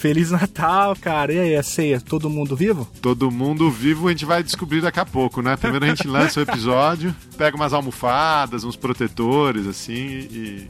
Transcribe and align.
Feliz 0.00 0.30
Natal, 0.30 0.96
cara. 0.96 1.30
E 1.30 1.38
aí, 1.38 1.56
a 1.56 1.62
ceia? 1.62 2.00
Todo 2.00 2.30
mundo 2.30 2.56
vivo? 2.56 2.88
Todo 3.02 3.30
mundo 3.30 3.70
vivo 3.70 4.08
a 4.08 4.10
gente 4.10 4.24
vai 4.24 4.42
descobrir 4.42 4.80
daqui 4.80 4.98
a 4.98 5.04
pouco, 5.04 5.42
né? 5.42 5.58
Primeiro 5.58 5.84
a 5.84 5.88
gente 5.88 6.08
lança 6.08 6.40
o 6.40 6.42
episódio, 6.42 7.14
pega 7.36 7.54
umas 7.54 7.74
almofadas, 7.74 8.64
uns 8.64 8.76
protetores, 8.76 9.66
assim, 9.66 9.92
e 9.92 10.68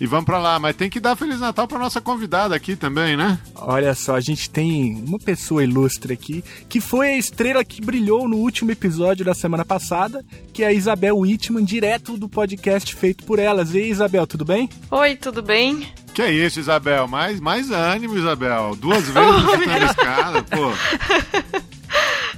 e 0.00 0.06
vamos 0.06 0.24
para 0.24 0.38
lá. 0.38 0.58
Mas 0.58 0.74
tem 0.74 0.90
que 0.90 0.98
dar 0.98 1.14
Feliz 1.14 1.38
Natal 1.38 1.68
para 1.68 1.78
nossa 1.78 2.00
convidada 2.00 2.52
aqui 2.54 2.74
também, 2.74 3.16
né? 3.16 3.38
Olha 3.54 3.94
só, 3.94 4.16
a 4.16 4.20
gente 4.20 4.50
tem 4.50 5.02
uma 5.06 5.20
pessoa 5.20 5.62
ilustre 5.62 6.12
aqui, 6.12 6.42
que 6.68 6.80
foi 6.80 7.10
a 7.12 7.16
estrela 7.16 7.64
que 7.64 7.80
brilhou 7.80 8.28
no 8.28 8.38
último 8.38 8.72
episódio 8.72 9.24
da 9.24 9.34
semana 9.34 9.64
passada, 9.64 10.24
que 10.52 10.64
é 10.64 10.66
a 10.66 10.72
Isabel 10.72 11.18
Whitman, 11.18 11.64
direto 11.64 12.16
do 12.16 12.28
podcast 12.28 12.92
feito 12.96 13.22
por 13.22 13.38
elas. 13.38 13.72
E 13.72 13.78
aí, 13.78 13.90
Isabel, 13.90 14.26
tudo 14.26 14.44
bem? 14.44 14.68
Oi, 14.90 15.14
tudo 15.14 15.42
bem? 15.42 15.86
Que 16.14 16.22
é 16.22 16.30
isso, 16.30 16.60
Isabel? 16.60 17.08
Mais, 17.08 17.40
mais 17.40 17.72
ânimo, 17.72 18.16
Isabel. 18.16 18.76
Duas 18.76 19.02
vezes 19.08 19.42
no 19.42 19.84
escada, 19.84 20.42
pô. 20.44 20.72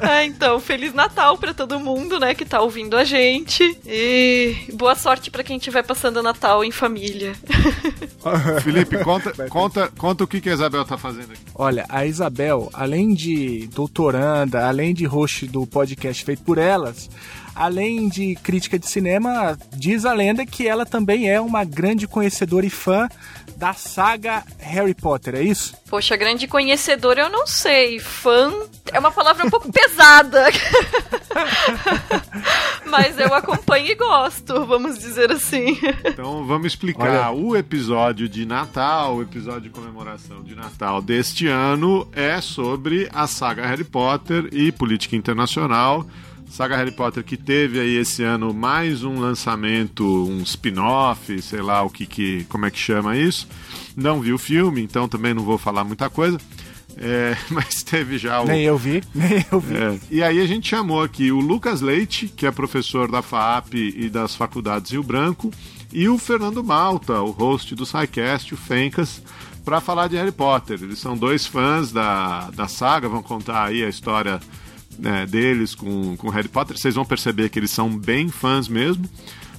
Ah, 0.01 0.25
então, 0.25 0.59
Feliz 0.59 0.95
Natal 0.95 1.37
para 1.37 1.53
todo 1.53 1.79
mundo, 1.79 2.19
né, 2.19 2.35
que 2.35 2.47
tá 2.47 2.63
ouvindo 2.63 2.97
a 2.97 3.05
gente. 3.05 3.79
E 3.85 4.57
boa 4.73 4.95
sorte 4.95 5.31
para 5.31 5.45
quem 5.45 5.59
estiver 5.59 5.83
passando 5.83 6.23
Natal 6.23 6.65
em 6.65 6.71
família. 6.71 7.35
Felipe, 8.65 8.97
conta, 9.05 9.49
conta, 9.51 9.93
conta 9.99 10.25
o 10.25 10.27
que, 10.27 10.41
que 10.41 10.49
a 10.49 10.55
Isabel 10.55 10.85
tá 10.87 10.97
fazendo 10.97 11.33
aqui. 11.33 11.43
Olha, 11.55 11.85
a 11.91 12.07
Isabel, 12.07 12.71
além 12.73 13.13
de 13.13 13.69
doutoranda, 13.75 14.67
além 14.67 14.95
de 14.95 15.05
host 15.05 15.47
do 15.49 15.67
podcast 15.67 16.25
feito 16.25 16.43
por 16.43 16.57
elas, 16.57 17.11
além 17.57 18.09
de 18.09 18.37
crítica 18.37 18.79
de 18.79 18.89
cinema, 18.89 19.59
diz 19.73 20.05
a 20.05 20.13
lenda 20.13 20.45
que 20.45 20.69
ela 20.69 20.85
também 20.85 21.29
é 21.29 21.41
uma 21.41 21.65
grande 21.65 22.07
conhecedora 22.07 22.67
e 22.67 22.71
fã 22.71 23.09
da 23.57 23.73
saga 23.73 24.45
Harry 24.59 24.95
Potter, 24.95 25.35
é 25.35 25.43
isso? 25.43 25.75
Poxa, 25.89 26.17
grande 26.17 26.47
conhecedora 26.47 27.23
eu 27.23 27.31
não 27.31 27.47
sei. 27.47 27.99
Fã 27.99 28.53
é 28.93 28.99
uma 28.99 29.11
palavra 29.11 29.47
um 29.47 29.51
pouco 29.51 29.69
pesada. 29.73 30.45
Mas 32.85 33.19
eu 33.19 33.33
acompanho 33.35 33.87
e 33.87 33.95
gosto, 33.95 34.65
vamos 34.67 34.99
dizer 34.99 35.33
assim. 35.33 35.79
Então 36.05 36.47
vamos 36.47 36.67
explicar. 36.67 37.31
Olha. 37.31 37.31
O 37.31 37.57
episódio 37.57 38.29
de 38.29 38.45
Natal, 38.45 39.17
o 39.17 39.23
episódio 39.23 39.63
de 39.63 39.71
comemoração 39.71 40.43
de 40.43 40.55
Natal 40.55 41.01
deste 41.01 41.47
ano 41.47 42.07
é 42.13 42.41
sobre 42.41 43.09
a 43.13 43.27
saga 43.27 43.67
Harry 43.67 43.85
Potter 43.85 44.49
e 44.53 44.71
política 44.71 45.17
internacional 45.17 46.07
saga 46.49 46.77
Harry 46.77 46.93
Potter 46.93 47.25
que 47.25 47.37
teve 47.37 47.81
aí 47.81 47.97
esse 47.97 48.23
ano 48.23 48.53
mais 48.55 49.05
um 49.05 49.19
lançamento, 49.21 50.05
um 50.05 50.43
spin-off, 50.43 51.41
sei 51.43 51.61
lá 51.61 51.83
o 51.83 51.91
que, 51.91 52.07
que 52.07 52.45
como 52.49 52.67
é 52.67 52.71
que 52.71 52.79
chama 52.79 53.17
isso. 53.17 53.49
Não 53.97 54.21
vi 54.21 54.33
o 54.33 54.39
filme, 54.39 54.83
então 54.83 55.09
também 55.09 55.35
não 55.35 55.43
vou 55.43 55.59
falar 55.59 55.85
muita 55.85 56.09
coisa. 56.09 56.39
É, 56.97 57.37
mas 57.51 57.83
teve 57.83 58.17
já 58.19 58.41
o. 58.41 58.47
Nem 58.47 58.63
eu 58.63 58.79
vi, 58.79 59.03
nem 59.15 59.45
eu 59.51 59.61
vi. 59.61 59.77
É, 59.77 59.99
e 60.11 60.23
aí 60.23 60.41
a 60.41 60.47
gente 60.47 60.69
chamou 60.69 61.03
aqui 61.03 61.31
o 61.31 61.41
Lucas 61.41 61.81
Leite, 61.81 62.29
que 62.29 62.47
é 62.47 62.51
professor 62.51 63.11
da 63.11 63.21
FAP 63.23 63.75
e 63.75 64.09
das 64.09 64.35
faculdades 64.35 64.93
Rio 64.93 65.03
Branco, 65.03 65.51
e 65.93 66.09
o 66.09 66.17
Fernando 66.17 66.65
Malta, 66.65 67.21
o 67.21 67.31
host 67.31 67.75
do 67.75 67.85
SciCast, 67.85 68.55
o 68.55 68.57
Fencas, 68.57 69.23
para 69.65 69.81
falar 69.81 70.09
de 70.09 70.17
Harry 70.17 70.33
Potter. 70.33 70.79
Eles 70.83 70.99
são 70.99 71.17
dois 71.17 71.47
fãs 71.47 71.93
da, 71.93 72.51
da 72.51 72.67
saga, 72.67 73.09
vão 73.09 73.23
contar 73.23 73.65
aí 73.65 73.85
a 73.85 73.89
história 73.89 74.41
né, 74.99 75.27
deles 75.27 75.75
com, 75.75 76.17
com 76.17 76.29
Harry 76.29 76.49
Potter, 76.49 76.77
vocês 76.77 76.95
vão 76.95 77.05
perceber 77.05 77.49
que 77.49 77.59
eles 77.59 77.71
são 77.71 77.91
bem 77.91 78.29
fãs 78.29 78.69
mesmo. 78.69 79.09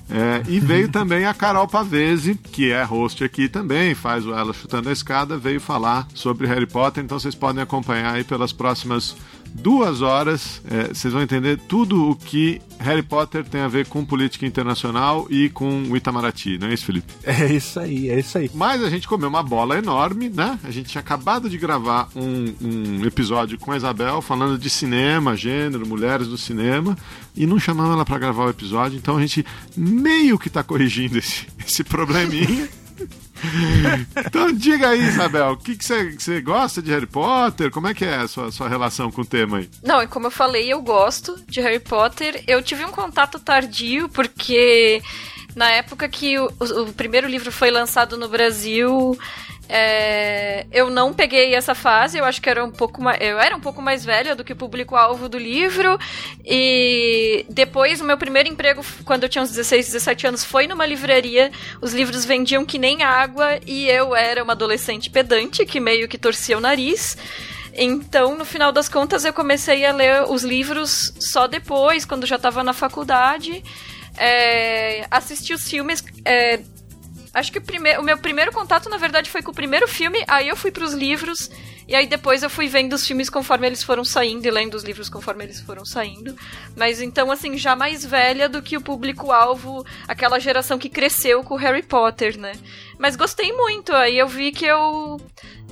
É, 0.09 0.43
e 0.47 0.59
veio 0.61 0.89
também 0.89 1.25
a 1.25 1.33
Carol 1.33 1.67
Pavese, 1.67 2.35
que 2.35 2.71
é 2.71 2.83
host 2.83 3.23
aqui 3.23 3.49
também, 3.49 3.93
faz 3.93 4.25
o 4.25 4.33
Ela 4.33 4.53
Chutando 4.53 4.89
a 4.89 4.93
Escada, 4.93 5.37
veio 5.37 5.59
falar 5.59 6.07
sobre 6.13 6.47
Harry 6.47 6.67
Potter, 6.67 7.03
então 7.03 7.19
vocês 7.19 7.35
podem 7.35 7.61
acompanhar 7.61 8.13
aí 8.13 8.23
pelas 8.23 8.53
próximas 8.53 9.15
duas 9.53 10.01
horas, 10.01 10.61
é, 10.69 10.93
vocês 10.93 11.13
vão 11.13 11.21
entender 11.21 11.57
tudo 11.67 12.09
o 12.09 12.15
que 12.15 12.61
Harry 12.79 13.01
Potter 13.01 13.43
tem 13.43 13.61
a 13.61 13.67
ver 13.67 13.87
com 13.87 14.05
política 14.05 14.45
internacional 14.45 15.27
e 15.29 15.49
com 15.49 15.83
o 15.83 15.97
Itamaraty, 15.97 16.57
não 16.57 16.67
é 16.67 16.73
isso, 16.73 16.85
Felipe? 16.85 17.13
É 17.23 17.51
isso 17.51 17.79
aí, 17.79 18.09
é 18.09 18.19
isso 18.19 18.37
aí. 18.37 18.49
Mas 18.53 18.83
a 18.83 18.89
gente 18.89 19.07
comeu 19.07 19.27
uma 19.27 19.43
bola 19.43 19.77
enorme, 19.77 20.29
né? 20.29 20.59
A 20.63 20.71
gente 20.71 20.89
tinha 20.89 21.01
acabado 21.01 21.49
de 21.49 21.57
gravar 21.57 22.09
um, 22.15 22.53
um 22.61 23.05
episódio 23.05 23.57
com 23.59 23.71
a 23.71 23.77
Isabel 23.77 24.21
falando 24.21 24.57
de 24.57 24.69
cinema, 24.69 25.35
gênero, 25.35 25.87
mulheres 25.87 26.27
do 26.27 26.37
cinema, 26.37 26.97
e 27.35 27.45
não 27.45 27.59
chamamos 27.59 27.93
ela 27.93 28.05
para 28.05 28.19
gravar 28.19 28.45
o 28.45 28.49
episódio, 28.49 28.97
então 28.97 29.17
a 29.17 29.21
gente 29.21 29.45
meio 29.75 30.37
que 30.37 30.49
tá 30.49 30.63
corrigindo 30.63 31.17
esse, 31.17 31.47
esse 31.65 31.83
probleminha. 31.83 32.67
então 34.25 34.51
diga 34.51 34.89
aí, 34.89 35.01
Isabel, 35.01 35.51
o 35.51 35.57
que 35.57 35.77
você 35.77 36.41
gosta 36.41 36.81
de 36.81 36.91
Harry 36.91 37.05
Potter? 37.05 37.71
Como 37.71 37.87
é 37.87 37.93
que 37.93 38.05
é 38.05 38.15
a 38.15 38.27
sua, 38.27 38.51
sua 38.51 38.67
relação 38.67 39.11
com 39.11 39.21
o 39.21 39.25
tema 39.25 39.57
aí? 39.59 39.69
Não, 39.83 40.01
e 40.01 40.07
como 40.07 40.27
eu 40.27 40.31
falei, 40.31 40.71
eu 40.71 40.81
gosto 40.81 41.39
de 41.47 41.61
Harry 41.61 41.79
Potter. 41.79 42.43
Eu 42.47 42.61
tive 42.61 42.85
um 42.85 42.91
contato 42.91 43.39
tardio, 43.39 44.09
porque 44.09 45.01
na 45.55 45.69
época 45.71 46.07
que 46.07 46.37
o, 46.37 46.51
o 46.59 46.93
primeiro 46.93 47.27
livro 47.27 47.51
foi 47.51 47.71
lançado 47.71 48.17
no 48.17 48.27
Brasil, 48.27 49.17
é, 49.69 50.65
eu 50.71 50.89
não 50.89 51.13
peguei 51.13 51.53
essa 51.53 51.75
fase, 51.75 52.17
eu 52.17 52.25
acho 52.25 52.41
que 52.41 52.49
era 52.49 52.63
um 52.63 52.71
pouco 52.71 53.01
mais, 53.01 53.19
eu 53.21 53.39
era 53.39 53.55
um 53.55 53.59
pouco 53.59 53.81
mais 53.81 54.05
velha 54.05 54.35
do 54.35 54.43
que 54.43 54.53
o 54.53 54.55
público-alvo 54.55 55.27
do 55.27 55.37
livro. 55.37 55.99
E 56.45 57.45
depois, 57.49 57.99
o 57.99 58.05
meu 58.05 58.17
primeiro 58.17 58.47
emprego, 58.47 58.81
quando 59.03 59.23
eu 59.23 59.29
tinha 59.29 59.43
uns 59.43 59.49
16, 59.49 59.87
17 59.87 60.27
anos, 60.27 60.43
foi 60.43 60.67
numa 60.67 60.85
livraria. 60.85 61.51
Os 61.81 61.93
livros 61.93 62.23
vendiam 62.23 62.65
que 62.65 62.77
nem 62.77 63.03
água 63.03 63.59
e 63.65 63.89
eu 63.89 64.15
era 64.15 64.43
uma 64.43 64.53
adolescente 64.53 65.09
pedante 65.09 65.65
que 65.65 65.79
meio 65.79 66.07
que 66.07 66.17
torcia 66.17 66.57
o 66.57 66.61
nariz. 66.61 67.17
Então, 67.73 68.35
no 68.35 68.45
final 68.45 68.71
das 68.71 68.89
contas, 68.89 69.23
eu 69.23 69.33
comecei 69.33 69.85
a 69.85 69.93
ler 69.93 70.23
os 70.23 70.43
livros 70.43 71.13
só 71.19 71.45
depois, 71.45 72.05
quando 72.05 72.25
já 72.25 72.37
estava 72.37 72.63
na 72.63 72.73
faculdade. 72.73 73.63
É, 74.17 75.05
assisti 75.11 75.53
os 75.53 75.69
filmes 75.69 76.03
é, 76.25 76.59
Acho 77.37 77.51
que 77.51 77.59
o, 77.59 77.61
primeiro, 77.61 78.01
o 78.01 78.03
meu 78.03 78.17
primeiro 78.17 78.51
contato, 78.51 78.89
na 78.89 78.97
verdade, 78.97 79.29
foi 79.29 79.43
com 79.43 79.51
o 79.51 79.53
primeiro 79.53 79.87
filme, 79.87 80.23
aí 80.27 80.47
eu 80.47 80.55
fui 80.55 80.71
pros 80.71 80.91
livros, 80.91 81.51
e 81.87 81.93
aí 81.93 82.07
depois 82.07 82.41
eu 82.41 82.49
fui 82.49 82.67
vendo 82.67 82.93
os 82.93 83.05
filmes 83.05 83.29
conforme 83.29 83.67
eles 83.67 83.83
foram 83.83 84.03
saindo 84.03 84.43
e 84.47 84.49
lendo 84.49 84.73
os 84.73 84.83
livros 84.83 85.07
conforme 85.07 85.43
eles 85.43 85.61
foram 85.61 85.85
saindo. 85.85 86.35
Mas 86.75 86.99
então, 86.99 87.29
assim, 87.29 87.55
já 87.55 87.75
mais 87.75 88.03
velha 88.03 88.49
do 88.49 88.59
que 88.59 88.75
o 88.75 88.81
público-alvo, 88.81 89.85
aquela 90.07 90.39
geração 90.39 90.79
que 90.79 90.89
cresceu 90.89 91.43
com 91.43 91.53
o 91.53 91.57
Harry 91.57 91.83
Potter, 91.83 92.39
né? 92.39 92.53
Mas 92.97 93.15
gostei 93.15 93.53
muito, 93.53 93.93
aí 93.93 94.17
eu 94.17 94.27
vi 94.27 94.51
que 94.51 94.65
eu 94.65 95.21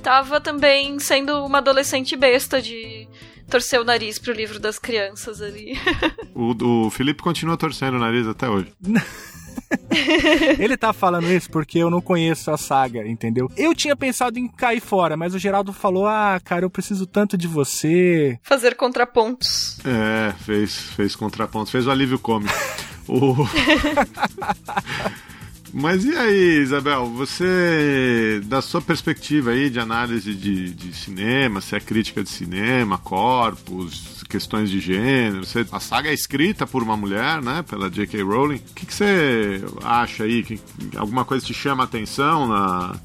tava 0.04 0.40
também 0.40 1.00
sendo 1.00 1.44
uma 1.44 1.58
adolescente 1.58 2.14
besta 2.14 2.62
de 2.62 3.08
torcer 3.50 3.80
o 3.80 3.84
nariz 3.84 4.20
pro 4.20 4.32
livro 4.32 4.60
das 4.60 4.78
crianças 4.78 5.42
ali. 5.42 5.76
o, 6.32 6.86
o 6.86 6.90
Felipe 6.90 7.24
continua 7.24 7.56
torcendo 7.56 7.96
o 7.96 8.00
nariz 8.00 8.24
até 8.28 8.48
hoje. 8.48 8.72
Ele 10.58 10.76
tá 10.76 10.92
falando 10.92 11.30
isso 11.30 11.50
porque 11.50 11.78
eu 11.78 11.90
não 11.90 12.00
conheço 12.00 12.50
a 12.50 12.56
saga, 12.56 13.06
entendeu? 13.06 13.50
Eu 13.56 13.74
tinha 13.74 13.96
pensado 13.96 14.38
em 14.38 14.48
cair 14.48 14.80
fora, 14.80 15.16
mas 15.16 15.34
o 15.34 15.38
Geraldo 15.38 15.72
falou: 15.72 16.06
Ah, 16.06 16.40
cara, 16.42 16.64
eu 16.64 16.70
preciso 16.70 17.06
tanto 17.06 17.36
de 17.36 17.46
você. 17.46 18.38
Fazer 18.42 18.74
contrapontos. 18.74 19.78
É, 19.84 20.32
fez, 20.44 20.76
fez 20.76 21.16
contrapontos, 21.16 21.70
fez 21.70 21.86
o 21.86 21.90
alívio 21.90 22.18
cômico. 22.18 22.54
o... 23.08 23.36
Mas 25.78 26.06
e 26.06 26.16
aí, 26.16 26.62
Isabel, 26.62 27.04
você, 27.04 28.40
da 28.46 28.62
sua 28.62 28.80
perspectiva 28.80 29.50
aí 29.50 29.68
de 29.68 29.78
análise 29.78 30.34
de, 30.34 30.72
de 30.72 30.96
cinema, 30.96 31.60
se 31.60 31.76
é 31.76 31.80
crítica 31.80 32.22
de 32.22 32.30
cinema, 32.30 32.96
corpos, 32.96 34.24
questões 34.26 34.70
de 34.70 34.80
gênero. 34.80 35.44
Você, 35.44 35.66
a 35.70 35.78
saga 35.78 36.08
é 36.08 36.14
escrita 36.14 36.66
por 36.66 36.82
uma 36.82 36.96
mulher, 36.96 37.42
né? 37.42 37.62
Pela 37.62 37.90
J.K. 37.90 38.22
Rowling. 38.22 38.56
O 38.56 38.74
que, 38.74 38.86
que 38.86 38.94
você 38.94 39.62
acha 39.84 40.24
aí? 40.24 40.42
Que, 40.42 40.58
alguma 40.96 41.26
coisa 41.26 41.44
te 41.44 41.52
chama 41.52 41.82
a 41.82 41.84
atenção 41.84 42.48
na, 42.48 42.96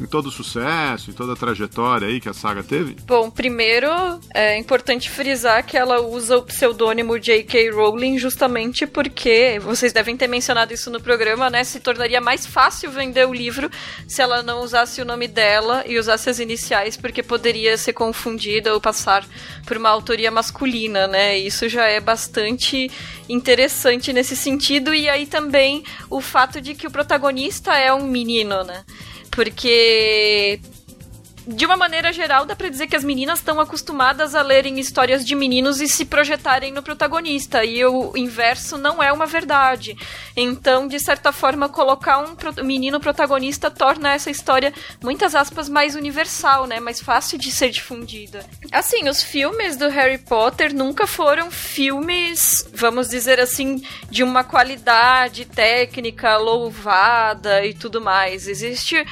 em 0.00 0.06
todo 0.06 0.26
o 0.26 0.30
sucesso, 0.30 1.10
em 1.10 1.14
toda 1.14 1.34
a 1.34 1.36
trajetória 1.36 2.08
aí 2.08 2.20
que 2.20 2.28
a 2.28 2.34
saga 2.34 2.62
teve? 2.62 2.96
Bom, 3.06 3.30
primeiro 3.30 3.88
é 4.34 4.56
importante 4.56 5.10
frisar 5.10 5.64
que 5.64 5.76
ela 5.76 6.00
usa 6.00 6.38
o 6.38 6.42
pseudônimo 6.42 7.18
J.K. 7.18 7.70
Rowling 7.70 8.18
justamente 8.18 8.86
porque, 8.86 9.60
vocês 9.60 9.92
devem 9.92 10.16
ter 10.16 10.26
mencionado 10.26 10.72
isso 10.72 10.90
no 10.90 11.00
programa, 11.00 11.50
né? 11.50 11.64
Se 11.64 11.80
tornaria 11.80 12.20
mais 12.20 12.46
fácil 12.46 12.90
vender 12.90 13.26
o 13.26 13.34
livro 13.34 13.70
se 14.06 14.22
ela 14.22 14.42
não 14.42 14.62
usasse 14.62 15.00
o 15.00 15.04
nome 15.04 15.28
dela 15.28 15.84
e 15.86 15.98
usasse 15.98 16.30
as 16.30 16.38
iniciais, 16.38 16.96
porque 16.96 17.22
poderia 17.22 17.76
ser 17.76 17.92
confundida 17.92 18.72
ou 18.72 18.80
passar 18.80 19.24
por 19.66 19.76
uma 19.76 19.90
autoria 19.90 20.30
masculina, 20.30 21.06
né? 21.06 21.38
Isso 21.38 21.68
já 21.68 21.86
é 21.86 22.00
bastante 22.00 22.90
interessante 23.28 24.12
nesse 24.12 24.36
sentido. 24.36 24.94
E 24.94 25.08
aí 25.08 25.26
também 25.26 25.84
o 26.08 26.20
fato 26.20 26.60
de 26.60 26.74
que 26.74 26.86
o 26.86 26.90
protagonista 26.90 27.74
é 27.74 27.92
um 27.92 28.06
menino, 28.06 28.64
né? 28.64 28.84
Porque 29.30 30.60
de 31.46 31.66
uma 31.66 31.76
maneira 31.76 32.12
geral, 32.12 32.44
dá 32.44 32.54
pra 32.54 32.68
dizer 32.68 32.86
que 32.86 32.96
as 32.96 33.04
meninas 33.04 33.38
estão 33.38 33.60
acostumadas 33.60 34.34
a 34.34 34.42
lerem 34.42 34.78
histórias 34.78 35.24
de 35.24 35.34
meninos 35.34 35.80
e 35.80 35.88
se 35.88 36.04
projetarem 36.04 36.72
no 36.72 36.82
protagonista. 36.82 37.64
E 37.64 37.84
o 37.84 38.16
inverso 38.16 38.76
não 38.76 39.02
é 39.02 39.12
uma 39.12 39.26
verdade. 39.26 39.96
Então, 40.36 40.86
de 40.86 40.98
certa 41.00 41.32
forma, 41.32 41.68
colocar 41.68 42.18
um 42.18 42.36
menino 42.64 43.00
protagonista 43.00 43.70
torna 43.70 44.12
essa 44.12 44.30
história, 44.30 44.72
muitas 45.02 45.34
aspas, 45.34 45.68
mais 45.68 45.94
universal, 45.94 46.66
né? 46.66 46.80
Mais 46.80 47.00
fácil 47.00 47.38
de 47.38 47.50
ser 47.50 47.70
difundida. 47.70 48.44
Assim, 48.70 49.08
os 49.08 49.22
filmes 49.22 49.76
do 49.76 49.88
Harry 49.88 50.18
Potter 50.18 50.74
nunca 50.74 51.06
foram 51.06 51.50
filmes, 51.50 52.68
vamos 52.72 53.08
dizer 53.08 53.40
assim, 53.40 53.82
de 54.10 54.22
uma 54.22 54.44
qualidade 54.44 55.44
técnica 55.44 56.36
louvada 56.36 57.64
e 57.64 57.74
tudo 57.74 58.00
mais. 58.00 58.46
Existe 58.46 59.04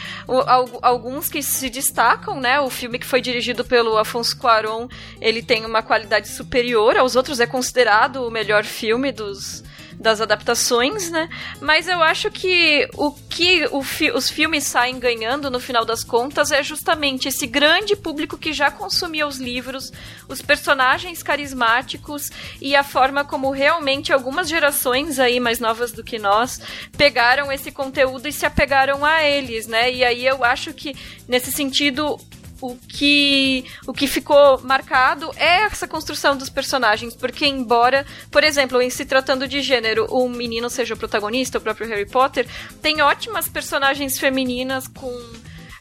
alguns 0.83 1.29
que 1.29 1.43
se 1.43 1.71
destacam 1.71 2.28
né? 2.35 2.61
O 2.61 2.71
filme 2.71 2.99
que 2.99 3.07
foi 3.07 3.21
dirigido 3.21 3.65
pelo 3.65 3.97
Afonso 3.97 4.37
Cuarón, 4.37 4.89
ele 5.21 5.43
tem 5.43 5.65
uma 5.65 5.83
qualidade 5.83 6.29
superior 6.29 6.97
aos 6.97 7.17
outros, 7.17 7.41
é 7.41 7.47
considerado 7.47 8.27
o 8.27 8.31
melhor 8.31 8.65
filme 8.65 9.13
dos 9.13 9.63
das 9.99 10.21
adaptações, 10.21 11.11
né? 11.11 11.29
Mas 11.61 11.89
eu 11.89 12.03
acho 12.03 12.31
que 12.31 12.89
o 12.95 13.13
que 13.13 13.67
o 13.73 13.83
fi 13.83 14.11
os 14.11 14.31
filmes 14.31 14.65
saem 14.65 14.99
ganhando 14.99 15.51
no 15.51 15.59
final 15.59 15.85
das 15.85 16.05
contas 16.05 16.53
é 16.53 16.63
justamente 16.63 17.29
esse 17.29 17.47
grande 17.47 17.97
público 17.97 18.39
que 18.39 18.53
já 18.53 18.71
consumia 18.71 19.27
os 19.27 19.39
livros, 19.39 19.93
os 20.29 20.41
personagens 20.41 21.23
carismáticos 21.23 22.31
e 22.61 22.77
a 22.77 22.85
forma 22.85 23.25
como 23.25 23.51
realmente 23.51 24.13
algumas 24.13 24.49
gerações 24.49 25.19
aí 25.19 25.41
mais 25.41 25.59
novas 25.59 25.91
do 25.91 26.05
que 26.05 26.19
nós 26.19 26.61
pegaram 26.97 27.51
esse 27.51 27.73
conteúdo 27.73 28.29
e 28.29 28.33
se 28.33 28.47
apegaram 28.47 29.05
a 29.05 29.25
eles, 29.25 29.67
né? 29.67 29.93
E 29.93 30.05
aí 30.05 30.25
eu 30.25 30.45
acho 30.45 30.73
que 30.73 30.95
nesse 31.27 31.51
sentido 31.51 32.19
o 32.61 32.77
que, 32.77 33.65
o 33.87 33.93
que 33.93 34.07
ficou 34.07 34.61
marcado 34.63 35.31
é 35.37 35.63
essa 35.63 35.87
construção 35.87 36.37
dos 36.37 36.49
personagens, 36.49 37.15
porque 37.15 37.47
embora, 37.47 38.05
por 38.31 38.43
exemplo, 38.43 38.81
em 38.83 38.91
se 38.91 39.05
tratando 39.05 39.47
de 39.47 39.63
gênero, 39.63 40.07
o 40.11 40.29
menino 40.29 40.69
seja 40.69 40.95
o 40.95 40.97
protagonista, 40.97 41.59
o 41.59 41.61
próprio 41.61 41.89
Harry 41.89 42.07
Potter, 42.07 42.47
tem 42.83 43.01
ótimas 43.01 43.49
personagens 43.49 44.19
femininas 44.19 44.89
com 44.89 45.13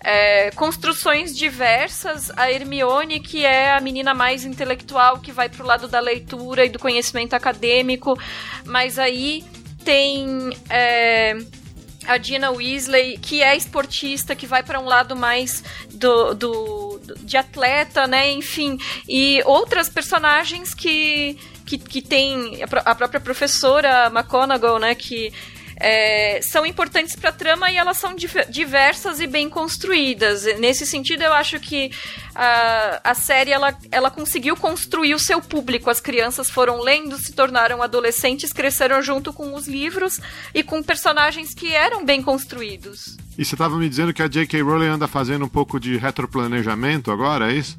é, 0.03 0.51
construções 0.51 1.35
diversas. 1.35 2.31
A 2.37 2.51
Hermione, 2.51 3.19
que 3.19 3.45
é 3.45 3.73
a 3.73 3.81
menina 3.81 4.13
mais 4.13 4.45
intelectual, 4.45 5.19
que 5.19 5.31
vai 5.31 5.49
pro 5.49 5.65
lado 5.65 5.87
da 5.87 5.99
leitura 5.99 6.65
e 6.65 6.69
do 6.69 6.79
conhecimento 6.79 7.33
acadêmico, 7.33 8.17
mas 8.65 8.97
aí 8.99 9.43
tem. 9.83 10.51
É, 10.69 11.37
a 12.07 12.17
Dina 12.17 12.51
Weasley, 12.51 13.17
que 13.17 13.41
é 13.41 13.55
esportista, 13.55 14.35
que 14.35 14.47
vai 14.47 14.63
para 14.63 14.79
um 14.79 14.85
lado 14.85 15.15
mais 15.15 15.63
do, 15.91 16.33
do, 16.33 17.01
de 17.19 17.37
atleta, 17.37 18.07
né? 18.07 18.31
Enfim, 18.31 18.77
e 19.07 19.41
outras 19.45 19.89
personagens 19.89 20.73
que 20.73 21.37
que, 21.67 21.77
que 21.77 22.01
tem 22.01 22.63
a 22.85 22.95
própria 22.95 23.19
professora 23.19 24.07
McGonagall, 24.07 24.79
né? 24.79 24.95
Que 24.95 25.33
é, 25.79 26.41
são 26.41 26.65
importantes 26.65 27.15
para 27.15 27.29
a 27.29 27.33
trama 27.33 27.71
e 27.71 27.77
elas 27.77 27.97
são 27.97 28.15
diversas 28.49 29.19
e 29.19 29.27
bem 29.27 29.49
construídas. 29.49 30.43
Nesse 30.59 30.85
sentido, 30.85 31.21
eu 31.21 31.33
acho 31.33 31.59
que 31.59 31.91
a, 32.33 32.99
a 33.03 33.13
série 33.13 33.51
ela, 33.51 33.77
ela 33.91 34.09
conseguiu 34.09 34.55
construir 34.55 35.13
o 35.13 35.19
seu 35.19 35.41
público. 35.41 35.89
As 35.89 36.01
crianças 36.01 36.49
foram 36.49 36.81
lendo, 36.81 37.17
se 37.17 37.31
tornaram 37.33 37.81
adolescentes, 37.81 38.51
cresceram 38.51 39.01
junto 39.01 39.31
com 39.31 39.53
os 39.53 39.67
livros 39.67 40.19
e 40.53 40.63
com 40.63 40.81
personagens 40.81 41.53
que 41.53 41.73
eram 41.73 42.03
bem 42.03 42.21
construídos. 42.21 43.15
E 43.37 43.45
você 43.45 43.53
estava 43.53 43.77
me 43.77 43.87
dizendo 43.87 44.13
que 44.13 44.23
a 44.23 44.27
J.K. 44.27 44.61
Rowling 44.61 44.87
anda 44.87 45.07
fazendo 45.07 45.45
um 45.45 45.49
pouco 45.49 45.79
de 45.79 45.95
retroplanejamento 45.97 47.11
agora, 47.11 47.51
é 47.51 47.55
isso? 47.55 47.77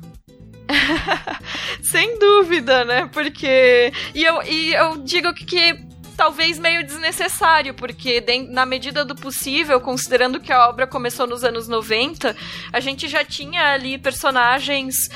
Sem 1.83 2.19
dúvida, 2.19 2.85
né? 2.85 3.09
Porque. 3.13 3.93
E 4.15 4.23
eu, 4.23 4.43
e 4.43 4.75
eu 4.75 4.99
digo 4.99 5.33
que 5.33 5.88
talvez 6.19 6.59
meio 6.59 6.85
desnecessário, 6.85 7.73
porque 7.73 8.21
na 8.51 8.67
medida 8.67 9.05
do 9.05 9.15
possível, 9.15 9.81
considerando 9.81 10.41
que 10.41 10.53
a 10.53 10.69
obra 10.69 10.85
começou 10.85 11.29
nos 11.29 11.45
anos 11.45 11.69
90, 11.69 12.35
a 12.73 12.81
gente 12.81 13.07
já 13.07 13.25
tinha 13.25 13.73
ali 13.73 13.97
personagens 13.97 15.09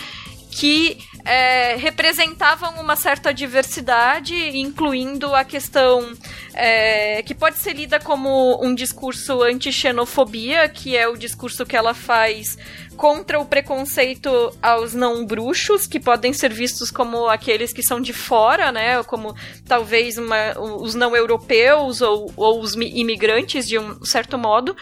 que 0.53 0.99
é, 1.25 1.77
representavam 1.77 2.75
uma 2.79 2.95
certa 2.95 3.33
diversidade, 3.33 4.35
incluindo 4.59 5.35
a 5.35 5.45
questão 5.45 6.13
é, 6.53 7.23
que 7.23 7.35
pode 7.35 7.57
ser 7.59 7.73
lida 7.73 7.99
como 7.99 8.63
um 8.63 8.75
discurso 8.75 9.43
anti-xenofobia, 9.43 10.69
que 10.69 10.95
é 10.95 11.09
o 11.09 11.17
discurso 11.17 11.65
que 11.65 11.75
ela 11.75 11.95
faz 11.95 12.59
contra 12.99 13.41
o 13.41 13.47
preconceito 13.47 14.31
aos 14.61 14.93
não 14.93 15.25
bruxos, 15.25 15.87
que 15.87 15.99
podem 15.99 16.35
ser 16.35 16.53
vistos 16.53 16.91
como 16.91 17.29
aqueles 17.29 17.73
que 17.73 17.83
são 17.83 17.99
de 17.99 18.13
fora, 18.13 18.71
né? 18.71 19.03
Como 19.05 19.35
talvez 19.67 20.19
uma, 20.19 20.59
os 20.61 20.95
não 20.95 21.17
europeus 21.17 22.03
ou, 22.03 22.31
ou 22.37 22.61
os 22.61 22.75
imigrantes, 22.75 23.67
de 23.67 23.79
um 23.79 24.05
certo 24.05 24.37
modo. 24.37 24.77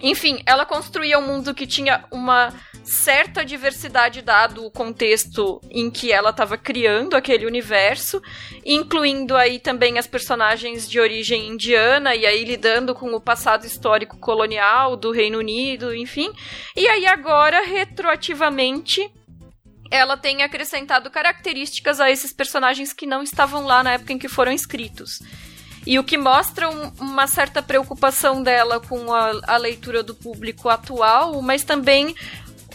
Enfim, 0.00 0.42
ela 0.44 0.66
construía 0.66 1.18
um 1.18 1.26
mundo 1.26 1.54
que 1.54 1.66
tinha 1.66 2.04
uma 2.10 2.52
certa 2.84 3.44
diversidade 3.44 4.22
dado 4.22 4.64
o 4.64 4.70
contexto 4.70 5.60
em 5.70 5.90
que 5.90 6.12
ela 6.12 6.30
estava 6.30 6.56
criando 6.56 7.14
aquele 7.14 7.46
universo, 7.46 8.22
incluindo 8.64 9.36
aí 9.36 9.58
também 9.58 9.98
as 9.98 10.06
personagens 10.06 10.88
de 10.88 10.98
origem 10.98 11.48
indiana 11.48 12.14
e 12.14 12.26
aí 12.26 12.44
lidando 12.44 12.94
com 12.94 13.12
o 13.14 13.20
passado 13.20 13.66
histórico 13.66 14.16
colonial 14.18 14.96
do 14.96 15.10
Reino 15.10 15.38
Unido, 15.38 15.94
enfim. 15.94 16.32
E 16.76 16.88
aí 16.88 17.06
agora 17.06 17.64
retroativamente 17.64 19.10
ela 19.90 20.16
tem 20.16 20.42
acrescentado 20.42 21.10
características 21.10 22.00
a 22.00 22.10
esses 22.10 22.32
personagens 22.32 22.92
que 22.92 23.06
não 23.06 23.22
estavam 23.22 23.64
lá 23.64 23.82
na 23.82 23.92
época 23.92 24.12
em 24.12 24.18
que 24.18 24.28
foram 24.28 24.52
escritos. 24.52 25.20
E 25.86 25.98
o 25.98 26.04
que 26.04 26.18
mostra 26.18 26.68
um, 26.68 26.92
uma 27.00 27.26
certa 27.26 27.62
preocupação 27.62 28.42
dela 28.42 28.78
com 28.78 29.12
a, 29.12 29.32
a 29.46 29.56
leitura 29.56 30.02
do 30.02 30.14
público 30.14 30.68
atual, 30.68 31.40
mas 31.40 31.64
também 31.64 32.14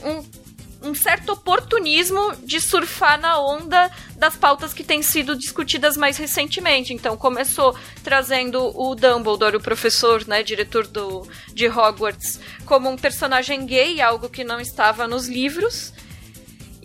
um, 0.03 0.89
um 0.89 0.95
certo 0.95 1.31
oportunismo 1.31 2.35
de 2.43 2.59
surfar 2.59 3.19
na 3.19 3.39
onda 3.39 3.89
das 4.17 4.35
pautas 4.35 4.73
que 4.73 4.83
têm 4.83 5.01
sido 5.01 5.35
discutidas 5.35 5.95
mais 5.95 6.17
recentemente. 6.17 6.93
Então, 6.93 7.15
começou 7.15 7.75
trazendo 8.03 8.71
o 8.77 8.93
Dumbledore, 8.95 9.57
o 9.57 9.61
professor, 9.61 10.27
né, 10.27 10.43
diretor 10.43 10.85
do, 10.87 11.27
de 11.53 11.67
Hogwarts, 11.67 12.39
como 12.65 12.89
um 12.89 12.97
personagem 12.97 13.65
gay, 13.65 14.01
algo 14.01 14.29
que 14.29 14.43
não 14.43 14.59
estava 14.59 15.07
nos 15.07 15.27
livros 15.27 15.93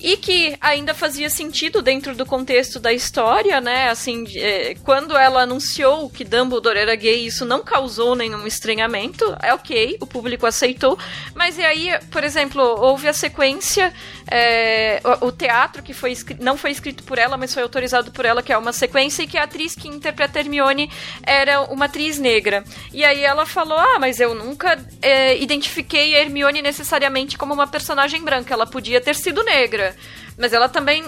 e 0.01 0.17
que 0.17 0.57
ainda 0.61 0.95
fazia 0.95 1.29
sentido 1.29 1.83
dentro 1.83 2.15
do 2.15 2.25
contexto 2.25 2.79
da 2.79 2.93
história, 2.93 3.61
né? 3.61 3.89
Assim, 3.89 4.25
é, 4.37 4.75
quando 4.85 5.17
ela 5.17 5.43
anunciou 5.43 6.09
que 6.09 6.25
Dumbledore 6.25 6.79
era 6.79 6.95
gay, 6.95 7.27
isso 7.27 7.45
não 7.45 7.63
causou 7.63 8.15
nenhum 8.15 8.47
estranhamento. 8.47 9.37
É 9.43 9.53
ok, 9.53 9.97
o 10.01 10.07
público 10.07 10.47
aceitou. 10.47 10.99
Mas 11.35 11.59
e 11.59 11.63
aí, 11.63 11.91
por 12.11 12.25
exemplo, 12.25 12.63
houve 12.63 13.09
a 13.09 13.13
sequência, 13.13 13.93
é, 14.31 15.01
o, 15.23 15.33
teatro 15.33 15.83
que 15.83 15.95
foi 15.95 16.17
não 16.39 16.57
foi 16.57 16.71
escrito 16.71 17.03
por 17.03 17.19
ela, 17.19 17.37
mas 17.37 17.55
foi 17.55 17.63
autorizado 17.63 18.13
por 18.13 18.25
ela, 18.25 18.43
que 18.43 18.53
é 18.53 18.59
uma 18.59 18.73
sequência, 18.73 19.23
e 19.23 19.27
que 19.27 19.39
a 19.39 19.45
atriz 19.45 19.75
que 19.75 19.89
interpreta 19.89 20.39
Hermione 20.39 20.91
era 21.23 21.63
uma 21.63 21.87
atriz 21.87 22.19
negra. 22.19 22.63
E 22.93 23.05
aí 23.05 23.23
ela 23.23 23.47
falou: 23.47 23.79
Ah, 23.79 23.99
mas 23.99 24.21
eu 24.21 24.35
nunca 24.35 24.79
é, 25.01 25.37
identifiquei 25.39 26.15
a 26.15 26.21
Hermione 26.21 26.61
necessariamente 26.61 27.39
como 27.39 27.55
uma 27.55 27.67
personagem 27.67 28.23
branca. 28.23 28.53
Ela 28.53 28.67
podia 28.67 29.01
ter 29.01 29.15
sido 29.15 29.43
negra. 29.43 29.97
Mas 30.37 30.53
ela 30.53 30.69
também 30.69 31.05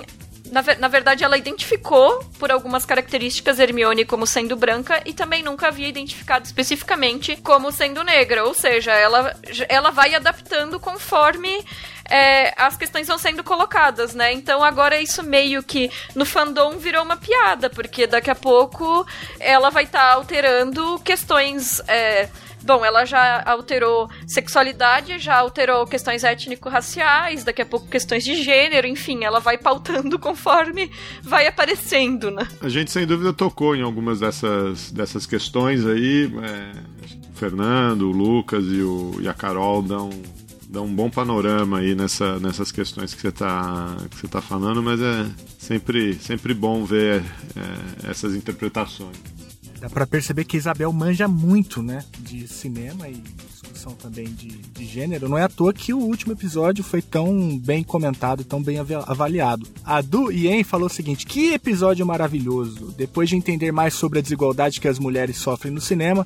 na, 0.51 0.63
na, 0.79 0.89
verdade, 0.89 1.23
ela 1.25 1.39
identificou 1.39 2.25
por 2.39 2.51
algumas 2.51 2.85
características 2.85 3.59
Hermione 3.59 4.05
como 4.05 4.27
sendo 4.27 4.57
branca 4.57 5.01
e 5.05 5.13
também 5.13 5.43
nunca 5.43 5.69
havia 5.69 5.89
identificado 5.89 6.45
especificamente 6.45 7.37
como 7.37 7.71
sendo 7.71 8.03
negra. 8.03 8.45
Ou 8.45 8.53
seja, 8.53 8.93
ela, 8.93 9.35
ela 9.69 9.91
vai 9.91 10.15
adaptando 10.15 10.81
conforme 10.81 11.65
é, 12.11 12.53
as 12.57 12.77
questões 12.77 13.07
vão 13.07 13.17
sendo 13.17 13.45
colocadas, 13.45 14.15
né? 14.15 14.33
Então 14.33 14.65
agora 14.65 15.01
isso 15.01 15.23
meio 15.23 15.63
que 15.63 15.91
no 16.15 16.27
fandom 16.27 16.77
virou 16.77 17.05
uma 17.05 17.17
piada, 17.17 17.71
porque 17.71 18.07
daqui 18.07 18.31
a 18.31 18.35
pouco 18.35 19.07
ela 19.39 19.71
vai 19.71 19.85
estar 19.85 20.01
tá 20.01 20.15
alterando 20.15 20.99
questões. 21.05 21.81
É, 21.87 22.29
bom, 22.63 22.85
ela 22.85 23.05
já 23.05 23.43
alterou 23.47 24.11
sexualidade, 24.27 25.21
já 25.21 25.37
alterou 25.37 25.87
questões 25.87 26.25
étnico-raciais, 26.25 27.45
daqui 27.45 27.63
a 27.63 27.67
pouco 27.67 27.87
questões 27.87 28.25
de 28.25 28.43
gênero, 28.43 28.89
enfim, 28.89 29.25
ela 29.25 29.39
vai 29.39 29.57
pautando 29.57 30.19
conforme 30.21 30.91
vai 31.23 31.47
aparecendo, 31.47 32.31
né? 32.31 32.47
A 32.61 32.69
gente 32.69 32.91
sem 32.91 33.07
dúvida 33.07 33.33
tocou 33.33 33.77
em 33.77 33.83
algumas 33.83 34.19
dessas, 34.19 34.91
dessas 34.91 35.27
questões 35.27 35.87
aí. 35.87 36.31
É, 36.43 37.01
o 37.31 37.39
Fernando, 37.39 38.03
o 38.03 38.13
Lucas 38.13 38.65
e, 38.67 38.83
o, 38.83 39.17
e 39.21 39.29
a 39.29 39.33
Carol 39.33 39.81
dão 39.81 40.11
dá 40.71 40.81
um 40.81 40.95
bom 40.95 41.11
panorama 41.11 41.79
aí 41.79 41.95
nessa, 41.95 42.39
nessas 42.39 42.71
questões 42.71 43.13
que 43.13 43.21
você 43.21 43.29
está 43.29 43.97
que 44.09 44.17
você 44.17 44.29
tá 44.29 44.41
falando, 44.41 44.83
mas 44.83 45.01
é 45.01 45.27
sempre, 45.59 46.15
sempre 46.15 46.55
bom 46.55 46.85
ver 46.85 47.23
é, 47.57 48.11
essas 48.11 48.35
interpretações. 48.35 49.17
Dá 49.81 49.91
para 49.91 50.07
perceber 50.07 50.45
que 50.45 50.57
Isabel 50.57 50.93
manja 50.93 51.27
muito, 51.27 51.83
né, 51.83 52.05
de 52.21 52.47
cinema 52.47 53.09
e 53.09 53.15
discussão 53.49 53.95
também 53.95 54.27
de, 54.27 54.49
de 54.49 54.85
gênero. 54.85 55.29
Não 55.29 55.39
é 55.39 55.43
à 55.43 55.49
toa 55.49 55.73
que 55.73 55.93
o 55.93 55.99
último 55.99 56.35
episódio 56.35 56.85
foi 56.85 57.01
tão 57.01 57.59
bem 57.59 57.83
comentado, 57.83 58.45
tão 58.45 58.63
bem 58.63 58.77
avaliado. 58.79 59.67
A 59.83 60.01
Du 60.01 60.31
Yen 60.31 60.63
falou 60.63 60.87
o 60.87 60.93
seguinte: 60.93 61.27
que 61.27 61.53
episódio 61.55 62.07
maravilhoso! 62.07 62.95
Depois 62.97 63.29
de 63.29 63.37
entender 63.37 63.73
mais 63.73 63.95
sobre 63.95 64.19
a 64.19 64.23
desigualdade 64.23 64.81
que 64.81 64.89
as 64.89 64.99
mulheres 64.99 65.39
sofrem 65.39 65.73
no 65.73 65.81
cinema, 65.81 66.25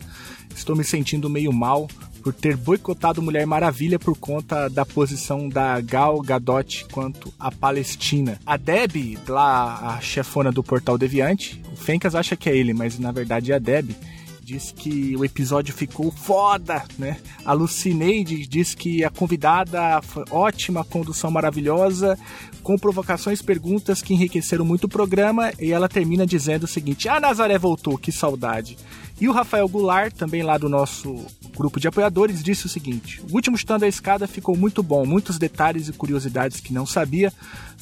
estou 0.55 0.77
me 0.77 0.85
sentindo 0.85 1.31
meio 1.31 1.53
mal 1.53 1.89
por 2.25 2.33
ter 2.33 2.57
boicotado 2.57 3.21
Mulher 3.21 3.47
Maravilha 3.47 3.99
por 3.99 4.17
conta 4.17 4.69
da 4.71 4.87
posição 4.87 5.47
da 5.47 5.79
Gal 5.83 6.23
Gadot 6.23 6.87
quanto 6.91 7.33
à 7.39 7.53
Palestina. 7.53 8.41
A 8.47 8.57
Deb, 8.57 9.19
lá 9.29 9.95
a 9.95 10.01
chefona 10.01 10.51
do 10.51 10.65
Portal 10.65 10.97
Deviante, 10.97 11.63
o 11.71 11.77
Fencas 11.77 12.15
acha 12.15 12.35
que 12.35 12.49
é 12.49 12.57
ele, 12.57 12.73
mas 12.73 12.99
na 12.99 13.13
verdade 13.13 13.53
é 13.53 13.57
a 13.57 13.59
Deb, 13.59 13.91
diz 14.45 14.73
que 14.77 15.15
o 15.17 15.25
episódio 15.25 15.75
ficou 15.75 16.11
foda, 16.11 16.83
né? 16.99 17.19
A 17.45 17.53
Lucineide 17.53 18.47
diz 18.47 18.75
que 18.75 19.05
a 19.05 19.11
convidada 19.11 20.01
foi 20.03 20.25
ótima, 20.31 20.85
condução 20.85 21.31
maravilhosa, 21.31 22.19
com 22.63 22.79
provocações 22.79 23.43
perguntas 23.43 24.01
que 24.01 24.15
enriqueceram 24.15 24.65
muito 24.65 24.85
o 24.85 24.89
programa, 24.89 25.53
e 25.59 25.73
ela 25.73 25.89
termina 25.89 26.27
dizendo 26.27 26.65
o 26.65 26.69
seguinte: 26.69 27.09
"A 27.09 27.21
Nazaré 27.21 27.59
voltou, 27.59 27.99
que 27.99 28.13
saudade". 28.13 28.77
E 29.21 29.29
o 29.29 29.33
Rafael 29.33 29.69
Goulart, 29.69 30.13
também 30.15 30.43
lá 30.43 30.59
do 30.59 30.69
nosso 30.69 31.25
grupo 31.57 31.79
de 31.79 31.87
apoiadores, 31.87 32.43
disse 32.43 32.67
o 32.67 32.69
seguinte: 32.69 33.23
O 33.31 33.35
último 33.35 33.57
stand 33.57 33.79
da 33.79 33.89
escada 33.89 34.27
ficou 34.27 34.57
muito 34.57 34.83
bom, 34.83 35.07
muitos 35.07 35.39
detalhes 35.39 35.89
e 35.89 35.93
curiosidades 35.93 36.61
que 36.61 36.73
não 36.73 36.85
sabia, 36.85 37.33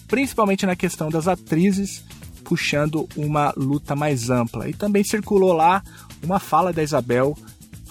principalmente 0.06 0.66
na 0.66 0.76
questão 0.76 1.08
das 1.08 1.26
atrizes, 1.26 2.04
puxando 2.44 3.08
uma 3.16 3.52
luta 3.56 3.96
mais 3.96 4.28
ampla. 4.28 4.68
E 4.68 4.74
também 4.74 5.02
circulou 5.02 5.52
lá 5.52 5.82
uma 6.22 6.38
fala 6.38 6.72
da 6.72 6.82
Isabel 6.82 7.36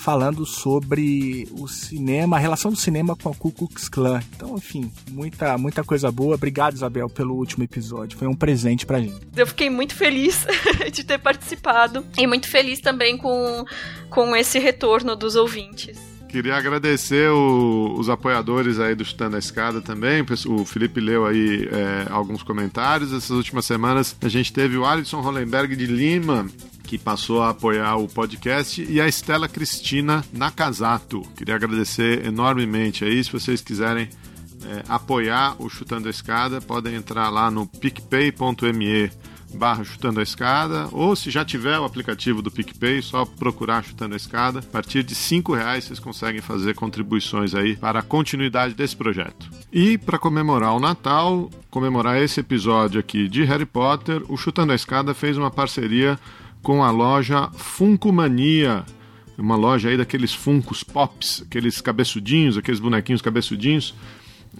falando 0.01 0.45
sobre 0.47 1.47
o 1.51 1.67
cinema, 1.67 2.35
a 2.35 2.39
relação 2.39 2.71
do 2.71 2.77
cinema 2.77 3.15
com 3.15 3.29
a 3.29 3.35
Ku 3.35 3.51
Klux 3.51 3.87
Klan. 3.87 4.19
Então, 4.35 4.55
enfim, 4.57 4.91
muita, 5.11 5.57
muita 5.59 5.83
coisa 5.83 6.11
boa. 6.11 6.33
Obrigado, 6.33 6.73
Isabel, 6.73 7.07
pelo 7.07 7.35
último 7.35 7.63
episódio. 7.63 8.17
Foi 8.17 8.27
um 8.27 8.33
presente 8.33 8.85
pra 8.85 8.99
gente. 8.99 9.19
Eu 9.35 9.45
fiquei 9.45 9.69
muito 9.69 9.93
feliz 9.95 10.45
de 10.91 11.03
ter 11.03 11.19
participado 11.19 12.03
e 12.17 12.25
muito 12.25 12.49
feliz 12.49 12.79
também 12.79 13.15
com, 13.15 13.63
com 14.09 14.35
esse 14.35 14.57
retorno 14.57 15.15
dos 15.15 15.35
ouvintes. 15.35 16.10
Queria 16.31 16.55
agradecer 16.55 17.29
o, 17.29 17.93
os 17.99 18.09
apoiadores 18.09 18.79
aí 18.79 18.95
do 18.95 19.03
Chutando 19.03 19.35
a 19.35 19.39
Escada 19.39 19.81
também. 19.81 20.25
O 20.47 20.63
Felipe 20.63 21.01
leu 21.01 21.25
aí 21.25 21.67
é, 21.69 22.07
alguns 22.09 22.41
comentários. 22.41 23.11
Essas 23.11 23.31
últimas 23.31 23.65
semanas 23.65 24.15
a 24.21 24.29
gente 24.29 24.53
teve 24.53 24.77
o 24.77 24.85
Alisson 24.85 25.19
Hollenberg 25.19 25.75
de 25.75 25.85
Lima, 25.85 26.47
que 26.85 26.97
passou 26.97 27.41
a 27.41 27.49
apoiar 27.49 27.97
o 27.97 28.07
podcast, 28.07 28.81
e 28.81 29.01
a 29.01 29.09
Estela 29.09 29.49
Cristina 29.49 30.23
Nakazato. 30.31 31.21
Queria 31.35 31.55
agradecer 31.55 32.25
enormemente 32.25 33.03
aí. 33.03 33.21
Se 33.21 33.29
vocês 33.29 33.59
quiserem 33.59 34.07
é, 34.65 34.83
apoiar 34.87 35.61
o 35.61 35.67
Chutando 35.67 36.07
a 36.07 36.11
Escada, 36.11 36.61
podem 36.61 36.95
entrar 36.95 37.29
lá 37.29 37.51
no 37.51 37.67
picpay.me 37.67 39.11
barra 39.53 39.83
Chutando 39.83 40.19
a 40.19 40.23
Escada, 40.23 40.87
ou 40.91 41.15
se 41.15 41.29
já 41.29 41.43
tiver 41.45 41.77
o 41.79 41.83
aplicativo 41.83 42.41
do 42.41 42.51
PicPay, 42.51 43.01
só 43.01 43.25
procurar 43.25 43.83
Chutando 43.83 44.13
a 44.13 44.17
Escada. 44.17 44.59
A 44.59 44.63
partir 44.63 45.03
de 45.03 45.13
cinco 45.15 45.53
reais 45.53 45.83
vocês 45.83 45.99
conseguem 45.99 46.41
fazer 46.41 46.73
contribuições 46.73 47.53
aí 47.53 47.75
para 47.75 47.99
a 47.99 48.03
continuidade 48.03 48.73
desse 48.73 48.95
projeto. 48.95 49.49
E 49.71 49.97
para 49.97 50.19
comemorar 50.19 50.75
o 50.75 50.79
Natal, 50.79 51.49
comemorar 51.69 52.21
esse 52.21 52.39
episódio 52.39 52.99
aqui 52.99 53.27
de 53.27 53.43
Harry 53.43 53.65
Potter, 53.65 54.23
o 54.27 54.37
Chutando 54.37 54.71
a 54.71 54.75
Escada 54.75 55.13
fez 55.13 55.37
uma 55.37 55.51
parceria 55.51 56.19
com 56.61 56.83
a 56.83 56.91
loja 56.91 57.49
Funko 57.53 58.11
Mania, 58.11 58.85
uma 59.37 59.55
loja 59.55 59.89
aí 59.89 59.97
daqueles 59.97 60.33
Funkos 60.33 60.83
Pops, 60.83 61.43
aqueles 61.47 61.81
cabeçudinhos, 61.81 62.57
aqueles 62.57 62.79
bonequinhos 62.79 63.21
cabeçudinhos. 63.21 63.95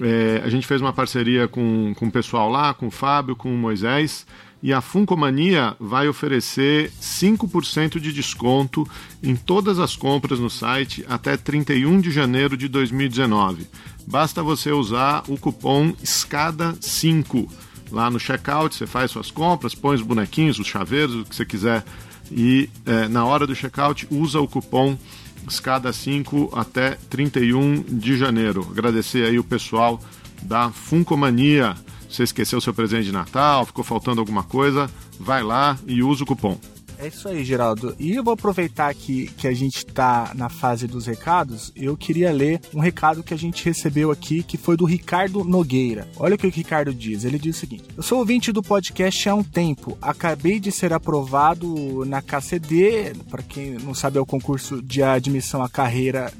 É, 0.02 0.42
a 0.44 0.50
gente 0.50 0.66
fez 0.66 0.82
uma 0.82 0.94
parceria 0.94 1.48
com, 1.48 1.94
com 1.96 2.08
o 2.08 2.12
pessoal 2.12 2.50
lá, 2.50 2.74
com 2.74 2.88
o 2.88 2.92
Fábio, 2.92 3.36
com 3.36 3.54
o 3.54 3.58
Moisés, 3.58 4.26
e 4.62 4.72
a 4.74 4.84
Mania 5.18 5.76
vai 5.80 6.08
oferecer 6.08 6.92
5% 7.02 8.00
de 8.00 8.14
desconto 8.14 8.88
em 9.24 9.36
todas 9.36 9.80
as 9.80 9.96
compras 9.96 10.40
no 10.40 10.50
site 10.50 11.06
até 11.10 11.36
31 11.36 12.00
de 12.00 12.12
janeiro 12.12 12.56
de 12.56 12.68
2019. 12.68 13.68
Basta 14.08 14.44
você 14.44 14.72
usar 14.72 15.24
o 15.28 15.38
cupom 15.38 15.94
ESCADA5 15.94 17.48
Lá 17.92 18.10
no 18.10 18.20
checkout 18.20 18.74
você 18.74 18.88
faz 18.88 19.12
suas 19.12 19.30
compras, 19.30 19.76
põe 19.76 19.96
os 19.96 20.02
bonequinhos, 20.02 20.58
os 20.58 20.68
chaveiros, 20.68 21.14
o 21.16 21.26
que 21.26 21.36
você 21.36 21.46
quiser 21.46 21.84
e 22.32 22.70
é, 22.86 23.10
na 23.10 23.26
hora 23.26 23.46
do 23.46 23.54
checkout 23.54 24.08
usa 24.10 24.40
o 24.40 24.48
cupom 24.48 24.98
escada 25.48 25.92
5 25.92 26.52
até 26.56 26.92
31 27.10 27.82
de 27.82 28.16
janeiro. 28.16 28.66
Agradecer 28.72 29.26
aí 29.26 29.38
o 29.38 29.44
pessoal 29.44 30.00
da 30.44 30.70
Funcomania. 30.70 31.76
Você 32.12 32.24
esqueceu 32.24 32.60
seu 32.60 32.74
presente 32.74 33.06
de 33.06 33.12
Natal, 33.12 33.66
ficou 33.66 33.86
faltando 33.86 34.20
alguma 34.20 34.44
coisa, 34.44 34.92
vai 35.18 35.42
lá 35.42 35.78
e 35.88 36.04
usa 36.04 36.24
o 36.24 36.28
cupom. 36.28 36.60
É 37.02 37.08
isso 37.08 37.28
aí, 37.28 37.44
Geraldo. 37.44 37.96
E 37.98 38.14
eu 38.14 38.24
vou 38.24 38.36
aproveitar 38.36 38.94
que, 38.94 39.26
que 39.30 39.48
a 39.48 39.54
gente 39.54 39.78
está 39.78 40.32
na 40.36 40.50
fase 40.50 40.86
dos 40.86 41.08
recados. 41.08 41.72
Eu 41.76 41.98
queria 41.98 42.32
ler 42.32 42.62
um 42.76 42.80
recado 42.80 43.24
que 43.24 43.34
a 43.34 43.38
gente 43.38 43.66
recebeu 43.66 44.12
aqui, 44.12 44.44
que 44.44 44.56
foi 44.56 44.78
do 44.78 44.86
Ricardo 44.86 45.44
Nogueira. 45.44 46.08
Olha 46.16 46.36
o 46.36 46.38
que 46.38 46.46
o 46.46 46.52
Ricardo 46.52 46.94
diz. 46.94 47.24
Ele 47.24 47.40
diz 47.40 47.58
o 47.58 47.60
seguinte: 47.60 47.86
Eu 47.98 48.04
sou 48.04 48.20
ouvinte 48.20 48.52
do 48.52 48.62
podcast 48.62 49.28
há 49.28 49.34
um 49.34 49.44
tempo. 49.44 49.98
Acabei 50.00 50.60
de 50.60 50.72
ser 50.72 50.94
aprovado 50.94 52.06
na 52.06 52.22
KCD, 52.22 53.14
para 53.32 53.42
quem 53.42 53.72
não 53.80 53.96
sabe, 53.96 54.20
é 54.20 54.22
o 54.22 54.26
concurso 54.26 54.80
de 54.80 55.02
admissão 55.02 55.64
à 55.64 55.70
carreira 55.70 56.32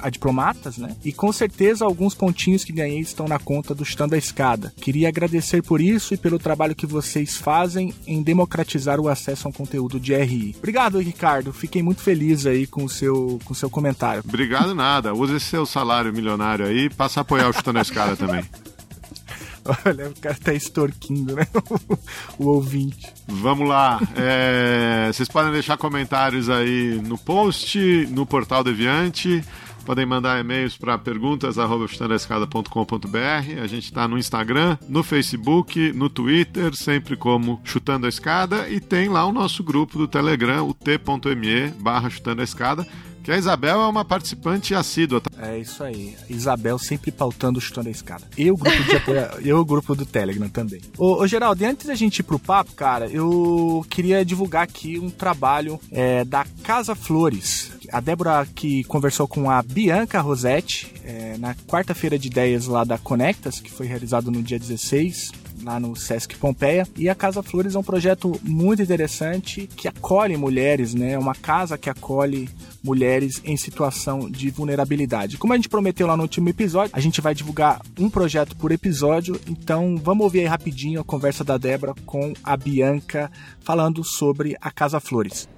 a 0.00 0.08
diplomatas, 0.08 0.78
né? 0.78 0.96
E 1.04 1.12
com 1.12 1.32
certeza 1.32 1.84
alguns 1.84 2.14
pontinhos 2.14 2.64
que 2.64 2.72
ganhei 2.72 3.00
estão 3.00 3.26
na 3.26 3.38
conta 3.38 3.74
do 3.74 3.82
Stand 3.82 4.08
da 4.08 4.18
Escada. 4.18 4.72
Queria 4.80 5.08
agradecer 5.08 5.62
por 5.62 5.80
isso 5.80 6.14
e 6.14 6.16
pelo 6.16 6.38
trabalho 6.38 6.74
que 6.74 6.86
vocês 6.86 7.36
fazem 7.36 7.92
em 8.06 8.22
democratizar 8.22 9.00
o 9.00 9.08
acesso 9.08 9.46
a 9.46 9.50
um 9.50 9.52
conteúdo 9.52 9.89
de 9.98 10.14
RI. 10.14 10.54
Obrigado, 10.58 10.98
Ricardo. 10.98 11.52
Fiquei 11.52 11.82
muito 11.82 12.02
feliz 12.02 12.46
aí 12.46 12.66
com 12.66 12.84
o 12.84 12.88
seu, 12.88 13.40
com 13.44 13.52
o 13.52 13.56
seu 13.56 13.70
comentário. 13.70 14.22
Obrigado 14.26 14.74
nada. 14.74 15.14
Use 15.14 15.40
seu 15.40 15.64
salário 15.66 16.12
milionário 16.12 16.66
aí 16.66 16.84
e 16.84 16.90
passa 16.90 17.20
a 17.20 17.22
apoiar 17.22 17.48
o 17.48 17.50
Stand 17.50 17.72
da 17.72 17.80
Escada 17.80 18.16
também. 18.16 18.44
Olha, 19.84 20.08
o 20.08 20.14
cara 20.20 20.36
tá 20.42 20.54
extorquindo, 20.54 21.34
né? 21.34 21.46
o 22.38 22.46
ouvinte. 22.46 23.12
Vamos 23.26 23.68
lá. 23.68 24.00
É, 24.16 25.10
vocês 25.12 25.28
podem 25.28 25.52
deixar 25.52 25.76
comentários 25.76 26.48
aí 26.48 27.00
no 27.04 27.18
post, 27.18 27.78
no 28.10 28.24
portal 28.24 28.64
Deviante. 28.64 29.44
Podem 29.90 30.06
mandar 30.06 30.38
e-mails 30.38 30.76
para 30.76 30.96
perguntas.chutandascada.com.br. 30.96 33.60
A 33.60 33.66
gente 33.66 33.86
está 33.86 34.06
no 34.06 34.16
Instagram, 34.16 34.78
no 34.88 35.02
Facebook, 35.02 35.92
no 35.92 36.08
Twitter, 36.08 36.76
sempre 36.76 37.16
como 37.16 37.60
Chutando 37.64 38.06
a 38.06 38.08
Escada. 38.08 38.68
E 38.68 38.78
tem 38.78 39.08
lá 39.08 39.26
o 39.26 39.32
nosso 39.32 39.64
grupo 39.64 39.98
do 39.98 40.06
Telegram, 40.06 40.64
o 40.64 40.72
t.me 40.72 41.70
barra 41.80 42.08
Chutando 42.08 42.40
a 42.40 42.44
Escada 42.44 42.86
que 43.22 43.30
a 43.30 43.36
Isabel 43.36 43.80
é 43.80 43.86
uma 43.86 44.04
participante 44.04 44.74
assídua. 44.74 45.20
Tá? 45.20 45.30
É 45.38 45.58
isso 45.58 45.82
aí. 45.84 46.16
Isabel 46.28 46.78
sempre 46.78 47.10
pautando 47.10 47.58
o 47.58 47.62
chutando 47.62 47.88
a 47.88 47.90
escada. 47.90 48.24
E 48.36 48.50
o 48.50 48.56
grupo 48.56 48.82
de 48.82 48.96
apoio, 48.96 49.20
eu 49.44 49.58
o 49.58 49.64
grupo 49.64 49.94
do 49.94 50.06
Telegram 50.06 50.48
também. 50.48 50.80
Ô, 50.96 51.22
ô, 51.22 51.26
Geraldo, 51.26 51.64
antes 51.64 51.86
da 51.86 51.94
gente 51.94 52.20
ir 52.20 52.22
pro 52.22 52.38
papo, 52.38 52.72
cara, 52.72 53.08
eu 53.08 53.84
queria 53.90 54.24
divulgar 54.24 54.62
aqui 54.62 54.98
um 54.98 55.10
trabalho 55.10 55.78
é, 55.92 56.24
da 56.24 56.46
Casa 56.62 56.94
Flores. 56.94 57.72
A 57.92 58.00
Débora 58.00 58.46
que 58.54 58.84
conversou 58.84 59.26
com 59.26 59.50
a 59.50 59.62
Bianca 59.62 60.20
Rosetti 60.20 60.92
é, 61.04 61.36
na 61.38 61.54
quarta-feira 61.54 62.18
de 62.18 62.28
ideias 62.28 62.66
lá 62.66 62.84
da 62.84 62.98
Conectas, 62.98 63.60
que 63.60 63.70
foi 63.70 63.86
realizado 63.86 64.30
no 64.30 64.42
dia 64.42 64.58
16 64.58 65.32
lá 65.62 65.78
no 65.78 65.94
Sesc 65.94 66.36
Pompeia. 66.36 66.86
E 66.96 67.08
a 67.08 67.14
Casa 67.14 67.42
Flores 67.42 67.74
é 67.74 67.78
um 67.78 67.82
projeto 67.82 68.38
muito 68.42 68.82
interessante 68.82 69.68
que 69.76 69.88
acolhe 69.88 70.36
mulheres, 70.36 70.94
né? 70.94 71.12
É 71.12 71.18
uma 71.18 71.34
casa 71.34 71.78
que 71.78 71.90
acolhe 71.90 72.48
mulheres 72.82 73.40
em 73.44 73.56
situação 73.56 74.30
de 74.30 74.50
vulnerabilidade. 74.50 75.36
Como 75.36 75.52
a 75.52 75.56
gente 75.56 75.68
prometeu 75.68 76.06
lá 76.06 76.16
no 76.16 76.22
último 76.22 76.48
episódio, 76.48 76.90
a 76.94 77.00
gente 77.00 77.20
vai 77.20 77.34
divulgar 77.34 77.82
um 77.98 78.08
projeto 78.08 78.56
por 78.56 78.72
episódio, 78.72 79.38
então 79.46 79.96
vamos 80.02 80.24
ouvir 80.24 80.40
aí 80.40 80.46
rapidinho 80.46 81.00
a 81.00 81.04
conversa 81.04 81.44
da 81.44 81.58
Débora 81.58 81.94
com 82.06 82.32
a 82.42 82.56
Bianca 82.56 83.30
falando 83.60 84.02
sobre 84.02 84.56
a 84.60 84.70
Casa 84.70 84.98
Flores. 84.98 85.48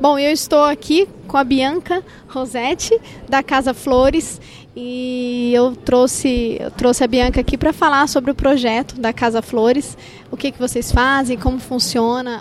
Bom, 0.00 0.16
eu 0.16 0.30
estou 0.30 0.62
aqui 0.62 1.08
com 1.26 1.36
a 1.36 1.42
Bianca 1.42 2.04
Rosetti, 2.28 2.96
da 3.28 3.42
Casa 3.42 3.74
Flores, 3.74 4.40
e 4.76 5.50
eu 5.52 5.74
trouxe, 5.74 6.56
eu 6.60 6.70
trouxe 6.70 7.02
a 7.02 7.06
Bianca 7.08 7.40
aqui 7.40 7.58
para 7.58 7.72
falar 7.72 8.06
sobre 8.06 8.30
o 8.30 8.34
projeto 8.34 8.94
da 8.94 9.12
Casa 9.12 9.42
Flores, 9.42 9.98
o 10.30 10.36
que, 10.36 10.52
que 10.52 10.58
vocês 10.58 10.92
fazem, 10.92 11.36
como 11.36 11.58
funciona 11.58 12.40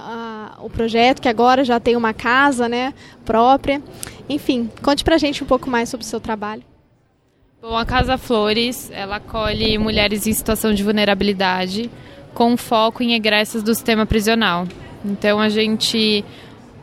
a, 0.59 0.63
o 0.63 0.69
projeto, 0.69 1.19
que 1.19 1.27
agora 1.27 1.65
já 1.65 1.79
tem 1.79 1.95
uma 1.95 2.13
casa 2.13 2.69
né, 2.69 2.93
própria. 3.25 3.81
Enfim, 4.29 4.69
conte 4.83 5.03
para 5.03 5.15
a 5.15 5.17
gente 5.17 5.43
um 5.43 5.47
pouco 5.47 5.67
mais 5.67 5.89
sobre 5.89 6.05
o 6.05 6.07
seu 6.07 6.19
trabalho. 6.19 6.61
Bom, 7.59 7.75
a 7.75 7.85
Casa 7.87 8.19
Flores, 8.19 8.91
ela 8.93 9.15
acolhe 9.15 9.79
mulheres 9.79 10.27
em 10.27 10.33
situação 10.33 10.75
de 10.75 10.83
vulnerabilidade 10.83 11.89
com 12.35 12.55
foco 12.55 13.01
em 13.01 13.15
egressas 13.15 13.63
do 13.63 13.73
sistema 13.73 14.05
prisional. 14.05 14.67
Então 15.03 15.39
a 15.39 15.49
gente 15.49 16.23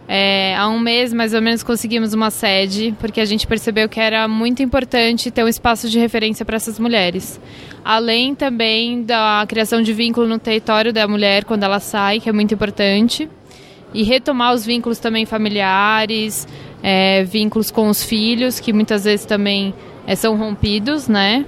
é, 0.06 0.54
há 0.56 0.68
um 0.68 0.78
mês, 0.78 1.12
mais 1.12 1.32
ou 1.32 1.40
menos, 1.40 1.62
conseguimos 1.62 2.12
uma 2.12 2.30
sede, 2.30 2.94
porque 3.00 3.20
a 3.20 3.24
gente 3.24 3.46
percebeu 3.46 3.88
que 3.88 3.98
era 3.98 4.28
muito 4.28 4.62
importante 4.62 5.30
ter 5.30 5.42
um 5.42 5.48
espaço 5.48 5.88
de 5.88 5.98
referência 5.98 6.44
para 6.44 6.56
essas 6.56 6.78
mulheres. 6.78 7.40
Além 7.84 8.34
também 8.34 9.02
da 9.02 9.44
criação 9.48 9.82
de 9.82 9.92
vínculo 9.92 10.26
no 10.28 10.38
território 10.38 10.92
da 10.92 11.08
mulher 11.08 11.44
quando 11.44 11.62
ela 11.62 11.80
sai, 11.80 12.20
que 12.20 12.28
é 12.28 12.32
muito 12.32 12.52
importante. 12.52 13.28
E 13.94 14.02
retomar 14.02 14.52
os 14.52 14.66
vínculos 14.66 14.98
também 14.98 15.24
familiares, 15.24 16.46
é, 16.82 17.24
vínculos 17.24 17.70
com 17.70 17.88
os 17.88 18.02
filhos, 18.02 18.60
que 18.60 18.72
muitas 18.72 19.04
vezes 19.04 19.24
também 19.24 19.72
é, 20.06 20.14
são 20.14 20.36
rompidos, 20.36 21.08
né? 21.08 21.46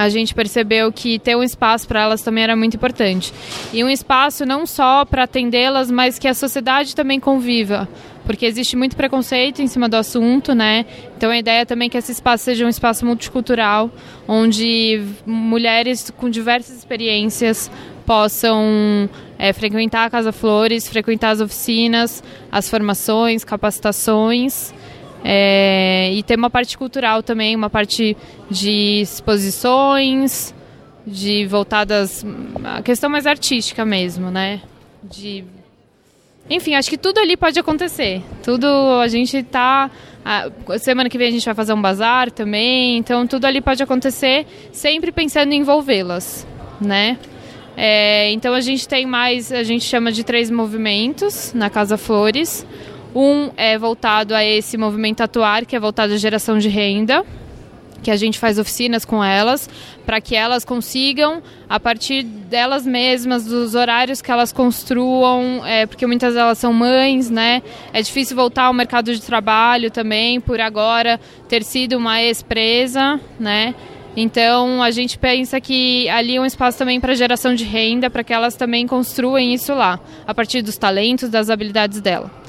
A 0.00 0.08
gente 0.08 0.34
percebeu 0.34 0.92
que 0.92 1.18
ter 1.18 1.36
um 1.36 1.42
espaço 1.42 1.86
para 1.86 2.02
elas 2.02 2.22
também 2.22 2.44
era 2.44 2.56
muito 2.56 2.76
importante. 2.76 3.32
E 3.72 3.82
um 3.84 3.88
espaço 3.88 4.46
não 4.46 4.66
só 4.66 5.04
para 5.04 5.24
atendê-las, 5.24 5.90
mas 5.90 6.18
que 6.18 6.28
a 6.28 6.34
sociedade 6.34 6.94
também 6.94 7.20
conviva, 7.20 7.88
porque 8.24 8.46
existe 8.46 8.76
muito 8.76 8.96
preconceito 8.96 9.60
em 9.60 9.66
cima 9.66 9.88
do 9.88 9.96
assunto, 9.96 10.54
né? 10.54 10.86
Então 11.16 11.30
a 11.30 11.38
ideia 11.38 11.66
também 11.66 11.86
é 11.86 11.88
que 11.90 11.98
esse 11.98 12.12
espaço 12.12 12.44
seja 12.44 12.64
um 12.64 12.68
espaço 12.68 13.04
multicultural, 13.04 13.90
onde 14.26 15.02
mulheres 15.26 16.10
com 16.16 16.30
diversas 16.30 16.76
experiências 16.76 17.70
possam 18.06 19.08
é, 19.38 19.52
frequentar 19.52 20.06
a 20.06 20.10
Casa 20.10 20.32
Flores, 20.32 20.88
frequentar 20.88 21.30
as 21.30 21.40
oficinas, 21.40 22.22
as 22.50 22.68
formações, 22.68 23.44
capacitações 23.44 24.72
é, 25.24 26.12
e 26.12 26.22
tem 26.22 26.36
uma 26.36 26.50
parte 26.50 26.76
cultural 26.76 27.22
também, 27.22 27.54
uma 27.54 27.70
parte 27.70 28.16
de 28.50 29.00
exposições, 29.00 30.54
de 31.06 31.46
voltadas 31.46 32.24
a 32.64 32.82
questão 32.82 33.10
mais 33.10 33.26
artística 33.26 33.84
mesmo, 33.84 34.30
né? 34.30 34.60
De 35.02 35.44
enfim, 36.50 36.74
acho 36.74 36.90
que 36.90 36.98
tudo 36.98 37.18
ali 37.18 37.36
pode 37.36 37.58
acontecer. 37.58 38.20
Tudo 38.42 38.66
a 39.00 39.06
gente 39.08 39.42
tá 39.44 39.90
a, 40.24 40.50
semana 40.78 41.08
que 41.08 41.18
vem 41.18 41.28
a 41.28 41.30
gente 41.30 41.44
vai 41.44 41.54
fazer 41.54 41.72
um 41.72 41.80
bazar 41.80 42.30
também, 42.30 42.98
então 42.98 43.26
tudo 43.26 43.44
ali 43.44 43.60
pode 43.60 43.82
acontecer, 43.82 44.46
sempre 44.72 45.10
pensando 45.12 45.52
em 45.52 45.60
envolvê-las, 45.60 46.46
né? 46.80 47.18
É, 47.76 48.30
então 48.32 48.52
a 48.54 48.60
gente 48.60 48.86
tem 48.86 49.06
mais, 49.06 49.50
a 49.50 49.62
gente 49.62 49.84
chama 49.84 50.12
de 50.12 50.22
três 50.24 50.50
movimentos 50.50 51.52
na 51.54 51.70
Casa 51.70 51.96
Flores. 51.96 52.66
Um 53.14 53.50
é 53.56 53.76
voltado 53.76 54.34
a 54.34 54.44
esse 54.44 54.78
movimento 54.78 55.20
atuar, 55.20 55.66
que 55.66 55.76
é 55.76 55.80
voltado 55.80 56.14
à 56.14 56.16
geração 56.16 56.58
de 56.58 56.68
renda, 56.68 57.24
que 58.02 58.10
a 58.10 58.16
gente 58.16 58.38
faz 58.38 58.58
oficinas 58.58 59.04
com 59.04 59.22
elas, 59.22 59.68
para 60.04 60.20
que 60.20 60.34
elas 60.34 60.64
consigam, 60.64 61.42
a 61.68 61.78
partir 61.78 62.22
delas 62.22 62.84
mesmas, 62.84 63.44
dos 63.44 63.74
horários 63.74 64.20
que 64.20 64.30
elas 64.30 64.52
construam, 64.52 65.64
é, 65.64 65.86
porque 65.86 66.06
muitas 66.06 66.34
delas 66.34 66.58
são 66.58 66.72
mães, 66.72 67.30
né? 67.30 67.62
É 67.92 68.02
difícil 68.02 68.34
voltar 68.34 68.64
ao 68.64 68.74
mercado 68.74 69.14
de 69.14 69.22
trabalho 69.22 69.90
também, 69.90 70.40
por 70.40 70.60
agora 70.60 71.20
ter 71.48 71.62
sido 71.62 71.96
uma 71.96 72.20
ex-presa, 72.20 73.20
né? 73.38 73.74
Então 74.16 74.82
a 74.82 74.90
gente 74.90 75.16
pensa 75.16 75.60
que 75.60 76.08
ali 76.10 76.36
é 76.36 76.40
um 76.40 76.44
espaço 76.44 76.76
também 76.76 77.00
para 77.00 77.14
geração 77.14 77.54
de 77.54 77.64
renda, 77.64 78.10
para 78.10 78.24
que 78.24 78.32
elas 78.32 78.56
também 78.56 78.86
construam 78.86 79.38
isso 79.38 79.72
lá, 79.74 79.98
a 80.26 80.34
partir 80.34 80.60
dos 80.60 80.76
talentos, 80.76 81.30
das 81.30 81.48
habilidades 81.48 82.00
dela. 82.00 82.41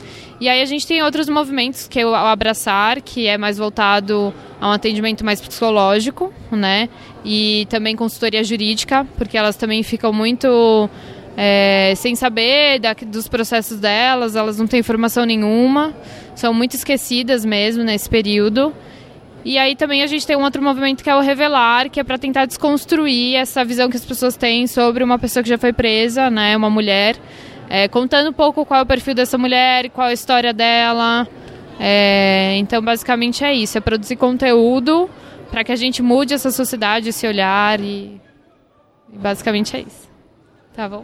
E 0.44 0.50
aí 0.50 0.62
a 0.62 0.66
gente 0.66 0.86
tem 0.86 1.02
outros 1.02 1.30
movimentos, 1.30 1.88
que 1.88 2.02
é 2.02 2.06
o 2.06 2.14
Abraçar, 2.14 3.02
que 3.02 3.28
é 3.28 3.38
mais 3.38 3.58
voltado 3.58 4.34
a 4.60 4.68
um 4.68 4.72
atendimento 4.74 5.24
mais 5.24 5.40
psicológico, 5.40 6.34
né? 6.52 6.90
E 7.24 7.66
também 7.70 7.96
consultoria 7.96 8.44
jurídica, 8.44 9.08
porque 9.18 9.38
elas 9.38 9.56
também 9.56 9.82
ficam 9.84 10.12
muito 10.12 10.90
é, 11.38 11.94
sem 11.96 12.14
saber 12.14 12.79
da, 12.79 12.94
dos 12.94 13.29
processos 13.29 13.79
delas, 13.79 14.36
elas 14.36 14.60
não 14.60 14.68
têm 14.68 14.82
informação 14.82 15.24
nenhuma, 15.24 15.96
são 16.36 16.53
muito 16.53 16.75
esquecidas 16.75 17.46
mesmo 17.46 17.82
nesse 17.82 18.10
período. 18.10 18.74
E 19.46 19.58
aí 19.58 19.77
também 19.77 20.01
a 20.03 20.08
gente 20.08 20.27
tem 20.27 20.36
um 20.36 20.44
outro 20.44 20.62
movimento 20.62 21.06
que 21.06 21.10
é 21.10 21.16
o 21.16 21.22
Revelar, 21.22 21.90
que 21.90 22.01
é 22.01 22.03
para 22.03 22.18
tentar 22.18 22.44
desconstruir 22.48 23.36
essa 23.38 23.64
visão 23.64 23.90
que 23.90 23.96
as 23.96 24.03
pessoas 24.03 24.36
têm 24.36 24.68
sobre 24.68 25.06
uma 25.06 25.18
pessoa 25.18 25.42
que 25.42 25.48
já 25.48 25.58
foi 25.58 25.72
presa, 25.72 26.29
né, 26.29 26.58
uma 26.58 26.70
mulher, 26.70 27.16
é, 27.74 27.88
contando 27.88 28.29
um 28.29 28.33
pouco 28.33 28.64
qual 28.68 28.81
é 28.81 28.83
o 28.83 28.86
perfil 28.86 29.16
dessa 29.16 29.36
mulher, 29.36 29.90
qual 29.90 30.05
é 30.05 30.12
a 30.12 30.14
história 30.14 30.53
dela. 30.53 31.27
É, 31.79 32.55
então, 32.57 32.79
basicamente 32.83 33.44
é 33.44 33.51
isso: 33.51 33.75
é 33.75 33.81
produzir 33.81 34.16
conteúdo 34.16 35.09
para 35.50 35.64
que 35.64 35.72
a 35.72 35.75
gente 35.75 36.00
mude 36.03 36.36
essa 36.36 36.51
sociedade, 36.51 37.09
esse 37.09 37.25
olhar 37.25 37.79
e, 37.79 38.22
e 39.12 39.18
basicamente 39.18 39.75
é 39.75 39.79
isso. 39.79 40.07
Tá 40.75 40.88
bom? 40.88 41.03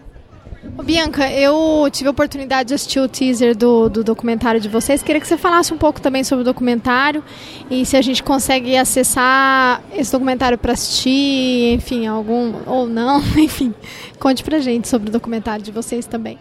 Ô, 0.77 0.83
Bianca, 0.83 1.27
eu 1.31 1.89
tive 1.91 2.07
a 2.07 2.11
oportunidade 2.11 2.69
de 2.69 2.75
assistir 2.75 2.99
o 2.99 3.07
teaser 3.07 3.57
do, 3.57 3.89
do 3.89 4.03
documentário 4.03 4.61
de 4.61 4.69
vocês. 4.69 5.01
Queria 5.01 5.19
que 5.19 5.27
você 5.27 5.37
falasse 5.37 5.73
um 5.73 5.77
pouco 5.77 5.99
também 5.99 6.23
sobre 6.23 6.43
o 6.43 6.45
documentário 6.45 7.23
e 7.67 7.83
se 7.83 7.97
a 7.97 8.01
gente 8.03 8.21
consegue 8.21 8.77
acessar 8.77 9.81
esse 9.91 10.11
documentário 10.11 10.55
para 10.55 10.73
assistir, 10.73 11.73
enfim, 11.73 12.05
algum 12.05 12.53
ou 12.67 12.85
não, 12.85 13.23
enfim. 13.39 13.73
Conte 14.19 14.43
pra 14.43 14.59
gente 14.59 14.87
sobre 14.87 15.09
o 15.09 15.11
documentário 15.11 15.65
de 15.65 15.71
vocês 15.71 16.05
também. 16.05 16.37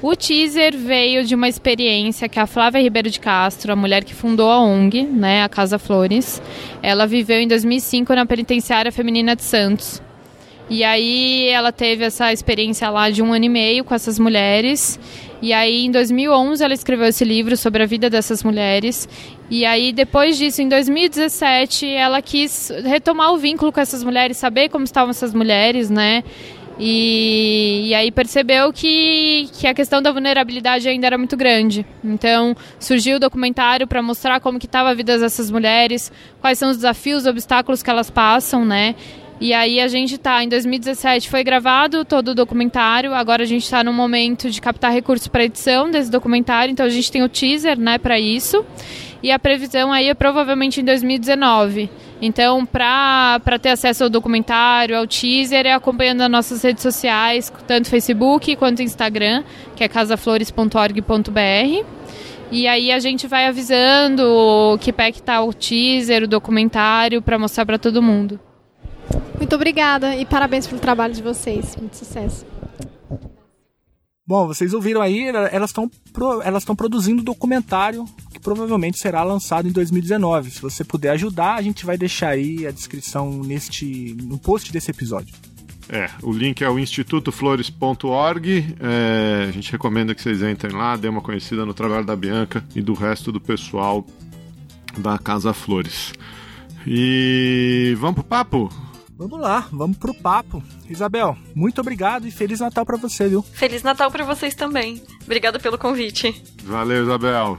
O 0.00 0.14
teaser 0.14 0.76
veio 0.76 1.24
de 1.24 1.34
uma 1.34 1.48
experiência 1.48 2.28
que 2.28 2.38
a 2.38 2.46
Flávia 2.46 2.80
Ribeiro 2.80 3.10
de 3.10 3.18
Castro, 3.18 3.72
a 3.72 3.76
mulher 3.76 4.04
que 4.04 4.14
fundou 4.14 4.48
a 4.48 4.60
ONG, 4.60 5.02
né, 5.02 5.42
a 5.42 5.48
Casa 5.48 5.76
Flores, 5.76 6.40
ela 6.80 7.04
viveu 7.04 7.40
em 7.40 7.48
2005 7.48 8.14
na 8.14 8.24
penitenciária 8.24 8.92
feminina 8.92 9.34
de 9.34 9.42
Santos. 9.42 10.00
E 10.70 10.84
aí 10.84 11.48
ela 11.48 11.72
teve 11.72 12.04
essa 12.04 12.32
experiência 12.32 12.90
lá 12.90 13.08
de 13.08 13.22
um 13.22 13.32
ano 13.32 13.46
e 13.46 13.48
meio 13.48 13.84
com 13.84 13.94
essas 13.94 14.18
mulheres. 14.18 15.00
E 15.40 15.52
aí 15.52 15.86
em 15.86 15.90
2011 15.90 16.62
ela 16.62 16.74
escreveu 16.74 17.06
esse 17.06 17.24
livro 17.24 17.56
sobre 17.56 17.82
a 17.82 17.86
vida 17.86 18.10
dessas 18.10 18.44
mulheres. 18.44 19.08
E 19.50 19.64
aí 19.64 19.92
depois 19.92 20.36
disso, 20.36 20.60
em 20.60 20.68
2017, 20.68 21.86
ela 21.86 22.20
quis 22.20 22.70
retomar 22.84 23.32
o 23.32 23.38
vínculo 23.38 23.72
com 23.72 23.80
essas 23.80 24.04
mulheres, 24.04 24.36
saber 24.36 24.68
como 24.68 24.84
estavam 24.84 25.10
essas 25.10 25.32
mulheres, 25.32 25.88
né? 25.88 26.22
E, 26.78 27.88
e, 27.88 27.94
aí 27.94 28.12
percebeu 28.12 28.72
que, 28.72 29.48
que 29.52 29.66
a 29.66 29.74
questão 29.74 30.00
da 30.00 30.12
vulnerabilidade 30.12 30.88
ainda 30.88 31.08
era 31.08 31.18
muito 31.18 31.36
grande. 31.36 31.84
Então 32.04 32.56
surgiu 32.78 33.16
o 33.16 33.20
documentário 33.20 33.86
para 33.86 34.00
mostrar 34.00 34.40
como 34.40 34.60
que 34.60 34.66
estava 34.66 34.90
a 34.90 34.94
vida 34.94 35.18
dessas 35.18 35.50
mulheres, 35.50 36.12
quais 36.40 36.56
são 36.56 36.70
os 36.70 36.76
desafios, 36.76 37.22
os 37.22 37.26
obstáculos 37.26 37.82
que 37.82 37.90
elas 37.90 38.10
passam, 38.10 38.64
né? 38.64 38.94
E 39.40 39.52
aí 39.52 39.80
a 39.80 39.86
gente 39.86 40.16
está 40.16 40.42
em 40.42 40.48
2017 40.48 41.28
foi 41.30 41.44
gravado 41.44 42.04
todo 42.04 42.28
o 42.28 42.34
documentário. 42.34 43.14
Agora 43.14 43.42
a 43.42 43.46
gente 43.46 43.62
está 43.62 43.84
no 43.84 43.92
momento 43.92 44.50
de 44.50 44.60
captar 44.60 44.92
recursos 44.92 45.28
para 45.28 45.44
edição 45.44 45.90
desse 45.90 46.10
documentário. 46.10 46.72
Então 46.72 46.84
a 46.84 46.88
gente 46.88 47.10
tem 47.10 47.22
o 47.22 47.28
teaser, 47.28 47.78
né, 47.78 47.98
para 47.98 48.18
isso. 48.18 48.64
E 49.22 49.30
a 49.30 49.38
previsão 49.38 49.92
aí 49.92 50.08
é 50.08 50.14
provavelmente 50.14 50.80
em 50.80 50.84
2019. 50.84 51.88
Então, 52.20 52.66
para 52.66 53.58
ter 53.60 53.70
acesso 53.70 54.04
ao 54.04 54.10
documentário, 54.10 54.96
ao 54.96 55.06
teaser, 55.06 55.66
é 55.66 55.72
acompanhando 55.72 56.22
as 56.22 56.30
nossas 56.30 56.62
redes 56.62 56.82
sociais, 56.82 57.52
tanto 57.66 57.88
Facebook 57.88 58.56
quanto 58.56 58.82
Instagram, 58.82 59.44
que 59.76 59.84
é 59.84 59.88
casaflores.org.br. 59.88 61.86
E 62.50 62.66
aí 62.66 62.90
a 62.90 62.98
gente 62.98 63.26
vai 63.26 63.46
avisando 63.46 64.78
que 64.80 64.92
pé 64.92 65.12
que 65.12 65.22
tá 65.22 65.42
o 65.42 65.52
teaser, 65.52 66.24
o 66.24 66.26
documentário, 66.26 67.22
para 67.22 67.38
mostrar 67.38 67.64
para 67.64 67.78
todo 67.78 68.02
mundo. 68.02 68.40
Muito 69.36 69.54
obrigada 69.54 70.16
e 70.16 70.24
parabéns 70.24 70.66
pelo 70.66 70.80
trabalho 70.80 71.14
de 71.14 71.22
vocês. 71.22 71.76
Muito 71.76 71.96
sucesso. 71.96 72.57
Bom, 74.28 74.46
vocês 74.46 74.74
ouviram 74.74 75.00
aí, 75.00 75.26
elas 75.26 75.70
estão 75.70 75.90
elas 76.44 76.62
estão 76.62 76.76
produzindo 76.76 77.22
documentário 77.22 78.04
que 78.30 78.38
provavelmente 78.38 78.98
será 78.98 79.22
lançado 79.22 79.66
em 79.66 79.72
2019. 79.72 80.50
Se 80.50 80.60
você 80.60 80.84
puder 80.84 81.12
ajudar, 81.12 81.54
a 81.54 81.62
gente 81.62 81.86
vai 81.86 81.96
deixar 81.96 82.28
aí 82.28 82.66
a 82.66 82.70
descrição 82.70 83.42
neste 83.42 84.14
no 84.22 84.36
post 84.36 84.70
desse 84.70 84.90
episódio. 84.90 85.34
É, 85.88 86.10
o 86.22 86.30
link 86.30 86.62
é 86.62 86.68
o 86.68 86.78
institutoflores.org. 86.78 88.76
É, 88.78 89.46
a 89.48 89.50
gente 89.50 89.72
recomenda 89.72 90.14
que 90.14 90.20
vocês 90.20 90.42
entrem 90.42 90.76
lá, 90.76 90.94
dêem 90.94 91.10
uma 91.10 91.22
conhecida 91.22 91.64
no 91.64 91.72
trabalho 91.72 92.04
da 92.04 92.14
Bianca 92.14 92.62
e 92.76 92.82
do 92.82 92.92
resto 92.92 93.32
do 93.32 93.40
pessoal 93.40 94.06
da 94.98 95.16
Casa 95.16 95.54
Flores. 95.54 96.12
E 96.86 97.96
vamos 97.98 98.16
pro 98.16 98.24
papo? 98.24 98.87
Vamos 99.18 99.40
lá, 99.40 99.66
vamos 99.72 99.96
pro 99.96 100.14
papo. 100.14 100.62
Isabel, 100.88 101.36
muito 101.52 101.80
obrigado 101.80 102.28
e 102.28 102.30
Feliz 102.30 102.60
Natal 102.60 102.86
para 102.86 102.96
você, 102.96 103.28
viu? 103.28 103.42
Feliz 103.42 103.82
Natal 103.82 104.12
para 104.12 104.24
vocês 104.24 104.54
também. 104.54 105.02
Obrigado 105.24 105.58
pelo 105.58 105.76
convite. 105.76 106.40
Valeu, 106.62 107.02
Isabel. 107.02 107.58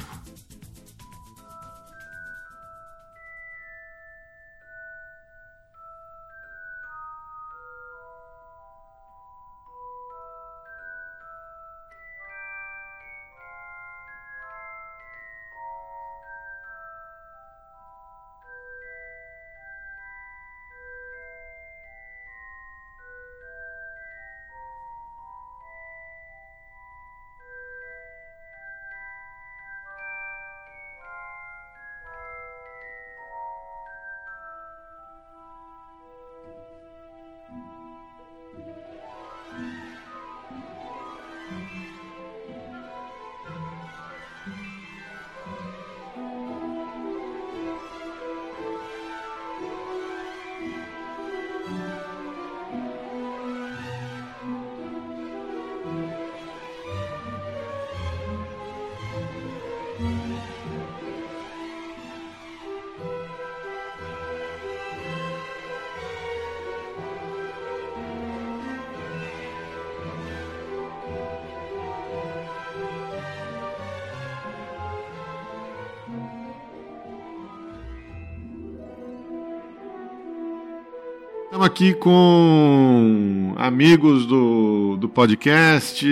Estamos 81.60 81.76
aqui 81.76 81.94
com 81.94 83.54
amigos 83.58 84.26
do, 84.26 84.96
do 84.96 85.10
podcast, 85.10 86.08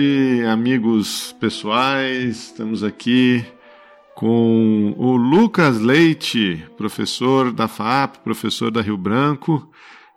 amigos 0.46 1.34
pessoais. 1.40 2.36
Estamos 2.36 2.84
aqui 2.84 3.42
com 4.14 4.94
o 4.98 5.16
Lucas 5.16 5.80
Leite, 5.80 6.62
professor 6.76 7.50
da 7.50 7.66
FAP, 7.66 8.18
professor 8.18 8.70
da 8.70 8.82
Rio 8.82 8.98
Branco 8.98 9.70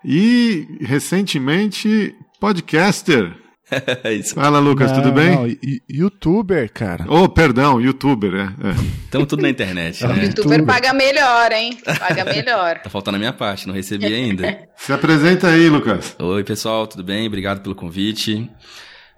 e 0.03 0.67
recentemente 0.81 2.13
podcaster. 2.37 3.40
É 4.03 4.13
isso. 4.13 4.35
Fala, 4.35 4.59
Lucas, 4.59 4.91
Não, 4.91 5.01
tudo 5.01 5.13
bem? 5.13 5.31
não, 5.35 5.47
youtuber, 5.89 6.71
cara. 6.73 7.05
Oh, 7.07 7.29
perdão, 7.29 7.79
youtuber, 7.79 8.33
é. 8.33 8.69
é. 8.69 8.71
Estamos 9.05 9.27
tudo 9.27 9.41
na 9.41 9.49
internet, 9.49 10.03
né? 10.07 10.25
Youtuber 10.25 10.65
paga 10.65 10.93
melhor, 10.93 11.51
hein? 11.51 11.77
Paga 11.99 12.25
melhor. 12.25 12.79
Tá 12.79 12.89
faltando 12.89 13.15
a 13.15 13.19
minha 13.19 13.33
parte, 13.33 13.67
não 13.67 13.73
recebi 13.73 14.05
ainda. 14.13 14.67
Se 14.75 14.91
apresenta 14.91 15.47
aí, 15.47 15.69
Lucas. 15.69 16.15
Oi, 16.19 16.43
pessoal, 16.43 16.85
tudo 16.85 17.03
bem? 17.03 17.25
Obrigado 17.27 17.61
pelo 17.61 17.75
convite. 17.75 18.49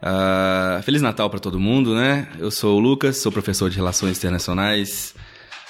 Ah, 0.02 0.82
Feliz 0.84 1.02
Natal 1.02 1.30
para 1.30 1.40
todo 1.40 1.60
mundo, 1.60 1.96
né? 1.96 2.28
Eu 2.38 2.52
sou 2.52 2.78
o 2.78 2.80
Lucas, 2.80 3.18
sou 3.18 3.32
professor 3.32 3.70
de 3.70 3.78
Relações 3.78 4.18
Internacionais, 4.18 5.16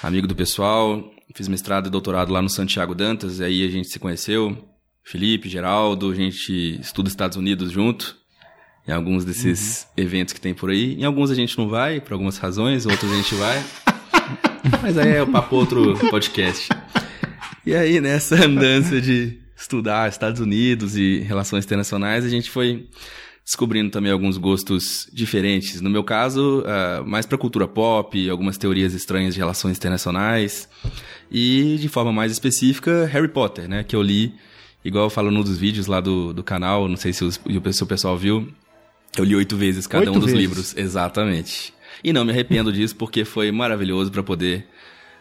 amigo 0.02 0.26
do 0.26 0.34
pessoal. 0.34 1.02
Fiz 1.34 1.48
mestrado 1.48 1.86
e 1.86 1.90
doutorado 1.90 2.32
lá 2.32 2.42
no 2.42 2.50
Santiago 2.50 2.94
Dantas, 2.94 3.38
e 3.40 3.44
aí 3.44 3.66
a 3.66 3.70
gente 3.70 3.88
se 3.88 3.98
conheceu. 3.98 4.56
Felipe, 5.04 5.48
Geraldo, 5.48 6.10
a 6.10 6.14
gente 6.14 6.80
estuda 6.80 7.08
Estados 7.08 7.36
Unidos 7.36 7.70
junto. 7.70 8.16
Em 8.86 8.92
alguns 8.92 9.24
desses 9.24 9.86
eventos 9.96 10.34
que 10.34 10.40
tem 10.40 10.52
por 10.52 10.70
aí. 10.70 10.94
Em 10.94 11.04
alguns 11.04 11.30
a 11.30 11.34
gente 11.34 11.56
não 11.56 11.68
vai, 11.68 12.00
por 12.00 12.12
algumas 12.12 12.36
razões, 12.36 12.84
outros 12.84 13.10
a 13.10 13.16
gente 13.16 13.34
vai. 13.34 13.64
Mas 14.82 14.98
aí 14.98 15.12
é 15.12 15.22
o 15.22 15.26
papo 15.26 15.56
outro 15.56 15.94
podcast. 16.10 16.68
E 17.64 17.74
aí, 17.74 17.98
nessa 17.98 18.36
andança 18.44 19.00
de 19.00 19.38
estudar 19.56 20.08
Estados 20.08 20.40
Unidos 20.40 20.96
e 20.96 21.20
relações 21.20 21.64
internacionais, 21.64 22.24
a 22.24 22.28
gente 22.28 22.50
foi 22.50 22.86
descobrindo 23.42 23.90
também 23.90 24.12
alguns 24.12 24.36
gostos 24.36 25.08
diferentes. 25.12 25.80
No 25.80 25.88
meu 25.88 26.04
caso, 26.04 26.62
ah, 26.66 27.02
mais 27.06 27.24
para 27.24 27.38
cultura 27.38 27.66
pop, 27.66 28.28
algumas 28.28 28.58
teorias 28.58 28.94
estranhas 28.94 29.34
de 29.34 29.40
relações 29.40 29.76
internacionais 29.76 30.68
e, 31.30 31.76
de 31.80 31.88
forma 31.88 32.12
mais 32.12 32.32
específica, 32.32 33.06
Harry 33.06 33.28
Potter, 33.28 33.68
né? 33.68 33.82
Que 33.84 33.96
eu 33.96 34.02
li, 34.02 34.34
igual 34.84 35.04
eu 35.04 35.10
falo 35.10 35.30
num 35.30 35.42
dos 35.42 35.58
vídeos 35.58 35.86
lá 35.86 36.00
do, 36.00 36.32
do 36.32 36.42
canal, 36.42 36.88
não 36.88 36.96
sei 36.96 37.12
se, 37.12 37.24
os, 37.24 37.40
se 37.72 37.82
o 37.82 37.86
pessoal 37.86 38.16
viu, 38.16 38.48
eu 39.16 39.24
li 39.24 39.34
oito 39.36 39.56
vezes 39.56 39.86
cada 39.86 40.00
Oito 40.04 40.16
um 40.16 40.20
dos 40.20 40.26
vezes? 40.30 40.40
livros. 40.40 40.76
Exatamente. 40.76 41.72
E 42.02 42.12
não 42.12 42.24
me 42.24 42.32
arrependo 42.32 42.72
disso 42.72 42.94
porque 42.96 43.24
foi 43.24 43.50
maravilhoso 43.50 44.10
para 44.10 44.22
poder 44.22 44.66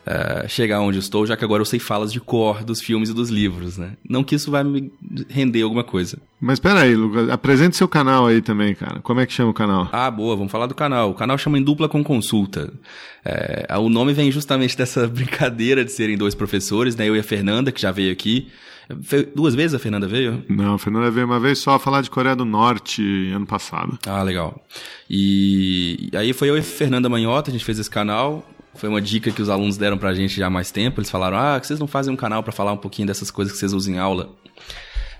eh, 0.06 0.45
chegar 0.49 0.82
onde 0.82 0.97
eu 0.97 0.99
estou, 0.99 1.25
já 1.25 1.38
que 1.38 1.45
agora 1.45 1.62
eu 1.62 1.65
sei 1.65 1.79
falas 1.79 2.12
de 2.12 2.19
cor 2.19 2.62
dos 2.63 2.82
filmes 2.82 3.10
e 3.10 3.13
dos 3.13 3.29
livros, 3.29 3.77
né? 3.77 3.93
Não 4.08 4.21
que 4.21 4.36
isso 4.36 4.51
vai 4.51 4.62
me 4.63 4.91
render 5.29 5.62
alguma 5.62 5.84
coisa. 5.84 6.17
Mas 6.41 6.56
espera 6.56 6.82
aí, 6.82 6.93
Lucas, 6.93 7.29
apresente 7.29 7.77
seu 7.77 7.88
canal 7.88 8.27
aí 8.27 8.41
também, 8.41 8.75
cara. 8.75 8.99
Como 8.99 9.21
é 9.21 9.25
que 9.25 9.32
chama 9.32 9.51
o 9.51 9.53
canal? 9.53 9.88
Ah, 9.93 10.12
boa, 10.12 10.36
vamos 10.36 10.51
falar 10.51 10.65
do 10.65 10.75
canal. 10.75 11.12
O 11.12 11.13
canal 11.13 11.38
chama 11.38 11.58
Em 11.58 11.63
Dupla 11.63 11.88
com 11.88 12.03
Consulta. 12.03 12.73
É, 13.23 13.77
o 13.77 13.88
nome 13.88 14.12
vem 14.12 14.29
justamente 14.29 14.77
dessa 14.77 15.08
brincadeira 15.08 15.86
de 15.86 15.91
serem 15.93 16.17
dois 16.17 16.36
professores, 16.36 16.97
né? 16.97 17.08
Eu 17.08 17.15
e 17.15 17.19
a 17.19 17.23
Fernanda, 17.23 17.71
que 17.71 17.79
já 17.82 17.91
veio 17.91 18.12
aqui. 18.12 18.49
Duas 19.33 19.55
vezes 19.55 19.73
a 19.73 19.79
Fernanda 19.79 20.07
veio? 20.07 20.43
Não, 20.49 20.75
a 20.75 20.79
Fernanda 20.79 21.09
veio 21.09 21.25
uma 21.25 21.39
vez 21.39 21.59
só 21.59 21.79
falar 21.79 22.01
de 22.01 22.09
Coreia 22.09 22.35
do 22.35 22.45
Norte 22.45 23.01
ano 23.31 23.45
passado. 23.45 23.97
Ah, 24.05 24.21
legal. 24.23 24.61
E, 25.09 26.09
e 26.11 26.17
aí 26.17 26.33
foi 26.33 26.49
eu 26.49 26.57
e 26.57 26.61
Fernanda 26.61 27.07
Manhota, 27.07 27.49
a 27.49 27.53
gente 27.53 27.63
fez 27.63 27.79
esse 27.79 27.89
canal. 27.89 28.45
Foi 28.75 28.89
uma 28.89 29.01
dica 29.01 29.31
que 29.31 29.41
os 29.41 29.49
alunos 29.49 29.77
deram 29.77 29.97
pra 29.97 30.13
gente 30.13 30.35
já 30.35 30.47
há 30.47 30.49
mais 30.49 30.71
tempo. 30.71 30.99
Eles 30.99 31.09
falaram: 31.09 31.37
ah, 31.37 31.59
que 31.59 31.67
vocês 31.67 31.79
não 31.79 31.87
fazem 31.87 32.13
um 32.13 32.17
canal 32.17 32.43
pra 32.43 32.51
falar 32.51 32.73
um 32.73 32.77
pouquinho 32.77 33.07
dessas 33.07 33.29
coisas 33.29 33.53
que 33.53 33.59
vocês 33.59 33.71
usam 33.71 33.93
em 33.93 33.97
aula? 33.99 34.35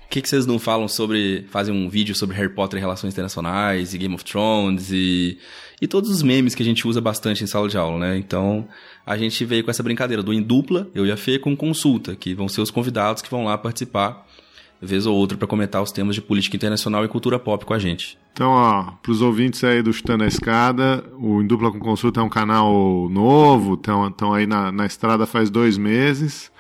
Que, 0.10 0.22
que 0.22 0.30
vocês 0.30 0.46
não 0.46 0.60
falam 0.60 0.88
sobre. 0.88 1.46
fazem 1.50 1.74
um 1.74 1.88
vídeo 1.88 2.16
sobre 2.16 2.36
Harry 2.36 2.54
Potter 2.54 2.78
e 2.78 2.82
relações 2.82 3.14
internacionais 3.14 3.94
e 3.94 3.98
Game 3.98 4.14
of 4.14 4.24
Thrones 4.24 4.92
e. 4.92 5.38
e 5.82 5.88
todos 5.88 6.10
os 6.10 6.24
memes 6.24 6.56
que 6.56 6.64
a 6.64 6.66
gente 6.66 6.88
usa 6.88 7.00
bastante 7.00 7.44
em 7.44 7.48
sala 7.48 7.70
de 7.70 7.78
aula, 7.78 8.00
né? 8.00 8.18
Então 8.18 8.68
a 9.06 9.18
gente 9.18 9.44
veio 9.44 9.64
com 9.64 9.72
essa 9.72 9.84
brincadeira 9.84 10.24
do 10.24 10.34
em 10.34 10.42
dupla, 10.42 10.88
eu 10.96 11.06
e 11.06 11.12
a 11.12 11.18
Fê, 11.18 11.38
com 11.38 11.56
consulta, 11.56 12.16
que 12.16 12.34
vão 12.34 12.48
ser 12.48 12.62
os 12.62 12.72
convidados 12.72 13.22
que 13.22 13.30
vão 13.30 13.46
lá 13.46 13.58
participar, 13.58 14.26
vez 14.82 15.06
ou 15.06 15.16
outra, 15.16 15.38
pra 15.38 15.48
comentar 15.48 15.82
os 15.82 15.92
temas 15.92 16.16
de 16.16 16.22
política 16.22 16.56
internacional 16.56 17.04
e 17.04 17.08
cultura 17.08 17.38
pop 17.38 17.66
com 17.66 17.74
a 17.74 17.80
gente. 17.80 18.18
Então, 18.32 18.50
ó, 18.52 18.92
pros 19.02 19.22
ouvintes 19.22 19.64
aí 19.64 19.82
do 19.82 19.94
Chutando 19.94 20.24
a 20.24 20.28
Escada, 20.28 21.04
o 21.20 21.42
Em 21.42 21.48
Dupla 21.48 21.72
com 21.72 21.80
Consulta 21.80 22.20
é 22.20 22.24
um 22.24 22.30
canal 22.30 23.08
novo, 23.10 23.76
estão 23.76 24.34
aí 24.34 24.48
na, 24.48 24.72
na 24.72 24.86
estrada 24.86 25.26
faz 25.26 25.50
dois 25.50 25.78
meses. 25.78 26.52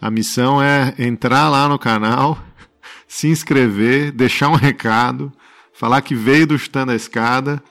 A 0.00 0.10
missão 0.10 0.60
é 0.62 0.94
entrar 0.98 1.48
lá 1.48 1.68
no 1.68 1.78
canal, 1.78 2.38
se 3.08 3.28
inscrever, 3.28 4.12
deixar 4.12 4.48
um 4.48 4.56
recado, 4.56 5.32
falar 5.72 6.02
que 6.02 6.14
veio 6.14 6.46
do 6.46 6.58
Chutando 6.58 6.92
a 6.92 6.96
Escada 6.96 7.62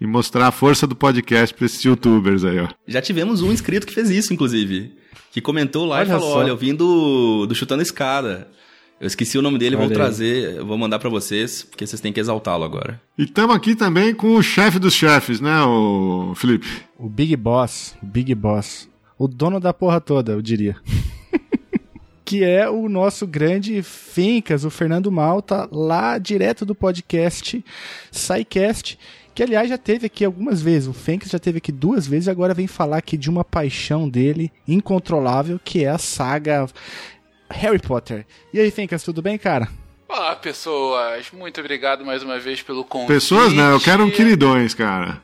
e 0.00 0.06
mostrar 0.06 0.48
a 0.48 0.52
força 0.52 0.86
do 0.86 0.96
podcast 0.96 1.54
pra 1.54 1.66
esses 1.66 1.82
youtubers 1.82 2.44
aí, 2.44 2.58
ó. 2.58 2.68
Já 2.86 3.00
tivemos 3.00 3.42
um 3.42 3.52
inscrito 3.52 3.86
que 3.86 3.94
fez 3.94 4.10
isso, 4.10 4.32
inclusive. 4.32 4.92
Que 5.32 5.40
comentou 5.40 5.84
lá 5.84 5.98
e 5.98 6.00
Olha 6.00 6.10
falou: 6.10 6.32
só. 6.32 6.38
Olha, 6.38 6.48
eu 6.48 6.56
vim 6.56 6.74
do, 6.74 7.46
do 7.46 7.54
Chutando 7.54 7.82
Escada. 7.82 8.48
Eu 9.00 9.06
esqueci 9.08 9.36
o 9.36 9.42
nome 9.42 9.58
dele, 9.58 9.74
vou 9.76 9.84
Olha 9.86 9.92
aí. 9.92 9.96
trazer, 9.96 10.56
eu 10.56 10.66
vou 10.66 10.78
mandar 10.78 10.98
pra 10.98 11.10
vocês, 11.10 11.64
porque 11.64 11.86
vocês 11.86 12.00
têm 12.00 12.12
que 12.12 12.20
exaltá-lo 12.20 12.64
agora. 12.64 13.00
E 13.18 13.24
estamos 13.24 13.54
aqui 13.54 13.74
também 13.74 14.14
com 14.14 14.36
o 14.36 14.42
chefe 14.42 14.78
dos 14.78 14.94
chefes, 14.94 15.40
né, 15.40 15.62
o 15.62 16.32
Felipe? 16.36 16.66
O 16.96 17.08
Big 17.08 17.36
Boss, 17.36 17.96
o 18.02 18.06
Big 18.06 18.34
Boss. 18.34 18.88
O 19.18 19.26
dono 19.26 19.58
da 19.58 19.74
porra 19.74 20.00
toda, 20.00 20.32
eu 20.32 20.40
diria. 20.40 20.76
que 22.24 22.42
é 22.42 22.70
o 22.70 22.88
nosso 22.88 23.26
grande 23.26 23.82
Fincas, 23.82 24.64
o 24.64 24.70
Fernando 24.70 25.10
Malta, 25.10 25.68
lá 25.70 26.16
direto 26.16 26.64
do 26.64 26.74
podcast 26.74 27.62
SciCast, 28.10 28.98
que 29.34 29.42
aliás 29.42 29.68
já 29.68 29.76
teve 29.76 30.06
aqui 30.06 30.24
algumas 30.24 30.62
vezes. 30.62 30.88
O 30.88 30.92
Fencas 30.92 31.30
já 31.30 31.38
teve 31.38 31.58
aqui 31.58 31.72
duas 31.72 32.06
vezes 32.06 32.28
e 32.28 32.30
agora 32.30 32.54
vem 32.54 32.66
falar 32.66 32.98
aqui 32.98 33.16
de 33.16 33.28
uma 33.28 33.44
paixão 33.44 34.08
dele 34.08 34.52
incontrolável, 34.66 35.60
que 35.62 35.84
é 35.84 35.88
a 35.88 35.98
saga 35.98 36.66
Harry 37.50 37.80
Potter. 37.80 38.24
E 38.52 38.60
aí, 38.60 38.70
Fencas, 38.70 39.02
tudo 39.02 39.20
bem, 39.20 39.36
cara? 39.36 39.68
Olá, 40.08 40.36
pessoas. 40.36 41.30
Muito 41.32 41.60
obrigado 41.60 42.04
mais 42.04 42.22
uma 42.22 42.38
vez 42.38 42.62
pelo 42.62 42.84
convite. 42.84 43.08
Pessoas, 43.08 43.52
né? 43.52 43.72
Eu 43.72 43.80
quero 43.80 44.04
um 44.04 44.10
queridões, 44.10 44.72
cara. 44.74 45.20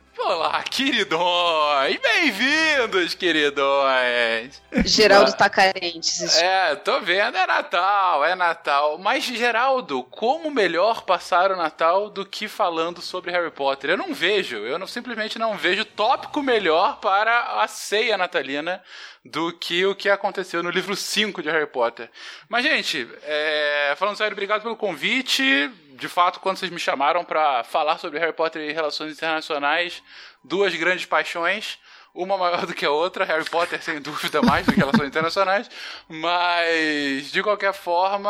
Queridões! 0.71 1.99
Bem-vindos, 2.01 3.13
queridões! 3.13 4.61
Geraldo 4.85 5.33
tá 5.33 5.49
carente. 5.49 6.23
É, 6.41 6.75
tô 6.75 7.01
vendo, 7.01 7.35
é 7.35 7.45
Natal, 7.45 8.23
é 8.23 8.35
Natal. 8.35 8.97
Mas, 8.97 9.25
Geraldo, 9.25 10.01
como 10.05 10.49
melhor 10.49 11.01
passar 11.01 11.51
o 11.51 11.57
Natal 11.57 12.09
do 12.09 12.25
que 12.25 12.47
falando 12.47 13.01
sobre 13.01 13.31
Harry 13.31 13.51
Potter? 13.51 13.89
Eu 13.89 13.97
não 13.97 14.13
vejo, 14.13 14.55
eu 14.59 14.79
não, 14.79 14.87
simplesmente 14.87 15.37
não 15.37 15.57
vejo 15.57 15.83
tópico 15.83 16.41
melhor 16.41 17.01
para 17.01 17.61
a 17.61 17.67
ceia 17.67 18.17
natalina 18.17 18.81
do 19.25 19.51
que 19.51 19.85
o 19.85 19.93
que 19.93 20.09
aconteceu 20.09 20.63
no 20.63 20.69
livro 20.69 20.95
5 20.95 21.43
de 21.43 21.49
Harry 21.49 21.67
Potter. 21.67 22.09
Mas, 22.47 22.63
gente, 22.63 23.07
é, 23.23 23.93
falando 23.97 24.15
sério, 24.15 24.33
obrigado 24.33 24.63
pelo 24.63 24.77
convite. 24.77 25.69
De 25.91 26.07
fato, 26.07 26.39
quando 26.39 26.57
vocês 26.57 26.71
me 26.71 26.79
chamaram 26.79 27.23
para 27.23 27.63
falar 27.65 27.99
sobre 27.99 28.17
Harry 28.17 28.33
Potter 28.33 28.67
e 28.67 28.73
relações 28.73 29.13
internacionais, 29.13 30.01
duas 30.43 30.75
grandes 30.75 31.05
paixões 31.05 31.79
uma 32.13 32.37
maior 32.37 32.65
do 32.67 32.73
que 32.73 32.85
a 32.85 32.91
outra, 32.91 33.25
Harry 33.25 33.45
Potter 33.49 33.81
sem 33.81 34.01
dúvida 34.01 34.41
mais 34.41 34.65
do 34.65 34.73
que 34.73 34.79
relações 34.79 35.07
internacionais, 35.07 35.69
mas 36.07 37.31
de 37.31 37.41
qualquer 37.41 37.73
forma 37.73 38.29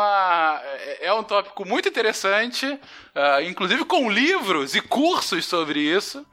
é, 0.62 1.06
é 1.06 1.14
um 1.14 1.22
tópico 1.22 1.66
muito 1.66 1.88
interessante, 1.88 2.66
uh, 2.66 3.42
inclusive 3.48 3.84
com 3.84 4.10
livros 4.10 4.74
e 4.74 4.80
cursos 4.80 5.44
sobre 5.44 5.80
isso. 5.80 6.24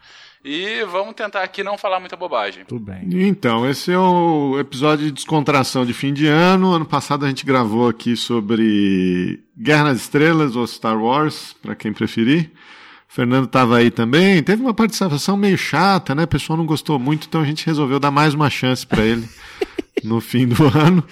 E 0.42 0.86
vamos 0.86 1.15
tentar 1.15 1.44
aqui 1.44 1.65
não 1.65 1.78
falar 1.78 2.00
muita 2.00 2.15
bobagem. 2.15 2.63
Tudo 2.63 2.80
bem. 2.80 3.28
Então, 3.28 3.70
esse 3.70 3.92
é 3.92 4.00
o 4.00 4.58
episódio 4.58 5.08
de 5.08 5.12
descontração 5.12 5.86
de 5.86 5.94
fim 5.94 6.13
de 6.13 6.28
ano. 6.28 6.74
Ano 6.74 6.86
passado 6.86 7.26
a 7.26 7.28
gente 7.28 7.46
gravou 7.46 7.89
aqui 7.89 8.15
sobre 8.15 9.44
Guerra 9.58 9.84
nas 9.84 9.98
Estrelas 9.98 10.56
ou 10.56 10.65
Star 10.65 10.98
Wars, 10.98 11.54
para 11.62 11.76
quem 11.76 11.92
preferir. 11.92 12.50
O 13.10 13.13
Fernando 13.13 13.45
estava 13.45 13.78
aí 13.78 13.89
também. 13.89 14.43
Teve 14.43 14.62
uma 14.62 14.74
participação 14.74 15.36
meio 15.36 15.58
chata, 15.58 16.13
né? 16.13 16.24
O 16.24 16.28
pessoal 16.28 16.56
não 16.56 16.65
gostou 16.65 17.00
muito, 17.00 17.28
então 17.28 17.41
a 17.41 17.45
gente 17.45 17.65
resolveu 17.65 18.00
dar 18.00 18.12
mais 18.12 18.34
uma 18.34 18.50
chance 18.50 18.86
para 18.86 19.04
ele 19.04 19.28
no 20.04 20.22
fim 20.22 20.48
do 20.48 20.65
ano. 20.65 21.04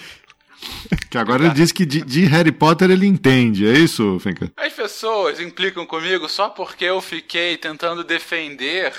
Que 1.10 1.18
agora 1.18 1.46
ele 1.46 1.54
diz 1.54 1.72
que 1.72 1.86
de, 1.86 2.02
de, 2.02 2.26
Harry 2.26 2.52
Potter 2.52 2.90
ele 2.92 3.06
entende, 3.06 3.68
é 3.68 3.74
isso, 3.74 4.20
Fenka? 4.20 4.52
As 4.58 4.74
pessoas 4.74 5.40
implicam 5.40 5.86
comigo 5.86 6.28
só 6.28 6.50
porque 6.50 6.86
eu 6.86 7.02
fiquei 7.02 7.58
tentando 7.58 8.04
defender 8.04 8.94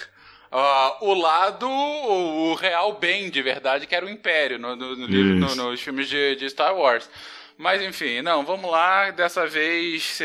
Uh, 0.50 1.04
o 1.04 1.12
lado, 1.12 1.68
o, 1.68 2.52
o, 2.52 2.54
real 2.54 2.94
bem 2.94 3.28
de 3.28 3.42
verdade, 3.42 3.86
que 3.86 3.94
era 3.94 4.06
o 4.06 4.08
Império 4.08 4.58
no, 4.58 4.74
no, 4.74 4.96
no, 4.96 5.06
no 5.06 5.54
nos 5.54 5.80
filmes 5.82 6.08
de, 6.08 6.36
de, 6.36 6.48
Star 6.48 6.74
Wars. 6.74 7.06
Mas 7.58 7.82
enfim, 7.82 8.22
não, 8.22 8.44
vamos 8.44 8.70
lá. 8.70 9.10
Dessa 9.10 9.46
vez, 9.46 10.20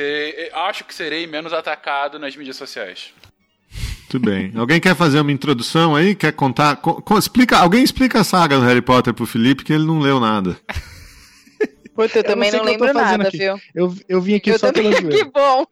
acho 0.53 0.83
que 0.85 0.93
serei 0.93 1.25
menos 1.25 1.51
atacado 1.51 2.19
nas 2.19 2.35
mídias 2.35 2.55
sociais. 2.55 3.11
Muito 4.13 4.19
bem. 4.19 4.51
Alguém 4.55 4.79
quer 4.79 4.95
fazer 4.95 5.19
uma 5.19 5.31
introdução 5.31 5.95
aí? 5.95 6.13
Quer 6.13 6.33
contar? 6.33 6.75
Co, 6.75 7.01
co, 7.01 7.17
explica, 7.17 7.57
alguém 7.57 7.83
explica 7.83 8.21
a 8.21 8.23
saga 8.23 8.57
do 8.57 8.63
Harry 8.63 8.81
Potter 8.81 9.11
pro 9.11 9.25
Felipe, 9.25 9.63
que 9.63 9.73
ele 9.73 9.85
não 9.85 9.99
leu 9.99 10.19
nada. 10.19 10.55
Puta, 11.95 12.19
eu 12.19 12.23
também 12.23 12.49
eu 12.49 12.57
não, 12.57 12.65
não 12.65 12.71
lembro 12.71 12.93
nada, 12.93 13.27
aqui. 13.27 13.37
viu? 13.37 13.59
Eu, 13.73 13.95
eu 14.09 14.19
vim 14.19 14.35
aqui 14.35 14.49
eu 14.49 14.57
só 14.57 14.71
também, 14.71 14.91
pela 14.91 15.09
Que 15.13 15.23
bom! 15.23 15.65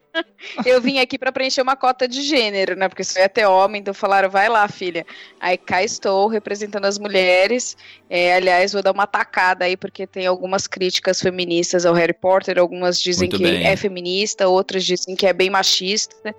Eu 0.64 0.80
vim 0.80 0.98
aqui 0.98 1.18
para 1.18 1.32
preencher 1.32 1.62
uma 1.62 1.74
cota 1.74 2.06
de 2.06 2.22
gênero, 2.22 2.76
né? 2.76 2.88
Porque 2.88 3.02
só 3.02 3.18
ia 3.18 3.28
ter 3.28 3.46
homem, 3.46 3.80
então 3.80 3.92
falaram, 3.92 4.30
vai 4.30 4.48
lá, 4.48 4.68
filha. 4.68 5.04
Aí 5.40 5.56
cá 5.56 5.82
estou, 5.82 6.28
representando 6.28 6.84
as 6.84 6.98
mulheres. 6.98 7.76
É, 8.08 8.34
aliás, 8.34 8.72
vou 8.72 8.82
dar 8.82 8.92
uma 8.92 9.06
tacada 9.06 9.64
aí, 9.64 9.76
porque 9.76 10.06
tem 10.06 10.26
algumas 10.26 10.66
críticas 10.66 11.20
feministas 11.20 11.84
ao 11.84 11.94
Harry 11.94 12.12
Potter. 12.12 12.58
Algumas 12.58 13.00
dizem 13.00 13.28
Muito 13.28 13.38
que 13.38 13.50
bem. 13.50 13.66
é 13.66 13.74
feminista, 13.74 14.46
outras 14.48 14.84
dizem 14.84 15.16
que 15.16 15.26
é 15.26 15.32
bem 15.32 15.50
machista. 15.50 16.34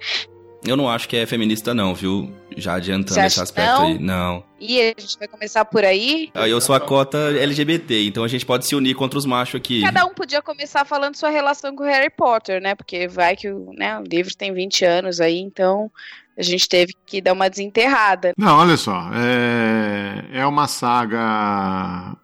Eu 0.65 0.77
não 0.77 0.89
acho 0.89 1.09
que 1.09 1.17
é 1.17 1.25
feminista, 1.25 1.73
não, 1.73 1.93
viu? 1.93 2.31
Já 2.55 2.75
adiantando 2.75 3.19
esse 3.21 3.41
aspecto 3.41 3.81
não? 3.81 3.87
aí. 3.87 3.99
Não. 3.99 4.43
E 4.59 4.79
a 4.79 4.93
gente 4.97 5.17
vai 5.19 5.27
começar 5.27 5.65
por 5.65 5.83
aí? 5.83 6.29
Ah, 6.33 6.47
eu 6.47 6.61
sou 6.61 6.73
a 6.73 6.79
cota 6.79 7.17
LGBT, 7.17 8.07
então 8.07 8.23
a 8.23 8.27
gente 8.27 8.45
pode 8.45 8.65
se 8.65 8.75
unir 8.75 8.95
contra 8.95 9.19
os 9.19 9.25
machos 9.25 9.55
aqui. 9.55 9.81
Cada 9.81 10.05
um 10.05 10.13
podia 10.13 10.41
começar 10.41 10.85
falando 10.85 11.15
sua 11.15 11.29
relação 11.29 11.75
com 11.75 11.83
o 11.83 11.87
Harry 11.87 12.09
Potter, 12.09 12.61
né? 12.61 12.75
Porque 12.75 13.07
vai 13.07 13.35
que 13.35 13.49
o, 13.49 13.73
né, 13.73 13.99
o 13.99 14.03
livro 14.03 14.33
tem 14.35 14.53
20 14.53 14.85
anos 14.85 15.19
aí, 15.19 15.37
então 15.39 15.91
a 16.37 16.41
gente 16.41 16.67
teve 16.67 16.95
que 17.05 17.21
dar 17.21 17.33
uma 17.33 17.49
desenterrada. 17.49 18.33
Não, 18.37 18.57
olha 18.57 18.77
só. 18.77 19.09
É, 19.13 20.39
é 20.39 20.45
uma 20.45 20.67
saga 20.67 22.15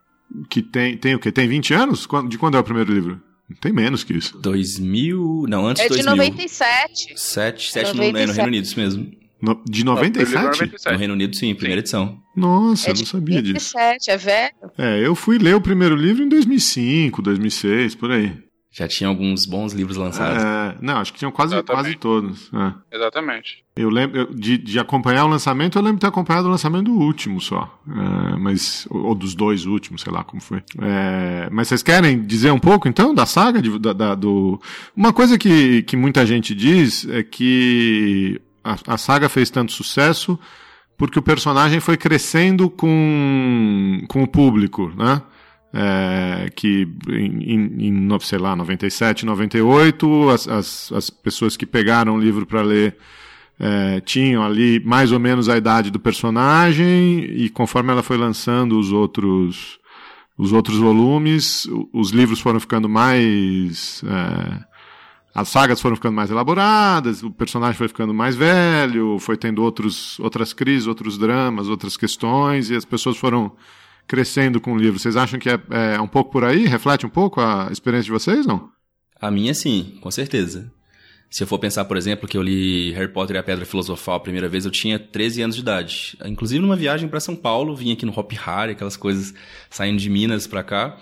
que 0.49 0.61
tem, 0.61 0.97
tem 0.97 1.15
o 1.15 1.19
quê? 1.19 1.31
Tem 1.31 1.47
20 1.47 1.73
anos? 1.73 2.07
De 2.27 2.37
quando 2.37 2.55
é 2.55 2.59
o 2.59 2.63
primeiro 2.63 2.93
livro? 2.93 3.28
Tem 3.59 3.73
menos 3.73 4.03
que 4.03 4.13
isso. 4.13 4.37
2000. 4.39 5.45
Não, 5.47 5.67
antes 5.67 5.81
de 5.81 5.85
é 5.85 5.89
2000. 5.89 6.11
É 6.11 6.15
de 6.15 6.31
97. 6.31 7.13
7, 7.15 7.71
7 7.71 7.87
no, 7.95 8.11
no 8.11 8.17
Reino 8.17 8.43
Unido, 8.43 8.63
isso 8.63 8.79
mesmo. 8.79 9.11
No, 9.41 9.61
de 9.69 9.83
97? 9.85 10.35
Não, 10.35 10.43
97? 10.43 10.91
No 10.91 10.99
Reino 10.99 11.13
Unido, 11.13 11.35
sim, 11.35 11.55
primeira 11.55 11.79
edição. 11.79 12.19
Nossa, 12.35 12.89
é 12.89 12.91
eu 12.91 12.97
não 12.97 13.05
sabia 13.05 13.35
97, 13.35 13.53
disso. 13.53 13.77
97, 13.77 14.11
é 14.11 14.17
velho. 14.17 14.53
É, 14.77 15.07
eu 15.07 15.15
fui 15.15 15.37
ler 15.37 15.55
o 15.55 15.61
primeiro 15.61 15.95
livro 15.95 16.23
em 16.23 16.29
2005, 16.29 17.21
2006, 17.21 17.95
por 17.95 18.11
aí. 18.11 18.33
Já 18.79 18.87
tinha 18.87 19.09
alguns 19.09 19.45
bons 19.45 19.73
livros 19.73 19.97
lançados. 19.97 20.41
É, 20.41 20.77
não, 20.79 20.99
acho 20.99 21.11
que 21.11 21.19
tinham 21.19 21.33
quase, 21.33 21.61
quase 21.63 21.95
todos. 21.95 22.49
É. 22.53 22.95
Exatamente. 22.95 23.61
Eu 23.75 23.89
lembro 23.89 24.17
eu, 24.17 24.33
de, 24.33 24.57
de 24.57 24.79
acompanhar 24.79 25.25
o 25.25 25.27
lançamento, 25.27 25.77
eu 25.77 25.81
lembro 25.81 25.97
de 25.97 26.01
ter 26.01 26.07
acompanhado 26.07 26.47
o 26.47 26.51
lançamento 26.51 26.85
do 26.85 26.93
último 26.93 27.41
só. 27.41 27.77
É, 27.89 28.37
mas, 28.37 28.87
ou 28.89 29.13
dos 29.13 29.35
dois 29.35 29.65
últimos, 29.65 30.01
sei 30.01 30.13
lá 30.13 30.23
como 30.23 30.41
foi. 30.41 30.63
É, 30.81 31.49
mas 31.51 31.67
vocês 31.67 31.83
querem 31.83 32.23
dizer 32.25 32.51
um 32.51 32.57
pouco 32.57 32.87
então 32.87 33.13
da 33.13 33.25
saga? 33.25 33.61
De, 33.61 33.77
da, 33.77 33.91
da, 33.91 34.15
do... 34.15 34.61
Uma 34.95 35.11
coisa 35.11 35.37
que, 35.37 35.83
que 35.83 35.97
muita 35.97 36.25
gente 36.25 36.55
diz 36.55 37.05
é 37.09 37.21
que 37.21 38.39
a, 38.63 38.77
a 38.93 38.97
saga 38.97 39.27
fez 39.27 39.49
tanto 39.49 39.73
sucesso 39.73 40.39
porque 40.97 41.19
o 41.19 41.21
personagem 41.21 41.81
foi 41.81 41.97
crescendo 41.97 42.69
com, 42.69 44.05
com 44.07 44.23
o 44.23 44.27
público, 44.27 44.89
né? 44.95 45.21
É, 45.73 46.49
que 46.55 46.87
em, 47.09 47.87
em, 47.87 48.19
sei 48.21 48.39
lá, 48.39 48.55
97, 48.55 49.25
98, 49.25 50.29
as, 50.29 50.47
as, 50.47 50.91
as 50.91 51.09
pessoas 51.09 51.55
que 51.55 51.65
pegaram 51.65 52.15
o 52.15 52.19
livro 52.19 52.45
para 52.45 52.61
ler 52.61 52.97
é, 53.59 53.99
tinham 54.01 54.43
ali 54.43 54.81
mais 54.85 55.11
ou 55.11 55.19
menos 55.19 55.49
a 55.49 55.57
idade 55.57 55.91
do 55.91 55.99
personagem 55.99 57.25
e 57.25 57.49
conforme 57.49 57.91
ela 57.91 58.01
foi 58.01 58.17
lançando 58.17 58.79
os 58.79 58.91
outros 58.91 59.77
os 60.37 60.53
outros 60.53 60.77
volumes, 60.77 61.67
os 61.91 62.11
livros 62.11 62.39
foram 62.39 62.61
ficando 62.61 62.87
mais 62.87 64.01
é, 64.05 64.69
as 65.33 65.49
sagas 65.49 65.79
foram 65.79 65.95
ficando 65.95 66.15
mais 66.15 66.31
elaboradas, 66.31 67.21
o 67.23 67.29
personagem 67.29 67.77
foi 67.77 67.87
ficando 67.87 68.13
mais 68.13 68.35
velho, 68.35 69.19
foi 69.19 69.37
tendo 69.37 69.61
outros, 69.61 70.19
outras 70.19 70.53
crises, 70.53 70.87
outros 70.87 71.17
dramas, 71.17 71.67
outras 71.69 71.95
questões, 71.95 72.69
e 72.69 72.75
as 72.75 72.83
pessoas 72.83 73.15
foram 73.17 73.51
crescendo 74.09 74.59
com 74.59 74.73
o 74.73 74.77
livro. 74.77 74.99
Vocês 74.99 75.15
acham 75.15 75.39
que 75.39 75.47
é, 75.47 75.59
é 75.69 76.01
um 76.01 76.07
pouco 76.07 76.31
por 76.31 76.43
aí? 76.43 76.65
Reflete 76.65 77.05
um 77.05 77.09
pouco 77.09 77.39
a 77.39 77.69
experiência 77.71 78.05
de 78.05 78.11
vocês, 78.11 78.45
não? 78.45 78.69
A 79.21 79.29
minha, 79.29 79.53
sim, 79.53 79.99
com 80.01 80.09
certeza. 80.09 80.71
Se 81.29 81.43
eu 81.43 81.47
for 81.47 81.59
pensar, 81.59 81.85
por 81.85 81.95
exemplo, 81.95 82.27
que 82.27 82.35
eu 82.35 82.41
li 82.41 82.91
Harry 82.93 83.13
Potter 83.13 83.35
e 83.35 83.39
a 83.39 83.43
Pedra 83.43 83.65
Filosofal 83.65 84.15
a 84.15 84.19
primeira 84.19 84.49
vez, 84.49 84.65
eu 84.65 84.71
tinha 84.71 84.97
13 84.97 85.43
anos 85.43 85.55
de 85.55 85.61
idade. 85.61 86.17
Inclusive 86.25 86.59
numa 86.59 86.75
viagem 86.75 87.07
para 87.07 87.19
São 87.19 87.35
Paulo, 87.35 87.75
vim 87.75 87.91
aqui 87.91 88.03
no 88.03 88.17
Hop 88.17 88.31
Harry, 88.31 88.71
aquelas 88.71 88.97
coisas 88.97 89.31
saindo 89.69 89.99
de 89.99 90.09
Minas 90.09 90.47
para 90.47 90.63
cá. 90.63 90.97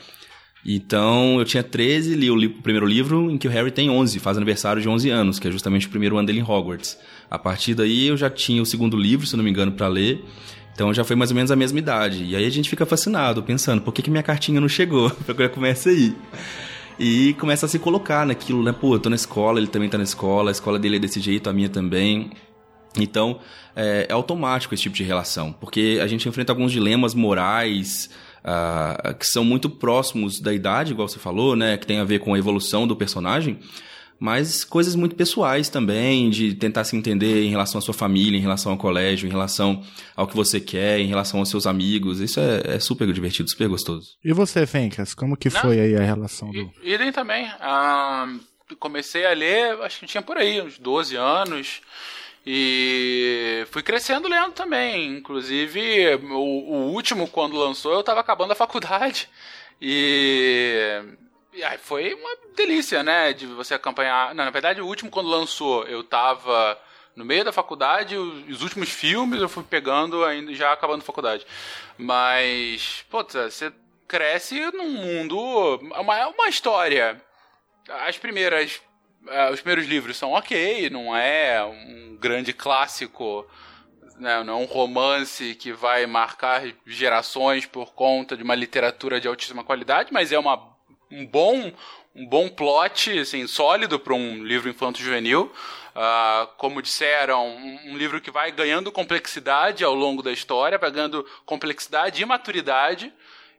Então, 0.65 1.39
eu 1.39 1.45
tinha 1.45 1.63
13, 1.63 2.13
li 2.13 2.29
o, 2.29 2.35
li 2.35 2.47
o, 2.47 2.61
primeiro 2.61 2.85
livro, 2.85 3.31
em 3.31 3.37
que 3.37 3.47
o 3.47 3.51
Harry 3.51 3.71
tem 3.71 3.89
11, 3.89 4.19
faz 4.19 4.35
aniversário 4.35 4.81
de 4.81 4.89
11 4.89 5.09
anos, 5.09 5.39
que 5.39 5.47
é 5.47 5.51
justamente 5.51 5.87
o 5.87 5.89
primeiro 5.89 6.17
ano 6.17 6.27
dele 6.27 6.39
em 6.39 6.43
Hogwarts. 6.43 6.97
A 7.31 7.39
partir 7.39 7.73
daí, 7.73 8.07
eu 8.07 8.17
já 8.17 8.29
tinha 8.29 8.61
o 8.61 8.65
segundo 8.65 8.97
livro, 8.97 9.25
se 9.25 9.37
não 9.37 9.45
me 9.45 9.49
engano, 9.49 9.71
para 9.71 9.87
ler. 9.87 10.25
Então 10.77 10.93
já 10.93 11.03
foi 11.03 11.15
mais 11.15 11.31
ou 11.31 11.35
menos 11.35 11.49
a 11.49 11.55
mesma 11.55 11.79
idade. 11.79 12.23
E 12.23 12.35
aí 12.35 12.45
a 12.45 12.49
gente 12.51 12.69
fica 12.69 12.85
fascinado, 12.85 13.41
pensando, 13.41 13.81
por 13.81 13.91
que, 13.91 14.03
que 14.03 14.11
minha 14.11 14.21
cartinha 14.21 14.61
não 14.61 14.69
chegou? 14.69 15.11
Já 15.35 15.49
começa 15.49 15.89
aí. 15.89 16.15
E 16.99 17.33
começa 17.39 17.65
a 17.65 17.69
se 17.69 17.79
colocar 17.79 18.27
naquilo, 18.27 18.61
né? 18.61 18.71
Pô, 18.71 18.93
eu 18.93 18.99
tô 18.99 19.09
na 19.09 19.15
escola, 19.15 19.57
ele 19.59 19.65
também 19.65 19.89
tá 19.89 19.97
na 19.97 20.03
escola, 20.03 20.51
a 20.51 20.53
escola 20.53 20.77
dele 20.77 20.97
é 20.97 20.99
desse 20.99 21.19
jeito, 21.19 21.49
a 21.49 21.53
minha 21.53 21.67
também. 21.67 22.29
Então, 22.95 23.39
é, 23.75 24.05
é 24.07 24.13
automático 24.13 24.71
esse 24.75 24.83
tipo 24.83 24.95
de 24.95 25.03
relação, 25.03 25.51
porque 25.51 25.97
a 25.99 26.05
gente 26.05 26.29
enfrenta 26.29 26.51
alguns 26.51 26.71
dilemas 26.71 27.15
morais 27.15 28.11
uh, 28.43 29.15
que 29.15 29.25
são 29.25 29.43
muito 29.43 29.71
próximos 29.71 30.39
da 30.39 30.53
idade, 30.53 30.91
igual 30.91 31.07
você 31.07 31.17
falou, 31.17 31.55
né? 31.55 31.75
Que 31.77 31.87
tem 31.87 31.97
a 31.97 32.03
ver 32.03 32.19
com 32.19 32.35
a 32.35 32.37
evolução 32.37 32.85
do 32.85 32.95
personagem 32.95 33.57
mas 34.19 34.63
coisas 34.63 34.95
muito 34.95 35.15
pessoais 35.15 35.69
também, 35.69 36.29
de 36.29 36.53
tentar 36.55 36.83
se 36.83 36.95
entender 36.95 37.43
em 37.43 37.49
relação 37.49 37.79
à 37.79 37.81
sua 37.81 37.93
família, 37.93 38.37
em 38.37 38.41
relação 38.41 38.71
ao 38.71 38.77
colégio, 38.77 39.27
em 39.27 39.31
relação 39.31 39.83
ao 40.15 40.27
que 40.27 40.35
você 40.35 40.59
quer, 40.59 40.99
em 40.99 41.07
relação 41.07 41.39
aos 41.39 41.49
seus 41.49 41.67
amigos. 41.67 42.19
Isso 42.19 42.39
é, 42.39 42.75
é 42.75 42.79
super 42.79 43.11
divertido, 43.11 43.49
super 43.49 43.67
gostoso. 43.67 44.07
E 44.23 44.33
você, 44.33 44.65
Fencas, 44.65 45.13
como 45.13 45.37
que 45.37 45.49
Não, 45.49 45.61
foi 45.61 45.79
aí 45.79 45.95
a 45.95 46.03
relação 46.03 46.51
do... 46.51 46.71
Idem 46.83 47.11
também. 47.11 47.47
Ah, 47.59 48.27
comecei 48.79 49.25
a 49.25 49.33
ler, 49.33 49.79
acho 49.81 49.99
que 49.99 50.07
tinha 50.07 50.21
por 50.21 50.37
aí, 50.37 50.61
uns 50.61 50.77
12 50.79 51.15
anos. 51.15 51.81
E 52.49 53.65
fui 53.71 53.83
crescendo 53.83 54.29
lendo 54.29 54.53
também. 54.53 55.17
Inclusive, 55.17 56.15
o, 56.31 56.37
o 56.37 56.91
último, 56.93 57.27
quando 57.27 57.57
lançou, 57.57 57.93
eu 57.93 57.99
estava 57.99 58.21
acabando 58.21 58.53
a 58.53 58.55
faculdade. 58.55 59.29
E 59.79 61.03
foi 61.79 62.13
uma 62.13 62.37
delícia, 62.55 63.03
né? 63.03 63.33
De 63.33 63.45
você 63.45 63.73
acompanhar. 63.73 64.33
Não, 64.35 64.45
na 64.45 64.51
verdade, 64.51 64.81
o 64.81 64.85
último, 64.87 65.11
quando 65.11 65.29
lançou, 65.29 65.83
eu 65.85 66.03
tava 66.03 66.77
No 67.15 67.25
meio 67.25 67.43
da 67.43 67.51
faculdade, 67.51 68.15
os 68.15 68.61
últimos 68.61 68.89
filmes 68.89 69.41
eu 69.41 69.49
fui 69.49 69.63
pegando 69.63 70.23
ainda 70.23 70.53
já 70.53 70.71
acabando 70.71 71.01
a 71.01 71.05
faculdade. 71.05 71.47
Mas, 71.97 73.03
putz, 73.09 73.33
você 73.33 73.73
cresce 74.07 74.59
num 74.71 74.91
mundo. 74.91 75.37
Uma, 75.99 76.27
uma 76.27 76.47
história. 76.47 77.19
As 78.07 78.17
primeiras. 78.17 78.79
Os 79.51 79.59
primeiros 79.59 79.87
livros 79.87 80.15
são 80.15 80.31
ok, 80.31 80.89
não 80.89 81.13
é 81.17 81.61
um 81.65 82.15
grande 82.17 82.53
clássico, 82.53 83.45
né, 84.17 84.41
não 84.43 84.53
é 84.53 84.63
um 84.63 84.65
romance 84.65 85.53
que 85.55 85.73
vai 85.73 86.05
marcar 86.05 86.63
gerações 86.85 87.65
por 87.65 87.93
conta 87.93 88.37
de 88.37 88.43
uma 88.43 88.55
literatura 88.55 89.19
de 89.19 89.27
altíssima 89.27 89.65
qualidade, 89.65 90.13
mas 90.13 90.31
é 90.31 90.39
uma, 90.39 90.76
um 91.11 91.25
bom 91.25 91.71
um 92.17 92.25
bom 92.25 92.49
plot, 92.49 93.19
assim, 93.19 93.45
sólido 93.45 93.99
para 93.99 94.13
um 94.15 94.43
livro 94.43 94.67
infanto-juvenil. 94.67 95.51
Uh, 95.95 96.47
como 96.57 96.81
disseram, 96.81 97.47
um, 97.47 97.91
um, 97.91 97.97
livro 97.97 98.19
que 98.19 98.31
vai 98.31 98.51
ganhando 98.51 98.91
complexidade 98.91 99.83
ao 99.83 99.93
longo 99.93 100.23
da 100.23 100.31
história, 100.31 100.79
vai 100.79 100.89
ganhando 100.89 101.23
complexidade 101.45 102.21
e 102.21 102.25
maturidade. 102.25 103.13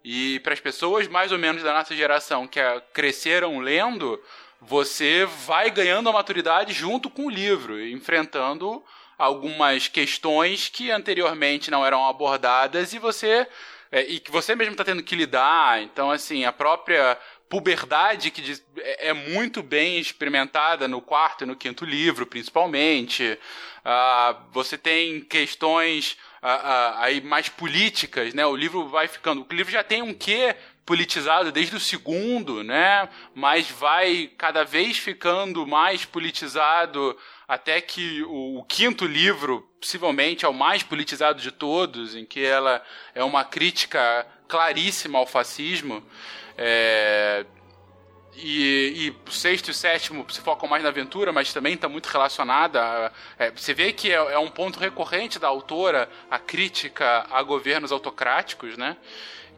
E 0.04 0.40
para 0.40 0.54
as 0.54 0.61
pessoas 0.61 1.06
mais 1.06 1.30
ou 1.30 1.38
menos 1.38 1.62
da 1.62 1.72
nossa 1.72 1.94
geração 1.94 2.48
que 2.48 2.61
cresceram 2.92 3.61
lendo, 3.61 4.20
você 4.61 5.24
vai 5.24 5.70
ganhando 5.70 6.08
a 6.08 6.12
maturidade 6.12 6.72
junto 6.72 7.08
com 7.08 7.26
o 7.26 7.30
livro, 7.30 7.80
enfrentando 7.80 8.82
algumas 9.16 9.87
questões 9.87 10.68
que 10.68 10.90
anteriormente 10.90 11.70
não 11.70 11.87
eram 11.87 12.08
abordadas 12.08 12.92
e 12.92 12.98
você 12.98 13.46
é, 13.90 14.02
e 14.02 14.20
que 14.20 14.30
você 14.30 14.54
mesmo 14.54 14.72
está 14.72 14.84
tendo 14.84 15.02
que 15.02 15.16
lidar. 15.16 15.82
Então, 15.82 16.11
assim, 16.11 16.44
a 16.44 16.52
própria 16.52 17.18
puberdade 17.48 18.30
que 18.30 18.61
é, 18.78 19.08
é 19.08 19.12
muito 19.12 19.62
bem 19.62 19.98
experimentada 19.98 20.87
no 20.87 21.00
quarto 21.00 21.44
e 21.44 21.46
no 21.46 21.56
quinto 21.56 21.84
livro, 21.84 22.26
principalmente. 22.26 23.38
Uh, 23.78 24.37
você 24.52 24.76
tem 24.76 25.20
questões 25.20 26.12
uh, 26.42 26.46
uh, 26.46 26.98
aí 26.98 27.20
mais 27.20 27.48
políticas, 27.48 28.34
né? 28.34 28.44
O 28.46 28.56
livro 28.56 28.88
vai 28.88 29.08
ficando. 29.08 29.46
O 29.48 29.54
livro 29.54 29.72
já 29.72 29.82
tem 29.82 30.02
um 30.02 30.12
quê 30.12 30.54
politizado 30.84 31.52
desde 31.52 31.76
o 31.76 31.80
segundo, 31.80 32.64
né? 32.64 33.08
Mas 33.34 33.70
vai 33.70 34.30
cada 34.38 34.64
vez 34.64 34.96
ficando 34.96 35.66
mais 35.66 36.04
politizado 36.06 37.14
até 37.46 37.80
que 37.80 38.22
o, 38.22 38.58
o, 38.58 38.64
quinto 38.64 39.06
livro, 39.06 39.68
possivelmente, 39.80 40.44
é 40.44 40.48
o 40.48 40.54
mais 40.54 40.82
politizado 40.82 41.40
de 41.40 41.50
todos, 41.50 42.14
em 42.14 42.24
que 42.24 42.44
ela 42.44 42.82
é 43.14 43.22
uma 43.22 43.44
crítica 43.44 44.26
claríssima 44.48 45.18
ao 45.18 45.26
fascismo. 45.26 46.02
É, 46.56 47.44
e, 48.40 48.94
e, 48.96 49.28
o 49.28 49.32
sexto 49.32 49.70
e 49.70 49.74
sétimo 49.74 50.24
se 50.30 50.40
focam 50.40 50.68
mais 50.68 50.82
na 50.82 50.88
aventura, 50.88 51.32
mas 51.32 51.52
também 51.52 51.74
está 51.74 51.88
muito 51.88 52.06
relacionada. 52.06 53.12
é, 53.38 53.50
você 53.50 53.74
vê 53.74 53.92
que 53.92 54.11
é, 54.11 54.14
é, 54.14 54.38
um 54.38 54.48
ponto 54.48 54.78
recorrente 54.78 55.38
da 55.38 55.48
autora 55.48 56.08
a 56.30 56.38
crítica 56.38 57.26
a 57.30 57.42
governos 57.42 57.90
autocráticos, 57.92 58.76
né? 58.76 58.96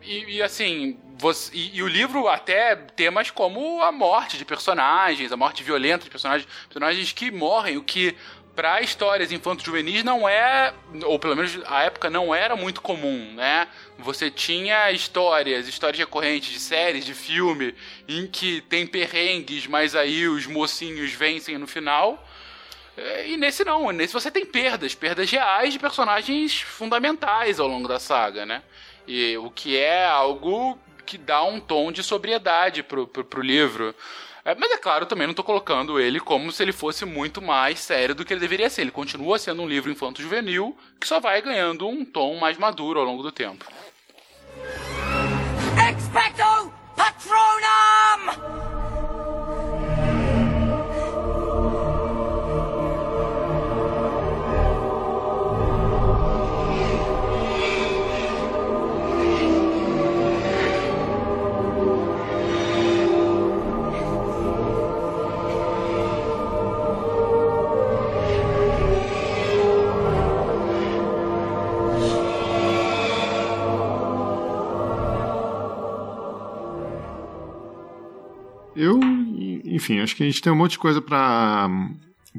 E, 0.02 0.36
e 0.36 0.42
assim, 0.42 0.98
você, 1.18 1.54
e, 1.54 1.76
e, 1.76 1.82
o 1.82 1.86
livro 1.86 2.26
até 2.26 2.74
temas 2.74 3.30
como 3.30 3.82
a 3.82 3.92
morte 3.92 4.38
de 4.38 4.46
personagens, 4.46 5.30
a 5.30 5.36
morte 5.36 5.62
violenta 5.62 6.04
de 6.04 6.10
personagens, 6.10 6.48
personagens 6.68 7.12
que 7.12 7.30
morrem, 7.30 7.76
o 7.76 7.82
que 7.82 8.16
para 8.60 8.82
histórias 8.82 9.32
infanto-juvenis 9.32 10.04
não 10.04 10.28
é, 10.28 10.74
ou 11.04 11.18
pelo 11.18 11.34
menos 11.34 11.58
a 11.64 11.84
época 11.84 12.10
não 12.10 12.34
era 12.34 12.54
muito 12.54 12.82
comum, 12.82 13.32
né? 13.32 13.66
Você 13.98 14.30
tinha 14.30 14.92
histórias, 14.92 15.66
histórias 15.66 15.98
recorrentes 15.98 16.50
de 16.50 16.60
séries, 16.60 17.06
de 17.06 17.14
filme, 17.14 17.74
em 18.06 18.26
que 18.26 18.60
tem 18.60 18.86
perrengues, 18.86 19.66
mas 19.66 19.94
aí 19.94 20.28
os 20.28 20.46
mocinhos 20.46 21.10
vencem 21.10 21.56
no 21.56 21.66
final. 21.66 22.22
E 23.24 23.38
nesse 23.38 23.64
não, 23.64 23.90
nesse 23.92 24.12
você 24.12 24.30
tem 24.30 24.44
perdas, 24.44 24.94
perdas 24.94 25.30
reais 25.30 25.72
de 25.72 25.78
personagens 25.78 26.60
fundamentais 26.60 27.58
ao 27.58 27.66
longo 27.66 27.88
da 27.88 27.98
saga, 27.98 28.44
né? 28.44 28.62
E 29.08 29.38
o 29.38 29.50
que 29.50 29.78
é 29.78 30.04
algo 30.04 30.78
que 31.06 31.16
dá 31.16 31.42
um 31.42 31.58
tom 31.58 31.90
de 31.90 32.02
sobriedade 32.02 32.82
pro, 32.82 33.06
pro, 33.06 33.24
pro 33.24 33.40
livro. 33.40 33.94
É, 34.44 34.54
mas 34.54 34.70
é 34.70 34.76
claro, 34.78 35.06
também 35.06 35.26
não 35.26 35.32
estou 35.32 35.44
colocando 35.44 36.00
ele 36.00 36.18
como 36.18 36.50
se 36.50 36.62
ele 36.62 36.72
fosse 36.72 37.04
muito 37.04 37.42
mais 37.42 37.78
sério 37.78 38.14
do 38.14 38.24
que 38.24 38.32
ele 38.32 38.40
deveria 38.40 38.70
ser. 38.70 38.82
Ele 38.82 38.90
continua 38.90 39.38
sendo 39.38 39.62
um 39.62 39.68
livro 39.68 39.90
infanto-juvenil 39.90 40.76
que 40.98 41.06
só 41.06 41.20
vai 41.20 41.42
ganhando 41.42 41.86
um 41.86 42.04
tom 42.04 42.38
mais 42.38 42.56
maduro 42.56 43.00
ao 43.00 43.06
longo 43.06 43.22
do 43.22 43.32
tempo. 43.32 43.64
Expecto 45.76 46.72
Patronum! 46.96 48.69
Eu, 78.80 78.98
enfim, 79.64 80.00
acho 80.00 80.16
que 80.16 80.22
a 80.22 80.26
gente 80.26 80.40
tem 80.40 80.52
um 80.52 80.56
monte 80.56 80.72
de 80.72 80.78
coisa 80.78 81.00
para 81.00 81.68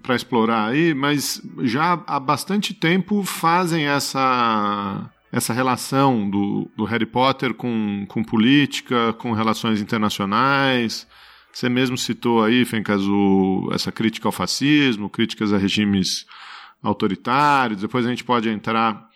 para 0.01 0.15
explorar 0.15 0.67
aí, 0.67 0.93
mas 0.93 1.41
já 1.63 2.01
há 2.07 2.17
bastante 2.17 2.73
tempo 2.73 3.23
fazem 3.23 3.87
essa 3.87 5.09
essa 5.31 5.53
relação 5.53 6.29
do, 6.29 6.69
do 6.75 6.83
Harry 6.83 7.05
Potter 7.05 7.53
com, 7.53 8.05
com 8.07 8.23
política, 8.23 9.13
com 9.13 9.31
relações 9.31 9.79
internacionais. 9.79 11.07
Você 11.53 11.69
mesmo 11.69 11.97
citou 11.97 12.43
aí, 12.43 12.65
Fencas, 12.65 13.01
o, 13.03 13.69
essa 13.73 13.91
crítica 13.91 14.27
ao 14.27 14.31
fascismo, 14.31 15.09
críticas 15.09 15.53
a 15.53 15.57
regimes 15.57 16.25
autoritários. 16.81 17.81
Depois 17.81 18.05
a 18.05 18.09
gente 18.09 18.23
pode 18.23 18.49
entrar 18.49 19.07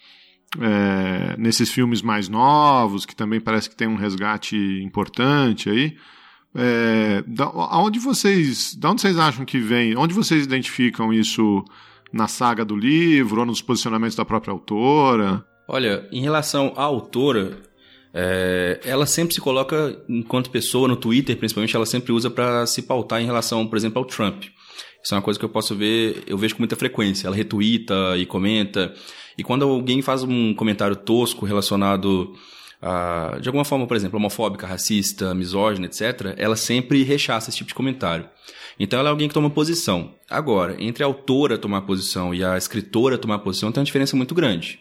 é, 0.59 1.35
nesses 1.37 1.69
filmes 1.71 2.01
mais 2.01 2.29
novos, 2.29 3.05
que 3.05 3.15
também 3.15 3.41
parece 3.41 3.69
que 3.69 3.75
tem 3.75 3.87
um 3.87 3.95
resgate 3.95 4.55
importante 4.81 5.69
aí. 5.69 5.97
É, 6.55 7.21
da, 7.27 7.45
aonde 7.45 7.99
vocês, 7.99 8.75
da 8.75 8.91
onde 8.91 9.01
vocês 9.01 9.17
acham 9.17 9.43
que 9.43 9.59
vem? 9.59 9.97
Onde 9.97 10.13
vocês 10.13 10.43
identificam 10.43 11.13
isso 11.13 11.63
na 12.13 12.27
saga 12.27 12.63
do 12.63 12.75
livro 12.75 13.41
ou 13.41 13.45
nos 13.45 13.61
posicionamentos 13.61 14.15
da 14.15 14.23
própria 14.23 14.53
autora? 14.53 15.45
Olha, 15.67 16.07
em 16.11 16.21
relação 16.21 16.71
à 16.77 16.83
autora, 16.83 17.57
é, 18.13 18.79
ela 18.85 19.05
sempre 19.05 19.33
se 19.35 19.41
coloca, 19.41 20.01
enquanto 20.07 20.49
pessoa, 20.49 20.87
no 20.87 20.95
Twitter, 20.95 21.35
principalmente, 21.35 21.75
ela 21.75 21.85
sempre 21.85 22.13
usa 22.13 22.29
para 22.29 22.65
se 22.65 22.81
pautar 22.81 23.21
em 23.21 23.25
relação, 23.25 23.67
por 23.67 23.75
exemplo, 23.75 23.99
ao 23.99 24.05
Trump. 24.05 24.43
Isso 25.03 25.13
é 25.13 25.17
uma 25.17 25.21
coisa 25.21 25.37
que 25.37 25.45
eu 25.45 25.49
posso 25.49 25.75
ver, 25.75 26.23
eu 26.25 26.37
vejo 26.37 26.55
com 26.55 26.61
muita 26.61 26.75
frequência. 26.75 27.27
Ela 27.27 27.35
retuita 27.35 28.17
e 28.17 28.25
comenta. 28.25 28.93
E 29.37 29.43
quando 29.43 29.65
alguém 29.65 30.01
faz 30.01 30.23
um 30.23 30.53
comentário 30.53 30.95
tosco 30.95 31.45
relacionado 31.45 32.33
uh, 32.85 33.41
de 33.41 33.49
alguma 33.49 33.65
forma, 33.65 33.87
por 33.87 33.97
exemplo, 33.97 34.17
homofóbica, 34.17 34.67
racista, 34.67 35.33
misógina, 35.33 35.87
etc., 35.87 36.35
ela 36.37 36.55
sempre 36.55 37.03
rechaça 37.03 37.49
esse 37.49 37.57
tipo 37.57 37.69
de 37.69 37.75
comentário. 37.75 38.29
Então 38.79 38.99
ela 38.99 39.09
é 39.09 39.11
alguém 39.11 39.27
que 39.27 39.33
toma 39.33 39.49
posição. 39.49 40.13
Agora, 40.29 40.75
entre 40.79 41.03
a 41.03 41.07
autora 41.07 41.57
tomar 41.57 41.81
posição 41.81 42.33
e 42.33 42.43
a 42.43 42.57
escritora 42.57 43.17
tomar 43.17 43.39
posição 43.39 43.71
tem 43.71 43.81
uma 43.81 43.85
diferença 43.85 44.15
muito 44.15 44.35
grande. 44.35 44.79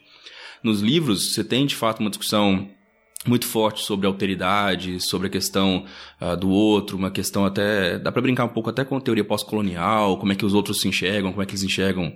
Nos 0.63 0.81
livros, 0.81 1.33
você 1.33 1.45
tem 1.45 1.65
de 1.65 1.75
fato 1.75 2.01
uma 2.01 2.11
discussão 2.11 2.69
muito 3.27 3.47
forte 3.47 3.83
sobre 3.83 4.07
alteridade, 4.07 5.01
sobre 5.01 5.29
a 5.29 5.31
questão 5.31 5.85
uh, 6.21 6.37
do 6.37 6.51
outro, 6.51 6.97
uma 6.99 7.11
questão 7.11 7.45
até. 7.47 7.99
dá 7.99 8.13
para 8.13 8.21
brincar 8.21 8.45
um 8.45 8.49
pouco 8.49 8.69
até 8.69 8.85
com 8.85 8.97
a 8.97 9.01
teoria 9.01 9.25
pós-colonial, 9.25 10.19
como 10.19 10.33
é 10.33 10.35
que 10.35 10.45
os 10.45 10.53
outros 10.53 10.81
se 10.81 10.89
enxergam, 10.89 11.31
como 11.31 11.43
é 11.43 11.47
que 11.47 11.53
eles 11.53 11.63
enxergam 11.63 12.13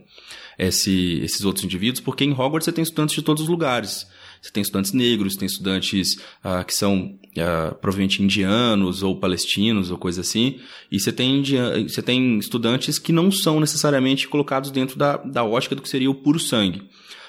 esse, 0.58 1.20
esses 1.22 1.44
outros 1.44 1.64
indivíduos, 1.64 2.00
porque 2.00 2.24
em 2.24 2.32
Hogwarts 2.32 2.64
você 2.64 2.72
tem 2.72 2.82
estudantes 2.82 3.14
de 3.14 3.22
todos 3.22 3.44
os 3.44 3.48
lugares. 3.48 4.06
Você 4.40 4.50
tem 4.50 4.62
estudantes 4.62 4.92
negros, 4.92 5.36
tem 5.36 5.46
estudantes 5.46 6.14
uh, 6.44 6.64
que 6.66 6.74
são 6.74 7.18
uh, 7.36 7.74
provavelmente 7.76 8.22
indianos 8.22 9.02
ou 9.02 9.18
palestinos 9.18 9.90
ou 9.90 9.98
coisa 9.98 10.20
assim, 10.20 10.58
e 10.90 10.98
você 10.98 11.12
tem, 11.12 11.42
você 11.86 12.02
tem 12.02 12.38
estudantes 12.38 12.98
que 12.98 13.12
não 13.12 13.30
são 13.30 13.60
necessariamente 13.60 14.28
colocados 14.28 14.70
dentro 14.70 14.98
da, 14.98 15.16
da 15.16 15.44
ótica 15.44 15.74
do 15.74 15.82
que 15.82 15.88
seria 15.88 16.10
o 16.10 16.14
puro 16.14 16.38
sangue. 16.38 16.82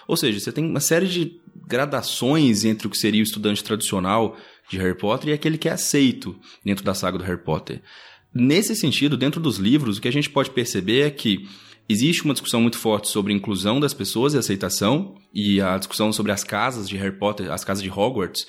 Ou 0.07 0.17
seja, 0.17 0.39
você 0.39 0.51
tem 0.51 0.65
uma 0.65 0.79
série 0.79 1.07
de 1.07 1.39
gradações 1.67 2.65
entre 2.65 2.87
o 2.87 2.89
que 2.89 2.97
seria 2.97 3.21
o 3.21 3.23
estudante 3.23 3.63
tradicional 3.63 4.35
de 4.69 4.77
Harry 4.77 4.97
Potter 4.97 5.29
e 5.29 5.33
aquele 5.33 5.57
que 5.57 5.69
é 5.69 5.71
aceito 5.71 6.35
dentro 6.65 6.83
da 6.83 6.93
saga 6.93 7.17
do 7.17 7.23
Harry 7.23 7.43
Potter. 7.43 7.81
Nesse 8.33 8.75
sentido, 8.75 9.17
dentro 9.17 9.41
dos 9.41 9.57
livros, 9.57 9.97
o 9.97 10.01
que 10.01 10.07
a 10.07 10.11
gente 10.11 10.29
pode 10.29 10.51
perceber 10.51 11.01
é 11.01 11.09
que 11.09 11.47
Existe 11.91 12.23
uma 12.23 12.35
discussão 12.35 12.61
muito 12.61 12.77
forte 12.77 13.07
sobre 13.07 13.33
inclusão 13.33 13.79
das 13.79 13.95
pessoas 13.95 14.35
e 14.35 14.37
aceitação, 14.37 15.15
e 15.33 15.59
a 15.59 15.75
discussão 15.75 16.13
sobre 16.13 16.31
as 16.31 16.43
casas 16.43 16.87
de 16.87 16.95
Harry 16.95 17.17
Potter, 17.17 17.51
as 17.51 17.63
casas 17.63 17.83
de 17.83 17.89
Hogwarts, 17.89 18.43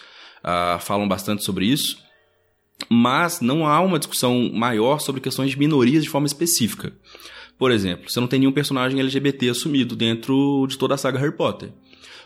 uh, 0.45 0.79
falam 0.79 1.09
bastante 1.09 1.43
sobre 1.43 1.65
isso, 1.65 1.97
mas 2.91 3.41
não 3.41 3.67
há 3.67 3.81
uma 3.81 3.99
discussão 3.99 4.51
maior 4.53 5.01
sobre 5.01 5.23
questões 5.23 5.51
de 5.51 5.59
minorias 5.59 6.05
de 6.05 6.11
forma 6.11 6.27
específica. 6.27 6.93
Por 7.59 7.71
exemplo, 7.71 8.11
você 8.11 8.21
não 8.21 8.27
tem 8.27 8.41
nenhum 8.41 8.53
personagem 8.53 9.01
LGBT 9.01 9.49
assumido 9.49 9.97
dentro 9.97 10.67
de 10.69 10.77
toda 10.77 10.95
a 10.95 10.99
saga 10.99 11.19
Harry 11.19 11.35
Potter. 11.35 11.73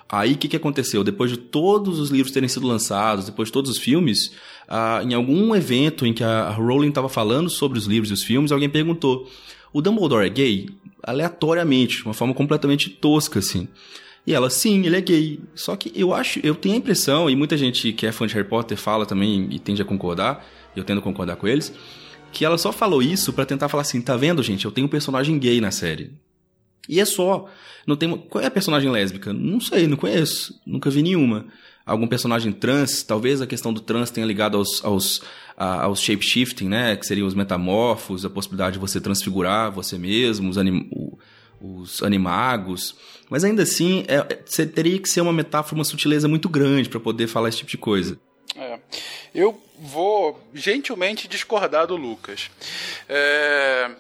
Aí 0.09 0.33
o 0.33 0.37
que, 0.37 0.49
que 0.49 0.57
aconteceu? 0.57 1.05
Depois 1.05 1.31
de 1.31 1.37
todos 1.37 1.99
os 2.01 2.11
livros 2.11 2.33
terem 2.33 2.49
sido 2.49 2.67
lançados, 2.67 3.27
depois 3.27 3.49
de 3.49 3.53
todos 3.53 3.71
os 3.71 3.79
filmes, 3.79 4.33
ah, 4.69 5.01
em 5.03 5.15
algum 5.15 5.55
evento 5.55 6.05
em 6.05 6.13
que 6.13 6.23
a 6.23 6.51
Rowling 6.51 6.89
estava 6.89 7.09
falando 7.09 7.49
sobre 7.49 7.79
os 7.79 7.87
livros 7.87 8.11
e 8.11 8.15
os 8.15 8.23
filmes, 8.23 8.53
alguém 8.53 8.69
perguntou: 8.69 9.29
o 9.75 9.83
Dumbledore 9.83 10.25
é 10.25 10.31
gay? 10.31 10.71
Aleatoriamente, 11.03 11.99
de 11.99 12.05
uma 12.05 12.15
forma 12.15 12.33
completamente 12.33 12.89
tosca, 12.89 13.41
assim. 13.41 13.69
E 14.27 14.33
ela, 14.33 14.49
sim, 14.49 14.87
ele 14.87 14.97
é 14.97 15.01
gay. 15.01 15.41
Só 15.55 15.77
que 15.77 15.93
eu 15.95 16.15
acho, 16.15 16.41
eu 16.43 16.55
tenho 16.55 16.77
a 16.77 16.79
impressão, 16.79 17.29
e 17.29 17.37
muita 17.37 17.59
gente 17.59 17.93
que 17.93 18.07
é 18.07 18.13
fã 18.13 18.27
de 18.27 18.35
Harry 18.35 18.49
Potter 18.49 18.79
fala 18.79 19.05
também 19.05 19.49
e 19.51 19.59
tende 19.59 19.83
a 19.83 19.85
concordar, 19.85 20.47
eu 20.75 20.85
tendo 20.85 21.01
a 21.01 21.03
concordar 21.03 21.37
com 21.37 21.49
eles, 21.49 21.75
que 22.33 22.45
ela 22.45 22.57
só 22.57 22.73
falou 22.73 23.03
isso 23.03 23.33
para 23.33 23.45
tentar 23.45 23.69
falar 23.69 23.83
assim, 23.83 24.01
tá 24.01 24.17
vendo, 24.17 24.43
gente? 24.43 24.65
Eu 24.65 24.71
tenho 24.71 24.87
um 24.87 24.91
personagem 24.91 25.39
gay 25.39 25.61
na 25.61 25.71
série. 25.71 26.13
E 26.89 27.01
é 27.01 27.05
só. 27.05 27.47
Não 27.87 27.97
tem. 27.97 28.17
Qual 28.17 28.43
é 28.43 28.47
a 28.47 28.51
personagem 28.51 28.91
lésbica? 28.91 29.33
Não 29.33 29.61
sei, 29.61 29.87
não 29.87 29.97
conheço. 29.97 30.61
Nunca 30.65 30.89
vi 30.89 31.03
nenhuma. 31.03 31.47
Algum 31.85 32.07
personagem 32.07 32.53
trans? 32.53 33.03
Talvez 33.03 33.43
a 33.43 33.47
questão 33.47 33.73
do 33.73 33.81
trans 33.81 34.11
tenha 34.11 34.27
ligado 34.27 34.57
aos, 34.57 34.85
aos, 34.85 35.23
a, 35.57 35.83
aos 35.85 36.01
shapeshifting, 36.01 36.69
né? 36.69 36.97
Que 36.97 37.07
seriam 37.07 37.27
os 37.27 37.35
metamorfos, 37.35 38.25
a 38.25 38.31
possibilidade 38.31 38.75
de 38.75 38.79
você 38.79 39.01
transfigurar 39.01 39.71
você 39.71 39.99
mesmo, 39.99 40.51
os, 40.51 40.59
anim, 40.59 40.91
os 41.61 42.03
animagos. 42.03 42.97
Mas 43.29 43.45
ainda 43.45 43.63
assim, 43.63 44.05
é, 44.09 44.17
é 44.17 44.67
teria 44.67 44.99
que 44.99 45.09
ser 45.09 45.21
uma 45.21 45.33
metáfora, 45.33 45.77
uma 45.77 45.85
sutileza 45.85 46.29
muito 46.29 46.49
grande 46.49 46.89
para 46.89 47.01
poder 47.01 47.27
falar 47.27 47.49
esse 47.49 47.59
tipo 47.59 47.71
de 47.71 47.79
coisa. 47.79 48.19
É. 48.57 48.79
Eu 49.35 49.61
vou 49.79 50.41
gentilmente 50.55 51.27
discordar 51.27 51.87
do 51.87 51.97
Lucas. 51.97 52.51
É, 53.09 53.91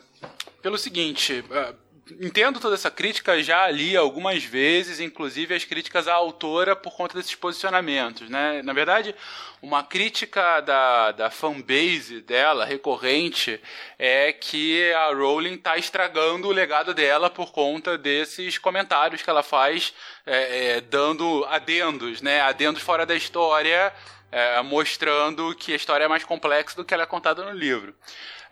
pelo 0.62 0.78
seguinte, 0.78 1.44
é, 1.50 1.74
entendo 2.20 2.60
toda 2.60 2.74
essa 2.74 2.90
crítica, 2.90 3.42
já 3.42 3.68
li 3.70 3.96
algumas 3.96 4.44
vezes, 4.44 5.00
inclusive 5.00 5.54
as 5.54 5.64
críticas 5.64 6.06
à 6.06 6.14
autora 6.14 6.76
por 6.76 6.94
conta 6.94 7.16
desses 7.16 7.34
posicionamentos, 7.34 8.28
né? 8.28 8.62
Na 8.62 8.72
verdade, 8.72 9.14
uma 9.62 9.82
crítica 9.82 10.60
da, 10.60 11.12
da 11.12 11.30
fanbase 11.30 12.20
dela, 12.20 12.64
recorrente, 12.64 13.60
é 13.98 14.32
que 14.32 14.92
a 14.92 15.14
Rowling 15.14 15.54
está 15.54 15.78
estragando 15.78 16.48
o 16.48 16.52
legado 16.52 16.92
dela 16.92 17.30
por 17.30 17.50
conta 17.52 17.96
desses 17.96 18.58
comentários 18.58 19.22
que 19.22 19.30
ela 19.30 19.42
faz, 19.42 19.94
é, 20.26 20.76
é, 20.76 20.80
dando 20.82 21.44
adendos, 21.46 22.20
né? 22.20 22.40
Adendos 22.42 22.82
fora 22.82 23.06
da 23.06 23.14
história, 23.14 23.92
é, 24.30 24.60
mostrando 24.62 25.54
que 25.54 25.72
a 25.72 25.76
história 25.76 26.04
é 26.04 26.08
mais 26.08 26.24
complexa 26.24 26.76
do 26.76 26.84
que 26.84 26.92
ela 26.92 27.04
é 27.04 27.06
contada 27.06 27.44
no 27.44 27.52
livro. 27.52 27.94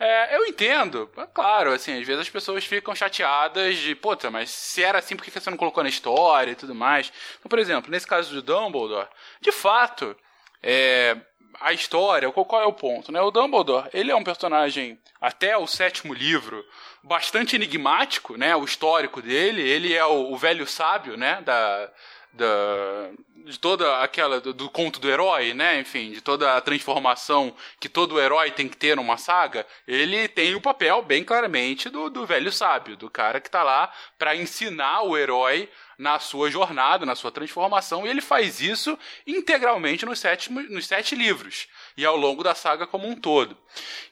É, 0.04 0.34
eu 0.36 0.44
entendo, 0.46 1.08
é 1.16 1.26
claro, 1.32 1.72
assim, 1.72 1.92
às 1.92 2.04
vezes 2.04 2.22
as 2.22 2.28
pessoas 2.28 2.64
ficam 2.64 2.92
chateadas 2.92 3.76
de, 3.76 3.94
puta, 3.94 4.32
mas 4.32 4.50
se 4.50 4.82
era 4.82 4.98
assim, 4.98 5.14
por 5.14 5.24
que 5.24 5.30
você 5.30 5.48
não 5.48 5.56
colocou 5.56 5.80
na 5.80 5.88
história 5.88 6.50
e 6.50 6.56
tudo 6.56 6.74
mais? 6.74 7.12
Então, 7.38 7.48
por 7.48 7.60
exemplo, 7.60 7.88
nesse 7.88 8.04
caso 8.04 8.34
do 8.34 8.42
Dumbledore, 8.42 9.06
de 9.40 9.52
fato, 9.52 10.16
é, 10.60 11.16
a 11.60 11.72
história, 11.72 12.28
qual, 12.32 12.60
é 12.60 12.66
o 12.66 12.72
ponto, 12.72 13.12
né? 13.12 13.20
O 13.20 13.30
Dumbledore, 13.30 13.90
ele 13.94 14.10
é 14.10 14.16
um 14.16 14.24
personagem, 14.24 14.98
até 15.20 15.56
o 15.56 15.68
sétimo 15.68 16.12
livro, 16.12 16.64
bastante 17.04 17.54
enigmático, 17.54 18.36
né? 18.36 18.56
O 18.56 18.64
histórico 18.64 19.22
dele, 19.22 19.62
ele 19.62 19.94
é 19.94 20.04
o, 20.04 20.32
o 20.32 20.36
velho 20.36 20.66
sábio, 20.66 21.16
né? 21.16 21.40
Da, 21.42 21.88
da, 22.32 23.10
de 23.44 23.58
toda 23.58 24.02
aquela 24.02 24.40
do, 24.40 24.52
do, 24.52 24.70
conto 24.70 24.98
do 24.98 25.10
herói, 25.10 25.52
né? 25.52 25.80
Enfim, 25.80 26.12
de 26.12 26.20
toda 26.20 26.56
a 26.56 26.60
transformação 26.60 27.54
que 27.78 27.88
todo 27.88 28.20
herói 28.20 28.50
tem 28.50 28.68
que 28.68 28.76
ter 28.76 28.96
numa 28.96 29.16
saga, 29.16 29.66
ele 29.86 30.28
tem 30.28 30.54
o 30.54 30.60
papel 30.60 31.02
bem 31.02 31.24
claramente 31.24 31.88
do, 31.90 32.08
do 32.08 32.24
velho 32.24 32.52
sábio, 32.52 32.96
do 32.96 33.10
cara 33.10 33.40
que 33.40 33.50
tá 33.50 33.62
lá 33.62 33.92
para 34.18 34.36
ensinar 34.36 35.02
o 35.02 35.16
herói 35.16 35.68
na 35.98 36.18
sua 36.18 36.50
jornada, 36.50 37.06
na 37.06 37.14
sua 37.14 37.30
transformação, 37.30 38.06
e 38.06 38.10
ele 38.10 38.20
faz 38.20 38.60
isso 38.60 38.98
integralmente 39.26 40.04
nos 40.04 40.18
sete, 40.18 40.50
nos 40.50 40.86
sete 40.86 41.14
livros 41.14 41.68
e 41.96 42.04
ao 42.04 42.16
longo 42.16 42.42
da 42.42 42.54
saga 42.54 42.86
como 42.86 43.06
um 43.06 43.14
todo. 43.14 43.56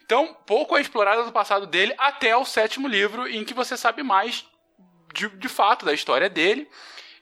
Então, 0.05 0.37
pouco 0.47 0.77
é 0.77 0.81
explorado 0.81 1.25
do 1.25 1.33
passado 1.33 1.66
dele 1.66 1.95
até 1.99 2.37
o 2.37 2.45
sétimo 2.45 2.87
livro, 2.87 3.27
em 3.27 3.45
que 3.45 3.55
você 3.55 3.77
sabe 3.77 4.03
mais 4.03 4.47
de, 5.14 5.29
de 5.31 5.49
fato 5.49 5.85
da 5.85 5.93
história 5.93 6.29
dele 6.29 6.68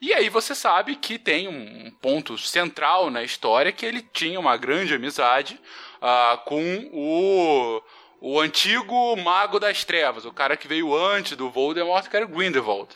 e 0.01 0.15
aí 0.15 0.29
você 0.29 0.55
sabe 0.55 0.95
que 0.95 1.19
tem 1.19 1.49
um 1.49 1.91
ponto 2.01 2.39
central 2.39 3.11
na 3.11 3.23
história 3.23 3.73
que 3.73 3.85
ele 3.85 4.01
tinha 4.01 4.39
uma 4.39 4.57
grande 4.57 4.95
amizade 4.95 5.61
uh, 6.01 6.39
com 6.45 6.91
o, 6.93 7.83
o 8.21 8.41
antigo 8.41 9.17
mago 9.17 9.59
das 9.59 9.85
trevas, 9.85 10.25
o 10.25 10.33
cara 10.33 10.57
que 10.57 10.69
veio 10.69 10.97
antes 10.97 11.37
do 11.37 11.51
Voldemort, 11.51 12.09
que 12.09 12.17
era 12.17 12.27
Grindelwald. 12.27 12.89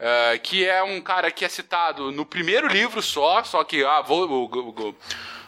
Uh, 0.00 0.40
que 0.42 0.66
é 0.66 0.82
um 0.82 1.00
cara 1.00 1.30
que 1.30 1.44
é 1.44 1.48
citado 1.48 2.10
no 2.10 2.24
primeiro 2.24 2.66
livro 2.66 3.02
só, 3.02 3.44
só 3.44 3.62
que 3.62 3.84
ah, 3.84 4.02
o, 4.08 4.94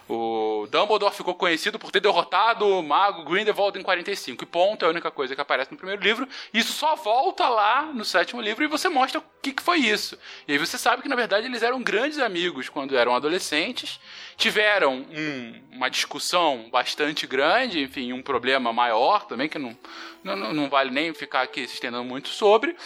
o 0.09 0.67
Dumbledore 0.71 1.15
ficou 1.15 1.35
conhecido 1.35 1.79
por 1.79 1.91
ter 1.91 2.01
derrotado 2.01 2.67
o 2.67 2.83
mago 2.83 3.25
Grindelwald 3.25 3.79
em 3.79 3.83
45. 3.83 4.43
E 4.43 4.47
ponto, 4.47 4.85
é 4.85 4.89
a 4.89 4.91
única 4.91 5.11
coisa 5.11 5.35
que 5.35 5.41
aparece 5.41 5.71
no 5.71 5.77
primeiro 5.77 6.03
livro. 6.03 6.29
Isso 6.53 6.73
só 6.73 6.97
volta 6.97 7.49
lá 7.49 7.85
no 7.85 8.05
sétimo 8.05 8.41
livro 8.41 8.65
e 8.65 8.67
você 8.67 8.89
mostra 8.89 9.21
o 9.21 9.25
que, 9.41 9.53
que 9.53 9.63
foi 9.63 9.79
isso. 9.79 10.19
E 10.47 10.53
aí 10.53 10.59
você 10.59 10.77
sabe 10.77 11.03
que, 11.03 11.09
na 11.09 11.17
verdade, 11.17 11.47
eles 11.47 11.63
eram 11.63 11.83
grandes 11.83 12.19
amigos 12.19 12.69
quando 12.69 12.97
eram 12.97 13.15
adolescentes. 13.15 14.01
Tiveram 14.37 15.07
um, 15.11 15.63
uma 15.73 15.89
discussão 15.89 16.69
bastante 16.71 17.27
grande, 17.27 17.83
enfim, 17.83 18.13
um 18.13 18.23
problema 18.23 18.73
maior 18.73 19.27
também, 19.27 19.49
que 19.49 19.59
não, 19.59 19.77
não, 20.25 20.53
não 20.53 20.69
vale 20.69 20.91
nem 20.91 21.15
ficar 21.15 21.43
aqui 21.43 21.67
se 21.67 21.75
estendendo 21.75 22.05
muito 22.05 22.29
sobre. 22.29 22.77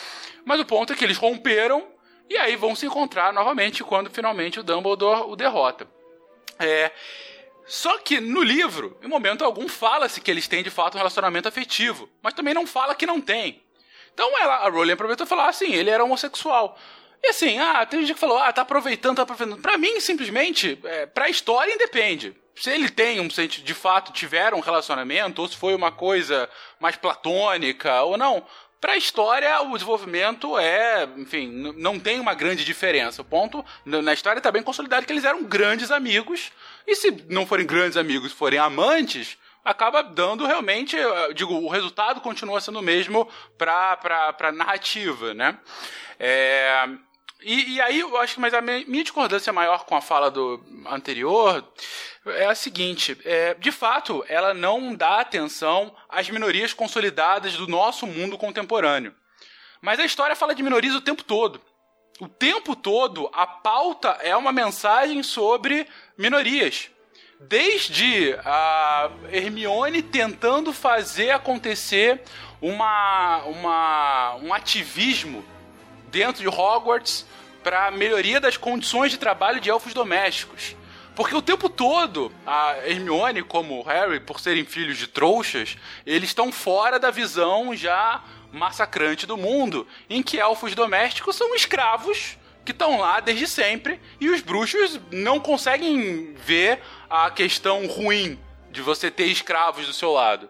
Mas 0.45 0.61
o 0.61 0.64
ponto 0.64 0.93
é 0.93 0.97
que 0.97 1.05
eles 1.05 1.17
romperam 1.17 1.87
e 2.29 2.37
aí 2.37 2.57
vão 2.57 2.75
se 2.75 2.87
encontrar 2.87 3.33
novamente 3.33 3.85
quando 3.85 4.11
finalmente 4.11 4.61
o 4.61 4.62
Dumbledore 4.62 5.31
o 5.31 5.37
derrota. 5.37 5.96
É, 6.59 6.91
só 7.67 7.99
que 7.99 8.21
no 8.21 8.43
livro, 8.43 8.97
em 9.03 9.09
momento 9.09 9.45
algum, 9.45 9.69
fala-se 9.69 10.21
que 10.21 10.31
eles 10.31 10.47
têm 10.47 10.63
de 10.63 10.71
fato 10.71 10.95
um 10.95 10.99
relacionamento 10.99 11.49
afetivo, 11.49 12.09
mas 12.23 12.35
também 12.35 12.55
não 12.55 12.67
fala 12.67 12.95
que 12.95 13.07
não 13.07 13.21
tem. 13.21 13.63
Então 14.15 14.31
ela, 14.41 14.57
a 14.57 14.69
Rowling 14.71 14.93
aproveitou 14.93 15.27
e 15.27 15.29
falou 15.29 15.45
assim, 15.45 15.73
ele 15.73 15.91
era 15.91 16.05
homossexual. 16.05 16.79
E 17.23 17.31
assim, 17.31 17.59
ah, 17.59 17.85
tem 17.85 18.01
gente 18.01 18.15
que 18.15 18.21
falou, 18.21 18.39
ah, 18.39 18.53
tá 18.53 18.63
aproveitando, 18.63 19.17
tá 19.17 19.23
aproveitando. 19.23 19.61
Pra 19.61 19.77
mim, 19.77 20.01
simplesmente, 20.01 20.79
é, 20.85 21.07
pra 21.07 21.29
história 21.29 21.75
independe. 21.75 22.37
Se 22.55 22.71
ele 22.71 22.89
tem 22.89 23.21
um, 23.21 23.29
se 23.29 23.47
de 23.47 23.75
fato 23.75 24.13
tiveram 24.13 24.59
um 24.59 24.63
relacionamento, 24.63 25.43
ou 25.43 25.49
se 25.49 25.57
foi 25.57 25.75
uma 25.75 25.93
coisa 25.93 26.49
mais 26.81 26.97
platônica, 26.97 28.03
ou 28.03 28.17
não. 28.17 28.47
Pra 28.87 28.97
história, 28.97 29.62
o 29.62 29.72
desenvolvimento 29.72 30.57
é, 30.57 31.09
enfim, 31.16 31.49
não 31.76 31.99
tem 31.99 32.20
uma 32.20 32.34
grande 32.34 32.64
diferença. 32.64 33.20
O 33.20 33.24
ponto, 33.24 33.64
na 33.84 34.12
história 34.12 34.39
está 34.39 34.53
bem 34.53 34.62
consolidado 34.62 35.05
que 35.05 35.12
eles 35.12 35.24
eram 35.24 35.43
grandes 35.43 35.91
amigos, 35.91 36.53
e 36.87 36.95
se 36.95 37.11
não 37.28 37.45
forem 37.45 37.66
grandes 37.66 37.97
amigos, 37.97 38.30
forem 38.30 38.61
amantes, 38.61 39.37
acaba 39.64 40.03
dando 40.03 40.47
realmente, 40.47 40.97
digo, 41.34 41.53
o 41.55 41.68
resultado 41.68 42.20
continua 42.20 42.61
sendo 42.61 42.78
o 42.78 42.82
mesmo 42.82 43.28
pra, 43.59 43.97
pra, 43.97 44.32
pra 44.32 44.53
narrativa, 44.53 45.34
né? 45.34 45.59
É, 46.16 46.89
e, 47.43 47.74
e, 47.74 47.80
aí, 47.80 48.01
eu 48.01 48.16
acho 48.16 48.34
que 48.34 48.41
mas 48.41 48.55
a 48.55 48.61
minha 48.61 49.03
discordância 49.03 49.53
maior 49.53 49.84
com 49.84 49.95
a 49.95 50.01
fala 50.01 50.30
do 50.30 50.64
anterior 50.87 51.64
é 52.26 52.47
a 52.47 52.55
seguinte: 52.55 53.16
é, 53.24 53.55
de 53.55 53.70
fato, 53.70 54.24
ela 54.28 54.55
não 54.55 54.95
dá 54.95 55.20
atenção 55.20 55.95
às 56.09 56.28
minorias 56.30 56.72
consolidadas 56.72 57.55
do 57.57 57.66
nosso 57.66 58.07
mundo 58.07 58.39
contemporâneo. 58.39 59.14
Mas 59.82 60.01
a 60.01 60.05
história 60.05 60.34
fala 60.34 60.55
de 60.55 60.62
minorias 60.62 60.95
o 60.95 61.01
tempo 61.01 61.22
todo. 61.22 61.61
O 62.18 62.26
tempo 62.26 62.74
todo, 62.74 63.28
a 63.32 63.47
pauta 63.47 64.18
é 64.22 64.34
uma 64.34 64.51
mensagem 64.51 65.22
sobre 65.22 65.87
minorias. 66.16 66.91
Desde 67.39 68.34
a 68.43 69.11
Hermione 69.30 70.01
tentando 70.01 70.72
fazer 70.72 71.32
acontecer 71.32 72.22
uma, 72.62 73.43
uma, 73.45 74.37
um 74.37 74.55
ativismo 74.55 75.45
dentro 76.17 76.41
de 76.41 76.49
Hogwarts 76.49 77.27
para 77.62 77.91
melhoria 77.91 78.41
das 78.41 78.57
condições 78.57 79.11
de 79.12 79.19
trabalho 79.19 79.61
de 79.61 79.69
elfos 79.69 79.93
domésticos. 79.93 80.75
Porque 81.14 81.35
o 81.35 81.43
tempo 81.43 81.69
todo, 81.69 82.33
a 82.47 82.75
Hermione 82.87 83.43
como 83.43 83.79
o 83.79 83.83
Harry, 83.83 84.19
por 84.21 84.41
serem 84.41 84.64
filhos 84.64 84.97
de 84.97 85.09
trouxas, 85.09 85.77
eles 86.07 86.31
estão 86.31 86.51
fora 86.51 86.99
da 86.99 87.11
visão 87.11 87.77
já 87.77 88.23
massacrante 88.51 89.27
do 89.27 89.37
mundo, 89.37 89.87
em 90.09 90.23
que 90.23 90.41
elfos 90.41 90.75
domésticos 90.75 91.37
são 91.37 91.55
escravos 91.55 92.39
que 92.64 92.73
estão 92.73 92.99
lá 92.99 93.21
desde 93.21 93.47
sempre 93.47 94.01
e 94.19 94.31
os 94.31 94.41
bruxos 94.41 94.99
não 95.12 95.39
conseguem 95.39 96.33
ver 96.35 96.81
a 97.11 97.31
questão 97.31 97.87
ruim 97.87 98.39
de 98.71 98.81
você 98.81 99.11
ter 99.11 99.27
escravos 99.27 99.87
do 99.87 99.93
seu 99.93 100.12
lado. 100.12 100.49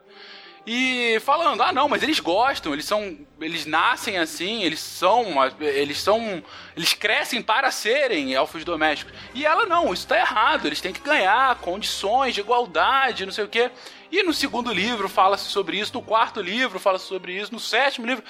E 0.67 1.21
falando, 1.21 1.63
ah 1.63 1.73
não, 1.73 1.89
mas 1.89 2.03
eles 2.03 2.19
gostam, 2.19 2.73
eles 2.73 2.85
são. 2.85 3.17
Eles 3.41 3.67
nascem 3.67 4.19
assim, 4.19 4.65
eles 4.65 4.81
são. 4.81 5.25
Eles 5.61 6.01
são. 6.01 6.43
Eles 6.77 6.93
crescem 6.93 7.41
para 7.41 7.71
serem 7.71 8.35
elfos 8.35 8.65
domésticos. 8.65 9.15
E 9.33 9.47
ela 9.47 9.65
não, 9.65 9.95
isso 9.95 10.03
está 10.03 10.19
errado, 10.19 10.67
eles 10.67 10.81
têm 10.81 10.93
que 10.93 11.01
ganhar 11.01 11.55
condições 11.61 12.35
de 12.35 12.41
igualdade, 12.41 13.25
não 13.25 13.33
sei 13.33 13.45
o 13.45 13.49
quê. 13.49 13.71
E 14.11 14.25
no 14.25 14.33
segundo 14.33 14.73
livro 14.73 15.09
fala-se 15.09 15.45
sobre 15.45 15.79
isso, 15.79 15.95
no 15.95 16.03
quarto 16.03 16.41
livro 16.41 16.81
fala-se 16.81 17.07
sobre 17.07 17.39
isso, 17.39 17.53
no 17.53 17.61
sétimo 17.61 18.05
livro. 18.05 18.25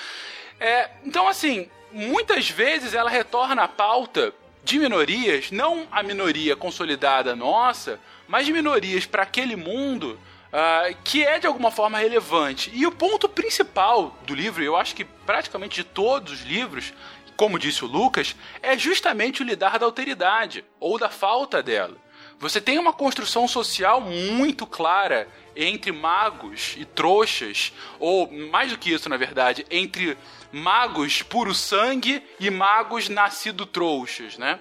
É, 0.61 0.91
então, 1.05 1.27
assim, 1.27 1.71
muitas 1.91 2.51
vezes 2.51 2.93
ela 2.93 3.09
retorna 3.09 3.63
à 3.63 3.69
pauta 3.69 4.35
de 4.63 4.79
minorias, 4.79 5.51
não 5.51 5.87
a 5.91 6.03
minoria 6.03 6.55
consolidada 6.55 7.35
nossa, 7.35 7.99
mas 8.29 8.45
de 8.45 8.53
minorias 8.53 9.07
para 9.07 9.23
aquele 9.23 9.57
mundo 9.57 10.19
uh, 10.53 10.97
que 11.05 11.25
é 11.25 11.39
de 11.39 11.47
alguma 11.47 11.71
forma 11.71 11.99
relevante. 11.99 12.71
E 12.75 12.87
o 12.87 12.93
ponto 12.93 13.29
principal 13.29 14.17
do 14.27 14.35
livro, 14.35 14.63
eu 14.63 14.77
acho 14.77 14.95
que 14.95 15.05
praticamente 15.05 15.77
de 15.77 15.85
todos 15.85 16.33
os 16.33 16.41
livros, 16.43 16.93
como 17.37 17.59
disse 17.59 17.85
o 17.85 17.89
Lucas, 17.89 18.35
é 18.63 18.77
justamente 18.77 19.43
o 19.43 19.45
lidar 19.45 19.79
da 19.79 19.87
alteridade 19.87 20.65
ou 20.81 20.99
da 20.99 21.09
falta 21.09 21.63
dela. 21.63 21.97
Você 22.39 22.61
tem 22.61 22.79
uma 22.79 22.93
construção 22.93 23.49
social 23.49 24.01
muito 24.01 24.67
clara 24.67 25.27
entre 25.55 25.91
magos 25.91 26.75
e 26.77 26.85
trouxas, 26.85 27.73
ou 27.99 28.31
mais 28.31 28.71
do 28.71 28.79
que 28.79 28.93
isso, 28.93 29.09
na 29.09 29.17
verdade, 29.17 29.65
entre 29.71 30.19
magos 30.53 31.23
puro 31.23 31.55
sangue 31.55 32.23
e 32.39 32.51
magos 32.51 33.09
nascido 33.09 33.65
trouxas, 33.65 34.37
né? 34.37 34.59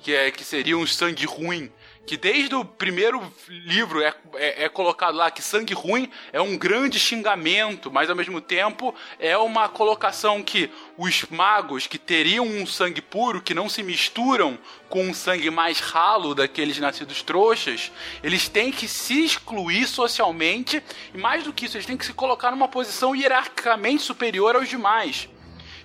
Que, 0.00 0.14
é, 0.14 0.30
que 0.30 0.42
seriam 0.42 0.80
os 0.80 0.94
sangue 0.94 1.26
ruim 1.26 1.70
que 2.08 2.16
desde 2.16 2.54
o 2.54 2.64
primeiro 2.64 3.20
livro 3.48 4.00
é, 4.00 4.14
é, 4.36 4.64
é, 4.64 4.68
colocado 4.70 5.14
lá 5.14 5.30
que 5.30 5.42
sangue 5.42 5.74
ruim 5.74 6.10
é 6.32 6.40
um 6.40 6.56
grande 6.56 6.98
xingamento, 6.98 7.92
mas 7.92 8.08
ao 8.08 8.16
mesmo 8.16 8.40
tempo 8.40 8.94
é 9.18 9.36
uma 9.36 9.68
colocação 9.68 10.42
que 10.42 10.70
os 10.96 11.26
magos 11.28 11.86
que 11.86 11.98
teriam 11.98 12.46
um 12.46 12.66
sangue 12.66 13.02
puro, 13.02 13.42
que 13.42 13.52
não 13.52 13.68
se 13.68 13.82
misturam 13.82 14.58
com 14.88 15.02
um 15.02 15.12
sangue 15.12 15.50
mais 15.50 15.80
ralo 15.80 16.34
daqueles 16.34 16.78
nascidos 16.78 17.22
trouxas, 17.22 17.92
eles 18.22 18.48
têm 18.48 18.72
que 18.72 18.88
se 18.88 19.22
excluir 19.22 19.86
socialmente 19.86 20.82
e 21.12 21.18
mais 21.18 21.44
do 21.44 21.52
que 21.52 21.66
isso, 21.66 21.76
eles 21.76 21.86
têm 21.86 21.98
que 21.98 22.06
se 22.06 22.14
colocar 22.14 22.50
numa 22.50 22.68
posição 22.68 23.14
hierarquicamente 23.14 24.02
superior 24.02 24.56
aos 24.56 24.70
demais. 24.70 25.28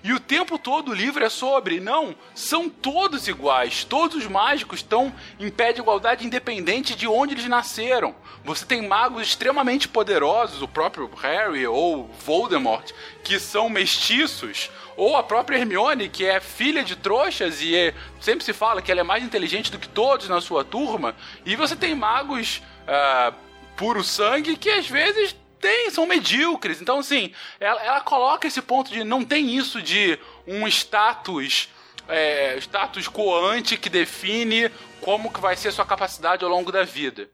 E 0.04 0.12
o 0.12 0.20
tempo 0.20 0.58
todo 0.58 0.90
o 0.90 0.94
livro 0.94 1.24
é 1.24 1.30
sobre, 1.30 1.80
não, 1.80 2.14
são 2.34 2.68
todos 2.68 3.26
iguais. 3.26 3.84
Todos 3.84 4.18
os 4.18 4.26
mágicos 4.26 4.80
estão 4.80 5.10
em 5.40 5.50
pé 5.50 5.72
de 5.72 5.80
igualdade 5.80 6.26
independente 6.26 6.94
de 6.94 7.08
onde 7.08 7.32
eles 7.32 7.48
nasceram. 7.48 8.14
Você 8.44 8.66
tem 8.66 8.86
magos 8.86 9.22
extremamente 9.22 9.88
poderosos, 9.88 10.60
o 10.60 10.68
próprio 10.68 11.10
Harry 11.22 11.66
ou 11.66 12.10
Voldemort, 12.22 12.92
que 13.22 13.40
são 13.40 13.70
mestiços, 13.70 14.70
ou 14.94 15.16
a 15.16 15.22
própria 15.22 15.56
Hermione, 15.56 16.10
que 16.10 16.26
é 16.26 16.38
filha 16.38 16.84
de 16.84 16.96
trouxas 16.96 17.62
e 17.62 17.74
é, 17.74 17.94
sempre 18.20 18.44
se 18.44 18.52
fala 18.52 18.82
que 18.82 18.92
ela 18.92 19.00
é 19.00 19.04
mais 19.04 19.24
inteligente 19.24 19.72
do 19.72 19.78
que 19.78 19.88
todos 19.88 20.28
na 20.28 20.42
sua 20.42 20.62
turma. 20.62 21.16
E 21.46 21.56
você 21.56 21.74
tem 21.74 21.94
magos 21.94 22.60
uh, 22.86 23.34
puro 23.74 24.04
sangue 24.04 24.54
que 24.54 24.68
às 24.68 24.86
vezes 24.86 25.34
tem, 25.64 25.88
são 25.88 26.04
medíocres. 26.04 26.82
Então, 26.82 26.98
assim, 26.98 27.32
ela, 27.58 27.82
ela 27.82 28.00
coloca 28.02 28.46
esse 28.46 28.60
ponto 28.60 28.92
de 28.92 29.02
não 29.02 29.24
tem 29.24 29.56
isso 29.56 29.80
de 29.80 30.18
um 30.46 30.68
status. 30.68 31.70
É, 32.06 32.58
status 32.58 33.08
coante 33.08 33.78
que 33.78 33.88
define 33.88 34.70
como 35.00 35.32
que 35.32 35.40
vai 35.40 35.56
ser 35.56 35.72
sua 35.72 35.86
capacidade 35.86 36.44
ao 36.44 36.50
longo 36.50 36.70
da 36.70 36.84
vida. 36.84 37.30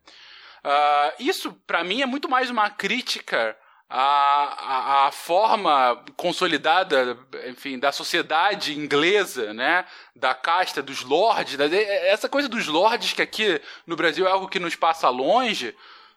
Uh, 0.64 1.12
isso, 1.18 1.52
para 1.66 1.82
mim, 1.82 2.02
é 2.02 2.06
muito 2.06 2.28
mais 2.28 2.50
uma 2.50 2.70
crítica 2.70 3.56
à, 3.88 4.04
à, 4.04 5.06
à, 5.08 5.10
forma 5.10 6.00
consolidada, 6.16 7.18
enfim, 7.48 7.80
da 7.80 7.90
sociedade 7.90 8.78
inglesa, 8.78 9.52
né? 9.52 9.84
Da 10.14 10.34
casta 10.34 10.80
dos 10.80 11.02
lords. 11.02 11.56
Da, 11.56 11.66
essa 11.66 12.28
coisa 12.28 12.48
dos 12.48 12.68
lords 12.68 13.12
que 13.12 13.22
aqui 13.22 13.60
no 13.84 13.96
Brasil 13.96 14.24
é 14.24 14.30
algo 14.30 14.48
que 14.48 14.60
nos 14.60 14.76
passa 14.76 15.08
longe, 15.08 15.74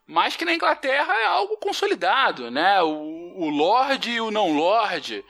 mas 0.08 0.36
que 0.36 0.46
na 0.46 0.54
Inglaterra 0.54 1.14
é 1.14 1.26
algo 1.26 1.58
consolidado, 1.58 2.52
né? 2.52 2.82
O, 2.82 3.34
o 3.36 3.50
Lorde 3.50 4.12
e 4.12 4.22
o 4.22 4.32
não 4.32 4.52
Lorde. 4.52 5.24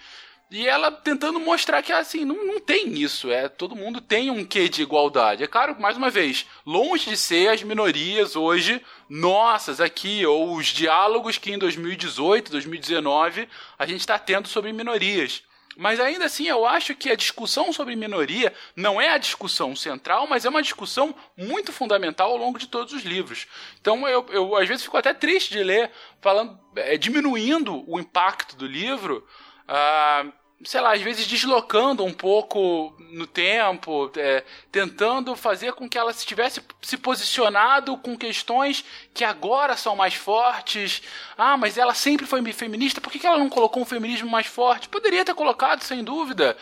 E 0.54 0.68
ela 0.68 0.92
tentando 0.92 1.40
mostrar 1.40 1.82
que 1.82 1.92
assim, 1.92 2.26
não, 2.26 2.46
não 2.46 2.60
tem 2.60 2.94
isso, 2.94 3.32
é 3.32 3.50
todo 3.50 3.76
mundo 3.76 4.00
tem 4.00 4.30
um 4.30 4.46
quê 4.46 4.70
de 4.70 4.84
igualdade. 4.84 5.44
É 5.44 5.48
claro, 5.48 5.76
mais 5.80 5.98
uma 5.98 6.12
vez, 6.12 6.46
longe 6.64 7.10
de 7.10 7.18
ser 7.18 7.50
as 7.50 7.64
minorias 7.64 8.36
hoje 8.36 8.80
nossas 9.10 9.82
aqui, 9.82 10.24
ou 10.26 10.56
os 10.56 10.68
diálogos 10.68 11.40
que 11.40 11.52
em 11.52 11.58
2018, 11.58 12.52
2019 12.52 13.50
a 13.80 13.86
gente 13.88 14.02
está 14.02 14.20
tendo 14.20 14.48
sobre 14.48 14.72
minorias. 14.72 15.44
Mas 15.76 16.00
ainda 16.00 16.26
assim, 16.26 16.48
eu 16.48 16.66
acho 16.66 16.96
que 16.96 17.10
a 17.10 17.16
discussão 17.16 17.74
sobre 17.74 17.96
minoria 17.96 18.54
não 18.76 19.02
é 19.02 19.10
a 19.10 19.18
discussão 19.18 19.76
central, 19.76 20.28
mas 20.28 20.46
é 20.46 20.50
uma 20.50 20.62
discussão 20.62 21.16
muito 21.36 21.72
fundamental 21.72 22.32
ao 22.32 22.38
longo 22.38 22.60
de 22.60 22.68
todos 22.68 22.94
os 22.94 23.04
livros. 23.04 23.48
Então, 23.82 24.08
eu, 24.08 24.26
eu 24.30 24.56
às 24.56 24.68
vezes 24.68 24.84
fico 24.84 24.98
até 24.98 25.14
triste 25.14 25.52
de 25.52 25.64
ler, 25.64 25.92
falando, 26.22 26.60
é, 26.76 26.98
diminuindo 26.98 27.84
o 27.90 28.00
impacto 28.00 28.56
do 28.56 28.68
livro. 28.68 29.28
Uh, 29.64 30.32
sei 30.66 30.82
lá, 30.82 30.94
às 30.94 31.02
vezes 31.02 31.28
deslocando 31.28 32.04
um 32.04 32.14
pouco 32.14 32.94
no 33.12 33.28
tempo, 33.28 34.12
é, 34.18 34.44
tentando 34.72 35.36
fazer 35.36 35.74
com 35.74 35.88
que 35.88 35.98
ela 35.98 36.12
estivesse 36.12 36.62
se 36.82 36.98
posicionado 36.98 37.98
com 37.98 38.18
questões 38.18 38.84
que 39.14 39.24
agora 39.24 39.78
são 39.78 39.96
mais 39.96 40.14
fortes. 40.14 41.02
Ah, 41.38 41.58
mas 41.58 41.78
ela 41.78 41.94
sempre 41.94 42.26
foi 42.26 42.42
feminista, 42.54 43.02
por 43.02 43.12
que, 43.12 43.26
ela 43.26 43.38
não 43.38 43.50
colocou 43.50 43.82
um 43.82 43.86
feminismo 43.86 44.30
mais 44.30 44.48
forte? 44.48 44.90
Poderia 44.90 45.26
ter 45.26 45.36
colocado, 45.36 45.82
sem 45.84 46.04
dúvida, 46.04 46.58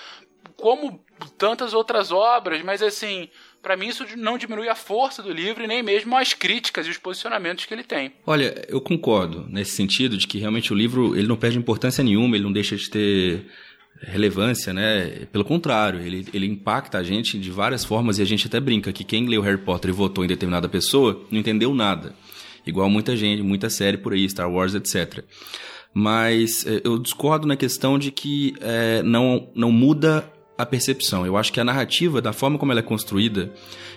como 0.58 1.04
tantas 1.38 1.74
outras 1.74 2.12
obras, 2.12 2.62
mas 2.64 2.82
assim. 2.82 3.30
Para 3.62 3.78
mim, 3.78 3.90
isso 3.90 4.04
não 4.18 4.40
diminui 4.40 4.68
a 4.68 4.74
força 4.74 5.22
do 5.22 5.32
livro 5.32 5.68
nem 5.68 5.84
mesmo 5.84 6.18
as 6.18 6.34
críticas 6.34 6.88
e 6.88 6.90
os 6.90 6.98
posicionamentos 6.98 7.64
que 7.64 7.72
ele 7.72 7.84
tem. 7.84 8.12
Olha, 8.26 8.66
eu 8.68 8.82
concordo 8.82 9.46
nesse 9.48 9.76
sentido 9.76 10.18
de 10.18 10.26
que 10.26 10.40
realmente 10.40 10.74
o 10.74 10.76
livro 10.76 11.16
ele 11.16 11.28
não 11.28 11.38
perde 11.38 11.60
importância 11.60 12.04
nenhuma, 12.04 12.36
ele 12.36 12.44
não 12.44 12.52
deixa 12.52 12.76
de 12.76 12.90
ter 12.90 13.46
relevância, 14.00 14.74
né? 14.74 15.28
Pelo 15.32 15.46
contrário, 15.46 16.00
ele, 16.00 16.28
ele 16.34 16.46
impacta 16.46 16.98
a 16.98 17.04
gente 17.04 17.40
de 17.40 17.52
várias 17.52 17.86
formas 17.86 18.18
e 18.18 18.22
a 18.22 18.26
gente 18.26 18.48
até 18.48 18.60
brinca 18.60 18.92
que 18.92 19.04
quem 19.04 19.28
leu 19.28 19.42
Harry 19.42 19.58
Potter 19.58 19.90
e 19.90 19.94
votou 19.94 20.24
em 20.24 20.28
determinada 20.28 20.68
pessoa 20.68 21.24
não 21.30 21.40
entendeu 21.40 21.74
nada. 21.74 22.14
Igual 22.66 22.90
muita 22.90 23.16
gente, 23.16 23.42
muita 23.42 23.70
série 23.70 23.98
por 23.98 24.14
aí, 24.14 24.28
Star 24.30 24.52
Wars, 24.52 24.76
etc. 24.76 25.24
Mas 25.94 26.66
eh, 26.66 26.82
eu 26.84 26.98
discordo 26.98 27.48
na 27.48 27.56
questão 27.56 27.98
de 27.98 28.12
que 28.12 28.56
é, 28.62 29.02
não, 29.04 29.50
não 29.56 29.72
muda 29.72 30.32
a 30.62 30.66
percepção. 30.66 31.26
Eu 31.26 31.38
acho 31.38 31.52
que 31.52 31.60
a 31.60 31.64
narrativa, 31.64 32.22
da 32.22 32.34
forma 32.34 32.58
como 32.58 32.72
ela 32.72 32.80
é 32.80 32.84
construída, 32.84 33.52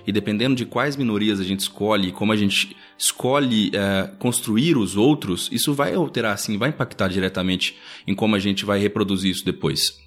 e 0.07 0.13
dependendo 0.13 0.55
de 0.55 0.65
quais 0.65 0.97
minorias 0.97 1.41
a 1.41 1.45
gente 1.45 1.61
escolhe, 1.61 2.13
como 2.13 2.33
a 2.33 2.37
gente 2.37 2.77
escolhe 2.99 3.71
é, 3.75 4.11
construir 4.19 4.77
os 4.77 4.97
outros, 4.97 5.49
isso 5.53 5.75
vai 5.75 5.95
alterar, 5.95 6.39
sim, 6.39 6.59
vai 6.59 6.71
impactar 6.71 7.09
diretamente 7.09 7.77
em 8.07 8.15
como 8.15 8.37
a 8.37 8.39
gente 8.39 8.65
vai 8.65 8.79
reproduzir 8.79 9.31
isso 9.31 9.45
depois. 9.45 9.99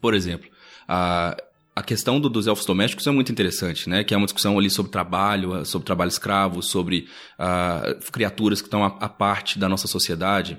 Por 0.00 0.14
exemplo, 0.14 0.48
a, 0.88 1.36
a 1.76 1.82
questão 1.82 2.20
do, 2.20 2.28
dos 2.28 2.46
elfos 2.46 2.64
domésticos 2.64 3.06
é 3.06 3.10
muito 3.10 3.32
interessante, 3.32 3.88
né? 3.88 4.04
Que 4.04 4.14
é 4.14 4.16
uma 4.16 4.26
discussão 4.26 4.56
ali 4.58 4.70
sobre 4.70 4.92
trabalho, 4.92 5.64
sobre 5.64 5.84
trabalho 5.84 6.08
escravo, 6.08 6.62
sobre 6.62 7.08
uh, 7.38 8.12
criaturas 8.12 8.60
que 8.60 8.68
estão 8.68 8.84
à, 8.84 9.08
parte 9.08 9.58
da 9.58 9.68
nossa 9.68 9.88
sociedade. 9.88 10.56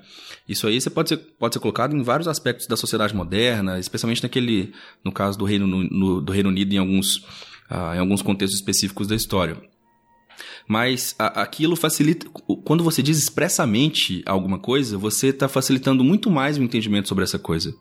Isso 0.48 0.68
aí 0.68 0.80
você 0.80 0.90
pode 0.90 1.10
ser, 1.10 1.18
pode 1.18 1.56
ser 1.56 1.60
colocado 1.60 1.96
em 1.96 2.04
vários 2.04 2.28
aspectos 2.28 2.68
da 2.68 2.76
sociedade 2.76 3.16
moderna, 3.16 3.80
especialmente 3.80 4.22
naquele, 4.22 4.74
no 5.04 5.12
caso 5.12 5.38
do 5.38 5.46
Reino, 5.46 5.66
no, 5.66 6.20
do 6.20 6.34
Reino 6.34 6.50
Unido, 6.50 6.74
em 6.74 6.80
alguns, 6.80 7.18
uh, 7.72 7.96
em 7.96 8.00
alguns 8.00 8.22
contextos 8.22 8.60
específicos 8.60 9.08
da 9.08 9.16
história. 9.16 9.58
Mas 10.68 11.16
a, 11.18 11.42
aquilo 11.42 11.76
facilita. 11.76 12.28
Quando 12.64 12.84
você 12.84 13.02
diz 13.02 13.18
expressamente 13.18 14.24
alguma 14.26 14.60
coisa, 14.60 14.98
você 14.98 15.28
está 15.28 15.48
facilitando 15.48 16.04
muito 16.04 16.30
mais 16.30 16.58
o 16.58 16.64
entendimento 16.64 17.08
sobre 17.08 17.24
essa 17.24 17.40
coisa. 17.40 17.76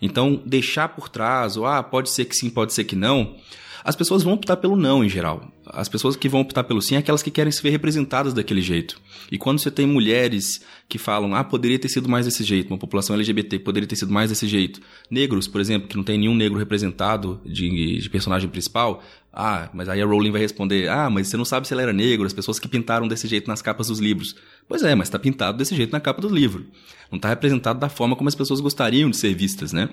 Então, 0.00 0.42
deixar 0.44 0.88
por 0.88 1.08
trás, 1.08 1.56
ou 1.56 1.66
ah, 1.66 1.82
pode 1.82 2.10
ser 2.10 2.24
que 2.24 2.36
sim, 2.36 2.50
pode 2.50 2.72
ser 2.72 2.84
que 2.84 2.96
não, 2.96 3.36
as 3.84 3.94
pessoas 3.94 4.22
vão 4.22 4.32
optar 4.32 4.56
pelo 4.56 4.76
não 4.76 5.04
em 5.04 5.10
geral. 5.10 5.52
As 5.66 5.90
pessoas 5.90 6.16
que 6.16 6.26
vão 6.26 6.40
optar 6.40 6.64
pelo 6.64 6.80
sim 6.80 6.94
é 6.94 6.98
aquelas 6.98 7.22
que 7.22 7.30
querem 7.30 7.52
se 7.52 7.62
ver 7.62 7.68
representadas 7.68 8.32
daquele 8.32 8.62
jeito. 8.62 8.98
E 9.30 9.36
quando 9.36 9.58
você 9.58 9.70
tem 9.70 9.86
mulheres 9.86 10.64
que 10.88 10.96
falam, 10.96 11.34
ah, 11.34 11.44
poderia 11.44 11.78
ter 11.78 11.90
sido 11.90 12.08
mais 12.08 12.24
desse 12.24 12.42
jeito, 12.42 12.70
uma 12.70 12.78
população 12.78 13.14
LGBT 13.14 13.58
poderia 13.58 13.86
ter 13.86 13.96
sido 13.96 14.10
mais 14.10 14.30
desse 14.30 14.48
jeito. 14.48 14.80
Negros, 15.10 15.46
por 15.46 15.60
exemplo, 15.60 15.86
que 15.86 15.96
não 15.98 16.02
tem 16.02 16.16
nenhum 16.16 16.34
negro 16.34 16.58
representado 16.58 17.38
de, 17.44 17.98
de 17.98 18.08
personagem 18.08 18.48
principal, 18.48 19.02
ah, 19.30 19.68
mas 19.74 19.86
aí 19.88 20.00
a 20.00 20.06
Rowling 20.06 20.30
vai 20.30 20.40
responder, 20.40 20.88
ah, 20.88 21.10
mas 21.10 21.28
você 21.28 21.36
não 21.36 21.44
sabe 21.44 21.66
se 21.66 21.74
ela 21.74 21.82
era 21.82 21.92
negro, 21.92 22.26
as 22.26 22.32
pessoas 22.32 22.58
que 22.58 22.68
pintaram 22.68 23.06
desse 23.06 23.28
jeito 23.28 23.48
nas 23.48 23.60
capas 23.60 23.88
dos 23.88 23.98
livros. 23.98 24.34
Pois 24.66 24.82
é, 24.82 24.94
mas 24.94 25.08
está 25.08 25.18
pintado 25.18 25.58
desse 25.58 25.76
jeito 25.76 25.92
na 25.92 26.00
capa 26.00 26.22
do 26.22 26.28
livro. 26.28 26.64
Não 27.10 27.16
está 27.16 27.28
representado 27.28 27.78
da 27.78 27.90
forma 27.90 28.16
como 28.16 28.28
as 28.28 28.34
pessoas 28.34 28.60
gostariam 28.60 29.10
de 29.10 29.16
ser 29.18 29.34
vistas, 29.34 29.72
né? 29.72 29.90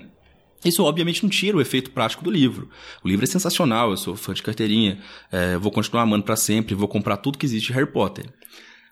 Isso 0.64 0.84
obviamente 0.84 1.22
não 1.22 1.30
tira 1.30 1.56
o 1.56 1.60
efeito 1.60 1.90
prático 1.90 2.22
do 2.22 2.30
livro. 2.30 2.68
O 3.02 3.08
livro 3.08 3.24
é 3.24 3.28
sensacional, 3.28 3.90
eu 3.90 3.96
sou 3.96 4.14
fã 4.16 4.32
de 4.32 4.42
carteirinha, 4.42 5.00
é, 5.30 5.56
vou 5.56 5.72
continuar 5.72 6.02
amando 6.02 6.24
para 6.24 6.36
sempre, 6.36 6.74
vou 6.74 6.88
comprar 6.88 7.16
tudo 7.16 7.38
que 7.38 7.46
existe 7.46 7.68
de 7.68 7.72
Harry 7.72 7.90
Potter. 7.90 8.26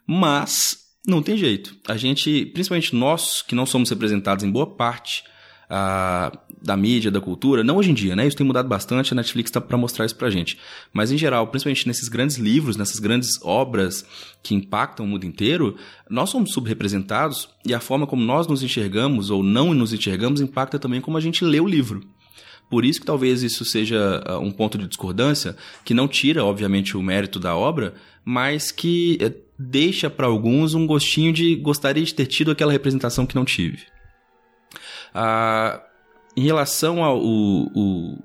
Mas 0.07 0.79
não 1.07 1.23
tem 1.23 1.37
jeito. 1.37 1.77
A 1.87 1.97
gente, 1.97 2.47
principalmente 2.47 2.95
nós 2.95 3.43
que 3.43 3.55
não 3.55 3.67
somos 3.67 3.89
representados 3.91 4.45
em 4.45 4.51
boa 4.51 4.67
parte 4.67 5.25
da 5.71 6.77
mídia, 6.77 7.11
da 7.11 7.21
cultura, 7.21 7.65
não 7.65 7.77
hoje 7.77 7.91
em 7.91 7.95
dia, 7.95 8.15
né? 8.15 8.27
Isso 8.27 8.37
tem 8.37 8.47
mudado 8.47 8.69
bastante, 8.69 9.13
a 9.13 9.17
Netflix 9.17 9.49
está 9.49 9.61
para 9.61 9.79
mostrar 9.79 10.05
isso 10.05 10.17
pra 10.17 10.29
gente. 10.29 10.59
Mas 10.93 11.11
em 11.11 11.17
geral, 11.17 11.47
principalmente 11.47 11.87
nesses 11.87 12.09
grandes 12.09 12.37
livros, 12.37 12.77
nessas 12.77 12.99
grandes 12.99 13.41
obras 13.43 14.05
que 14.43 14.55
impactam 14.55 15.07
o 15.07 15.09
mundo 15.09 15.25
inteiro, 15.25 15.77
nós 16.09 16.29
somos 16.29 16.53
subrepresentados 16.53 17.49
e 17.65 17.73
a 17.73 17.81
forma 17.81 18.07
como 18.07 18.23
nós 18.23 18.47
nos 18.47 18.63
enxergamos 18.63 19.31
ou 19.31 19.43
não 19.43 19.73
nos 19.73 19.93
enxergamos 19.93 20.41
impacta 20.41 20.79
também 20.79 21.01
como 21.01 21.17
a 21.17 21.21
gente 21.21 21.45
lê 21.45 21.61
o 21.61 21.69
livro. 21.69 22.03
Por 22.69 22.85
isso 22.85 23.01
que 23.01 23.07
talvez 23.07 23.43
isso 23.43 23.65
seja 23.65 24.23
uh, 24.29 24.39
um 24.39 24.53
ponto 24.53 24.79
de 24.79 24.87
discordância, 24.87 25.57
que 25.85 25.93
não 25.93 26.07
tira, 26.07 26.45
obviamente, 26.45 26.97
o 26.97 27.03
mérito 27.03 27.41
da 27.41 27.57
obra, 27.57 27.95
mas 28.25 28.71
que 28.71 29.19
uh, 29.21 29.35
deixa 29.59 30.09
para 30.09 30.29
alguns 30.29 30.73
um 30.73 30.87
gostinho 30.87 31.33
de 31.33 31.57
gostaria 31.57 32.05
de 32.05 32.15
ter 32.15 32.27
tido 32.27 32.53
aquela 32.53 32.71
representação 32.71 33.27
que 33.27 33.35
não 33.35 33.45
tive. 33.45 33.81
Uh, 35.15 35.81
em 36.37 36.45
relação 36.45 37.03
ao 37.03 37.19
o 37.21 38.19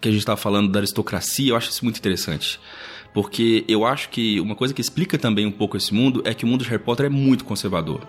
que 0.00 0.08
a 0.08 0.12
gente 0.12 0.20
estava 0.20 0.36
falando 0.36 0.70
da 0.70 0.78
aristocracia, 0.78 1.50
eu 1.50 1.56
acho 1.56 1.70
isso 1.70 1.84
muito 1.84 1.98
interessante. 1.98 2.60
Porque 3.14 3.64
eu 3.66 3.84
acho 3.84 4.10
que 4.10 4.38
uma 4.40 4.54
coisa 4.54 4.74
que 4.74 4.80
explica 4.80 5.16
também 5.16 5.46
um 5.46 5.50
pouco 5.52 5.76
esse 5.76 5.94
mundo 5.94 6.22
é 6.24 6.34
que 6.34 6.44
o 6.44 6.48
mundo 6.48 6.62
de 6.64 6.70
Harry 6.70 6.82
Potter 6.82 7.06
é 7.06 7.08
muito 7.08 7.44
conservador. 7.44 8.06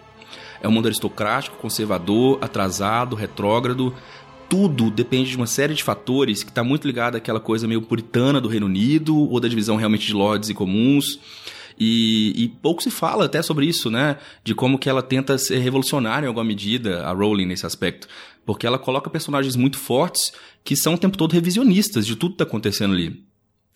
É 0.61 0.67
um 0.67 0.71
mundo 0.71 0.87
aristocrático, 0.87 1.57
conservador, 1.57 2.39
atrasado, 2.41 3.15
retrógrado, 3.15 3.93
tudo 4.49 4.89
depende 4.89 5.29
de 5.29 5.37
uma 5.37 5.47
série 5.47 5.73
de 5.73 5.83
fatores 5.83 6.43
que 6.43 6.49
está 6.49 6.63
muito 6.63 6.87
ligado 6.87 7.15
àquela 7.15 7.39
coisa 7.39 7.67
meio 7.67 7.81
puritana 7.81 8.39
do 8.39 8.47
Reino 8.47 8.65
Unido 8.65 9.17
ou 9.17 9.39
da 9.39 9.47
divisão 9.47 9.75
realmente 9.75 10.07
de 10.07 10.13
lords 10.13 10.49
e 10.49 10.53
comuns. 10.53 11.19
E, 11.79 12.33
e, 12.35 12.47
pouco 12.47 12.81
se 12.81 12.89
fala 12.89 13.25
até 13.25 13.41
sobre 13.41 13.65
isso, 13.65 13.91
né? 13.91 14.17
De 14.43 14.55
como 14.55 14.79
que 14.79 14.89
ela 14.89 15.03
tenta 15.03 15.37
ser 15.37 15.59
revolucionária 15.59 16.25
em 16.25 16.27
alguma 16.27 16.45
medida, 16.45 17.05
a 17.05 17.11
Rowling, 17.11 17.45
nesse 17.45 17.65
aspecto. 17.65 18.07
Porque 18.45 18.65
ela 18.65 18.79
coloca 18.79 19.09
personagens 19.09 19.55
muito 19.55 19.77
fortes 19.77 20.33
que 20.63 20.75
são 20.75 20.95
o 20.95 20.97
tempo 20.97 21.17
todo 21.17 21.33
revisionistas 21.33 22.05
de 22.05 22.15
tudo 22.15 22.31
que 22.31 22.35
está 22.35 22.45
acontecendo 22.45 22.93
ali. 22.93 23.26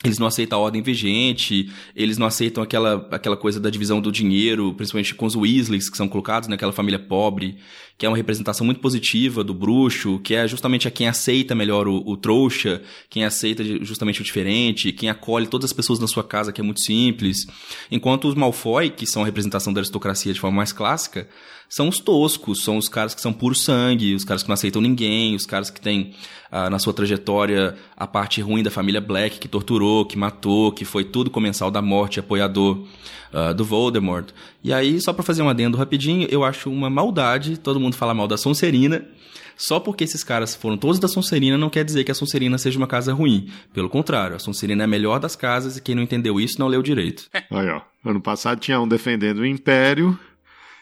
Eles 0.04 0.18
não 0.18 0.26
aceitam 0.26 0.58
a 0.58 0.62
ordem 0.62 0.82
vigente, 0.82 1.70
eles 1.96 2.18
não 2.18 2.26
aceitam 2.26 2.64
aquela, 2.64 3.08
aquela 3.12 3.38
coisa 3.38 3.60
da 3.60 3.70
divisão 3.70 4.02
do 4.02 4.12
dinheiro, 4.12 4.74
principalmente 4.74 5.14
com 5.14 5.28
os 5.28 5.36
Weasleys, 5.36 5.90
que 5.90 5.98
são 5.98 6.08
colocados 6.08 6.50
naquela 6.50 6.72
família 6.72 6.98
pobre, 6.98 7.58
que 8.00 8.06
é 8.06 8.10
uma 8.10 8.18
representação 8.18 8.66
muito 8.66 8.82
positiva 8.82 9.44
do 9.44 9.54
bruxo, 9.54 10.20
que 10.24 10.34
é 10.34 10.48
justamente 10.48 10.88
a 10.88 10.92
quem 10.92 11.08
aceita 11.08 11.54
melhor 11.54 11.88
o, 11.88 12.02
o 12.04 12.18
trouxa, 12.18 12.82
quem 13.12 13.24
aceita 13.24 13.64
justamente 13.86 14.22
o 14.22 14.24
diferente, 14.24 14.92
quem 14.92 15.08
acolhe 15.08 15.46
todas 15.46 15.70
as 15.70 15.74
pessoas 15.74 16.00
na 16.00 16.08
sua 16.08 16.24
casa, 16.24 16.52
que 16.52 16.60
é 16.60 16.64
muito 16.64 16.82
simples. 16.82 17.46
Enquanto 17.92 18.28
os 18.28 18.34
Malfoy, 18.34 18.90
que 18.90 19.06
são 19.06 19.22
a 19.22 19.26
representação 19.26 19.72
da 19.72 19.82
aristocracia 19.82 20.34
de 20.34 20.40
forma 20.40 20.58
mais 20.58 20.74
clássica, 20.74 21.28
são 21.72 21.88
os 21.88 22.00
toscos, 22.00 22.66
são 22.66 22.78
os 22.78 22.90
caras 22.90 23.16
que 23.16 23.22
são 23.22 23.32
puro 23.32 23.56
sangue, 23.56 24.14
os 24.14 24.26
caras 24.26 24.44
que 24.44 24.50
não 24.50 24.56
aceitam 24.56 24.82
ninguém, 24.82 25.34
os 25.36 25.46
caras 25.46 25.70
que 25.70 25.80
têm 25.80 26.14
ah, 26.52 26.70
na 26.70 26.78
sua 26.78 26.92
trajetória 26.92 27.78
a 27.96 28.06
parte 28.06 28.42
ruim 28.42 28.62
da 28.62 28.70
família 28.70 29.00
Black, 29.00 29.40
que 29.40 29.48
torturou, 29.48 30.06
que 30.06 30.18
matou, 30.18 30.74
que 30.74 30.84
foi 30.84 31.06
tudo 31.06 31.30
comensal 31.30 31.72
da 31.72 31.82
morte, 31.82 32.20
apoiador 32.20 32.86
uh, 33.34 33.54
do 33.54 33.64
Voldemort. 33.64 34.32
E 34.62 34.74
aí, 34.74 35.00
só 35.00 35.14
para 35.14 35.24
fazer 35.24 35.44
um 35.44 35.48
adendo 35.48 35.78
rapidinho, 35.78 36.28
eu 36.30 36.44
acho 36.44 36.70
uma 36.70 36.90
maldade 36.90 37.58
todo 37.58 37.80
mundo 37.80 37.96
falar 37.96 38.14
mal 38.14 38.28
da 38.28 38.36
Sonserina. 38.36 39.08
Só 39.56 39.80
porque 39.80 40.04
esses 40.04 40.24
caras 40.26 40.56
foram 40.56 40.76
todos 40.76 41.00
da 41.00 41.08
Sonserina 41.08 41.58
não 41.58 41.70
quer 41.70 41.86
dizer 41.86 42.04
que 42.04 42.12
a 42.12 42.16
Sonserina 42.16 42.58
seja 42.58 42.78
uma 42.78 42.88
casa 42.88 43.14
ruim. 43.14 43.48
Pelo 43.72 43.88
contrário, 43.90 44.36
a 44.36 44.40
Sonserina 44.40 44.84
é 44.84 44.86
a 44.86 44.88
melhor 44.88 45.20
das 45.20 45.38
casas 45.38 45.78
e 45.78 45.82
quem 45.82 45.96
não 45.96 46.04
entendeu 46.04 46.38
isso 46.40 46.60
não 46.60 46.68
leu 46.68 46.82
direito. 46.82 47.30
Aí, 47.50 47.70
ó. 47.70 47.82
Ano 48.04 48.20
passado 48.20 48.60
tinha 48.60 48.82
um 48.82 48.88
defendendo 48.88 49.40
o 49.40 49.46
Império 49.46 50.20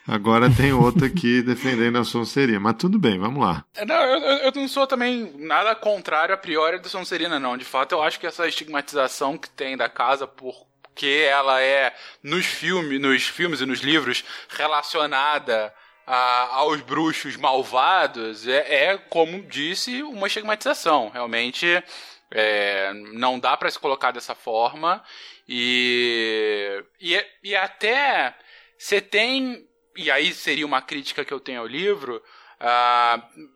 Agora 0.10 0.50
tem 0.50 0.74
outro 0.74 1.06
aqui 1.06 1.42
defendendo 1.44 2.00
a 2.00 2.04
Sonserina. 2.04 2.60
Mas 2.60 2.76
tudo 2.78 2.98
bem, 2.98 3.20
vamos 3.20 3.44
lá. 3.44 3.64
Não, 3.86 3.96
eu, 3.96 4.20
eu, 4.38 4.52
não 4.56 4.68
sou 4.68 4.88
também 4.88 5.32
nada 5.38 5.76
contrário 5.76 6.34
a 6.34 6.38
priori 6.38 6.80
da 6.80 6.90
Sonserina, 6.90 7.40
não. 7.40 7.56
De 7.56 7.64
fato, 7.64 7.94
eu 7.94 8.02
acho 8.02 8.20
que 8.20 8.26
essa 8.26 8.48
estigmatização 8.48 9.38
que 9.38 9.50
tem 9.50 9.78
da 9.78 9.88
casa 9.88 10.26
por 10.26 10.68
que 10.96 11.22
ela 11.22 11.62
é 11.62 11.96
nos 12.24 12.46
filmes, 12.46 13.00
nos 13.00 13.24
filmes 13.24 13.62
e 13.62 13.66
nos 13.66 13.80
livros 13.82 14.26
relacionada 14.50 15.74
a, 16.06 16.56
aos 16.56 16.82
bruxos 16.82 17.38
malvados 17.38 18.48
é, 18.48 18.88
é, 18.88 18.98
como 18.98 19.44
disse, 19.44 20.02
uma 20.02 20.26
estigmatização. 20.26 21.10
Realmente 21.10 21.84
é, 22.32 22.92
não 23.14 23.40
dá 23.40 23.56
para 23.56 23.70
se 23.70 23.78
colocar 23.78 24.12
dessa 24.12 24.34
forma 24.34 25.04
e, 25.48 26.84
e, 27.00 27.26
e 27.44 27.56
até 27.56 28.36
você 28.78 29.00
tem 29.00 29.69
e 30.00 30.10
aí 30.10 30.34
seria 30.34 30.66
uma 30.66 30.82
crítica 30.82 31.26
que 31.26 31.34
eu 31.34 31.40
tenho 31.40 31.60
ao 31.60 31.68
livro, 31.68 32.24
uh, 32.62 33.50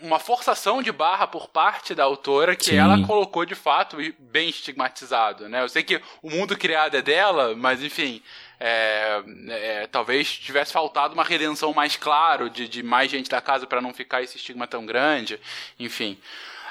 uma 0.00 0.18
forçação 0.18 0.82
de 0.82 0.90
barra 0.90 1.26
por 1.26 1.48
parte 1.48 1.94
da 1.94 2.04
autora 2.04 2.56
que 2.56 2.70
Sim. 2.70 2.76
ela 2.76 3.06
colocou 3.06 3.44
de 3.44 3.54
fato 3.54 3.98
bem 4.18 4.48
estigmatizado, 4.48 5.48
né? 5.48 5.62
Eu 5.62 5.68
sei 5.68 5.82
que 5.82 6.00
o 6.22 6.30
mundo 6.30 6.56
criado 6.56 6.96
é 6.96 7.02
dela, 7.02 7.54
mas 7.54 7.82
enfim, 7.82 8.22
é, 8.58 9.22
é, 9.48 9.86
talvez 9.86 10.32
tivesse 10.38 10.72
faltado 10.72 11.12
uma 11.12 11.24
redenção 11.24 11.72
mais 11.74 11.96
claro 11.96 12.48
de, 12.48 12.66
de 12.66 12.82
mais 12.82 13.10
gente 13.10 13.28
da 13.28 13.40
casa 13.40 13.66
para 13.66 13.82
não 13.82 13.92
ficar 13.92 14.22
esse 14.22 14.38
estigma 14.38 14.66
tão 14.66 14.86
grande, 14.86 15.38
enfim. 15.78 16.18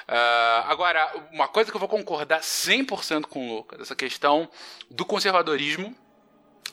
Uh, 0.07 0.68
agora, 0.68 1.14
uma 1.32 1.47
coisa 1.47 1.72
que 1.72 1.78
eu 1.78 1.80
vou 1.80 1.88
concordar 1.88 2.41
100% 2.41 3.26
com 3.26 3.47
o 3.47 3.55
Lucas, 3.57 3.80
essa 3.80 3.95
questão 3.95 4.49
do 4.89 5.05
conservadorismo 5.05 5.95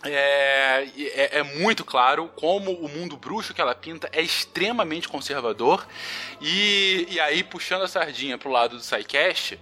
é, 0.02 0.88
é, 0.96 1.38
é, 1.38 1.42
muito 1.42 1.84
claro 1.84 2.30
como 2.34 2.72
o 2.72 2.88
mundo 2.88 3.16
bruxo 3.16 3.52
que 3.52 3.60
ela 3.60 3.74
pinta 3.74 4.08
é 4.12 4.22
extremamente 4.22 5.08
conservador. 5.08 5.86
E, 6.40 7.06
e 7.10 7.20
aí, 7.20 7.44
puxando 7.44 7.82
a 7.82 7.88
sardinha 7.88 8.38
pro 8.38 8.50
lado 8.50 8.76
do 8.76 8.82
SciCast, 8.82 9.58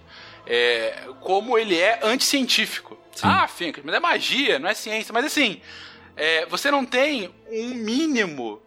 é, 0.47 1.07
como 1.19 1.57
ele 1.57 1.77
é 1.77 1.99
anticientífico. 2.03 2.97
Sim. 3.13 3.27
Ah, 3.27 3.47
Fincas, 3.47 3.83
mas 3.83 3.93
é 3.93 3.99
magia, 3.99 4.59
não 4.59 4.69
é 4.69 4.73
ciência. 4.73 5.11
Mas 5.11 5.25
assim, 5.25 5.61
é, 6.15 6.45
você 6.45 6.71
não 6.71 6.85
tem 6.85 7.33
um 7.51 7.73
mínimo 7.73 8.61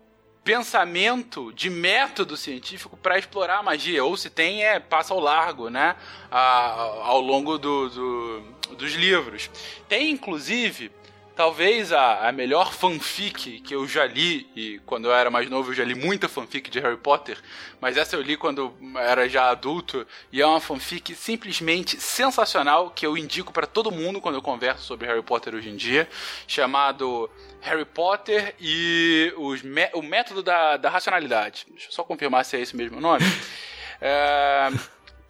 pensamento 0.45 1.53
de 1.53 1.71
método 1.71 2.37
científico 2.37 2.97
para 2.97 3.19
explorar 3.19 3.59
a 3.59 3.63
magia. 3.63 4.05
Ou 4.05 4.15
se 4.17 4.29
tem, 4.29 4.63
é 4.63 4.79
passa 4.79 5.15
ao 5.15 5.21
largo, 5.21 5.71
né? 5.71 5.97
A, 6.31 6.71
ao 7.05 7.21
longo 7.21 7.57
do, 7.57 7.89
do, 7.89 8.41
dos 8.77 8.93
livros. 8.93 9.49
Tem, 9.89 10.11
inclusive 10.11 10.91
Talvez 11.35 11.93
a, 11.93 12.29
a 12.29 12.33
melhor 12.33 12.75
fanfic 12.75 13.61
que 13.61 13.75
eu 13.75 13.89
já 13.89 14.05
li, 14.05 14.47
e 14.55 14.79
quando 14.85 15.07
eu 15.07 15.15
era 15.15 15.31
mais 15.31 15.49
novo 15.49 15.71
eu 15.71 15.75
já 15.75 15.83
li 15.83 15.95
muita 15.95 16.29
fanfic 16.29 16.71
de 16.71 16.79
Harry 16.79 16.99
Potter, 16.99 17.39
mas 17.81 17.97
essa 17.97 18.15
eu 18.17 18.21
li 18.21 18.37
quando 18.37 18.75
era 18.97 19.27
já 19.27 19.49
adulto, 19.49 20.07
e 20.31 20.43
é 20.43 20.47
uma 20.47 20.61
fanfic 20.61 21.15
simplesmente 21.15 21.99
sensacional 21.99 22.91
que 22.91 23.07
eu 23.07 23.17
indico 23.17 23.51
para 23.51 23.67
todo 23.67 23.91
mundo 23.91 24.21
quando 24.21 24.35
eu 24.35 24.43
converso 24.43 24.85
sobre 24.85 25.07
Harry 25.07 25.23
Potter 25.23 25.55
hoje 25.55 25.71
em 25.71 25.77
dia, 25.77 26.07
chamado 26.47 27.31
Harry 27.63 27.87
Potter 27.87 28.55
e 28.61 29.33
os 29.39 29.63
o 29.95 30.03
método 30.03 30.43
da, 30.43 30.77
da 30.77 30.91
racionalidade. 30.91 31.65
Deixa 31.71 31.89
eu 31.89 31.93
só 31.93 32.05
confirmar 32.05 32.45
se 32.45 32.59
é 32.59 32.61
esse 32.61 32.77
mesmo 32.77 33.01
nome. 33.01 33.25
é, 34.03 34.69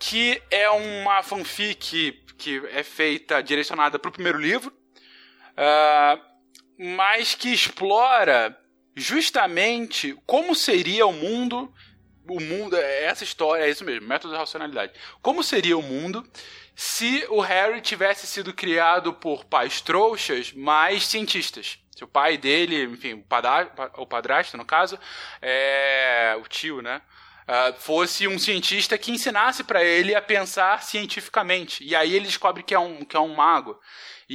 que 0.00 0.42
é 0.50 0.68
uma 0.68 1.22
fanfic 1.22 2.20
que 2.36 2.60
é 2.72 2.82
feita 2.82 3.40
direcionada 3.40 4.00
para 4.00 4.08
o 4.08 4.12
primeiro 4.12 4.40
livro 4.40 4.81
uh, 5.62 6.20
mas 6.78 7.34
que 7.34 7.52
explora 7.52 8.56
justamente 8.96 10.16
como 10.26 10.54
seria 10.54 11.06
o 11.06 11.12
mundo. 11.12 11.72
O 12.28 12.40
mundo, 12.40 12.76
é 12.76 13.04
essa 13.04 13.24
história, 13.24 13.64
é 13.64 13.70
isso 13.70 13.84
mesmo, 13.84 14.06
método 14.06 14.32
de 14.32 14.38
racionalidade. 14.38 14.92
Como 15.20 15.42
seria 15.42 15.76
o 15.76 15.82
mundo 15.82 16.24
se 16.74 17.26
o 17.28 17.40
Harry 17.40 17.80
tivesse 17.80 18.26
sido 18.28 18.54
criado 18.54 19.12
por 19.12 19.44
pais 19.44 19.80
trouxas, 19.80 20.52
mais 20.52 21.04
cientistas? 21.06 21.78
Se 21.90 22.04
o 22.04 22.08
pai 22.08 22.38
dele, 22.38 22.84
enfim, 22.84 23.14
o, 23.14 23.22
padrasto, 23.22 23.72
o 23.96 24.06
padrasto, 24.06 24.56
no 24.56 24.64
caso, 24.64 24.98
é, 25.40 26.36
o 26.40 26.48
tio, 26.48 26.80
né? 26.80 27.02
Uh, 27.42 27.74
fosse 27.80 28.28
um 28.28 28.38
cientista 28.38 28.96
que 28.96 29.10
ensinasse 29.10 29.64
para 29.64 29.82
ele 29.82 30.14
a 30.14 30.22
pensar 30.22 30.80
cientificamente. 30.82 31.84
E 31.84 31.94
aí 31.94 32.14
ele 32.14 32.26
descobre 32.26 32.62
que 32.62 32.72
é 32.72 32.78
um, 32.78 33.04
que 33.04 33.16
é 33.16 33.20
um 33.20 33.34
mago. 33.34 33.78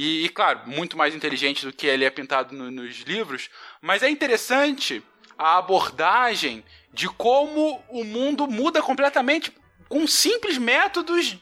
E, 0.00 0.24
e, 0.24 0.28
claro, 0.28 0.60
muito 0.64 0.96
mais 0.96 1.12
inteligente 1.12 1.66
do 1.66 1.72
que 1.72 1.84
ele 1.84 2.04
é 2.04 2.10
pintado 2.10 2.54
no, 2.54 2.70
nos 2.70 2.98
livros. 3.00 3.50
Mas 3.80 4.00
é 4.00 4.08
interessante 4.08 5.02
a 5.36 5.58
abordagem 5.58 6.62
de 6.92 7.08
como 7.08 7.82
o 7.88 8.04
mundo 8.04 8.46
muda 8.46 8.80
completamente 8.80 9.52
com 9.88 10.06
simples 10.06 10.56
métodos 10.56 11.36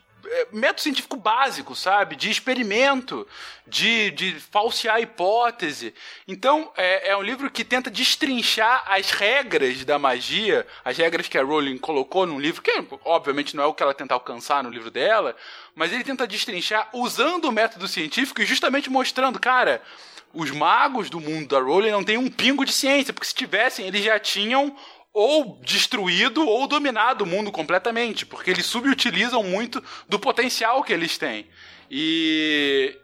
método 0.53 0.83
científico 0.83 1.17
básico, 1.17 1.75
sabe? 1.75 2.17
De 2.17 2.31
experimento, 2.31 3.27
de, 3.67 4.11
de 4.11 4.41
falsear 4.41 5.01
hipótese. 5.01 5.95
Então, 6.27 6.73
é, 6.77 7.11
é, 7.11 7.17
um 7.17 7.23
livro 7.23 7.51
que 7.51 7.65
tenta 7.65 7.91
destrinchar 7.91 8.85
as 8.87 9.11
regras 9.11 9.85
da 9.85 9.99
magia, 9.99 10.67
as 10.85 10.97
regras 10.97 11.29
que 11.29 11.39
a 11.39 11.43
Rowling 11.43 11.79
colocou 11.79 12.27
no 12.27 12.39
livro, 12.39 12.63
que 12.63 12.73
obviamente 13.05 13.57
não 13.57 13.65
é 13.65 13.67
o 13.67 13.75
que 13.75 13.83
ela 13.83 13.95
tenta 13.95 14.15
alcançar 14.15 14.63
no 14.63 14.71
livro 14.71 14.91
dela, 14.91 15.37
mas 15.75 15.93
ele 15.93 16.05
tenta 16.05 16.27
destrinchar 16.27 16.89
usando 16.93 17.47
o 17.47 17.53
método 17.53 17.89
científico 17.89 18.41
e 18.41 18.47
justamente 18.47 18.91
mostrando, 18.91 19.39
cara, 19.39 19.83
os 20.33 20.51
magos 20.51 21.09
do 21.09 21.19
mundo 21.19 21.49
da 21.49 21.59
Rowling 21.59 21.91
não 21.91 22.05
têm 22.05 22.19
um 22.19 22.31
pingo 22.31 22.65
de 22.65 22.73
ciência, 22.73 23.13
porque 23.13 23.27
se 23.27 23.35
tivessem, 23.35 23.87
eles 23.87 24.05
já 24.05 24.19
tinham 24.19 24.77
ou 25.19 25.59
destruído 25.63 26.47
ou 26.47 26.67
dominado 26.67 27.25
o 27.25 27.27
mundo 27.27 27.51
completamente, 27.51 28.27
porque 28.27 28.51
eles 28.51 28.67
subutilizam 28.67 29.43
muito 29.43 29.83
do 30.07 30.19
potencial 30.19 30.85
que 30.85 30.93
eles 30.93 31.17
têm. 31.17 31.49
E 31.91 32.95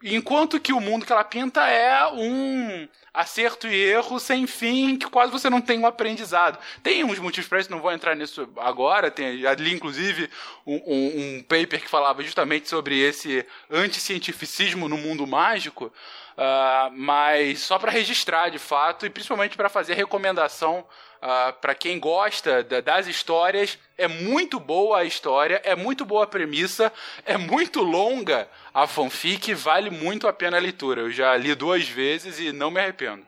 enquanto 0.00 0.60
que 0.60 0.72
o 0.72 0.80
mundo 0.80 1.04
que 1.04 1.10
ela 1.10 1.24
pinta 1.24 1.66
é 1.66 2.06
um 2.12 2.86
acerto 3.12 3.66
e 3.66 3.74
erro 3.74 4.20
sem 4.20 4.46
fim, 4.46 4.96
que 4.96 5.10
quase 5.10 5.32
você 5.32 5.50
não 5.50 5.60
tem 5.60 5.80
um 5.80 5.86
aprendizado. 5.86 6.60
Tem 6.80 7.02
uns 7.02 7.18
motivos 7.18 7.48
para 7.48 7.58
isso, 7.58 7.72
não 7.72 7.80
vou 7.80 7.90
entrar 7.90 8.14
nisso 8.14 8.48
agora. 8.58 9.10
Tem 9.10 9.44
ali, 9.44 9.74
inclusive, 9.74 10.30
um, 10.64 10.76
um, 10.86 11.38
um 11.38 11.42
paper 11.42 11.80
que 11.80 11.90
falava 11.90 12.22
justamente 12.22 12.68
sobre 12.68 13.00
esse 13.00 13.44
anticientificismo 13.68 14.88
no 14.88 14.96
mundo 14.96 15.26
mágico. 15.26 15.92
Uh, 16.38 16.94
mas 16.96 17.62
só 17.62 17.80
para 17.80 17.90
registrar 17.90 18.48
de 18.48 18.60
fato 18.60 19.04
e 19.04 19.10
principalmente 19.10 19.56
para 19.56 19.68
fazer 19.68 19.94
recomendação 19.94 20.78
uh, 20.78 20.84
ah, 21.20 21.52
para 21.60 21.74
quem 21.74 21.98
gosta 21.98 22.62
da, 22.62 22.80
das 22.80 23.08
histórias, 23.08 23.76
é 23.96 24.06
muito 24.06 24.60
boa 24.60 24.98
a 24.98 25.04
história, 25.04 25.60
é 25.64 25.74
muito 25.74 26.04
boa 26.04 26.22
a 26.22 26.26
premissa, 26.28 26.92
é 27.26 27.36
muito 27.36 27.82
longa 27.82 28.48
a 28.72 28.86
fanfic, 28.86 29.52
vale 29.52 29.90
muito 29.90 30.28
a 30.28 30.32
pena 30.32 30.58
a 30.58 30.60
leitura. 30.60 31.00
Eu 31.00 31.10
já 31.10 31.36
li 31.36 31.52
duas 31.56 31.88
vezes 31.88 32.38
e 32.38 32.52
não 32.52 32.70
me 32.70 32.78
arrependo. 32.78 33.26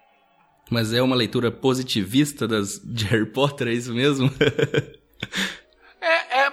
Mas 0.70 0.92
é 0.92 1.02
uma 1.02 1.16
leitura 1.16 1.50
positivista 1.50 2.46
das, 2.46 2.78
de 2.78 3.06
Harry 3.06 3.26
Potter, 3.26 3.66
é 3.66 3.72
isso 3.72 3.92
mesmo? 3.92 4.30
É, 6.00 6.40
é, 6.40 6.52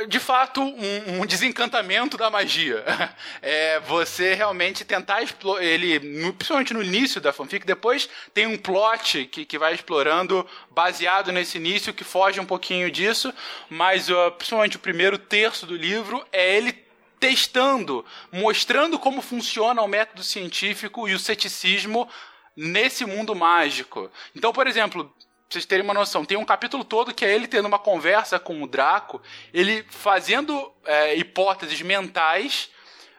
é, 0.00 0.06
de 0.06 0.18
fato 0.18 0.60
um, 0.60 1.20
um, 1.20 1.26
desencantamento 1.26 2.16
da 2.16 2.28
magia. 2.30 2.84
É 3.46 3.78
você 3.80 4.32
realmente 4.34 4.84
tentar 4.84 5.22
explorar 5.22 5.62
ele, 5.62 6.00
principalmente 6.32 6.72
no 6.72 6.82
início 6.82 7.20
da 7.20 7.32
fanfic, 7.32 7.66
depois 7.66 8.08
tem 8.32 8.46
um 8.46 8.56
plot 8.56 9.26
que, 9.26 9.44
que 9.44 9.58
vai 9.58 9.74
explorando 9.74 10.46
baseado 10.70 11.30
nesse 11.30 11.58
início 11.58 11.92
que 11.92 12.04
foge 12.04 12.40
um 12.40 12.46
pouquinho 12.46 12.90
disso, 12.90 13.32
mas 13.68 14.08
uh, 14.08 14.30
principalmente 14.32 14.76
o 14.76 14.80
primeiro 14.80 15.18
terço 15.18 15.66
do 15.66 15.76
livro 15.76 16.26
é 16.32 16.56
ele 16.56 16.72
testando, 17.20 18.04
mostrando 18.32 18.98
como 18.98 19.20
funciona 19.20 19.82
o 19.82 19.88
método 19.88 20.22
científico 20.22 21.06
e 21.08 21.14
o 21.14 21.18
ceticismo 21.18 22.08
nesse 22.56 23.04
mundo 23.04 23.34
mágico. 23.34 24.10
Então, 24.34 24.52
por 24.52 24.66
exemplo, 24.66 25.12
vocês 25.54 25.64
terem 25.64 25.84
uma 25.84 25.94
noção, 25.94 26.24
tem 26.24 26.36
um 26.36 26.44
capítulo 26.44 26.84
todo 26.84 27.14
que 27.14 27.24
é 27.24 27.32
ele 27.32 27.46
tendo 27.46 27.66
uma 27.66 27.78
conversa 27.78 28.38
com 28.38 28.62
o 28.62 28.66
Draco, 28.66 29.22
ele 29.52 29.84
fazendo 29.88 30.72
é, 30.84 31.14
hipóteses 31.14 31.80
mentais 31.80 32.70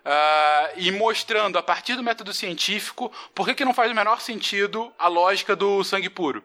uh, 0.06 0.74
e 0.76 0.92
mostrando 0.92 1.58
a 1.58 1.64
partir 1.64 1.96
do 1.96 2.04
método 2.04 2.34
científico 2.34 3.12
por 3.34 3.48
que, 3.48 3.56
que 3.56 3.66
não 3.66 3.74
faz 3.74 3.92
o 3.92 3.96
menor 3.96 4.20
sentido 4.20 4.94
a 5.00 5.08
lógica 5.08 5.56
do 5.56 5.84
sangue 5.84 6.10
puro. 6.10 6.44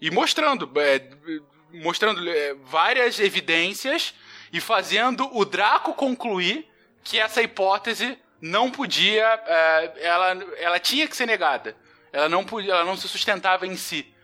E 0.00 0.10
mostrando, 0.10 0.70
é, 0.76 1.02
mostrando 1.72 2.26
é, 2.28 2.54
várias 2.64 3.20
evidências 3.20 4.14
e 4.52 4.60
fazendo 4.60 5.28
o 5.36 5.44
Draco 5.44 5.92
concluir 5.92 6.66
que 7.04 7.18
essa 7.18 7.42
hipótese 7.42 8.18
não 8.40 8.70
podia, 8.70 9.26
é, 9.46 9.92
ela, 10.00 10.30
ela 10.56 10.80
tinha 10.80 11.06
que 11.06 11.16
ser 11.16 11.26
negada. 11.26 11.76
Ela 12.10 12.28
não, 12.28 12.42
podia, 12.42 12.72
ela 12.72 12.84
não 12.84 12.96
se 12.96 13.06
sustentava 13.06 13.66
em 13.66 13.76
si. 13.76 14.14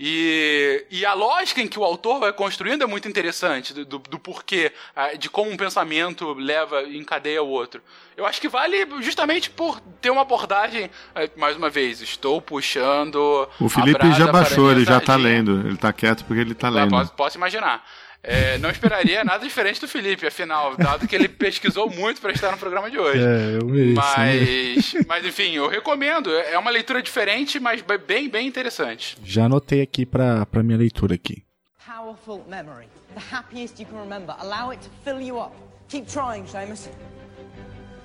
E, 0.00 0.84
e 0.90 1.04
a 1.04 1.12
lógica 1.12 1.60
em 1.60 1.66
que 1.66 1.78
o 1.78 1.84
autor 1.84 2.20
vai 2.20 2.32
construindo 2.32 2.82
é 2.82 2.86
muito 2.86 3.08
interessante, 3.08 3.74
do, 3.74 3.98
do 3.98 4.18
porquê, 4.18 4.72
de 5.18 5.28
como 5.28 5.50
um 5.50 5.56
pensamento 5.56 6.34
leva, 6.34 6.84
encadeia 6.84 7.42
o 7.42 7.48
outro. 7.48 7.82
Eu 8.16 8.26
acho 8.26 8.40
que 8.40 8.48
vale 8.48 8.86
justamente 9.00 9.50
por 9.50 9.80
ter 10.00 10.10
uma 10.10 10.22
abordagem, 10.22 10.90
é, 11.14 11.30
mais 11.36 11.56
uma 11.56 11.70
vez, 11.70 12.00
estou 12.00 12.40
puxando. 12.40 13.48
O 13.60 13.68
Felipe 13.68 14.12
já 14.12 14.30
baixou, 14.30 14.70
ele 14.70 14.84
já 14.84 14.98
está 14.98 15.16
lendo. 15.16 15.60
Ele 15.60 15.74
está 15.74 15.92
quieto 15.92 16.24
porque 16.24 16.40
ele 16.40 16.52
está 16.52 16.68
lendo. 16.68 16.90
Posso, 16.90 17.12
posso 17.12 17.36
imaginar. 17.36 17.84
É, 18.30 18.58
não 18.58 18.68
esperaria 18.68 19.24
nada 19.24 19.42
diferente 19.42 19.80
do 19.80 19.88
Felipe, 19.88 20.26
afinal, 20.26 20.76
dado 20.76 21.08
que 21.08 21.16
ele 21.16 21.28
pesquisou 21.28 21.88
muito 21.88 22.20
para 22.20 22.30
estar 22.30 22.52
no 22.52 22.58
programa 22.58 22.90
de 22.90 22.98
hoje. 22.98 23.24
É, 23.24 23.58
eu 23.58 23.66
mereço, 23.66 23.94
mas, 23.94 24.92
né? 24.92 25.00
mas, 25.08 25.24
enfim, 25.24 25.52
eu 25.52 25.66
recomendo. 25.66 26.30
É 26.30 26.58
uma 26.58 26.70
leitura 26.70 27.00
diferente, 27.02 27.58
mas 27.58 27.82
bem, 28.06 28.28
bem 28.28 28.46
interessante. 28.46 29.16
Já 29.24 29.46
anotei 29.46 29.80
aqui 29.80 30.04
para 30.04 30.44
para 30.44 30.62
minha 30.62 30.76
leitura 30.76 31.14
aqui. 31.14 31.42
Powerful 31.86 32.44
memory. 32.46 32.88
The 33.14 33.34
happiest 33.34 33.80
you 33.80 33.86
can 33.86 33.98
remember. 33.98 34.36
Allow 34.38 34.72
it 34.72 34.82
to 34.82 34.90
fill 35.02 35.22
you 35.22 35.40
up. 35.40 35.56
Keep 35.88 36.06
trying, 36.06 36.44
Seamus. 36.44 36.90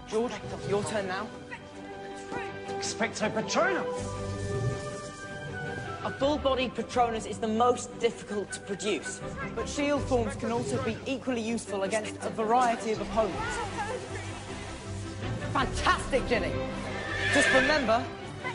George, 0.08 0.34
your 0.70 0.84
turn 0.86 1.06
now. 1.08 1.28
Expecto 2.80 3.30
Patronum. 3.30 4.33
A 6.06 6.12
full-bodied 6.12 6.76
Patronus 6.76 7.26
is 7.26 7.38
the 7.38 7.48
most 7.48 7.98
difficult 8.00 8.52
to 8.52 8.60
produce, 8.60 9.22
but 9.56 9.70
shield 9.70 10.02
forms 10.04 10.36
can 10.36 10.52
also 10.52 10.82
be 10.84 10.98
equally 11.06 11.40
useful 11.40 11.84
against 11.84 12.18
a 12.24 12.30
variety 12.30 12.92
of 12.92 13.00
opponents. 13.00 13.58
Fantastic, 15.54 16.28
Jenny! 16.28 16.52
Just 17.34 17.48
remember, 17.54 18.04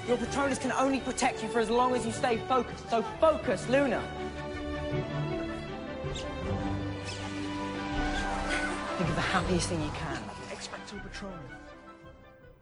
your 0.06 0.18
Patronus 0.18 0.58
can 0.58 0.72
only 0.72 1.00
protect 1.00 1.42
you 1.42 1.48
for 1.48 1.60
as 1.60 1.70
long 1.70 1.94
as 1.94 2.04
you 2.04 2.12
stay 2.12 2.36
focused, 2.48 2.90
so 2.90 3.00
focus, 3.18 3.66
Luna! 3.70 4.02
Think 8.98 9.08
of 9.08 9.14
the 9.14 9.22
happiest 9.22 9.68
thing 9.70 9.82
you 9.82 9.90
can. 9.92 10.20
Expecto 10.50 11.00
Patronum. 11.00 11.47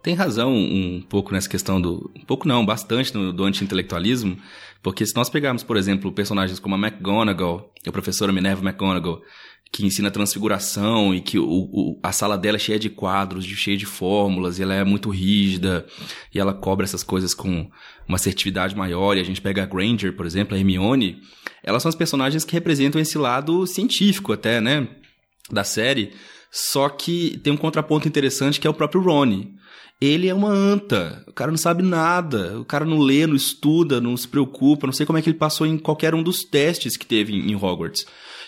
Tem 0.07 0.15
razão 0.15 0.55
um 0.55 1.03
pouco 1.03 1.33
nessa 1.33 1.49
questão 1.49 1.81
do. 1.81 2.13
Um 2.15 2.25
pouco 2.25 2.47
não, 2.47 2.65
bastante 2.65 3.13
no, 3.13 3.33
do 3.33 3.43
anti-intelectualismo, 3.43 4.39
porque 4.81 5.05
se 5.05 5.17
nós 5.17 5.29
pegarmos, 5.29 5.65
por 5.65 5.77
exemplo, 5.77 6.13
personagens 6.13 6.61
como 6.61 6.77
a 6.77 6.79
McGonagall, 6.79 7.73
a 7.85 7.91
professora 7.91 8.33
Minerva 8.33 8.63
McGonagall, 8.63 9.21
que 9.73 9.85
ensina 9.85 10.09
transfiguração 10.09 11.13
e 11.13 11.21
que 11.21 11.41
o, 11.41 11.45
o, 11.45 12.01
a 12.05 12.13
sala 12.13 12.39
dela 12.39 12.57
é 12.57 12.61
cheia 12.61 12.79
de 12.79 12.89
quadros, 12.89 13.45
cheia 13.47 13.77
de 13.77 13.85
fórmulas, 13.85 14.61
e 14.61 14.63
ela 14.63 14.75
é 14.75 14.85
muito 14.85 15.11
rígida, 15.11 15.85
e 16.33 16.39
ela 16.39 16.55
cobra 16.55 16.85
essas 16.85 17.03
coisas 17.03 17.35
com 17.35 17.69
uma 18.07 18.15
assertividade 18.15 18.77
maior, 18.77 19.17
e 19.17 19.21
a 19.21 19.25
gente 19.25 19.41
pega 19.41 19.65
a 19.65 19.67
Granger, 19.67 20.15
por 20.15 20.25
exemplo, 20.25 20.55
a 20.55 20.57
Hermione, 20.57 21.21
elas 21.65 21.83
são 21.83 21.89
as 21.89 21.97
personagens 21.97 22.45
que 22.45 22.53
representam 22.53 23.01
esse 23.01 23.19
lado 23.19 23.67
científico 23.67 24.33
até, 24.33 24.61
né, 24.61 24.87
da 25.51 25.65
série, 25.65 26.13
só 26.53 26.89
que 26.89 27.41
tem 27.43 27.53
um 27.53 27.57
contraponto 27.57 28.07
interessante 28.07 28.61
que 28.61 28.69
é 28.69 28.71
o 28.71 28.75
próprio 28.75 29.03
Rony. 29.03 29.56
Ele 30.01 30.29
é 30.29 30.35
uma 30.35 30.51
anta. 30.51 31.25
O 31.27 31.33
cara 31.33 31.51
não 31.51 31.57
sabe 31.57 31.83
nada. 31.83 32.61
O 32.61 32.65
cara 32.65 32.85
não 32.85 32.99
lê, 32.99 33.27
não 33.27 33.35
estuda, 33.35 34.01
não 34.01 34.17
se 34.17 34.29
preocupa. 34.29 34.87
Não 34.87 34.93
sei 34.93 35.07
como 35.07 35.19
é 35.19 35.23
que 35.23 35.31
ele 35.31 35.39
passou 35.39 35.67
em 35.67 35.79
qualquer 35.79 36.15
um 36.15 36.23
dos 36.23 36.45
testes 36.45 36.97
que 36.97 37.07
teve 37.07 37.35
em 37.35 37.55
Hogwarts. 37.55 38.05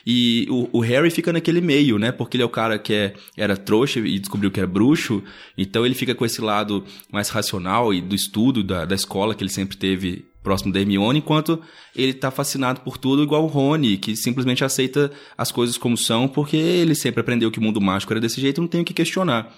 E 0.06 0.46
o, 0.50 0.78
o, 0.78 0.80
Harry 0.80 1.10
fica 1.10 1.32
naquele 1.32 1.60
meio, 1.60 1.98
né? 1.98 2.12
Porque 2.12 2.36
ele 2.36 2.42
é 2.42 2.46
o 2.46 2.50
cara 2.50 2.78
que 2.78 2.94
é, 2.94 3.14
era 3.36 3.56
trouxa 3.56 4.00
e 4.00 4.18
descobriu 4.18 4.50
que 4.50 4.60
era 4.60 4.66
bruxo. 4.66 5.22
Então 5.56 5.84
ele 5.84 5.94
fica 5.94 6.14
com 6.14 6.24
esse 6.24 6.40
lado 6.40 6.84
mais 7.12 7.28
racional 7.30 7.92
e 7.92 8.00
do 8.00 8.14
estudo 8.14 8.62
da, 8.62 8.84
da 8.84 8.94
escola 8.94 9.34
que 9.34 9.42
ele 9.42 9.50
sempre 9.50 9.76
teve 9.76 10.26
próximo 10.42 10.72
da 10.72 10.80
Hermione, 10.80 11.18
enquanto 11.18 11.60
ele 11.94 12.14
tá 12.14 12.30
fascinado 12.30 12.80
por 12.80 12.96
tudo 12.96 13.22
igual 13.22 13.44
o 13.44 13.48
Rony, 13.48 13.98
que 13.98 14.16
simplesmente 14.16 14.64
aceita 14.64 15.10
as 15.36 15.52
coisas 15.52 15.76
como 15.76 15.94
são, 15.96 16.26
porque 16.26 16.56
ele 16.56 16.94
sempre 16.94 17.20
aprendeu 17.20 17.50
que 17.50 17.58
o 17.58 17.62
mundo 17.62 17.80
mágico 17.80 18.12
era 18.12 18.20
desse 18.20 18.40
jeito 18.40 18.58
e 18.58 18.62
não 18.62 18.68
tem 18.68 18.80
o 18.80 18.84
que 18.84 18.94
questionar. 18.94 19.52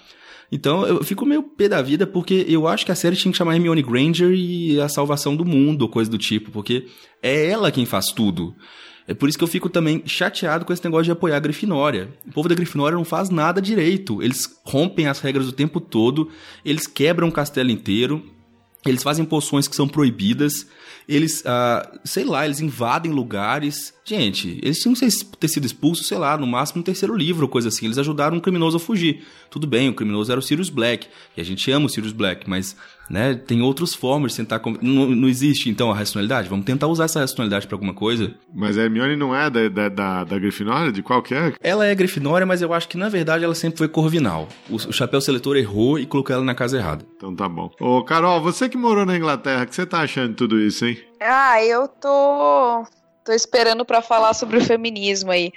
Então 0.51 0.85
eu 0.85 1.03
fico 1.03 1.25
meio 1.25 1.41
pé 1.41 1.69
da 1.69 1.81
vida 1.81 2.05
porque 2.05 2.45
eu 2.47 2.67
acho 2.67 2.85
que 2.85 2.91
a 2.91 2.95
série 2.95 3.15
tinha 3.15 3.31
que 3.31 3.37
chamar 3.37 3.55
Hermione 3.55 3.81
Granger 3.81 4.31
e 4.33 4.79
a 4.81 4.89
salvação 4.89 5.35
do 5.35 5.45
mundo, 5.45 5.83
ou 5.83 5.89
coisa 5.89 6.11
do 6.11 6.17
tipo, 6.17 6.51
porque 6.51 6.87
é 7.23 7.47
ela 7.47 7.71
quem 7.71 7.85
faz 7.85 8.07
tudo. 8.07 8.53
É 9.07 9.13
por 9.13 9.27
isso 9.27 9.37
que 9.37 9.43
eu 9.43 9.47
fico 9.47 9.69
também 9.69 10.03
chateado 10.05 10.65
com 10.65 10.73
esse 10.73 10.83
negócio 10.83 11.05
de 11.05 11.11
apoiar 11.11 11.37
a 11.37 11.39
Grifinória. 11.39 12.13
O 12.27 12.31
povo 12.31 12.47
da 12.47 12.55
Grifinória 12.55 12.97
não 12.97 13.05
faz 13.05 13.29
nada 13.29 13.61
direito. 13.61 14.21
Eles 14.21 14.59
rompem 14.63 15.07
as 15.07 15.19
regras 15.19 15.47
o 15.47 15.51
tempo 15.51 15.79
todo, 15.79 16.29
eles 16.63 16.85
quebram 16.85 17.29
o 17.29 17.31
castelo 17.31 17.71
inteiro, 17.71 18.23
eles 18.85 19.03
fazem 19.03 19.25
poções 19.25 19.67
que 19.67 19.75
são 19.75 19.87
proibidas, 19.87 20.67
eles, 21.07 21.41
uh, 21.41 21.99
sei 22.03 22.23
lá, 22.23 22.45
eles 22.45 22.59
invadem 22.59 23.11
lugares. 23.11 23.93
Gente, 24.05 24.59
eles 24.61 24.79
tinham 24.79 24.93
que 24.93 25.07
ter 25.37 25.47
sido 25.47 25.65
expulsos, 25.65 26.07
sei 26.07 26.17
lá, 26.17 26.37
no 26.37 26.47
máximo 26.47 26.79
no 26.79 26.83
terceiro 26.83 27.15
livro 27.15 27.47
coisa 27.47 27.69
assim. 27.69 27.85
Eles 27.85 27.97
ajudaram 27.97 28.37
um 28.37 28.39
criminoso 28.39 28.77
a 28.77 28.79
fugir. 28.79 29.23
Tudo 29.49 29.67
bem, 29.67 29.89
o 29.89 29.93
criminoso 29.93 30.31
era 30.31 30.39
o 30.39 30.43
Sirius 30.43 30.69
Black, 30.69 31.07
e 31.35 31.41
a 31.41 31.43
gente 31.43 31.69
ama 31.71 31.85
o 31.85 31.89
Sirius 31.89 32.13
Black, 32.13 32.49
mas 32.49 32.75
né, 33.11 33.35
tem 33.35 33.61
outras 33.61 33.93
formas 33.93 34.31
de 34.31 34.37
tentar. 34.37 34.61
Não, 34.81 35.07
não 35.07 35.27
existe 35.27 35.69
então 35.69 35.91
a 35.91 35.95
racionalidade? 35.95 36.47
Vamos 36.47 36.65
tentar 36.65 36.87
usar 36.87 37.05
essa 37.05 37.19
racionalidade 37.19 37.67
para 37.67 37.75
alguma 37.75 37.93
coisa? 37.93 38.33
Mas 38.53 38.77
a 38.77 38.83
Hermione 38.83 39.17
não 39.17 39.35
é 39.35 39.49
da, 39.49 39.67
da, 39.67 39.89
da, 39.89 40.23
da 40.23 40.39
Grifinória? 40.39 40.91
De 40.91 41.03
qual 41.03 41.21
que 41.21 41.35
é? 41.35 41.53
Ela 41.61 41.85
é 41.85 41.93
Grifinória, 41.93 42.47
mas 42.47 42.61
eu 42.61 42.73
acho 42.73 42.87
que 42.87 42.97
na 42.97 43.09
verdade 43.09 43.43
ela 43.43 43.53
sempre 43.53 43.77
foi 43.77 43.89
Corvinal. 43.89 44.47
O, 44.69 44.75
o 44.75 44.93
chapéu 44.93 45.19
seletor 45.19 45.57
errou 45.57 45.99
e 45.99 46.05
colocou 46.05 46.33
ela 46.33 46.45
na 46.45 46.55
casa 46.55 46.77
errada. 46.77 47.05
Então 47.17 47.35
tá 47.35 47.49
bom. 47.49 47.69
Ô, 47.79 48.01
Carol, 48.03 48.41
você 48.41 48.69
que 48.69 48.77
morou 48.77 49.05
na 49.05 49.17
Inglaterra, 49.17 49.63
o 49.63 49.67
que 49.67 49.75
você 49.75 49.85
tá 49.85 49.99
achando 49.99 50.29
de 50.29 50.35
tudo 50.35 50.59
isso, 50.59 50.85
hein? 50.85 50.97
Ah, 51.19 51.63
eu 51.63 51.87
tô 51.87 52.85
Tô 53.23 53.31
esperando 53.31 53.85
para 53.85 54.01
falar 54.01 54.33
sobre 54.33 54.57
o 54.57 54.65
feminismo 54.65 55.31
aí. 55.31 55.51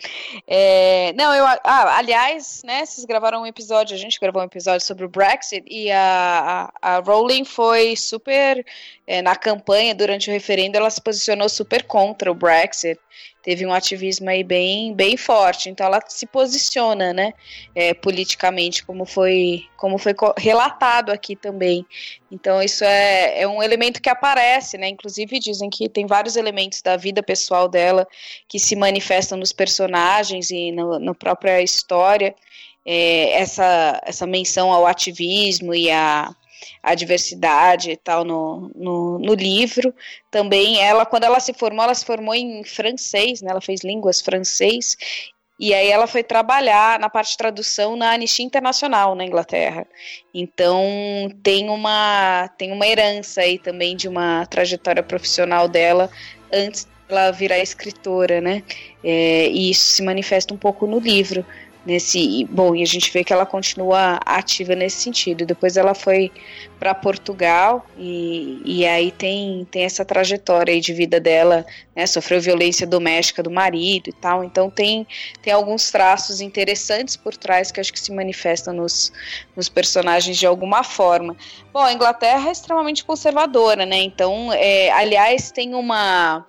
É, 0.46 1.14
não, 1.16 1.32
eu. 1.32 1.46
Ah, 1.46 1.96
aliás, 1.96 2.62
né? 2.62 2.84
Vocês 2.84 3.06
gravaram 3.06 3.42
um 3.42 3.46
episódio, 3.46 3.94
a 3.94 3.98
gente 3.98 4.20
gravou 4.20 4.42
um 4.42 4.44
episódio 4.44 4.86
sobre 4.86 5.04
o 5.04 5.08
Brexit 5.08 5.64
e 5.66 5.90
a, 5.90 6.70
a, 6.80 6.96
a 6.96 6.98
Rowling 6.98 7.44
foi 7.44 7.96
super. 7.96 8.64
É, 9.06 9.20
na 9.20 9.36
campanha, 9.36 9.94
durante 9.94 10.30
o 10.30 10.32
referendo, 10.32 10.76
ela 10.76 10.88
se 10.88 11.00
posicionou 11.00 11.48
super 11.48 11.82
contra 11.84 12.30
o 12.30 12.34
Brexit 12.34 12.98
teve 13.44 13.66
um 13.66 13.72
ativismo 13.72 14.28
aí 14.30 14.42
bem, 14.42 14.94
bem 14.94 15.16
forte. 15.16 15.68
Então 15.68 15.86
ela 15.86 16.00
se 16.08 16.26
posiciona, 16.26 17.12
né, 17.12 17.34
é, 17.74 17.92
politicamente, 17.92 18.84
como 18.84 19.04
foi, 19.04 19.66
como 19.76 19.98
foi 19.98 20.14
relatado 20.38 21.12
aqui 21.12 21.36
também. 21.36 21.86
Então 22.32 22.62
isso 22.62 22.82
é, 22.82 23.42
é 23.42 23.46
um 23.46 23.62
elemento 23.62 24.00
que 24.00 24.08
aparece, 24.08 24.78
né? 24.78 24.88
Inclusive 24.88 25.38
dizem 25.38 25.68
que 25.68 25.88
tem 25.88 26.06
vários 26.06 26.36
elementos 26.36 26.80
da 26.80 26.96
vida 26.96 27.22
pessoal 27.22 27.68
dela 27.68 28.08
que 28.48 28.58
se 28.58 28.74
manifestam 28.74 29.38
nos 29.38 29.52
personagens 29.52 30.50
e 30.50 30.72
na 30.72 31.14
própria 31.14 31.60
história. 31.60 32.34
É, 32.86 33.40
essa, 33.40 34.00
essa 34.04 34.26
menção 34.26 34.70
ao 34.70 34.86
ativismo 34.86 35.74
e 35.74 35.90
a 35.90 36.34
a 36.82 36.94
diversidade 36.94 37.90
e 37.90 37.96
tal 37.96 38.24
no, 38.24 38.70
no, 38.74 39.18
no, 39.18 39.34
livro. 39.34 39.94
Também 40.30 40.80
ela, 40.80 41.06
quando 41.06 41.24
ela 41.24 41.40
se 41.40 41.52
formou, 41.54 41.84
ela 41.84 41.94
se 41.94 42.04
formou 42.04 42.34
em 42.34 42.64
francês, 42.64 43.42
né? 43.42 43.50
Ela 43.50 43.60
fez 43.60 43.82
línguas 43.82 44.20
francês. 44.20 44.96
E 45.58 45.72
aí 45.72 45.88
ela 45.88 46.06
foi 46.06 46.24
trabalhar 46.24 46.98
na 46.98 47.08
parte 47.08 47.30
de 47.32 47.36
tradução 47.36 47.94
na 47.94 48.12
Anistia 48.12 48.44
Internacional 48.44 49.14
na 49.14 49.24
Inglaterra. 49.24 49.86
Então 50.32 50.82
tem 51.42 51.70
uma 51.70 52.48
tem 52.58 52.72
uma 52.72 52.86
herança 52.86 53.40
aí 53.40 53.58
também 53.58 53.96
de 53.96 54.08
uma 54.08 54.44
trajetória 54.46 55.02
profissional 55.02 55.68
dela 55.68 56.10
antes 56.52 56.88
ela 57.08 57.30
virar 57.30 57.58
escritora, 57.58 58.40
né? 58.40 58.62
É, 59.02 59.48
e 59.48 59.70
isso 59.70 59.94
se 59.94 60.02
manifesta 60.02 60.54
um 60.54 60.56
pouco 60.56 60.86
no 60.86 60.98
livro 60.98 61.44
nesse 61.84 62.44
bom 62.50 62.74
e 62.74 62.82
a 62.82 62.86
gente 62.86 63.12
vê 63.12 63.22
que 63.22 63.32
ela 63.32 63.44
continua 63.44 64.18
ativa 64.24 64.74
nesse 64.74 65.02
sentido. 65.02 65.44
Depois 65.44 65.76
ela 65.76 65.94
foi 65.94 66.32
para 66.78 66.94
Portugal 66.94 67.84
e, 67.98 68.60
e 68.64 68.86
aí 68.86 69.10
tem 69.10 69.66
tem 69.70 69.84
essa 69.84 70.04
trajetória 70.04 70.80
de 70.80 70.92
vida 70.92 71.20
dela 71.20 71.66
né? 71.94 72.06
Sofreu 72.06 72.40
violência 72.40 72.86
doméstica 72.86 73.42
do 73.42 73.50
marido 73.50 74.08
e 74.08 74.12
tal. 74.12 74.42
Então 74.42 74.70
tem 74.70 75.06
tem 75.42 75.52
alguns 75.52 75.90
traços 75.90 76.40
interessantes 76.40 77.16
por 77.16 77.36
trás 77.36 77.70
que 77.70 77.80
acho 77.80 77.92
que 77.92 78.00
se 78.00 78.12
manifestam 78.12 78.74
nos, 78.74 79.12
nos 79.54 79.68
personagens 79.68 80.36
de 80.36 80.46
alguma 80.46 80.82
forma. 80.82 81.36
Bom 81.72 81.80
a 81.80 81.92
Inglaterra 81.92 82.48
é 82.48 82.52
extremamente 82.52 83.04
conservadora 83.04 83.84
né? 83.84 83.98
Então 83.98 84.52
é, 84.52 84.90
aliás 84.90 85.50
tem 85.50 85.74
uma 85.74 86.46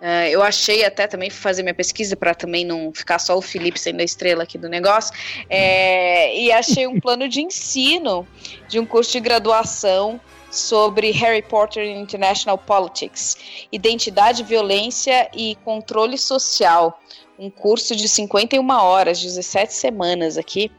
Uh, 0.00 0.28
eu 0.30 0.42
achei 0.42 0.84
até 0.84 1.08
também 1.08 1.28
fazer 1.28 1.62
minha 1.62 1.74
pesquisa 1.74 2.16
para 2.16 2.32
também 2.32 2.64
não 2.64 2.92
ficar 2.94 3.18
só 3.18 3.36
o 3.36 3.42
Felipe 3.42 3.80
sendo 3.80 4.00
a 4.00 4.04
estrela 4.04 4.44
aqui 4.44 4.56
do 4.56 4.68
negócio. 4.68 5.12
É, 5.50 6.36
e 6.38 6.52
achei 6.52 6.86
um 6.86 7.00
plano 7.00 7.28
de 7.28 7.40
ensino 7.40 8.26
de 8.68 8.78
um 8.78 8.86
curso 8.86 9.10
de 9.12 9.20
graduação 9.20 10.20
sobre 10.50 11.10
Harry 11.12 11.42
Potter 11.42 11.84
in 11.84 12.00
International 12.00 12.58
Politics, 12.58 13.36
Identidade, 13.70 14.42
Violência 14.42 15.30
e 15.34 15.56
Controle 15.64 16.16
Social. 16.18 17.00
Um 17.38 17.50
curso 17.50 17.94
de 17.94 18.08
51 18.08 18.68
horas, 18.68 19.22
17 19.22 19.72
semanas 19.72 20.36
aqui. 20.36 20.72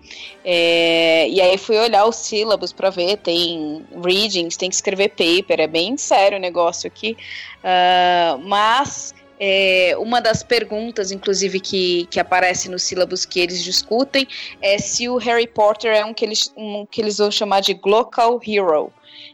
É, 0.43 1.30
e 1.30 1.39
aí 1.39 1.57
fui 1.57 1.78
olhar 1.78 2.05
os 2.05 2.17
sílabos 2.17 2.74
para 2.74 2.89
ver, 2.89 3.17
tem 3.17 3.86
readings, 4.03 4.57
tem 4.57 4.70
que 4.70 4.76
escrever 4.76 5.09
paper, 5.09 5.61
é 5.61 5.67
bem 5.67 5.95
sério 5.95 6.38
o 6.38 6.41
negócio 6.41 6.86
aqui. 6.86 7.15
Uh, 7.63 8.39
mas 8.39 9.13
é, 9.39 9.95
uma 9.97 10.20
das 10.20 10.43
perguntas, 10.43 11.13
inclusive, 11.13 11.61
que, 11.61 12.07
que 12.11 12.20
aparece 12.20 12.67
nos 12.67 12.84
sílabos 12.84 13.24
que 13.24 13.39
eles 13.39 13.63
discutem 13.63 14.28
é 14.61 14.78
se 14.78 15.07
o 15.07 15.15
Harry 15.15 15.47
Potter 15.47 15.95
é 15.95 16.03
um 16.03 16.13
que 16.13 16.26
eles, 16.26 16.53
um 16.57 16.86
que 16.86 16.99
eles 16.99 17.17
vão 17.17 17.32
chamar 17.32 17.61
de 17.61 17.74
Global 17.74 18.39
Hero. 18.45 18.91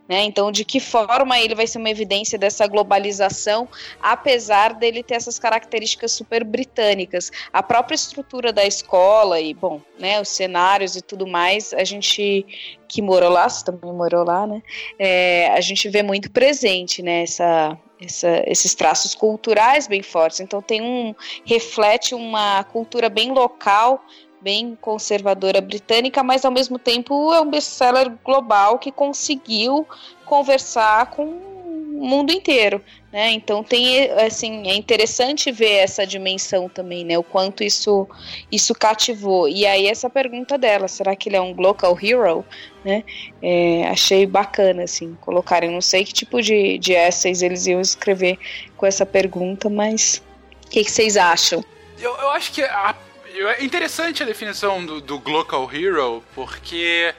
Né? 0.07 0.23
Então, 0.23 0.51
de 0.51 0.63
que 0.63 0.79
forma 0.79 1.39
ele 1.39 1.55
vai 1.55 1.65
ser 1.65 1.79
uma 1.79 1.89
evidência 1.89 2.37
dessa 2.37 2.67
globalização, 2.67 3.67
apesar 3.99 4.73
dele 4.75 5.01
ter 5.01 5.15
essas 5.15 5.39
características 5.39 6.11
super 6.11 6.43
britânicas. 6.43 7.31
A 7.51 7.63
própria 7.63 7.95
estrutura 7.95 8.53
da 8.53 8.63
escola 8.65 9.39
e, 9.39 9.53
bom, 9.53 9.81
né, 9.97 10.21
os 10.21 10.29
cenários 10.29 10.95
e 10.95 11.01
tudo 11.01 11.25
mais, 11.25 11.73
a 11.73 11.83
gente 11.83 12.45
que 12.87 13.01
morou 13.01 13.29
lá, 13.29 13.49
você 13.49 13.65
também 13.65 13.91
morou 13.91 14.23
lá, 14.23 14.45
né? 14.45 14.61
É, 14.99 15.47
a 15.49 15.59
gente 15.59 15.89
vê 15.89 16.03
muito 16.03 16.29
presente, 16.31 17.01
né? 17.01 17.23
Essa, 17.23 17.77
essa, 17.99 18.43
esses 18.45 18.75
traços 18.75 19.15
culturais 19.15 19.87
bem 19.87 20.03
fortes. 20.03 20.39
Então 20.39 20.61
tem 20.61 20.81
um 20.81 21.15
reflete 21.43 22.13
uma 22.13 22.63
cultura 22.65 23.09
bem 23.09 23.31
local 23.31 24.03
bem 24.45 24.77
conservadora 24.79 25.59
britânica, 25.59 26.21
mas 26.21 26.45
ao 26.45 26.51
mesmo 26.51 26.77
tempo 26.77 27.33
é 27.33 27.41
um 27.41 27.49
best-seller 27.49 28.13
global 28.23 28.77
que 28.77 28.91
conseguiu 28.91 29.87
conversar 30.23 31.07
com 31.09 31.23
o 31.25 32.07
mundo 32.07 32.31
inteiro, 32.31 32.79
né? 33.11 33.31
Então 33.31 33.63
tem 33.63 34.07
assim, 34.11 34.69
é 34.69 34.75
interessante 34.75 35.51
ver 35.51 35.77
essa 35.77 36.05
dimensão 36.05 36.69
também, 36.69 37.03
né? 37.03 37.17
O 37.17 37.23
quanto 37.23 37.63
isso 37.63 38.07
isso 38.51 38.75
cativou. 38.75 39.49
E 39.49 39.65
aí 39.65 39.87
essa 39.87 40.11
pergunta 40.11 40.59
dela, 40.59 40.87
será 40.87 41.15
que 41.15 41.27
ele 41.27 41.37
é 41.37 41.41
um 41.41 41.55
local 41.55 41.97
hero, 41.99 42.45
né? 42.83 43.03
É, 43.41 43.87
achei 43.87 44.27
bacana 44.27 44.83
assim, 44.83 45.17
colocarem, 45.21 45.71
não 45.71 45.81
sei 45.81 46.05
que 46.05 46.13
tipo 46.13 46.39
de 46.39 46.77
de 46.77 46.93
essays 46.93 47.41
eles 47.41 47.65
iam 47.65 47.81
escrever 47.81 48.37
com 48.77 48.85
essa 48.85 49.07
pergunta, 49.07 49.71
mas 49.71 50.21
o 50.67 50.69
que, 50.69 50.83
que 50.83 50.91
vocês 50.91 51.17
acham? 51.17 51.65
Eu, 51.99 52.15
eu 52.17 52.29
acho 52.29 52.51
que 52.51 52.61
a 52.61 52.93
é 53.37 53.63
interessante 53.63 54.23
a 54.23 54.25
definição 54.25 54.85
do, 54.85 55.01
do 55.01 55.19
Global 55.19 55.69
Hero, 55.73 56.23
porque 56.33 57.13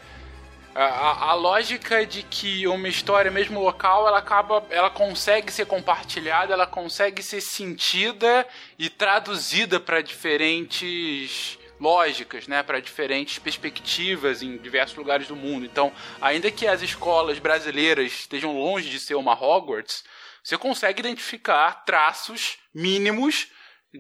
a, 0.75 1.31
a, 1.31 1.35
lógica 1.35 2.07
de 2.07 2.23
que 2.23 2.67
uma 2.67 2.89
história, 2.89 3.31
mesmo 3.31 3.61
local, 3.61 4.09
ela 4.09 4.19
acaba, 4.19 4.64
ela 4.71 4.89
consegue 4.89 5.53
ser 5.53 5.67
compartilhada, 5.67 6.53
ela 6.53 6.67
consegue 6.67 7.23
ser 7.23 7.41
sentida 7.41 8.47
e 8.79 8.89
traduzida 8.89 9.79
para 9.79 10.01
diferentes 10.01 11.59
lógicas, 11.79 12.49
né, 12.49 12.62
para 12.62 12.81
diferentes 12.81 13.39
perspectivas 13.39 14.43
em 14.43 14.57
diversos 14.57 14.97
lugares 14.97 15.29
do 15.29 15.37
mundo. 15.37 15.67
Então, 15.67 15.93
ainda 16.21 16.51
que 16.51 16.67
as 16.67 16.81
escolas 16.81 17.39
brasileiras 17.39 18.12
estejam 18.12 18.59
longe 18.59 18.89
de 18.89 18.99
ser 18.99 19.14
uma 19.17 19.35
Hogwarts, 19.35 20.03
você 20.43 20.57
consegue 20.57 21.01
identificar 21.01 21.85
traços 21.85 22.57
mínimos 22.75 23.49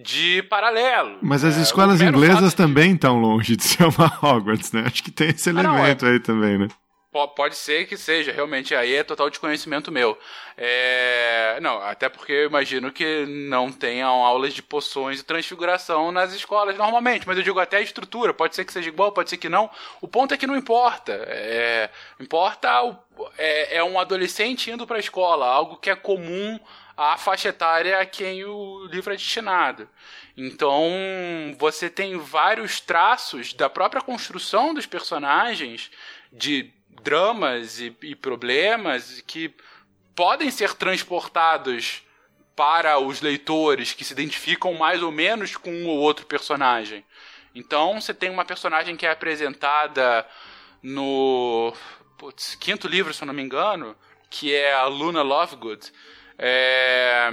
de 0.02 0.42
paralelo. 0.44 1.18
Mas 1.22 1.44
as 1.44 1.58
é, 1.58 1.62
escolas 1.62 2.00
inglesas 2.00 2.50
de... 2.50 2.56
também 2.56 2.92
estão 2.94 3.18
longe 3.18 3.56
de 3.56 3.64
ser 3.64 3.84
uma 3.84 4.12
Hogwarts, 4.22 4.72
né? 4.72 4.84
Acho 4.86 5.02
que 5.02 5.10
tem 5.10 5.30
esse 5.30 5.48
elemento 5.48 5.74
ah, 5.74 5.78
não, 5.78 6.08
é... 6.08 6.12
aí 6.12 6.20
também, 6.20 6.58
né? 6.58 6.68
Pode 7.34 7.56
ser 7.56 7.86
que 7.86 7.96
seja, 7.96 8.30
realmente, 8.30 8.74
aí 8.74 8.94
é 8.94 9.02
total 9.02 9.30
desconhecimento 9.30 9.90
meu. 9.90 10.18
É... 10.54 11.58
Não, 11.62 11.80
até 11.80 12.10
porque 12.10 12.32
eu 12.32 12.46
imagino 12.46 12.92
que 12.92 13.24
não 13.24 13.72
tenham 13.72 14.22
aulas 14.22 14.52
de 14.52 14.62
poções 14.62 15.20
e 15.20 15.24
transfiguração 15.24 16.12
nas 16.12 16.34
escolas 16.34 16.76
normalmente, 16.76 17.26
mas 17.26 17.38
eu 17.38 17.42
digo 17.42 17.58
até 17.58 17.78
a 17.78 17.80
estrutura, 17.80 18.34
pode 18.34 18.54
ser 18.54 18.66
que 18.66 18.72
seja 18.72 18.90
igual, 18.90 19.12
pode 19.12 19.30
ser 19.30 19.38
que 19.38 19.48
não. 19.48 19.70
O 20.02 20.06
ponto 20.06 20.34
é 20.34 20.36
que 20.36 20.46
não 20.46 20.56
importa. 20.56 21.12
É... 21.26 21.88
Importa 22.20 22.82
o... 22.82 22.98
é... 23.38 23.76
é 23.76 23.84
um 23.84 23.98
adolescente 23.98 24.70
indo 24.70 24.86
para 24.86 24.96
a 24.96 25.00
escola, 25.00 25.46
algo 25.46 25.76
que 25.76 25.88
é 25.88 25.96
comum 25.96 26.60
a 26.96 27.16
faixa 27.18 27.50
etária 27.50 28.00
a 28.00 28.06
quem 28.06 28.44
o 28.44 28.86
livro 28.86 29.12
é 29.12 29.16
destinado. 29.16 29.88
Então, 30.36 30.90
você 31.58 31.90
tem 31.90 32.16
vários 32.16 32.80
traços 32.80 33.52
da 33.52 33.68
própria 33.68 34.00
construção 34.00 34.72
dos 34.72 34.86
personagens, 34.86 35.90
de 36.32 36.72
dramas 37.02 37.80
e, 37.80 37.94
e 38.02 38.14
problemas 38.14 39.22
que 39.26 39.54
podem 40.14 40.50
ser 40.50 40.74
transportados 40.74 42.02
para 42.54 42.98
os 42.98 43.20
leitores 43.20 43.92
que 43.92 44.04
se 44.04 44.14
identificam 44.14 44.72
mais 44.74 45.02
ou 45.02 45.12
menos 45.12 45.54
com 45.56 45.70
um 45.70 45.86
ou 45.88 45.98
outro 45.98 46.24
personagem. 46.24 47.04
Então, 47.54 48.00
você 48.00 48.14
tem 48.14 48.30
uma 48.30 48.44
personagem 48.44 48.96
que 48.96 49.06
é 49.06 49.10
apresentada 49.10 50.26
no 50.82 51.74
putz, 52.16 52.54
quinto 52.54 52.88
livro, 52.88 53.12
se 53.12 53.22
eu 53.22 53.26
não 53.26 53.34
me 53.34 53.42
engano, 53.42 53.94
que 54.30 54.54
é 54.54 54.72
a 54.72 54.86
Luna 54.86 55.22
Lovegood, 55.22 55.92
é... 56.38 57.32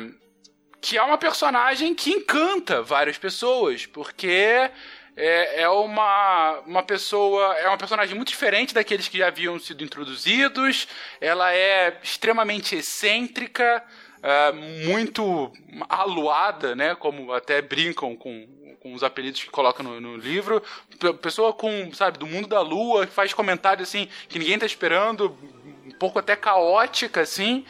Que 0.81 0.97
é 0.97 1.03
uma 1.03 1.17
personagem 1.17 1.95
que 1.95 2.11
encanta 2.11 2.81
várias 2.81 3.17
pessoas, 3.17 3.85
porque 3.85 4.69
é, 5.15 5.61
é, 5.61 5.69
uma, 5.69 6.59
uma 6.65 6.83
pessoa. 6.83 7.55
É 7.55 7.67
uma 7.67 7.77
personagem 7.77 8.15
muito 8.15 8.29
diferente 8.29 8.73
daqueles 8.73 9.07
que 9.07 9.19
já 9.19 9.27
haviam 9.27 9.59
sido 9.59 9.83
introduzidos. 9.83 10.87
Ela 11.21 11.53
é 11.53 11.99
extremamente 12.01 12.75
excêntrica, 12.75 13.83
é, 14.21 14.51
muito 14.85 15.51
aluada, 15.87 16.75
né? 16.75 16.95
Como 16.95 17.31
até 17.31 17.61
brincam 17.61 18.15
com, 18.15 18.47
com 18.81 18.93
os 18.93 19.03
apelidos 19.03 19.43
que 19.43 19.49
colocam 19.51 19.85
no, 19.85 20.01
no, 20.01 20.17
livro. 20.17 20.63
Pessoa 21.21 21.53
com, 21.53 21.93
sabe, 21.93 22.17
do 22.17 22.25
mundo 22.25 22.47
da 22.47 22.61
lua, 22.61 23.05
que 23.05 23.13
faz 23.13 23.33
comentários 23.33 23.87
assim 23.87 24.09
que 24.27 24.39
ninguém 24.39 24.57
tá 24.57 24.65
esperando, 24.65 25.37
um 25.85 25.91
pouco 25.91 26.17
até 26.17 26.35
caótica, 26.35 27.21
assim 27.21 27.63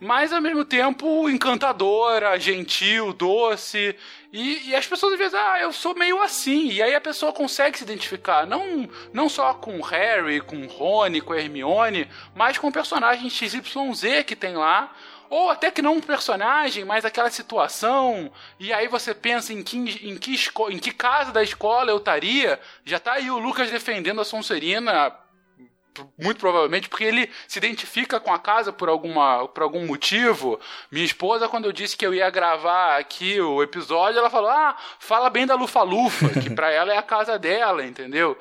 mas 0.00 0.32
ao 0.32 0.40
mesmo 0.40 0.64
tempo 0.64 1.28
encantadora, 1.28 2.38
gentil, 2.38 3.12
doce. 3.12 3.96
E, 4.32 4.70
e, 4.70 4.76
as 4.76 4.86
pessoas 4.86 5.14
às 5.14 5.18
vezes, 5.18 5.34
ah, 5.34 5.58
eu 5.60 5.72
sou 5.72 5.94
meio 5.94 6.20
assim. 6.20 6.68
E 6.68 6.82
aí 6.82 6.94
a 6.94 7.00
pessoa 7.00 7.32
consegue 7.32 7.78
se 7.78 7.84
identificar. 7.84 8.46
Não, 8.46 8.88
não 9.12 9.28
só 9.28 9.54
com 9.54 9.80
Harry, 9.80 10.40
com 10.40 10.66
Rony, 10.66 11.20
com 11.20 11.34
Hermione, 11.34 12.08
mas 12.34 12.58
com 12.58 12.68
o 12.68 12.72
personagem 12.72 13.28
XYZ 13.28 14.24
que 14.26 14.36
tem 14.36 14.56
lá. 14.56 14.92
Ou 15.30 15.50
até 15.50 15.70
que 15.70 15.82
não 15.82 15.96
um 15.96 16.00
personagem, 16.00 16.84
mas 16.84 17.04
aquela 17.04 17.30
situação. 17.30 18.32
E 18.58 18.72
aí 18.72 18.88
você 18.88 19.12
pensa 19.14 19.52
em 19.52 19.62
que, 19.62 19.76
em 19.76 20.16
que, 20.16 20.36
em 20.70 20.78
que 20.78 20.92
casa 20.92 21.32
da 21.32 21.42
escola 21.42 21.90
eu 21.90 21.98
estaria. 21.98 22.58
Já 22.84 22.98
tá 22.98 23.14
aí 23.14 23.30
o 23.30 23.38
Lucas 23.38 23.70
defendendo 23.70 24.20
a 24.20 24.24
Sonserina 24.24 25.14
muito 26.18 26.38
provavelmente 26.38 26.88
porque 26.88 27.04
ele 27.04 27.30
se 27.46 27.58
identifica 27.58 28.20
com 28.20 28.32
a 28.32 28.38
casa 28.38 28.72
por, 28.72 28.88
alguma, 28.88 29.46
por 29.48 29.62
algum 29.62 29.86
motivo. 29.86 30.58
Minha 30.90 31.04
esposa, 31.04 31.48
quando 31.48 31.64
eu 31.66 31.72
disse 31.72 31.96
que 31.96 32.06
eu 32.06 32.14
ia 32.14 32.30
gravar 32.30 32.98
aqui 32.98 33.40
o 33.40 33.62
episódio, 33.62 34.18
ela 34.18 34.30
falou: 34.30 34.50
Ah, 34.50 34.76
fala 34.98 35.30
bem 35.30 35.46
da 35.46 35.54
Lufa-Lufa, 35.54 36.28
que 36.40 36.50
pra 36.50 36.70
ela 36.70 36.92
é 36.92 36.98
a 36.98 37.02
casa 37.02 37.38
dela, 37.38 37.84
entendeu? 37.84 38.36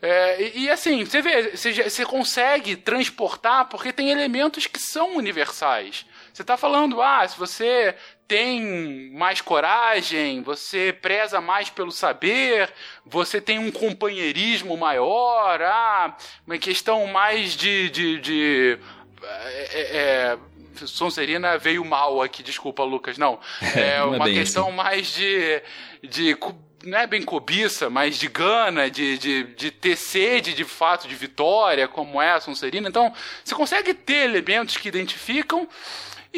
É, 0.00 0.40
e, 0.40 0.60
e, 0.60 0.70
assim, 0.70 1.04
você 1.04 1.20
vê, 1.20 1.56
você, 1.56 1.72
você 1.72 2.06
consegue 2.06 2.76
transportar 2.76 3.68
porque 3.68 3.92
tem 3.92 4.10
elementos 4.10 4.66
que 4.66 4.78
são 4.78 5.16
universais. 5.16 6.06
Você 6.32 6.42
está 6.42 6.56
falando, 6.56 7.02
ah, 7.02 7.26
se 7.26 7.36
você 7.36 7.96
tem 8.28 9.10
mais 9.14 9.40
coragem, 9.40 10.42
você 10.42 10.92
preza 10.92 11.40
mais 11.40 11.70
pelo 11.70 11.90
saber, 11.90 12.70
você 13.04 13.40
tem 13.40 13.58
um 13.58 13.72
companheirismo 13.72 14.76
maior, 14.76 15.62
ah, 15.62 16.14
uma 16.46 16.58
questão 16.58 17.06
mais 17.06 17.56
de. 17.56 17.88
de, 17.88 18.20
de 18.20 18.78
é, 19.22 19.80
é, 19.80 19.96
é 19.96 20.38
Sonserina 20.86 21.58
veio 21.58 21.84
mal 21.84 22.22
aqui, 22.22 22.40
desculpa, 22.40 22.84
Lucas, 22.84 23.18
não. 23.18 23.40
É 23.74 23.98
não 23.98 24.14
é 24.14 24.16
uma 24.18 24.26
questão 24.26 24.66
assim. 24.66 24.76
mais 24.76 25.12
de, 25.14 25.62
de. 26.02 26.36
Não 26.84 26.98
é 26.98 27.06
bem 27.06 27.22
cobiça, 27.22 27.90
mas 27.90 28.16
de 28.16 28.28
gana, 28.28 28.88
de, 28.88 29.18
de, 29.18 29.42
de 29.42 29.70
ter 29.72 29.96
sede 29.96 30.54
de 30.54 30.64
fato 30.64 31.08
de 31.08 31.14
vitória, 31.16 31.88
como 31.88 32.22
é 32.22 32.32
a 32.32 32.40
Sonserina. 32.40 32.88
Então, 32.88 33.12
você 33.42 33.54
consegue 33.54 33.92
ter 33.92 34.24
elementos 34.28 34.76
que 34.76 34.86
identificam 34.86 35.66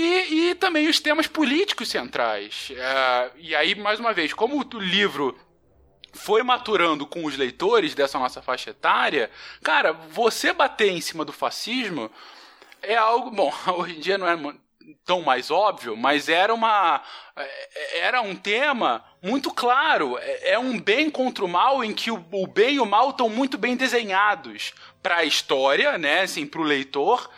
e, 0.00 0.50
e 0.50 0.54
também 0.54 0.88
os 0.88 1.00
temas 1.00 1.26
políticos 1.26 1.88
centrais. 1.88 2.72
É, 2.76 3.30
e 3.38 3.54
aí, 3.54 3.74
mais 3.74 4.00
uma 4.00 4.12
vez, 4.12 4.32
como 4.32 4.58
o 4.58 4.78
livro 4.78 5.38
foi 6.12 6.42
maturando 6.42 7.06
com 7.06 7.24
os 7.24 7.36
leitores 7.36 7.94
dessa 7.94 8.18
nossa 8.18 8.42
faixa 8.42 8.70
etária, 8.70 9.30
cara, 9.62 9.92
você 9.92 10.52
bater 10.52 10.90
em 10.90 11.00
cima 11.00 11.24
do 11.24 11.32
fascismo 11.32 12.10
é 12.82 12.96
algo. 12.96 13.30
Bom, 13.30 13.52
hoje 13.76 13.96
em 13.96 14.00
dia 14.00 14.18
não 14.18 14.28
é 14.28 14.54
tão 15.04 15.22
mais 15.22 15.50
óbvio, 15.50 15.96
mas 15.96 16.28
era 16.28 16.52
uma 16.52 17.00
é, 17.36 17.98
era 17.98 18.22
um 18.22 18.34
tema 18.34 19.04
muito 19.22 19.52
claro. 19.52 20.18
É, 20.18 20.52
é 20.52 20.58
um 20.58 20.80
bem 20.80 21.10
contra 21.10 21.44
o 21.44 21.48
mal 21.48 21.84
em 21.84 21.92
que 21.92 22.10
o, 22.10 22.46
bem 22.46 22.76
e 22.76 22.80
o 22.80 22.86
mal 22.86 23.10
estão 23.10 23.28
muito 23.28 23.56
bem 23.56 23.76
desenhados 23.76 24.72
para 25.02 25.18
a 25.18 25.24
história, 25.24 25.96
né, 25.96 26.22
assim, 26.22 26.46
para 26.46 26.60
o 26.60 26.64
leitor 26.64 27.30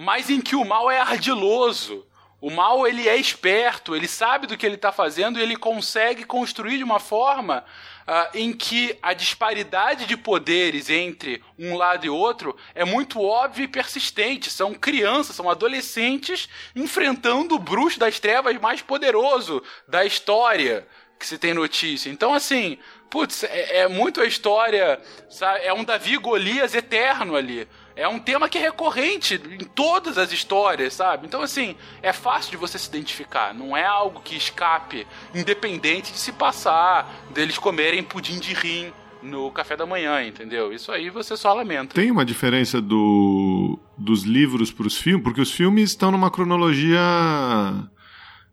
mas 0.00 0.30
em 0.30 0.40
que 0.40 0.54
o 0.54 0.64
mal 0.64 0.88
é 0.88 1.00
ardiloso. 1.00 2.06
O 2.40 2.50
mal 2.50 2.86
ele 2.86 3.08
é 3.08 3.16
esperto, 3.16 3.96
ele 3.96 4.06
sabe 4.06 4.46
do 4.46 4.56
que 4.56 4.64
ele 4.64 4.76
está 4.76 4.92
fazendo 4.92 5.38
e 5.38 5.42
ele 5.42 5.56
consegue 5.56 6.24
construir 6.24 6.78
de 6.78 6.84
uma 6.84 7.00
forma 7.00 7.64
uh, 8.06 8.38
em 8.38 8.52
que 8.52 8.96
a 9.02 9.12
disparidade 9.12 10.06
de 10.06 10.16
poderes 10.16 10.88
entre 10.88 11.42
um 11.58 11.76
lado 11.76 12.06
e 12.06 12.10
outro 12.10 12.56
é 12.76 12.84
muito 12.84 13.20
óbvia 13.20 13.64
e 13.64 13.68
persistente. 13.68 14.50
São 14.50 14.72
crianças, 14.72 15.34
são 15.34 15.50
adolescentes 15.50 16.48
enfrentando 16.76 17.56
o 17.56 17.58
bruxo 17.58 17.98
das 17.98 18.20
trevas 18.20 18.56
mais 18.60 18.82
poderoso 18.82 19.60
da 19.88 20.04
história 20.04 20.86
que 21.18 21.26
se 21.26 21.38
tem 21.38 21.52
notícia. 21.52 22.08
Então, 22.08 22.32
assim, 22.32 22.78
putz, 23.10 23.42
é, 23.42 23.78
é 23.78 23.88
muito 23.88 24.20
a 24.20 24.26
história, 24.26 25.00
sabe? 25.28 25.64
é 25.64 25.72
um 25.72 25.82
Davi 25.82 26.16
Golias 26.16 26.74
eterno 26.74 27.34
ali. 27.34 27.66
É 27.98 28.06
um 28.06 28.20
tema 28.20 28.48
que 28.48 28.56
é 28.56 28.60
recorrente 28.60 29.40
em 29.50 29.64
todas 29.64 30.18
as 30.18 30.30
histórias, 30.30 30.94
sabe? 30.94 31.26
Então, 31.26 31.42
assim, 31.42 31.74
é 32.00 32.12
fácil 32.12 32.52
de 32.52 32.56
você 32.56 32.78
se 32.78 32.88
identificar. 32.88 33.52
Não 33.52 33.76
é 33.76 33.84
algo 33.84 34.20
que 34.20 34.36
escape, 34.36 35.04
independente 35.34 36.12
de 36.12 36.18
se 36.18 36.30
passar, 36.30 37.12
deles 37.34 37.58
comerem 37.58 38.04
pudim 38.04 38.38
de 38.38 38.54
rim 38.54 38.92
no 39.20 39.50
café 39.50 39.76
da 39.76 39.84
manhã, 39.84 40.22
entendeu? 40.22 40.72
Isso 40.72 40.92
aí 40.92 41.10
você 41.10 41.36
só 41.36 41.52
lamenta. 41.52 41.96
Tem 41.96 42.08
uma 42.08 42.24
diferença 42.24 42.80
do, 42.80 43.76
dos 43.98 44.22
livros 44.22 44.70
para 44.70 44.86
os 44.86 44.96
filmes, 44.96 45.24
porque 45.24 45.40
os 45.40 45.50
filmes 45.50 45.90
estão 45.90 46.12
numa 46.12 46.30
cronologia 46.30 47.00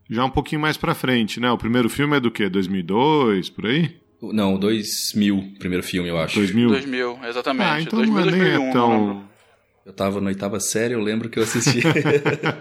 já 0.09 0.25
um 0.25 0.29
pouquinho 0.31 0.61
mais 0.61 0.75
para 0.75 0.95
frente, 0.95 1.39
né? 1.39 1.51
O 1.51 1.57
primeiro 1.57 1.87
filme 1.87 2.17
é 2.17 2.19
do 2.19 2.31
quê? 2.31 2.49
2002, 2.49 3.51
por 3.51 3.67
aí? 3.67 3.95
Não, 4.23 4.57
2000, 4.57 5.53
primeiro 5.59 5.83
filme, 5.83 6.09
eu 6.09 6.17
acho. 6.17 6.33
2000? 6.35 6.69
2000, 6.69 7.19
exatamente. 7.27 7.69
Ah, 7.69 7.79
então 7.79 7.99
2000, 7.99 8.13
não 8.13 8.19
é 8.19 8.31
2001, 8.31 8.59
nem 8.59 8.69
é 8.69 8.71
tão... 8.73 9.34
Eu 9.85 9.93
tava 9.93 10.19
na 10.19 10.29
oitava 10.29 10.59
série, 10.59 10.95
eu 10.95 10.99
lembro 10.99 11.29
que 11.29 11.37
eu 11.37 11.43
assisti. 11.43 11.81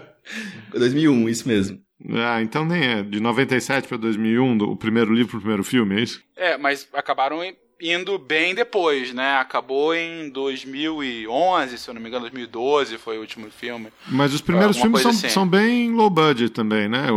2001, 0.71 1.29
isso 1.29 1.47
mesmo. 1.47 1.79
Ah, 2.11 2.41
então 2.41 2.65
nem 2.65 2.83
é. 2.83 3.03
De 3.03 3.19
97 3.19 3.87
para 3.87 3.97
2001, 3.97 4.57
do, 4.57 4.71
o 4.71 4.77
primeiro 4.77 5.13
livro 5.13 5.31
pro 5.31 5.39
primeiro 5.39 5.63
filme, 5.63 5.95
é 5.95 6.03
isso? 6.03 6.21
É, 6.35 6.57
mas 6.57 6.87
acabaram 6.93 7.39
indo 7.81 8.19
bem 8.19 8.53
depois, 8.53 9.13
né? 9.13 9.37
Acabou 9.37 9.95
em 9.95 10.29
2011, 10.29 11.77
se 11.77 11.89
eu 11.89 11.93
não 11.93 12.01
me 12.01 12.09
engano, 12.09 12.21
2012 12.21 12.97
foi 12.99 13.17
o 13.17 13.21
último 13.21 13.49
filme. 13.49 13.87
Mas 14.07 14.33
os 14.33 14.41
primeiros 14.41 14.77
filmes 14.77 15.01
são, 15.01 15.11
assim. 15.11 15.29
são 15.29 15.47
bem 15.47 15.91
low 15.91 16.09
budget 16.09 16.51
também, 16.51 16.87
né? 16.87 17.07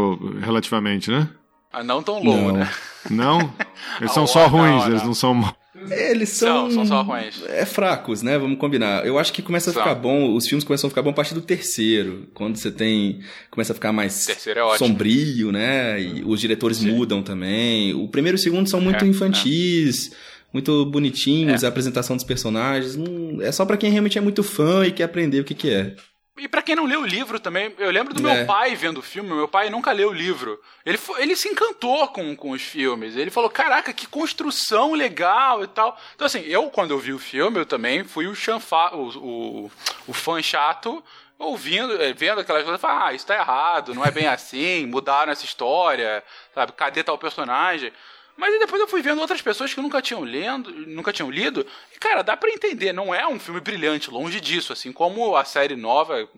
Relativamente, 0.41 1.11
né? 1.11 1.29
Ah, 1.71 1.85
não 1.85 2.03
tão 2.03 2.23
low, 2.23 2.37
não. 2.37 2.53
né? 2.53 2.71
Não? 3.11 3.55
Eles 4.01 4.13
são 4.13 4.27
só 4.27 4.47
ruins, 4.47 4.85
não, 4.85 4.89
eles 4.89 5.03
não 5.03 5.15
são 5.15 5.55
eles 5.91 6.31
são. 6.31 6.71
São, 6.71 6.71
são 6.71 6.87
só 6.87 7.03
ruins. 7.03 7.43
É 7.49 7.65
fracos, 7.65 8.23
né? 8.23 8.39
Vamos 8.39 8.59
combinar. 8.59 9.07
Eu 9.07 9.19
acho 9.19 9.33
que 9.33 9.43
começa 9.43 9.71
a 9.71 9.73
são. 9.73 9.83
ficar 9.83 9.95
bom, 9.95 10.35
os 10.35 10.47
filmes 10.47 10.65
começam 10.65 10.89
a 10.89 10.91
ficar 10.91 11.03
bom 11.03 11.11
a 11.11 11.15
partir 11.15 11.35
do 11.35 11.41
terceiro. 11.41 12.29
Quando 12.35 12.57
você 12.57 12.71
tem. 12.71 13.21
Começa 13.51 13.73
a 13.73 13.75
ficar 13.75 13.93
mais 13.93 14.29
é 14.29 14.77
sombrio, 14.77 15.53
né? 15.53 16.01
E 16.01 16.25
os 16.25 16.41
diretores 16.41 16.79
Sim. 16.79 16.91
mudam 16.91 17.23
também. 17.23 17.95
O 17.95 18.09
primeiro 18.09 18.37
e 18.37 18.41
o 18.41 18.43
segundo 18.43 18.69
são 18.69 18.81
muito 18.81 19.05
é, 19.05 19.09
infantis. 19.09 20.13
É. 20.13 20.39
Muito 20.51 20.87
bonitinhos, 20.87 21.63
é. 21.63 21.67
a 21.67 21.69
apresentação 21.69 22.17
dos 22.17 22.25
personagens. 22.25 22.97
Não, 22.97 23.43
é 23.43 23.53
só 23.53 23.67
para 23.67 23.77
quem 23.77 23.91
realmente 23.91 24.17
é 24.17 24.21
muito 24.21 24.43
fã 24.43 24.87
e 24.87 24.93
quer 24.93 25.05
aprender 25.05 25.41
o 25.41 25.45
que, 25.45 25.55
que 25.55 25.69
é. 25.69 25.95
E 26.39 26.49
para 26.49 26.63
quem 26.63 26.77
não 26.77 26.85
leu 26.85 27.03
o 27.03 27.07
livro 27.07 27.41
também, 27.41 27.75
eu 27.79 27.91
lembro 27.91 28.15
do 28.15 28.29
é. 28.29 28.35
meu 28.35 28.47
pai 28.47 28.75
vendo 28.75 28.99
o 28.99 29.03
filme, 29.03 29.29
meu 29.31 29.49
pai 29.49 29.71
nunca 29.71 29.93
leu 29.93 30.11
o 30.11 30.15
livro. 30.15 30.61
Ele, 30.85 30.99
ele 31.19 31.37
se 31.37 31.49
encantou 31.49 32.09
com, 32.09 32.35
com 32.37 32.51
os 32.51 32.63
filmes. 32.63 33.17
Ele 33.17 33.31
falou: 33.31 33.51
caraca, 33.51 33.93
que 33.93 34.07
construção 34.07 34.93
legal 34.93 35.65
e 35.65 35.67
tal. 35.67 35.99
Então, 36.15 36.27
assim, 36.27 36.41
eu, 36.41 36.71
quando 36.71 36.93
eu 36.93 36.99
vi 36.99 37.13
o 37.13 37.19
filme, 37.19 37.59
eu 37.59 37.67
também 37.67 38.05
fui 38.05 38.27
o, 38.27 38.35
chanfa, 38.35 38.95
o, 38.95 39.09
o, 39.19 39.73
o 40.07 40.13
fã 40.13 40.41
chato 40.43 41.03
ouvindo, 41.39 42.03
eh, 42.03 42.13
vendo 42.13 42.41
aquelas 42.41 42.65
coisas, 42.65 42.83
ah, 42.83 43.13
isso 43.13 43.27
tá 43.27 43.37
errado, 43.37 43.95
não 43.95 44.05
é 44.05 44.11
bem 44.11 44.27
assim, 44.27 44.87
mudaram 44.87 45.31
essa 45.31 45.45
história, 45.45 46.25
sabe? 46.53 46.73
Cadê 46.73 47.05
tal 47.05 47.17
personagem? 47.17 47.93
Mas 48.39 48.57
depois 48.61 48.81
eu 48.81 48.87
fui 48.87 49.03
vendo 49.03 49.21
outras 49.21 49.43
pessoas 49.43 49.75
que 49.75 49.81
nunca 49.81 50.01
tinham 50.01 50.23
lendo, 50.23 50.71
nunca 50.71 51.13
tinham 51.13 51.29
lido, 51.29 51.67
e 51.93 51.99
cara, 51.99 52.23
dá 52.23 52.37
para 52.37 52.49
entender, 52.51 52.93
não 52.93 53.13
é 53.13 53.27
um 53.27 53.37
filme 53.37 53.61
brilhante, 53.61 54.13
longe 54.13 54.41
disso, 54.41 54.73
assim 54.73 54.93
como 54.93 55.35
a 55.37 55.45
série 55.45 55.75
nova 55.75 56.29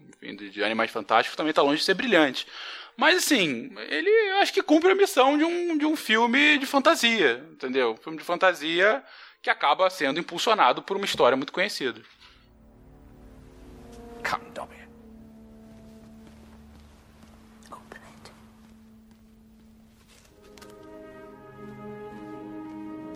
de 0.51 0.65
Animais 0.65 0.91
Fantásticos 0.91 1.37
também 1.37 1.53
tá 1.53 1.61
longe 1.61 1.81
de 1.81 1.85
ser 1.85 1.93
brilhante. 1.93 2.47
Mas 2.97 3.19
assim, 3.19 3.71
ele 3.91 4.11
acho 4.41 4.51
que 4.51 4.63
cumpre 4.63 4.91
a 4.91 4.95
missão 4.95 5.37
de 5.37 5.45
um, 5.45 5.77
de 5.77 5.85
um 5.85 5.95
filme 5.95 6.57
de 6.57 6.65
fantasia, 6.65 7.47
entendeu? 7.53 7.93
Um 7.93 8.03
filme 8.03 8.19
de 8.19 8.25
fantasia 8.25 9.05
que 9.43 9.51
acaba 9.51 9.91
sendo 9.91 10.19
impulsionado 10.19 10.83
por 10.83 10.97
uma 10.97 11.05
história 11.05 11.37
muito 11.37 11.53
conhecida. 11.53 12.01
Come, 14.27 14.51
Dobby. 14.53 14.80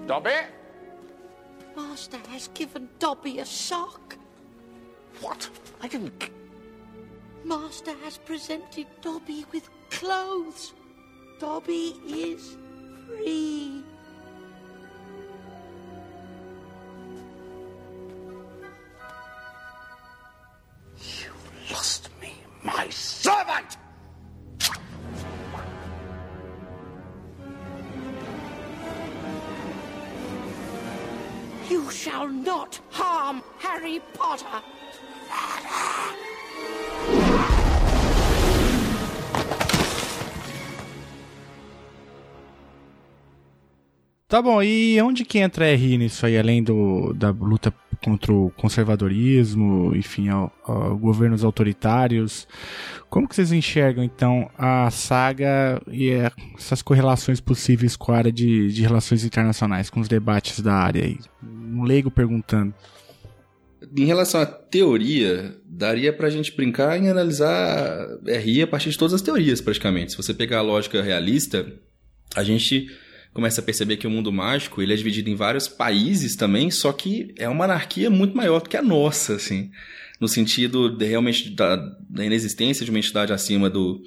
Dobby? 0.06 0.30
Master 1.74 2.18
has 2.28 2.48
given 2.48 2.88
Dobby 2.98 3.38
a 3.38 3.46
sock. 3.46 4.16
What? 5.20 5.48
I 5.80 5.88
didn't. 5.88 6.30
Master 7.44 7.94
has 8.04 8.18
presented 8.18 8.86
Dobby 9.00 9.46
with 9.52 9.68
clothes. 9.90 10.74
Dobby 11.40 11.96
is 12.06 12.56
free. 13.06 13.82
You 20.98 21.30
lost 21.70 22.10
me, 22.20 22.34
my 22.62 22.88
servant! 22.90 23.78
You 31.70 31.90
shall 31.90 32.28
not 32.28 32.78
harm 32.90 33.42
Harry 33.58 34.00
Potter. 34.12 34.62
Tá 44.28 44.42
bom, 44.42 44.62
e 44.62 45.00
onde 45.00 45.24
que 45.24 45.38
entra 45.38 45.66
R 45.66 45.96
nisso 45.96 46.26
aí, 46.26 46.36
além 46.36 46.62
do, 46.62 47.14
da 47.14 47.30
luta 47.30 47.72
contra 48.02 48.32
o 48.32 48.50
conservadorismo, 48.50 49.94
enfim, 49.94 50.28
ao, 50.28 50.52
governos 50.98 51.44
autoritários? 51.44 52.46
Como 53.08 53.28
que 53.28 53.34
vocês 53.34 53.52
enxergam, 53.52 54.02
então, 54.02 54.50
a 54.58 54.90
saga 54.90 55.80
e 55.90 56.10
é, 56.10 56.30
essas 56.56 56.82
correlações 56.82 57.40
possíveis 57.40 57.96
com 57.96 58.12
a 58.12 58.16
área 58.16 58.32
de, 58.32 58.72
de 58.72 58.82
relações 58.82 59.24
internacionais, 59.24 59.90
com 59.90 60.00
os 60.00 60.08
debates 60.08 60.60
da 60.60 60.74
área 60.74 61.04
aí? 61.04 61.18
Um 61.42 61.84
leigo 61.84 62.10
perguntando. 62.10 62.74
Em 63.96 64.04
relação 64.06 64.40
à 64.40 64.46
teoria, 64.46 65.56
daria 65.64 66.12
pra 66.12 66.30
gente 66.30 66.54
brincar 66.56 66.98
em 66.98 67.08
analisar 67.08 68.08
RI 68.26 68.62
a 68.62 68.66
partir 68.66 68.90
de 68.90 68.98
todas 68.98 69.14
as 69.14 69.22
teorias, 69.22 69.60
praticamente. 69.60 70.12
Se 70.12 70.16
você 70.16 70.34
pegar 70.34 70.58
a 70.58 70.62
lógica 70.62 71.02
realista, 71.02 71.66
a 72.34 72.42
gente 72.42 72.88
começa 73.34 73.60
a 73.60 73.64
perceber 73.64 73.96
que 73.96 74.06
o 74.06 74.10
mundo 74.10 74.32
mágico 74.32 74.80
ele 74.80 74.94
é 74.94 74.96
dividido 74.96 75.28
em 75.28 75.34
vários 75.34 75.66
países 75.66 76.36
também, 76.36 76.70
só 76.70 76.92
que 76.92 77.34
é 77.36 77.48
uma 77.48 77.64
anarquia 77.64 78.08
muito 78.08 78.36
maior 78.36 78.62
do 78.62 78.68
que 78.68 78.76
a 78.76 78.82
nossa, 78.82 79.34
assim. 79.34 79.72
No 80.20 80.28
sentido 80.28 80.88
de 80.88 81.04
realmente 81.04 81.50
da, 81.50 81.76
da 82.08 82.24
inexistência 82.24 82.84
de 82.84 82.90
uma 82.90 83.00
entidade 83.00 83.32
acima 83.32 83.68
do, 83.68 84.00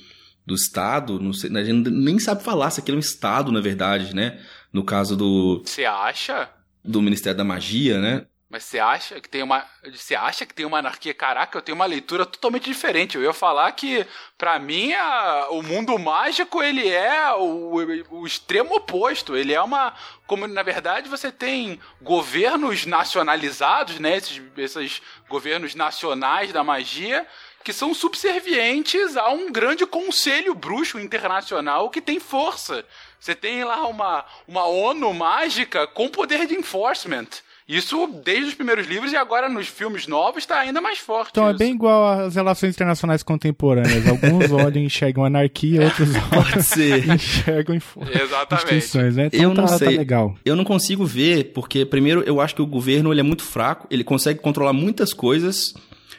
do 0.45 0.55
Estado. 0.55 1.19
Não 1.19 1.33
sei, 1.33 1.55
a 1.55 1.63
gente 1.63 1.89
nem 1.89 2.17
sabe 2.17 2.41
falar 2.41 2.71
se 2.71 2.79
aquilo 2.79 2.95
é 2.95 2.99
um 2.99 3.01
Estado, 3.01 3.51
na 3.51 3.59
verdade, 3.59 4.15
né? 4.15 4.39
No 4.71 4.83
caso 4.83 5.17
do. 5.17 5.61
Você 5.63 5.83
acha? 5.83 6.49
Do 6.83 7.01
Ministério 7.01 7.37
da 7.37 7.43
Magia, 7.43 7.99
né? 7.99 8.25
Mas 8.49 8.63
você 8.63 8.79
acha 8.79 9.19
que 9.19 9.27
tem 9.27 9.43
uma. 9.43 9.65
Você 9.93 10.15
acha 10.15 10.45
que 10.45 10.53
tem 10.53 10.65
uma 10.65 10.79
anarquia? 10.79 11.13
Caraca, 11.13 11.57
eu 11.57 11.61
tenho 11.61 11.75
uma 11.75 11.85
leitura 11.85 12.25
totalmente 12.25 12.63
diferente. 12.63 13.17
Eu 13.17 13.23
ia 13.23 13.33
falar 13.33 13.69
que, 13.73 14.07
para 14.37 14.57
mim, 14.57 14.93
a, 14.93 15.47
o 15.49 15.61
mundo 15.61 15.97
mágico 15.99 16.63
ele 16.63 16.87
é 16.87 17.33
o, 17.33 17.75
o, 18.09 18.25
extremo 18.25 18.73
oposto. 18.75 19.35
Ele 19.35 19.53
é 19.53 19.61
uma. 19.61 19.93
Como 20.25 20.47
na 20.47 20.63
verdade 20.63 21.09
você 21.09 21.29
tem 21.29 21.77
governos 22.01 22.85
nacionalizados, 22.85 23.99
né? 23.99 24.15
Esses, 24.15 24.41
esses 24.55 25.01
governos 25.27 25.75
nacionais 25.75 26.53
da 26.53 26.63
magia. 26.63 27.27
Que 27.65 27.73
são 27.73 27.93
subservientes 27.93 29.17
a 29.17 29.27
um 29.27 29.51
grande 29.51 29.85
conselho 29.85 30.55
bruxo 30.55 30.97
internacional 30.97 31.89
que 31.89 31.99
tem 31.99 32.17
força. 32.17 32.85
Você 33.19 33.35
tem 33.35 33.61
lá 33.65 33.85
uma, 33.87 34.23
uma 34.47 34.65
ONU 34.65 35.13
mágica 35.13 35.85
com 35.85 36.07
poder 36.07 36.45
de 36.45 36.55
enforcement. 36.55 37.27
Isso 37.67 38.07
desde 38.23 38.45
os 38.45 38.53
primeiros 38.53 38.87
livros 38.87 39.11
e 39.11 39.17
agora 39.17 39.49
nos 39.49 39.67
filmes 39.67 40.07
novos 40.07 40.43
está 40.43 40.59
ainda 40.59 40.79
mais 40.79 40.99
forte. 40.99 41.31
Então 41.31 41.43
isso. 41.45 41.55
é 41.55 41.57
bem 41.57 41.73
igual 41.73 42.21
às 42.21 42.35
relações 42.35 42.73
internacionais 42.73 43.23
contemporâneas. 43.23 44.07
Alguns 44.07 44.49
olham 44.53 44.81
e 44.81 44.85
enxergam 44.85 45.25
anarquia, 45.25 45.83
outros 45.83 46.09
olham 46.31 46.61
ser. 46.61 47.09
enxergam 47.09 47.75
Exatamente. 47.75 48.75
instituições, 48.75 49.17
né? 49.17 49.25
Então 49.27 49.41
eu 49.41 49.53
não 49.53 49.65
tá, 49.65 49.77
sei. 49.77 49.95
Tá 49.95 49.99
legal. 49.99 50.35
Eu 50.45 50.55
não 50.55 50.63
consigo 50.63 51.05
ver, 51.05 51.51
porque 51.53 51.85
primeiro 51.85 52.21
eu 52.21 52.39
acho 52.39 52.55
que 52.55 52.61
o 52.61 52.65
governo 52.65 53.11
ele 53.11 53.19
é 53.19 53.23
muito 53.23 53.43
fraco, 53.43 53.85
ele 53.91 54.03
consegue 54.03 54.39
controlar 54.39 54.71
muitas 54.71 55.13
coisas 55.13 55.73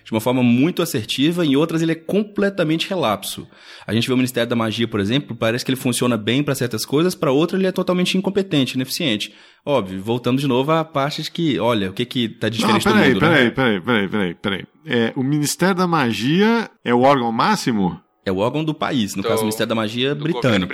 de 0.09 0.15
uma 0.15 0.21
forma 0.23 0.43
muito 0.43 0.81
assertiva, 0.81 1.45
em 1.45 1.55
outras 1.55 1.83
ele 1.83 1.93
é 1.93 1.95
completamente 1.95 2.89
relapso. 2.89 3.47
A 3.87 3.93
gente 3.93 4.09
vê 4.09 4.15
o 4.15 4.17
Ministério 4.17 4.49
da 4.49 4.57
Magia, 4.57 4.89
por 4.89 5.01
exemplo, 5.01 5.37
parece 5.37 5.63
que 5.63 5.71
ele 5.71 5.77
funciona 5.77 6.17
bem 6.17 6.43
para 6.43 6.55
certas 6.55 6.87
coisas, 6.87 7.15
para 7.15 7.31
outras 7.31 7.61
ele 7.61 7.69
é 7.69 7.73
totalmente 7.73 8.17
incompetente, 8.17 8.75
ineficiente. 8.75 9.35
Óbvio, 9.67 10.01
voltando 10.03 10.41
de 10.41 10.47
novo 10.47 10.73
à 10.73 10.83
parte 10.83 11.23
de 11.23 11.31
que, 11.31 11.59
olha, 11.59 11.91
o 11.91 11.93
que 11.93 12.07
que 12.07 12.27
tá 12.27 12.49
diferente 12.49 12.87
Não, 12.87 12.93
peraí, 12.95 13.09
do 13.11 13.15
mundo, 13.17 13.21
peraí, 13.21 13.45
né? 13.45 13.51
peraí, 13.51 13.81
peraí, 13.83 14.09
peraí, 14.09 14.35
peraí. 14.35 14.65
É, 14.87 15.13
o 15.15 15.23
Ministério 15.23 15.75
da 15.75 15.87
Magia 15.87 16.71
é 16.83 16.95
o 16.95 17.03
órgão 17.03 17.31
máximo? 17.31 18.01
É 18.25 18.33
o 18.33 18.39
órgão 18.39 18.65
do 18.65 18.73
país, 18.73 19.15
no 19.15 19.23
Do- 19.23 19.29
caso 19.29 19.43
o 19.43 19.45
Ministério 19.45 19.69
da 19.69 19.75
Magia 19.75 20.15
do 20.15 20.25
governo 20.33 20.67
britânico. 20.67 20.69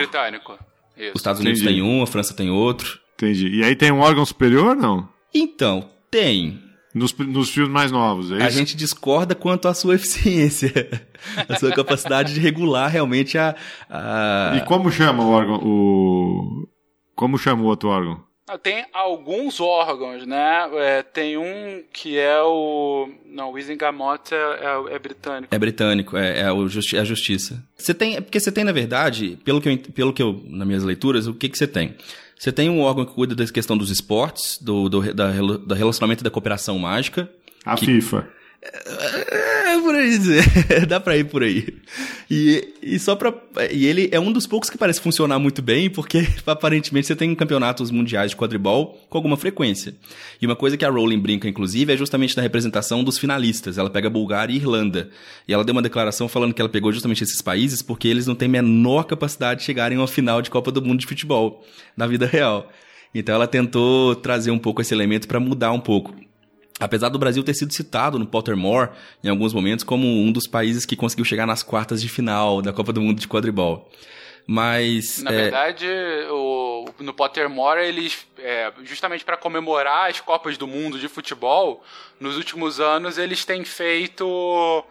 britânico. 0.49 0.53
Isso. 0.97 1.11
Os 1.15 1.21
Estados 1.21 1.41
Unidos 1.41 1.61
Entendi. 1.61 1.81
tem 1.81 1.83
um, 1.83 2.03
a 2.03 2.07
França 2.07 2.35
tem 2.35 2.51
outro. 2.51 3.01
Entendi. 3.17 3.49
E 3.49 3.65
aí 3.65 3.75
tem 3.75 3.91
um 3.91 3.99
órgão 3.99 4.25
superior, 4.25 4.77
não? 4.77 5.09
Então, 5.35 5.89
tem. 6.09 6.61
Nos, 6.95 7.13
nos 7.17 7.51
filmes 7.51 7.73
mais 7.73 7.91
novos, 7.91 8.31
é 8.31 8.37
A 8.43 8.49
isso? 8.49 8.57
gente 8.59 8.77
discorda 8.77 9.35
quanto 9.35 9.67
à 9.67 9.75
sua 9.75 9.97
eficiência, 9.97 10.71
a 11.49 11.57
sua 11.59 11.73
capacidade 11.73 12.33
de 12.33 12.39
regular 12.41 12.89
realmente 12.91 13.37
a. 13.37 13.57
a- 13.91 14.53
E 14.57 14.61
como 14.67 14.91
chama 14.93 15.25
o 15.25 15.31
órgão? 15.31 15.57
O... 15.65 16.69
Como 17.17 17.37
chama 17.37 17.63
o 17.63 17.67
outro 17.67 17.89
órgão? 17.89 18.23
Ah, 18.47 18.59
Tem 18.59 18.85
alguns 18.93 19.59
órgãos, 19.59 20.27
né? 20.27 20.69
É, 20.75 21.03
tem 21.03 21.37
um 21.39 21.83
que 21.93 22.19
é 22.19 22.41
o. 22.43 23.09
Não, 23.27 23.49
o 23.49 23.53
Wisingamot 23.55 24.33
é, 24.33 24.37
é, 24.37 24.95
é 24.95 24.99
britânico. 24.99 25.55
É 25.55 25.59
britânico, 25.59 26.17
é, 26.17 26.41
é, 26.43 26.53
o 26.53 26.69
justi- 26.69 26.97
é 26.97 27.01
a 27.01 27.05
justiça. 27.05 27.65
Você 27.77 27.95
tem, 27.95 28.17
é 28.17 28.21
porque 28.21 28.39
você 28.39 28.53
tem, 28.53 28.63
na 28.63 28.71
verdade, 28.73 29.39
pelo 29.45 29.61
que 29.63 29.69
eu, 29.71 29.79
pelo 29.79 30.13
que 30.13 30.23
eu, 30.23 30.43
nas 30.47 30.67
minhas 30.67 30.85
leituras, 30.85 31.27
o 31.27 31.33
que 31.35 31.49
que 31.49 31.57
você 31.57 31.67
tem? 31.67 31.95
Você 32.45 32.53
tem 32.53 32.69
um 32.69 32.83
órgão 32.83 33.07
que 33.07 33.15
cuida 33.15 33.35
da 33.35 33.47
questão 33.47 33.75
dos 33.75 33.89
esportes, 33.89 34.59
do, 34.61 34.87
do, 34.91 35.15
da, 35.15 35.33
da 35.67 35.75
relacionamento 35.75 36.23
e 36.23 36.25
da 36.25 36.31
cooperação 36.31 36.79
mágica. 36.79 37.27
A 37.65 37.75
Que- 37.75 37.87
FIFA. 37.87 38.29
É 38.87 39.79
por 39.81 39.95
aí 39.95 40.11
dizer. 40.11 40.45
Dá 40.89 40.99
pra 40.99 41.17
ir 41.17 41.25
por 41.25 41.43
aí. 41.43 41.67
E, 42.31 42.75
e 42.83 42.99
só 42.99 43.15
pra. 43.15 43.35
E 43.71 43.87
ele 43.87 44.09
é 44.11 44.19
um 44.19 44.33
dos 44.33 44.47
poucos 44.47 44.71
que 44.71 44.79
parece 44.79 45.01
funcionar 45.01 45.39
muito 45.39 45.61
bem, 45.61 45.91
porque 45.91 46.27
aparentemente 46.47 47.07
você 47.07 47.17
tem 47.17 47.35
campeonatos 47.35 47.91
mundiais 47.91 48.31
de 48.31 48.37
quadribol 48.37 48.99
com 49.09 49.19
alguma 49.19 49.37
frequência. 49.37 49.95
E 50.41 50.47
uma 50.47 50.57
coisa 50.57 50.77
que 50.77 50.85
a 50.85 50.91
Rowling 50.91 51.21
brinca, 51.21 51.49
inclusive, 51.49 51.93
é 51.93 51.97
justamente 51.97 52.37
na 52.37 52.43
representação 52.43 53.05
dos 53.05 53.19
finalistas. 53.19 53.77
Ela 53.77 53.91
pega 53.91 54.09
Bulgária 54.09 54.53
e 54.53 54.57
Irlanda. 54.57 55.11
E 55.47 55.53
ela 55.53 55.65
deu 55.65 55.73
uma 55.73 55.83
declaração 55.83 56.29
falando 56.29 56.55
que 56.55 56.63
ela 56.63 56.69
pegou 56.69 56.93
justamente 56.93 57.23
esses 57.23 57.43
países 57.43 57.83
porque 57.83 58.09
eles 58.09 58.27
não 58.27 58.35
têm 58.35 58.49
menor 58.49 59.05
capacidade 59.05 59.61
de 59.61 59.67
chegarem 59.67 59.99
a 59.99 60.01
uma 60.01 60.09
final 60.09 60.41
de 60.41 60.51
Copa 60.51 60.71
do 60.71 60.83
Mundo 60.83 61.01
de 61.01 61.07
futebol 61.07 61.65
na 61.97 62.07
vida 62.07 62.27
real. 62.27 62.71
Então 63.15 63.35
ela 63.35 63.47
tentou 63.47 64.17
trazer 64.17 64.51
um 64.51 64.59
pouco 64.59 64.83
esse 64.83 64.93
elemento 64.93 65.29
pra 65.29 65.39
mudar 65.39 65.71
um 65.71 65.81
pouco. 65.81 66.24
Apesar 66.81 67.09
do 67.09 67.19
Brasil 67.19 67.43
ter 67.45 67.55
sido 67.55 67.73
citado 67.73 68.19
no 68.19 68.27
Pottermore 68.27 68.91
em 69.23 69.29
alguns 69.29 69.53
momentos 69.53 69.85
como 69.85 70.07
um 70.07 70.33
dos 70.33 70.47
países 70.47 70.85
que 70.85 70.97
conseguiu 70.97 71.25
chegar 71.25 71.47
nas 71.47 71.63
quartas 71.63 72.03
de 72.03 72.09
final 72.09 72.61
da 72.61 72.73
Copa 72.73 72.93
do 72.93 73.01
Mundo 73.01 73.21
de 73.21 73.29
quadribol. 73.29 73.89
Mas 74.47 75.23
Na 75.23 75.33
é, 75.33 75.35
verdade, 75.35 75.87
o, 76.31 76.87
no 76.99 77.15
Pottermore, 77.15 77.81
eles, 77.81 78.27
é, 78.39 78.73
justamente 78.83 79.25
para 79.25 79.37
comemorar 79.37 80.11
as 80.11 80.21
Copas 80.21 80.59
do 80.59 80.67
Mundo 80.67 80.99
de 80.99 81.09
futebol, 81.09 81.83
nos 82.21 82.37
últimos 82.37 82.79
anos 82.79 83.17
eles 83.17 83.45
têm 83.45 83.65
feito. 83.65 84.85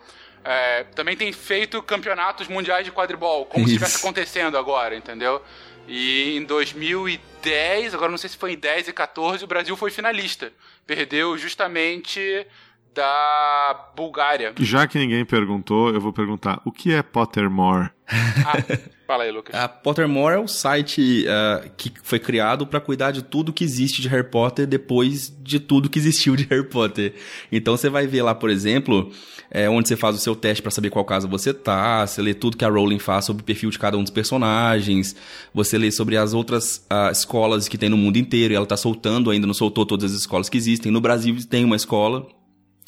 é, 0.43 0.85
também 0.95 1.15
têm 1.15 1.31
feito 1.31 1.83
campeonatos 1.83 2.47
mundiais 2.47 2.85
de 2.85 2.91
quadribol, 2.91 3.45
como 3.45 3.65
se 3.67 3.75
Isso. 3.75 3.83
estivesse 3.83 4.03
acontecendo 4.03 4.57
agora, 4.57 4.95
entendeu? 4.95 5.41
E 5.87 6.37
em 6.37 6.43
2010, 6.43 7.93
agora 7.93 8.09
não 8.09 8.17
sei 8.17 8.29
se 8.29 8.37
foi 8.37 8.53
em 8.53 8.57
10 8.57 8.87
e 8.87 8.93
14, 8.93 9.43
o 9.43 9.47
Brasil 9.47 9.75
foi 9.75 9.91
finalista. 9.91 10.51
Perdeu 10.85 11.37
justamente 11.37 12.45
da 12.93 13.91
Bulgária. 13.95 14.53
Já 14.59 14.87
que 14.87 14.97
ninguém 14.97 15.25
perguntou, 15.25 15.93
eu 15.93 15.99
vou 15.99 16.13
perguntar: 16.13 16.61
o 16.63 16.71
que 16.71 16.93
é 16.93 17.01
Pottermore? 17.01 17.89
Ah, 18.07 18.77
fala 19.07 19.23
aí, 19.23 19.31
Lucas. 19.31 19.55
a 19.59 19.67
Pottermore 19.67 20.35
é 20.35 20.39
o 20.39 20.47
site 20.47 21.25
ah, 21.27 21.67
que 21.75 21.91
foi 22.03 22.19
criado 22.19 22.67
para 22.67 22.79
cuidar 22.79 23.11
de 23.11 23.23
tudo 23.23 23.51
que 23.51 23.63
existe 23.63 24.01
de 24.01 24.07
Harry 24.07 24.29
Potter 24.29 24.67
depois 24.67 25.33
de 25.41 25.59
tudo 25.59 25.89
que 25.89 25.99
existiu 25.99 26.35
de 26.35 26.45
Harry 26.45 26.67
Potter. 26.67 27.15
Então 27.51 27.75
você 27.75 27.89
vai 27.89 28.05
ver 28.07 28.21
lá, 28.21 28.35
por 28.35 28.49
exemplo, 28.49 29.11
é, 29.53 29.69
onde 29.69 29.87
você 29.87 29.95
faz 29.95 30.15
o 30.15 30.19
seu 30.19 30.35
teste 30.35 30.63
para 30.63 30.71
saber 30.71 30.89
qual 30.89 31.05
casa 31.05 31.27
você 31.27 31.53
tá, 31.53 32.05
você 32.07 32.23
lê 32.23 32.33
tudo 32.33 32.57
que 32.57 32.65
a 32.65 32.69
Rowling 32.69 32.97
faz 32.97 33.25
sobre 33.25 33.43
o 33.43 33.45
perfil 33.45 33.69
de 33.69 33.77
cada 33.77 33.95
um 33.95 34.01
dos 34.01 34.11
personagens, 34.11 35.15
você 35.53 35.77
lê 35.77 35.91
sobre 35.91 36.17
as 36.17 36.33
outras 36.33 36.83
ah, 36.89 37.11
escolas 37.11 37.67
que 37.67 37.77
tem 37.77 37.87
no 37.87 37.95
mundo 37.95 38.17
inteiro, 38.17 38.51
e 38.51 38.57
ela 38.57 38.65
tá 38.65 38.75
soltando, 38.75 39.29
ainda 39.29 39.45
não 39.45 39.53
soltou 39.53 39.85
todas 39.85 40.11
as 40.11 40.17
escolas 40.21 40.49
que 40.49 40.57
existem. 40.57 40.91
No 40.91 40.99
Brasil 40.99 41.35
tem 41.47 41.63
uma 41.63 41.75
escola, 41.75 42.27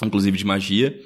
inclusive 0.04 0.36
de 0.36 0.44
magia, 0.44 1.00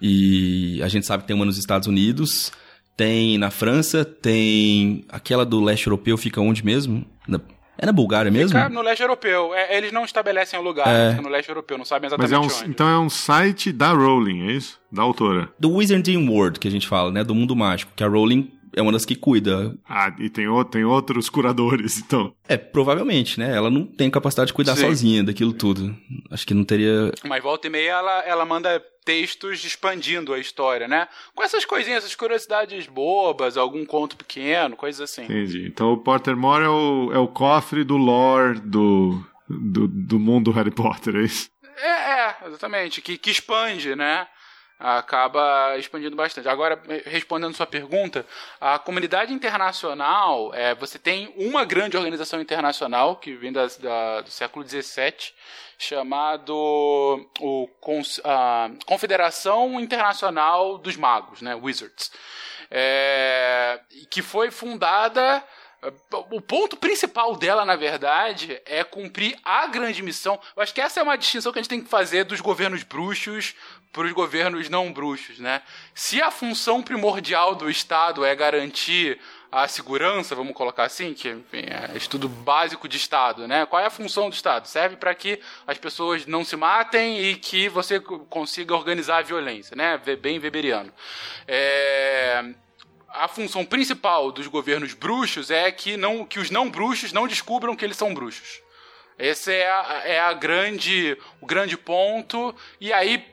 e 0.00 0.80
a 0.82 0.88
gente 0.88 1.04
sabe 1.04 1.24
que 1.24 1.26
tem 1.26 1.34
uma 1.34 1.44
nos 1.44 1.58
Estados 1.58 1.88
Unidos, 1.88 2.52
tem 2.96 3.38
na 3.38 3.50
França, 3.50 4.04
tem 4.04 5.04
aquela 5.08 5.44
do 5.44 5.60
leste 5.60 5.88
europeu, 5.88 6.16
fica 6.16 6.40
onde 6.40 6.64
mesmo? 6.64 7.04
Na- 7.26 7.40
é 7.82 7.86
na 7.86 7.92
Bulgária 7.92 8.30
mesmo? 8.30 8.56
Fica 8.56 8.68
no 8.68 8.80
leste 8.80 9.02
europeu. 9.02 9.52
É, 9.54 9.76
eles 9.76 9.92
não 9.92 10.04
estabelecem 10.04 10.58
o 10.58 10.62
lugar, 10.62 10.88
É. 10.88 11.10
fica 11.10 11.22
no 11.22 11.28
leste 11.28 11.48
europeu, 11.48 11.76
não 11.76 11.84
sabem 11.84 12.08
Mas 12.08 12.18
exatamente 12.18 12.34
é 12.52 12.56
um, 12.56 12.60
onde. 12.62 12.70
então 12.70 12.88
é 12.88 12.98
um 12.98 13.10
site 13.10 13.72
da 13.72 13.90
Rowling, 13.92 14.48
é 14.48 14.52
isso? 14.52 14.80
Da 14.90 15.02
autora. 15.02 15.48
Do 15.58 15.72
Wizarding 15.74 16.28
World, 16.28 16.58
que 16.60 16.68
a 16.68 16.70
gente 16.70 16.86
fala, 16.86 17.10
né? 17.10 17.24
Do 17.24 17.34
mundo 17.34 17.54
mágico, 17.56 17.92
que 17.96 18.04
a 18.04 18.08
Rowling 18.08 18.50
é 18.74 18.82
uma 18.82 18.92
das 18.92 19.04
que 19.04 19.14
cuida. 19.14 19.76
Ah, 19.88 20.14
e 20.18 20.28
tem, 20.30 20.48
o- 20.48 20.64
tem 20.64 20.84
outros 20.84 21.28
curadores, 21.28 21.98
então. 21.98 22.34
É, 22.48 22.56
provavelmente, 22.56 23.38
né? 23.38 23.54
Ela 23.56 23.70
não 23.70 23.84
tem 23.86 24.10
capacidade 24.10 24.48
de 24.48 24.54
cuidar 24.54 24.76
Sim. 24.76 24.82
sozinha 24.86 25.22
daquilo 25.24 25.52
tudo. 25.52 25.94
Acho 26.30 26.46
que 26.46 26.54
não 26.54 26.64
teria. 26.64 27.12
Mas 27.24 27.42
volta 27.42 27.66
e 27.66 27.70
meia 27.70 27.90
ela, 27.92 28.20
ela 28.20 28.44
manda 28.44 28.82
textos 29.04 29.64
expandindo 29.64 30.32
a 30.32 30.38
história, 30.38 30.86
né? 30.86 31.08
Com 31.34 31.42
essas 31.42 31.64
coisinhas, 31.64 32.04
essas 32.04 32.14
curiosidades 32.14 32.86
bobas, 32.86 33.56
algum 33.56 33.84
conto 33.84 34.16
pequeno, 34.16 34.76
coisas 34.76 35.00
assim. 35.10 35.24
Entendi. 35.24 35.66
Então 35.66 35.92
o 35.92 35.98
Pottermore 35.98 36.64
é 36.64 36.68
o, 36.68 37.10
é 37.12 37.18
o 37.18 37.26
cofre 37.28 37.82
do 37.82 37.96
lore 37.96 38.60
do, 38.60 39.20
do, 39.48 39.88
do 39.88 40.18
mundo 40.20 40.52
Harry 40.52 40.70
Potter, 40.70 41.16
é 41.16 41.22
isso? 41.22 41.48
É, 41.82 41.88
é, 41.88 42.36
exatamente. 42.46 43.00
Que, 43.02 43.18
que 43.18 43.30
expande, 43.30 43.96
né? 43.96 44.26
Acaba 44.82 45.78
expandindo 45.78 46.16
bastante. 46.16 46.48
Agora, 46.48 46.82
respondendo 47.04 47.54
sua 47.54 47.66
pergunta, 47.66 48.26
a 48.60 48.78
comunidade 48.78 49.32
internacional, 49.32 50.52
é, 50.52 50.74
você 50.74 50.98
tem 50.98 51.32
uma 51.36 51.64
grande 51.64 51.96
organização 51.96 52.40
internacional 52.40 53.16
que 53.16 53.32
vem 53.34 53.52
da, 53.52 53.66
da, 53.66 54.20
do 54.22 54.30
século 54.30 54.66
XVII, 54.66 55.32
chamado 55.78 56.52
o, 57.40 57.68
a 58.24 58.70
Confederação 58.84 59.80
Internacional 59.80 60.78
dos 60.78 60.96
Magos, 60.96 61.40
né, 61.40 61.54
Wizards, 61.54 62.10
é, 62.68 63.80
que 64.10 64.20
foi 64.20 64.50
fundada 64.50 65.44
o 66.30 66.40
ponto 66.40 66.76
principal 66.76 67.34
dela, 67.36 67.64
na 67.64 67.74
verdade, 67.74 68.60
é 68.64 68.84
cumprir 68.84 69.36
a 69.44 69.66
grande 69.66 70.00
missão. 70.00 70.38
Eu 70.54 70.62
acho 70.62 70.72
que 70.72 70.80
essa 70.80 71.00
é 71.00 71.02
uma 71.02 71.18
distinção 71.18 71.52
que 71.52 71.58
a 71.58 71.62
gente 71.62 71.68
tem 71.70 71.82
que 71.82 71.88
fazer 71.88 72.24
dos 72.24 72.40
governos 72.40 72.84
bruxos 72.84 73.54
para 73.92 74.06
os 74.06 74.12
governos 74.12 74.68
não 74.68 74.92
bruxos, 74.92 75.38
né? 75.40 75.60
Se 75.94 76.22
a 76.22 76.30
função 76.30 76.82
primordial 76.82 77.54
do 77.54 77.68
Estado 77.68 78.24
é 78.24 78.34
garantir 78.34 79.20
a 79.50 79.68
segurança, 79.68 80.34
vamos 80.34 80.54
colocar 80.54 80.84
assim, 80.84 81.12
que 81.12 81.28
enfim, 81.28 81.64
é 81.68 81.94
estudo 81.96 82.28
básico 82.28 82.88
de 82.88 82.96
Estado, 82.96 83.46
né? 83.48 83.66
Qual 83.66 83.82
é 83.82 83.86
a 83.86 83.90
função 83.90 84.30
do 84.30 84.34
Estado? 84.34 84.66
Serve 84.66 84.96
para 84.96 85.14
que 85.14 85.40
as 85.66 85.76
pessoas 85.78 86.26
não 86.26 86.44
se 86.44 86.56
matem 86.56 87.20
e 87.20 87.34
que 87.34 87.68
você 87.68 88.00
consiga 88.00 88.74
organizar 88.74 89.18
a 89.18 89.22
violência, 89.22 89.76
né? 89.76 89.98
Bem 89.98 90.38
weberiano. 90.38 90.92
É 91.46 92.54
a 93.14 93.28
função 93.28 93.64
principal 93.64 94.32
dos 94.32 94.46
governos 94.46 94.94
bruxos 94.94 95.50
é 95.50 95.70
que, 95.70 95.96
não, 95.96 96.24
que 96.24 96.38
os 96.38 96.50
não 96.50 96.70
bruxos 96.70 97.12
não 97.12 97.28
descubram 97.28 97.76
que 97.76 97.84
eles 97.84 97.96
são 97.96 98.14
bruxos. 98.14 98.60
Esse 99.18 99.52
é, 99.52 99.70
a, 99.70 100.02
é 100.04 100.20
a 100.20 100.32
grande, 100.32 101.16
o 101.40 101.46
grande 101.46 101.76
ponto. 101.76 102.54
E 102.80 102.92
aí, 102.92 103.24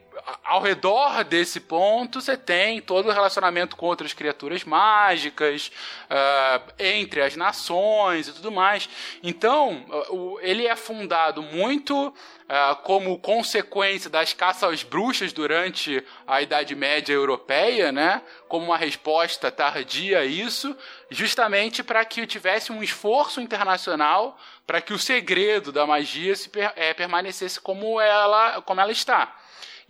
ao 0.44 0.62
redor 0.62 1.24
desse 1.24 1.60
ponto, 1.60 2.22
você 2.22 2.36
tem 2.36 2.82
todo 2.82 3.08
o 3.08 3.12
relacionamento 3.12 3.76
com 3.76 3.86
outras 3.86 4.14
criaturas 4.14 4.64
mágicas, 4.64 5.72
uh, 6.06 6.74
entre 6.78 7.22
as 7.22 7.36
nações 7.36 8.28
e 8.28 8.34
tudo 8.34 8.52
mais. 8.52 8.90
Então, 9.24 9.86
uh, 10.10 10.40
ele 10.42 10.68
é 10.68 10.76
fundado 10.76 11.42
muito 11.42 12.08
uh, 12.08 12.76
como 12.84 13.20
consequência 13.20 14.10
das 14.10 14.34
caças 14.34 14.74
às 14.74 14.84
bruxas 14.84 15.32
durante 15.32 16.04
a 16.28 16.42
Idade 16.42 16.76
Média 16.76 17.14
Europeia, 17.14 17.92
né? 17.92 18.22
como 18.48 18.66
uma 18.66 18.78
resposta 18.78 19.52
tardia 19.52 20.20
a 20.20 20.26
isso, 20.26 20.76
justamente 21.10 21.84
para 21.84 22.04
que 22.04 22.26
tivesse 22.26 22.72
um 22.72 22.82
esforço 22.82 23.40
internacional 23.40 24.38
para 24.66 24.82
que 24.82 24.94
o 24.94 25.00
segredo 25.00 25.72
da 25.72 25.86
magia 25.86 26.36
se, 26.36 26.50
é, 26.76 26.94
permanecesse 26.94 27.60
como 27.60 28.00
ela, 28.00 28.62
como 28.62 28.80
ela 28.80 28.92
está. 28.92 29.36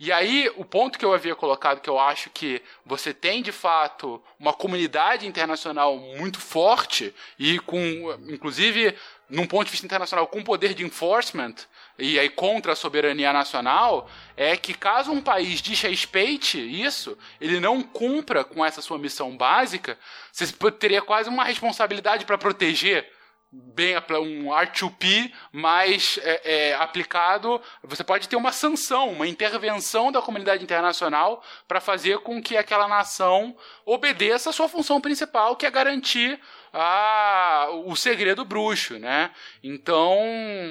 E 0.02 0.10
aí, 0.10 0.50
o 0.56 0.64
ponto 0.64 0.98
que 0.98 1.04
eu 1.04 1.12
havia 1.12 1.34
colocado, 1.34 1.82
que 1.82 1.90
eu 1.90 2.00
acho 2.00 2.30
que 2.30 2.62
você 2.86 3.12
tem 3.12 3.42
de 3.42 3.52
fato 3.52 4.18
uma 4.38 4.54
comunidade 4.54 5.26
internacional 5.26 5.94
muito 5.98 6.40
forte 6.40 7.14
e 7.38 7.58
com, 7.58 7.78
inclusive, 8.26 8.96
num 9.28 9.46
ponto 9.46 9.66
de 9.66 9.72
vista 9.72 9.84
internacional, 9.84 10.26
com 10.26 10.42
poder 10.42 10.72
de 10.72 10.82
enforcement, 10.82 11.54
e 11.98 12.18
aí 12.18 12.30
contra 12.30 12.72
a 12.72 12.76
soberania 12.76 13.30
nacional, 13.30 14.08
é 14.38 14.56
que 14.56 14.72
caso 14.72 15.12
um 15.12 15.20
país 15.20 15.60
desrespeite 15.60 16.58
isso, 16.58 17.18
ele 17.38 17.60
não 17.60 17.82
cumpra 17.82 18.42
com 18.42 18.64
essa 18.64 18.80
sua 18.80 18.98
missão 18.98 19.36
básica, 19.36 19.98
você 20.32 20.46
teria 20.70 21.02
quase 21.02 21.28
uma 21.28 21.44
responsabilidade 21.44 22.24
para 22.24 22.38
proteger 22.38 23.06
bem 23.52 23.96
um 23.96 24.46
R2P 24.46 25.32
mais 25.52 26.18
é, 26.22 26.68
é, 26.68 26.74
aplicado, 26.74 27.60
você 27.82 28.04
pode 28.04 28.28
ter 28.28 28.36
uma 28.36 28.52
sanção, 28.52 29.10
uma 29.10 29.26
intervenção 29.26 30.12
da 30.12 30.22
comunidade 30.22 30.62
internacional 30.62 31.42
para 31.66 31.80
fazer 31.80 32.18
com 32.18 32.40
que 32.40 32.56
aquela 32.56 32.86
nação 32.86 33.56
obedeça 33.84 34.50
a 34.50 34.52
sua 34.52 34.68
função 34.68 35.00
principal, 35.00 35.56
que 35.56 35.66
é 35.66 35.70
garantir 35.70 36.38
a, 36.72 37.68
o 37.84 37.96
segredo 37.96 38.44
bruxo, 38.44 38.98
né? 38.98 39.32
Então, 39.62 40.16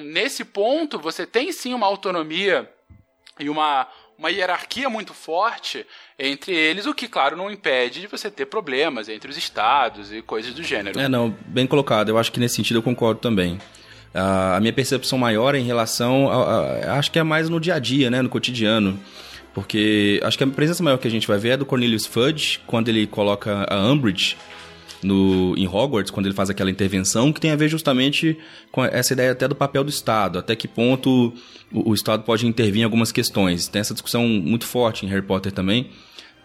nesse 0.06 0.46
ponto, 0.46 0.98
você 0.98 1.26
tem 1.26 1.52
sim 1.52 1.74
uma 1.74 1.88
autonomia 1.88 2.74
e 3.38 3.50
uma, 3.50 3.88
uma 4.20 4.30
hierarquia 4.30 4.90
muito 4.90 5.14
forte 5.14 5.86
entre 6.20 6.54
eles, 6.54 6.86
o 6.86 6.94
que, 6.94 7.08
claro, 7.08 7.38
não 7.38 7.50
impede 7.50 8.02
de 8.02 8.08
você 8.08 8.30
ter 8.30 8.46
problemas 8.46 9.08
entre 9.08 9.32
os 9.32 9.38
estados 9.38 10.12
e 10.12 10.22
coisas 10.22 10.54
do 10.54 10.62
gênero. 10.62 11.00
É, 11.00 11.08
não, 11.08 11.34
bem 11.46 11.66
colocado. 11.66 12.10
Eu 12.10 12.18
acho 12.18 12.30
que 12.30 12.40
nesse 12.40 12.56
sentido 12.56 12.80
eu 12.80 12.84
concordo 12.84 13.22
também. 13.22 13.54
Uh, 14.14 14.58
a 14.58 14.60
minha 14.60 14.74
percepção 14.74 15.18
maior 15.18 15.56
em 15.56 15.64
relação. 15.64 16.30
A, 16.30 16.36
a, 16.36 17.00
acho 17.00 17.10
que 17.10 17.18
é 17.18 17.24
mais 17.24 17.48
no 17.48 17.62
dia 17.62 17.76
a 17.76 17.80
dia, 17.80 18.12
né, 18.12 18.22
no 18.22 18.28
cotidiano. 18.28 19.00
Porque 19.54 20.20
acho 20.22 20.38
que 20.38 20.44
a 20.44 20.48
presença 20.48 20.84
maior 20.84 20.98
que 20.98 21.08
a 21.08 21.12
gente 21.12 21.26
vai 21.26 21.38
ver 21.38 21.50
é 21.52 21.58
do 21.58 21.66
Cornelius 21.66 22.06
Fudge, 22.06 22.60
quando 22.68 22.90
ele 22.90 23.08
coloca 23.08 23.66
a 23.70 23.78
Umbridge 23.90 24.38
no, 25.04 25.56
em 25.58 25.68
Hogwarts, 25.68 26.12
quando 26.12 26.26
ele 26.26 26.36
faz 26.36 26.50
aquela 26.50 26.70
intervenção, 26.70 27.32
que 27.32 27.40
tem 27.40 27.52
a 27.52 27.56
ver 27.56 27.70
justamente 27.70 28.38
com 28.72 28.84
essa 28.84 29.14
ideia 29.14 29.32
até 29.32 29.48
do 29.48 29.56
papel 29.56 29.84
do 29.84 29.90
Estado, 29.90 30.40
até 30.40 30.56
que 30.56 30.68
ponto 30.68 31.34
o, 31.72 31.92
o 31.92 31.94
Estado 31.94 32.24
pode 32.24 32.46
intervir 32.46 32.82
em 32.82 32.84
algumas 32.84 33.12
questões. 33.12 33.68
Tem 33.68 33.80
essa 33.80 33.94
discussão 33.94 34.28
muito 34.28 34.66
forte 34.66 35.06
em 35.06 35.10
Harry 35.10 35.22
Potter 35.22 35.52
também, 35.52 35.90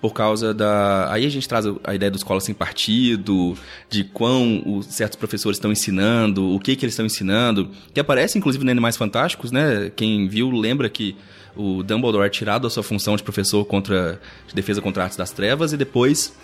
por 0.01 0.13
causa 0.13 0.53
da. 0.53 1.11
Aí 1.11 1.25
a 1.25 1.31
gente 1.31 1.49
traz 1.49 1.65
a 1.83 1.95
ideia 1.95 2.11
do 2.11 2.17
escola 2.17 2.41
sem 2.41 2.55
partido, 2.55 3.57
de 3.89 4.05
quão 4.05 4.63
os 4.67 4.87
certos 4.87 5.17
professores 5.17 5.57
estão 5.57 5.73
ensinando, 5.73 6.55
o 6.55 6.61
que, 6.61 6.77
que 6.77 6.85
eles 6.85 6.93
estão 6.93 7.07
ensinando, 7.07 7.71
que 7.93 7.99
aparece 7.99 8.37
inclusive 8.37 8.65
no 8.65 8.71
Animais 8.71 8.97
Fantásticos, 8.97 9.51
né? 9.51 9.91
Quem 9.97 10.29
viu 10.29 10.51
lembra 10.51 10.89
que 10.91 11.17
o 11.57 11.83
Dumbledore 11.83 12.27
é 12.27 12.29
tirado 12.29 12.63
da 12.63 12.71
sua 12.71 12.83
função 12.83 13.17
de 13.17 13.23
professor 13.23 13.65
contra 13.65 14.21
de 14.47 14.55
defesa 14.55 14.83
contra 14.83 15.05
artes 15.05 15.17
das 15.17 15.31
trevas 15.31 15.73
e 15.73 15.77
depois 15.77 16.35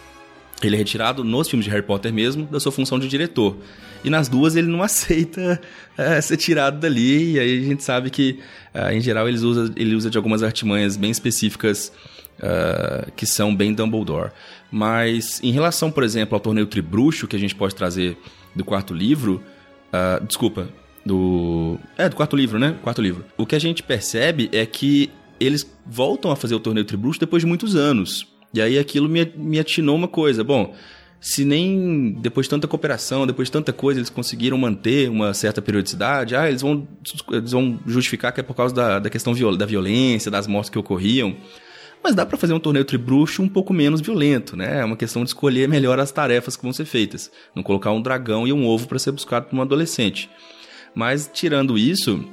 ele 0.66 0.77
é 0.77 0.78
retirado 0.78 1.24
nos 1.24 1.49
filmes 1.49 1.65
de 1.65 1.70
Harry 1.70 1.85
Potter 1.85 2.12
mesmo 2.12 2.47
da 2.47 2.61
sua 2.61 2.73
função 2.73 2.99
de 2.99 3.09
diretor. 3.09 3.57
E 4.05 4.11
nas 4.11 4.28
duas 4.28 4.57
ele 4.57 4.69
não 4.69 4.82
aceita 4.82 5.61
é, 5.97 6.20
ser 6.20 6.37
tirado 6.37 6.78
dali. 6.78 7.32
E 7.32 7.39
aí 7.39 7.61
a 7.61 7.65
gente 7.65 7.82
sabe 7.82 8.11
que, 8.11 8.39
é, 8.73 8.95
em 8.95 9.01
geral, 9.01 9.28
ele 9.28 9.39
usa, 9.39 9.73
ele 9.77 9.95
usa 9.95 10.11
de 10.11 10.16
algumas 10.16 10.43
artimanhas 10.43 10.97
bem 10.97 11.11
específicas 11.11 11.93
uh, 12.39 13.11
que 13.12 13.27
são 13.27 13.55
bem 13.55 13.73
Dumbledore. 13.73 14.31
Mas 14.70 15.41
em 15.43 15.53
relação, 15.53 15.91
por 15.91 16.03
exemplo, 16.03 16.35
ao 16.35 16.41
torneio 16.41 16.66
Tribruxo, 16.66 17.27
que 17.27 17.37
a 17.37 17.39
gente 17.39 17.55
pode 17.55 17.74
trazer 17.74 18.16
do 18.55 18.65
quarto 18.65 18.95
livro. 18.95 19.43
Uh, 19.89 20.24
desculpa, 20.24 20.69
do. 21.05 21.78
É, 21.97 22.09
do 22.09 22.16
quarto 22.16 22.37
livro, 22.37 22.59
né? 22.59 22.77
Quarto 22.82 23.03
livro. 23.03 23.24
O 23.37 23.47
que 23.47 23.55
a 23.55 23.59
gente 23.59 23.82
percebe 23.82 24.49
é 24.53 24.65
que 24.65 25.11
eles 25.39 25.69
voltam 25.87 26.31
a 26.31 26.37
fazer 26.37 26.55
o 26.55 26.61
torneio 26.61 26.85
Tribruxo 26.85 27.19
depois 27.19 27.43
de 27.43 27.47
muitos 27.47 27.74
anos. 27.74 28.27
E 28.52 28.60
aí 28.60 28.78
aquilo 28.78 29.09
me, 29.09 29.24
me 29.36 29.59
atinou 29.59 29.97
uma 29.97 30.09
coisa. 30.09 30.43
Bom, 30.43 30.74
se 31.20 31.44
nem 31.44 32.12
depois 32.18 32.47
de 32.47 32.51
tanta 32.51 32.66
cooperação, 32.66 33.27
depois 33.27 33.48
de 33.48 33.52
tanta 33.52 33.72
coisa, 33.72 34.01
eles 34.01 34.10
conseguiram 34.10 34.56
manter 34.56 35.10
uma 35.10 35.35
certa 35.35 35.60
periodicidade, 35.60 36.35
ah, 36.35 36.48
eles 36.48 36.62
vão, 36.62 36.89
eles 37.31 37.52
vão 37.52 37.78
justificar 37.86 38.32
que 38.32 38.40
é 38.40 38.43
por 38.43 38.55
causa 38.55 38.74
da, 38.74 38.98
da 38.98 39.10
questão 39.10 39.35
viol 39.35 39.56
da 39.56 39.66
violência, 39.66 40.31
das 40.31 40.47
mortes 40.47 40.70
que 40.70 40.78
ocorriam. 40.78 41.36
Mas 42.02 42.14
dá 42.14 42.24
para 42.24 42.39
fazer 42.39 42.55
um 42.55 42.59
torneio 42.59 42.85
tribruxo 42.85 43.43
um 43.43 43.48
pouco 43.48 43.74
menos 43.74 44.01
violento, 44.01 44.56
né? 44.56 44.81
É 44.81 44.85
uma 44.85 44.97
questão 44.97 45.22
de 45.22 45.28
escolher 45.28 45.68
melhor 45.68 46.01
as 46.01 46.10
tarefas 46.10 46.56
que 46.56 46.62
vão 46.62 46.72
ser 46.72 46.86
feitas. 46.86 47.31
Não 47.55 47.62
colocar 47.62 47.93
um 47.93 48.01
dragão 48.01 48.48
e 48.48 48.52
um 48.55 48.66
ovo 48.66 48.89
para 48.89 48.98
ser 48.98 49.12
buscado 49.12 49.47
por 49.47 49.56
um 49.56 49.60
adolescente. 49.60 50.31
Mas, 50.94 51.31
tirando 51.31 51.77
isso, 51.77 52.24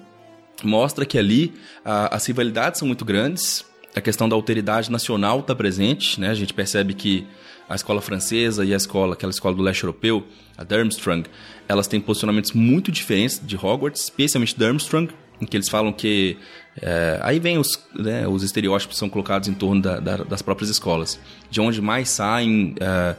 mostra 0.64 1.06
que 1.06 1.18
ali 1.18 1.54
a, 1.84 2.16
as 2.16 2.26
rivalidades 2.26 2.80
são 2.80 2.88
muito 2.88 3.04
grandes, 3.04 3.66
a 3.98 4.02
questão 4.02 4.30
da 4.30 4.36
alteridade 4.36 4.92
nacional 4.92 5.40
está 5.40 5.56
presente, 5.56 6.20
né? 6.20 6.30
A 6.30 6.34
gente 6.34 6.54
percebe 6.54 6.94
que 6.94 7.28
a 7.70 7.76
escola 7.76 8.02
francesa 8.02 8.64
e 8.64 8.74
a 8.74 8.78
escola, 8.78 9.14
aquela 9.14 9.32
escola 9.32 9.56
do 9.56 9.62
leste 9.62 9.84
europeu, 9.84 10.26
a 10.58 10.64
Durmstrang, 10.64 11.28
elas 11.68 11.88
têm 11.88 12.00
posicionamentos 12.00 12.54
muito 12.54 12.92
diferentes 12.92 13.42
de 13.44 13.56
Hogwarts, 13.56 14.04
especialmente 14.04 14.58
Durmstrang, 14.58 15.14
em 15.42 15.46
que 15.46 15.58
eles 15.58 15.70
falam 15.70 15.92
que 15.92 16.38
é, 16.82 17.20
aí 17.22 17.40
vem 17.40 17.58
os, 17.58 17.80
né, 17.94 18.28
os 18.28 18.44
estereótipos 18.44 18.96
que 18.96 19.00
são 19.00 19.10
colocados 19.10 19.50
em 19.50 19.54
torno 19.54 19.82
da, 19.82 20.00
da, 20.00 20.18
das 20.18 20.42
próprias 20.42 20.70
escolas, 20.70 21.20
de 21.50 21.60
onde 21.60 21.82
mais 21.82 22.10
saem 22.10 22.76
é, 22.80 23.16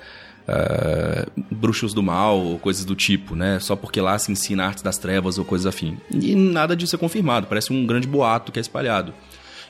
é, 0.48 1.26
bruxos 1.50 1.92
do 1.92 2.02
mal 2.02 2.40
ou 2.40 2.58
coisas 2.58 2.84
do 2.84 2.94
tipo, 2.94 3.36
né? 3.36 3.58
Só 3.60 3.76
porque 3.76 4.00
lá 4.00 4.18
se 4.18 4.32
ensina 4.32 4.64
artes 4.64 4.82
das 4.82 4.96
trevas 4.96 5.38
ou 5.38 5.44
coisas 5.44 5.66
afim. 5.66 5.98
E 6.10 6.34
nada 6.34 6.74
disso 6.74 6.96
é 6.96 6.98
confirmado, 6.98 7.46
parece 7.46 7.72
um 7.72 7.86
grande 7.86 8.08
boato 8.08 8.50
que 8.50 8.58
é 8.58 8.62
espalhado. 8.62 9.12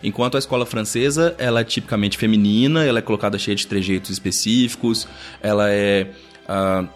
Enquanto 0.03 0.37
a 0.37 0.39
escola 0.39 0.65
francesa, 0.65 1.35
ela 1.39 1.61
é 1.61 1.65
tipicamente 1.65 2.17
feminina, 2.17 2.85
ela 2.85 3.01
é 3.01 3.03
colocada 3.03 3.39
cheia 3.39 3.55
de 3.55 3.67
trejeitos 3.67 4.11
específicos, 4.11 5.09
ela 5.43 5.71
é 5.71 6.13
uh, 6.45 6.89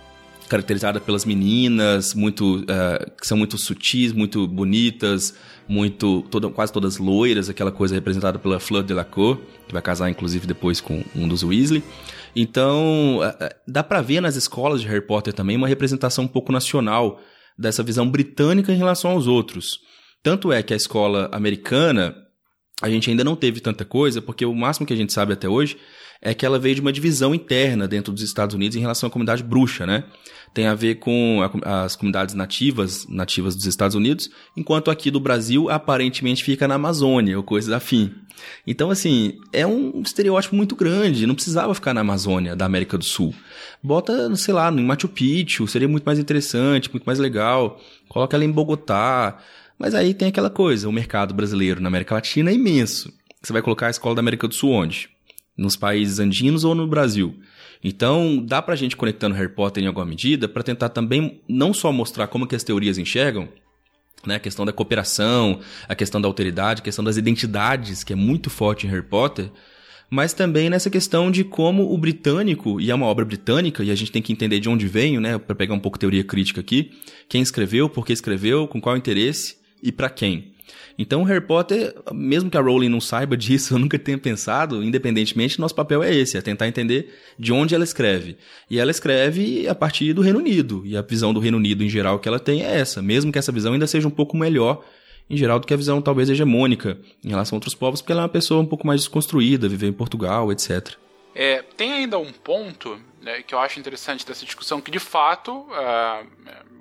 caracterizada 0.48 1.00
pelas 1.00 1.24
meninas, 1.24 2.14
muito 2.14 2.58
uh, 2.58 3.10
que 3.18 3.26
são 3.26 3.36
muito 3.36 3.58
sutis, 3.58 4.12
muito 4.12 4.46
bonitas, 4.46 5.34
muito 5.66 6.24
quase 6.54 6.72
todas 6.72 6.98
loiras, 6.98 7.48
aquela 7.48 7.72
coisa 7.72 7.94
representada 7.94 8.38
pela 8.38 8.60
Fleur 8.60 8.84
Delacour, 8.84 9.38
que 9.66 9.72
vai 9.72 9.82
casar 9.82 10.10
inclusive 10.10 10.46
depois 10.46 10.80
com 10.80 11.02
um 11.16 11.26
dos 11.26 11.42
Weasley. 11.42 11.82
Então, 12.36 13.18
uh, 13.18 13.48
dá 13.66 13.82
para 13.82 14.00
ver 14.00 14.20
nas 14.20 14.36
escolas 14.36 14.80
de 14.80 14.86
Harry 14.86 15.04
Potter 15.04 15.32
também 15.32 15.56
uma 15.56 15.68
representação 15.68 16.24
um 16.24 16.28
pouco 16.28 16.52
nacional 16.52 17.20
dessa 17.58 17.82
visão 17.82 18.08
britânica 18.08 18.72
em 18.72 18.76
relação 18.76 19.10
aos 19.10 19.26
outros. 19.26 19.80
Tanto 20.22 20.52
é 20.52 20.62
que 20.62 20.72
a 20.72 20.76
escola 20.76 21.28
americana 21.32 22.14
a 22.82 22.90
gente 22.90 23.08
ainda 23.08 23.22
não 23.22 23.36
teve 23.36 23.60
tanta 23.60 23.84
coisa, 23.84 24.20
porque 24.20 24.44
o 24.44 24.54
máximo 24.54 24.84
que 24.84 24.92
a 24.92 24.96
gente 24.96 25.12
sabe 25.12 25.32
até 25.32 25.48
hoje 25.48 25.78
é 26.20 26.34
que 26.34 26.44
ela 26.44 26.58
veio 26.58 26.74
de 26.74 26.80
uma 26.80 26.92
divisão 26.92 27.34
interna 27.34 27.88
dentro 27.88 28.12
dos 28.12 28.22
Estados 28.22 28.54
Unidos 28.54 28.76
em 28.76 28.80
relação 28.80 29.08
à 29.08 29.10
comunidade 29.10 29.42
bruxa, 29.42 29.86
né? 29.86 30.04
Tem 30.54 30.66
a 30.66 30.74
ver 30.74 30.96
com 30.96 31.40
a, 31.64 31.84
as 31.84 31.96
comunidades 31.96 32.34
nativas, 32.34 33.06
nativas 33.08 33.56
dos 33.56 33.66
Estados 33.66 33.96
Unidos, 33.96 34.30
enquanto 34.56 34.90
aqui 34.90 35.10
do 35.10 35.18
Brasil 35.18 35.70
aparentemente 35.70 36.44
fica 36.44 36.68
na 36.68 36.74
Amazônia 36.74 37.36
ou 37.36 37.42
coisa 37.42 37.76
afim. 37.76 38.12
Então, 38.66 38.90
assim, 38.90 39.38
é 39.52 39.66
um 39.66 40.00
estereótipo 40.00 40.54
muito 40.54 40.76
grande, 40.76 41.26
não 41.26 41.34
precisava 41.34 41.74
ficar 41.74 41.94
na 41.94 42.02
Amazônia, 42.02 42.54
da 42.54 42.66
América 42.66 42.98
do 42.98 43.04
Sul. 43.04 43.34
Bota, 43.82 44.34
sei 44.36 44.54
lá, 44.54 44.70
em 44.70 44.84
Machu 44.84 45.08
Picchu, 45.08 45.66
seria 45.66 45.88
muito 45.88 46.04
mais 46.04 46.18
interessante, 46.18 46.90
muito 46.90 47.04
mais 47.04 47.18
legal. 47.18 47.80
Coloca 48.08 48.36
ela 48.36 48.44
em 48.44 48.50
Bogotá. 48.50 49.38
Mas 49.78 49.94
aí 49.94 50.14
tem 50.14 50.28
aquela 50.28 50.50
coisa, 50.50 50.88
o 50.88 50.92
mercado 50.92 51.34
brasileiro 51.34 51.80
na 51.80 51.88
América 51.88 52.14
Latina 52.14 52.50
é 52.50 52.54
imenso. 52.54 53.12
Você 53.42 53.52
vai 53.52 53.62
colocar 53.62 53.88
a 53.88 53.90
escola 53.90 54.14
da 54.14 54.20
América 54.20 54.46
do 54.46 54.54
Sul 54.54 54.70
onde? 54.70 55.08
Nos 55.56 55.76
países 55.76 56.18
andinos 56.18 56.64
ou 56.64 56.74
no 56.74 56.86
Brasil? 56.86 57.34
Então, 57.82 58.38
dá 58.44 58.62
pra 58.62 58.76
gente 58.76 58.96
conectando 58.96 59.34
Harry 59.34 59.48
Potter 59.48 59.82
em 59.82 59.86
alguma 59.88 60.06
medida 60.06 60.48
para 60.48 60.62
tentar 60.62 60.90
também 60.90 61.40
não 61.48 61.74
só 61.74 61.90
mostrar 61.92 62.28
como 62.28 62.46
que 62.46 62.54
as 62.54 62.62
teorias 62.62 62.96
enxergam, 62.96 63.48
né, 64.24 64.36
a 64.36 64.40
questão 64.40 64.64
da 64.64 64.72
cooperação, 64.72 65.58
a 65.88 65.94
questão 65.96 66.20
da 66.20 66.28
alteridade, 66.28 66.80
a 66.80 66.84
questão 66.84 67.04
das 67.04 67.16
identidades, 67.16 68.04
que 68.04 68.12
é 68.12 68.16
muito 68.16 68.48
forte 68.48 68.86
em 68.86 68.90
Harry 68.90 69.02
Potter, 69.02 69.50
mas 70.08 70.32
também 70.32 70.70
nessa 70.70 70.88
questão 70.88 71.28
de 71.28 71.42
como 71.42 71.92
o 71.92 71.98
britânico, 71.98 72.80
e 72.80 72.90
é 72.90 72.94
uma 72.94 73.06
obra 73.06 73.24
britânica, 73.24 73.82
e 73.82 73.90
a 73.90 73.94
gente 73.96 74.12
tem 74.12 74.22
que 74.22 74.32
entender 74.32 74.60
de 74.60 74.68
onde 74.68 74.86
veio, 74.86 75.20
né, 75.20 75.36
para 75.38 75.56
pegar 75.56 75.74
um 75.74 75.80
pouco 75.80 75.98
teoria 75.98 76.22
crítica 76.22 76.60
aqui, 76.60 76.92
quem 77.28 77.42
escreveu, 77.42 77.88
por 77.88 78.06
que 78.06 78.12
escreveu, 78.12 78.68
com 78.68 78.80
qual 78.80 78.96
interesse 78.96 79.61
e 79.82 79.90
para 79.90 80.08
quem. 80.08 80.52
Então, 80.98 81.22
Harry 81.24 81.40
Potter, 81.40 81.94
mesmo 82.12 82.50
que 82.50 82.56
a 82.56 82.60
Rowling 82.60 82.88
não 82.88 83.00
saiba 83.00 83.36
disso, 83.36 83.74
eu 83.74 83.78
nunca 83.78 83.98
tenha 83.98 84.18
pensado, 84.18 84.82
independentemente, 84.82 85.60
nosso 85.60 85.74
papel 85.74 86.02
é 86.02 86.14
esse, 86.14 86.36
é 86.36 86.42
tentar 86.42 86.68
entender 86.68 87.12
de 87.38 87.52
onde 87.52 87.74
ela 87.74 87.84
escreve. 87.84 88.36
E 88.70 88.78
ela 88.78 88.90
escreve 88.90 89.68
a 89.68 89.74
partir 89.74 90.12
do 90.12 90.22
Reino 90.22 90.38
Unido, 90.38 90.82
e 90.84 90.96
a 90.96 91.02
visão 91.02 91.32
do 91.32 91.40
Reino 91.40 91.58
Unido 91.58 91.82
em 91.82 91.88
geral 91.88 92.18
que 92.18 92.28
ela 92.28 92.38
tem 92.38 92.62
é 92.62 92.78
essa, 92.78 93.02
mesmo 93.02 93.32
que 93.32 93.38
essa 93.38 93.52
visão 93.52 93.72
ainda 93.72 93.86
seja 93.86 94.06
um 94.06 94.12
pouco 94.12 94.36
melhor 94.36 94.84
em 95.30 95.36
geral 95.36 95.58
do 95.58 95.66
que 95.66 95.72
a 95.72 95.76
visão 95.76 96.02
talvez 96.02 96.28
hegemônica 96.28 96.98
em 97.24 97.30
relação 97.30 97.56
a 97.56 97.58
outros 97.58 97.74
povos, 97.74 98.02
porque 98.02 98.12
ela 98.12 98.22
é 98.22 98.24
uma 98.24 98.28
pessoa 98.28 98.60
um 98.60 98.66
pouco 98.66 98.86
mais 98.86 99.00
desconstruída, 99.00 99.68
viveu 99.68 99.88
em 99.88 99.92
Portugal, 99.92 100.52
etc. 100.52 100.94
É, 101.34 101.62
tem 101.76 101.92
ainda 101.92 102.18
um 102.18 102.30
ponto 102.32 103.00
né, 103.22 103.42
que 103.42 103.54
eu 103.54 103.58
acho 103.58 103.80
interessante 103.80 104.26
dessa 104.26 104.44
discussão, 104.44 104.80
que 104.80 104.90
de 104.90 104.98
fato 104.98 105.52
uh, 105.52 106.26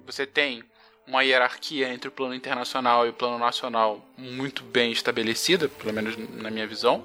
você 0.05 0.25
tem 0.25 0.63
uma 1.11 1.23
hierarquia 1.23 1.89
entre 1.93 2.07
o 2.07 2.11
plano 2.11 2.33
internacional 2.33 3.05
e 3.05 3.09
o 3.09 3.13
plano 3.13 3.37
nacional 3.37 4.01
muito 4.17 4.63
bem 4.63 4.93
estabelecida, 4.93 5.67
pelo 5.67 5.91
menos 5.91 6.15
na 6.17 6.49
minha 6.49 6.65
visão. 6.65 7.03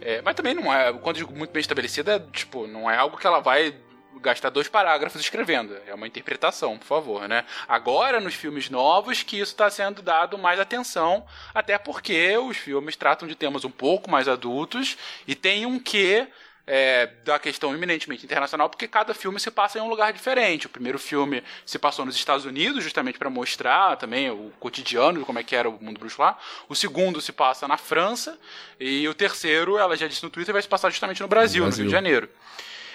É, 0.00 0.20
mas 0.22 0.34
também 0.34 0.54
não 0.54 0.74
é, 0.74 0.92
quando 0.92 1.16
digo 1.16 1.32
muito 1.32 1.52
bem 1.52 1.60
estabelecida, 1.60 2.16
é, 2.16 2.18
tipo, 2.18 2.66
não 2.66 2.90
é 2.90 2.96
algo 2.96 3.16
que 3.16 3.24
ela 3.24 3.38
vai 3.38 3.72
gastar 4.20 4.50
dois 4.50 4.66
parágrafos 4.66 5.20
escrevendo. 5.20 5.76
É 5.86 5.94
uma 5.94 6.08
interpretação, 6.08 6.76
por 6.76 6.84
favor, 6.84 7.28
né? 7.28 7.44
Agora, 7.68 8.20
nos 8.20 8.34
filmes 8.34 8.68
novos, 8.68 9.22
que 9.22 9.36
isso 9.36 9.52
está 9.52 9.70
sendo 9.70 10.02
dado 10.02 10.36
mais 10.36 10.58
atenção, 10.58 11.24
até 11.54 11.78
porque 11.78 12.36
os 12.36 12.56
filmes 12.56 12.96
tratam 12.96 13.28
de 13.28 13.36
temas 13.36 13.64
um 13.64 13.70
pouco 13.70 14.10
mais 14.10 14.26
adultos 14.26 14.96
e 15.28 15.34
tem 15.36 15.64
um 15.64 15.78
quê 15.78 16.26
é, 16.66 17.06
da 17.24 17.38
questão 17.38 17.74
eminentemente 17.74 18.24
internacional, 18.24 18.70
porque 18.70 18.88
cada 18.88 19.12
filme 19.12 19.38
se 19.38 19.50
passa 19.50 19.78
em 19.78 19.82
um 19.82 19.88
lugar 19.88 20.12
diferente. 20.12 20.66
O 20.66 20.70
primeiro 20.70 20.98
filme 20.98 21.42
se 21.66 21.78
passou 21.78 22.04
nos 22.04 22.16
Estados 22.16 22.44
Unidos, 22.44 22.82
justamente 22.82 23.18
para 23.18 23.28
mostrar 23.28 23.96
também 23.96 24.30
o 24.30 24.52
cotidiano 24.58 25.18
de 25.18 25.24
como 25.24 25.38
é 25.38 25.42
que 25.42 25.54
era 25.54 25.68
o 25.68 25.82
mundo 25.82 25.98
bruxo 25.98 26.20
lá. 26.20 26.38
O 26.68 26.74
segundo 26.74 27.20
se 27.20 27.32
passa 27.32 27.68
na 27.68 27.76
França. 27.76 28.38
E 28.80 29.06
o 29.08 29.14
terceiro, 29.14 29.76
ela 29.78 29.96
já 29.96 30.06
disse 30.06 30.22
no 30.22 30.30
Twitter, 30.30 30.52
vai 30.52 30.62
se 30.62 30.68
passar 30.68 30.90
justamente 30.90 31.20
no 31.20 31.28
Brasil, 31.28 31.62
no, 31.62 31.68
Brasil. 31.68 31.84
no 31.84 31.90
Rio 31.90 31.98
de 31.98 32.04
Janeiro. 32.04 32.28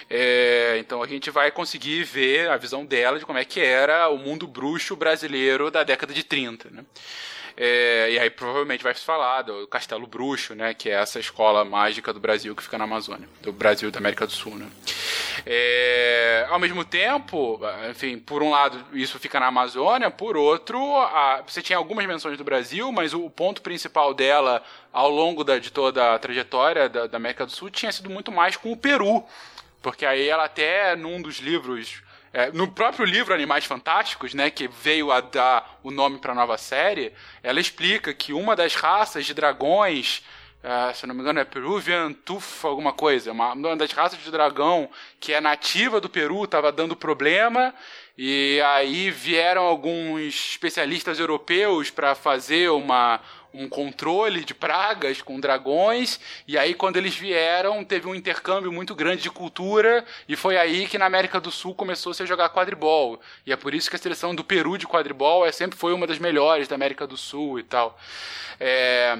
É, 0.10 0.78
então 0.80 1.04
a 1.04 1.08
gente 1.08 1.30
vai 1.30 1.52
conseguir 1.52 2.04
ver 2.04 2.50
a 2.50 2.58
visão 2.58 2.84
dela 2.84 3.20
de 3.20 3.26
como 3.26 3.38
é 3.38 3.46
que 3.46 3.60
era 3.60 4.10
o 4.10 4.18
mundo 4.18 4.48
bruxo 4.48 4.96
brasileiro 4.96 5.70
da 5.70 5.84
década 5.84 6.12
de 6.12 6.24
30. 6.24 6.70
Né? 6.72 6.84
É, 7.62 8.10
e 8.12 8.18
aí 8.18 8.30
provavelmente 8.30 8.82
vai 8.82 8.96
se 8.96 9.04
falar 9.04 9.42
do 9.42 9.68
Castelo 9.68 10.08
Bruxo, 10.08 10.56
né? 10.56 10.74
Que 10.74 10.90
é 10.90 10.94
essa 10.94 11.20
escola 11.20 11.66
mágica 11.66 12.14
do 12.14 12.20
Brasil 12.20 12.56
que 12.56 12.64
fica 12.64 12.78
na 12.78 12.86
Amazônia. 12.86 13.28
Do 13.42 13.52
Brasil 13.52 13.92
da 13.92 14.00
América 14.00 14.26
do 14.26 14.32
Sul, 14.32 14.56
né? 14.56 14.66
É, 15.46 16.48
ao 16.50 16.58
mesmo 16.58 16.86
tempo, 16.86 17.60
enfim, 17.90 18.18
por 18.18 18.42
um 18.42 18.52
lado 18.52 18.82
isso 18.94 19.20
fica 19.20 19.42
na 19.42 19.48
Amazônia, 19.48 20.10
por 20.10 20.38
outro, 20.38 20.80
a, 21.02 21.44
você 21.46 21.62
tinha 21.62 21.78
algumas 21.78 22.06
menções 22.06 22.38
do 22.38 22.46
Brasil, 22.46 22.94
mas 22.94 23.14
o, 23.14 23.26
o 23.26 23.30
ponto 23.30 23.62
principal 23.62 24.14
dela 24.14 24.64
ao 24.94 25.10
longo 25.10 25.44
da, 25.44 25.60
de 25.60 25.70
toda 25.70 26.16
a 26.16 26.20
trajetória 26.20 26.88
da, 26.88 27.08
da 27.08 27.18
América 27.18 27.46
do 27.46 27.52
Sul 27.52 27.70
tinha 27.70 27.92
sido 27.92 28.10
muito 28.10 28.32
mais 28.32 28.56
com 28.56 28.72
o 28.72 28.78
Peru. 28.78 29.22
Porque 29.82 30.06
aí 30.06 30.30
ela 30.30 30.46
até, 30.46 30.96
num 30.96 31.22
dos 31.22 31.40
livros 31.40 32.02
é, 32.32 32.52
no 32.52 32.68
próprio 32.68 33.06
livro 33.06 33.34
Animais 33.34 33.66
Fantásticos, 33.66 34.34
né, 34.34 34.52
que 34.52 34.68
veio 34.68 35.12
a 35.12 35.20
dar 35.20 35.80
o 35.84 35.90
nome 35.90 36.20
para 36.20 36.32
a 36.32 36.36
nova 36.36 36.58
série, 36.58 37.12
ela 37.42 37.60
explica 37.60 38.14
que 38.14 38.34
uma 38.34 38.56
das 38.56 38.76
raças 38.76 39.26
de 39.26 39.34
dragões, 39.34 40.22
uh, 40.64 40.96
se 40.96 41.08
não 41.08 41.16
me 41.16 41.22
engano 41.22 41.40
é 41.40 41.46
Peruvian 41.46 42.14
Tooth, 42.14 42.64
alguma 42.64 42.94
coisa, 42.94 43.32
uma, 43.32 43.54
uma 43.54 43.76
das 43.76 43.92
raças 43.92 44.20
de 44.20 44.30
dragão 44.30 44.90
que 45.20 45.34
é 45.34 45.42
nativa 45.42 46.00
do 46.00 46.08
Peru 46.08 46.44
estava 46.44 46.72
dando 46.72 46.96
problema 46.96 47.74
e 48.16 48.62
aí 48.62 49.10
vieram 49.10 49.64
alguns 49.64 50.52
especialistas 50.52 51.20
europeus 51.20 51.90
para 51.90 52.14
fazer 52.14 52.70
uma 52.70 53.22
um 53.54 53.68
controle 53.68 54.44
de 54.44 54.54
pragas 54.54 55.22
com 55.22 55.40
dragões, 55.40 56.20
e 56.48 56.58
aí 56.58 56.74
quando 56.74 56.98
eles 56.98 57.16
vieram, 57.16 57.84
teve 57.84 58.08
um 58.08 58.16
intercâmbio 58.16 58.72
muito 58.72 58.94
grande 58.94 59.24
de 59.24 59.30
cultura, 59.30 60.06
e 60.28 60.36
foi 60.36 60.58
aí 60.58 60.88
que 60.88 60.98
na 60.98 61.06
América 61.06 61.40
do 61.40 61.52
Sul 61.52 61.74
começou 61.74 62.14
-se 62.14 62.24
a 62.24 62.26
jogar 62.26 62.50
quadribol. 62.50 63.20
E 63.46 63.52
é 63.52 63.56
por 63.56 63.74
isso 63.74 63.90
que 63.90 63.96
a 63.96 64.00
seleção 64.00 64.36
do 64.36 64.44
Peru 64.44 64.78
de 64.78 64.88
quadribol 64.88 65.46
é, 65.46 65.52
sempre 65.52 65.78
foi 65.78 65.94
uma 65.94 66.06
das 66.06 66.20
melhores 66.20 66.68
da 66.68 66.76
América 66.76 67.08
do 67.08 67.18
Sul 67.18 67.60
e 67.60 67.64
tal. 67.64 67.98
É... 68.60 69.18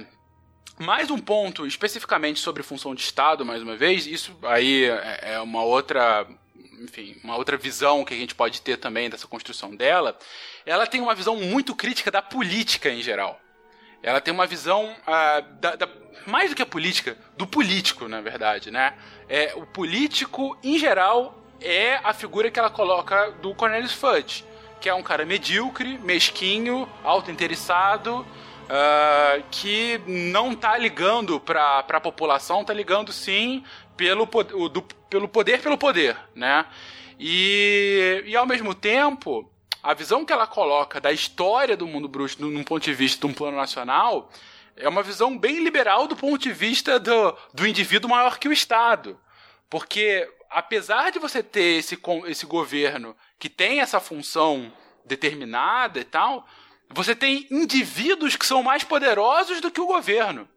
Mais 0.78 1.12
um 1.12 1.18
ponto 1.18 1.68
especificamente 1.68 2.40
sobre 2.40 2.64
função 2.64 2.96
de 2.96 3.02
Estado, 3.02 3.46
mais 3.46 3.62
uma 3.62 3.76
vez, 3.76 4.08
isso 4.08 4.38
aí 4.44 4.86
é, 4.86 5.34
é 5.34 5.42
uma 5.42 5.62
outra 5.62 6.26
enfim, 6.82 7.18
uma 7.24 7.36
outra 7.36 7.58
visão 7.58 8.06
que 8.06 8.14
a 8.14 8.18
gente 8.18 8.34
pode 8.34 8.62
ter 8.62 8.78
também 8.78 9.10
dessa 9.10 9.28
construção 9.28 9.76
dela, 9.76 10.18
ela 10.66 10.88
tem 10.88 11.02
uma 11.02 11.14
visão 11.14 11.36
muito 11.36 11.76
crítica 11.76 12.10
da 12.10 12.22
política 12.22 12.90
em 12.90 13.02
geral. 13.02 13.40
Ela 14.02 14.22
tem 14.22 14.34
uma 14.34 14.48
visão 14.48 14.86
uh, 14.86 15.42
da, 15.60 15.76
da, 15.76 15.88
mais 16.26 16.50
do 16.50 16.56
que 16.56 16.62
a 16.62 16.66
política, 16.66 17.18
do 17.38 17.46
político, 17.46 18.08
na 18.08 18.22
verdade, 18.22 18.72
né? 18.72 18.94
É, 19.28 19.54
o 19.56 19.66
político, 19.66 20.58
em 20.64 20.78
geral, 20.78 21.38
é 21.62 21.96
a 22.04 22.14
figura 22.14 22.50
que 22.50 22.58
ela 22.58 22.70
coloca 22.70 23.32
do 23.42 23.54
Cornelius 23.54 23.94
Fudge, 23.94 24.46
que 24.80 24.88
é 24.88 24.94
um 24.94 25.04
cara 25.04 25.26
medíocre, 25.26 25.98
mesquinho, 25.98 26.88
auto-interessado, 27.04 28.26
uh, 28.70 29.44
que 29.52 30.02
não 30.08 30.56
tá 30.56 30.78
ligando 30.78 31.40
para 31.40 31.80
a 31.80 32.02
população, 32.02 32.64
tá 32.64 32.74
ligando 32.74 33.12
sim 33.12 33.64
pelo, 33.98 34.26
do, 34.26 34.82
pelo 35.10 35.28
poder 35.28 35.62
pelo 35.62 35.78
poder, 35.78 36.18
né? 36.34 36.66
E, 37.20 38.24
e 38.26 38.36
ao 38.38 38.46
mesmo 38.46 38.74
tempo, 38.74 39.52
a 39.82 39.94
visão 39.94 40.26
que 40.26 40.34
ela 40.34 40.46
coloca 40.46 41.00
da 41.00 41.12
história 41.12 41.78
do 41.78 41.88
mundo 41.88 42.08
bruxo 42.08 42.42
num 42.42 42.64
ponto 42.64 42.84
de 42.84 42.94
vista 42.94 43.26
de 43.26 43.32
um 43.32 43.36
plano 43.36 43.58
nacional 43.58 44.30
é 44.76 44.88
uma 44.88 45.04
visão 45.04 45.38
bem 45.38 45.64
liberal 45.64 46.08
do 46.08 46.16
ponto 46.16 46.38
de 46.38 46.52
vista 46.52 47.00
do, 47.00 47.38
do 47.54 47.68
indivíduo 47.68 48.10
maior 48.10 48.40
que 48.40 48.48
o 48.48 48.54
Estado. 48.54 49.20
Porque, 49.70 50.30
apesar 50.50 51.12
de 51.12 51.20
você 51.20 51.44
ter 51.44 51.80
esse, 51.80 52.00
esse 52.28 52.46
governo 52.46 53.16
que 53.38 53.50
tem 53.50 53.82
essa 53.82 54.00
função 54.00 54.72
determinada 55.06 56.00
e 56.00 56.04
tal, 56.04 56.48
você 56.90 57.16
tem 57.16 57.48
indivíduos 57.52 58.36
que 58.36 58.46
são 58.46 58.64
mais 58.64 58.84
poderosos 58.84 59.62
do 59.62 59.70
que 59.70 59.82
o 59.82 59.88
governo. 59.88 60.48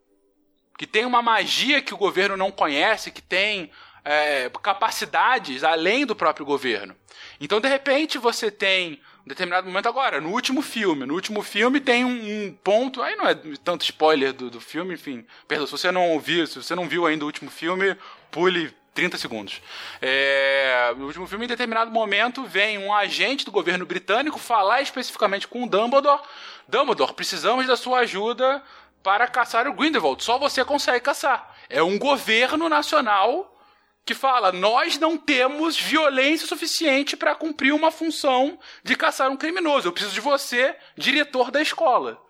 Que 0.79 0.87
tem 0.87 1.05
uma 1.05 1.21
magia 1.21 1.83
que 1.83 1.95
o 1.95 1.99
governo 1.99 2.37
não 2.37 2.51
conhece, 2.51 3.11
que 3.11 3.23
tem 3.23 3.71
é, 4.05 4.51
capacidades 4.63 5.63
além 5.63 6.07
do 6.07 6.17
próprio 6.17 6.47
governo. 6.47 6.97
Então, 7.41 7.61
de 7.61 7.69
repente, 7.69 8.19
você 8.19 8.51
tem 8.51 9.01
um 9.25 9.29
determinado 9.29 9.67
momento 9.67 9.89
agora, 9.89 10.21
no 10.21 10.31
último 10.31 10.63
filme. 10.63 11.07
No 11.07 11.15
último 11.15 11.43
filme 11.43 11.81
tem 11.81 12.05
um, 12.05 12.11
um 12.47 12.53
ponto. 12.65 13.01
Aí 13.01 13.15
não 13.15 13.27
é 13.27 13.35
tanto 13.63 13.83
spoiler 13.83 14.33
do, 14.33 14.51
do 14.51 14.61
filme, 14.61 14.95
enfim. 14.95 15.25
Perdão, 15.47 15.67
se 15.67 15.73
você 15.73 15.93
não 15.93 16.11
ouviu, 16.11 16.47
se 16.47 16.61
você 16.61 16.75
não 16.75 16.89
viu 16.89 17.07
ainda 17.07 17.25
o 17.25 17.27
último 17.27 17.51
filme, 17.51 17.97
pule 18.31 18.75
30 18.95 19.17
segundos. 19.19 19.63
É, 20.01 20.93
no 20.97 21.07
último 21.07 21.27
filme, 21.27 21.45
em 21.45 21.49
determinado 21.49 21.91
momento, 21.91 22.45
vem 22.45 22.79
um 22.79 22.93
agente 22.93 23.45
do 23.45 23.53
governo 23.53 23.87
britânico 23.87 24.39
falar 24.39 24.83
especificamente 24.83 25.47
com 25.47 25.65
o 25.65 25.69
Dumbledore. 25.69 26.21
Dumbledore, 26.67 27.15
precisamos 27.15 27.67
da 27.67 27.77
sua 27.77 28.01
ajuda 28.01 28.61
para 29.03 29.29
caçar 29.29 29.69
o 29.69 29.73
Grindelwald. 29.73 30.23
Só 30.23 30.37
você 30.37 30.65
consegue 30.65 31.01
caçar. 31.01 31.57
É 31.69 31.83
um 31.83 31.99
governo 31.99 32.69
nacional 32.69 33.52
que 34.05 34.15
fala: 34.15 34.53
nós 34.53 34.99
não 34.99 35.17
temos 35.17 35.79
violência 35.79 36.47
suficiente 36.47 37.17
para 37.17 37.35
cumprir 37.35 37.73
uma 37.73 37.91
função 37.91 38.59
de 38.83 38.97
caçar 38.97 39.31
um 39.31 39.37
criminoso. 39.37 39.89
Eu 39.89 39.93
preciso 39.93 40.15
de 40.15 40.21
você, 40.21 40.77
diretor 40.97 41.51
da 41.51 41.61
escola. 41.61 42.21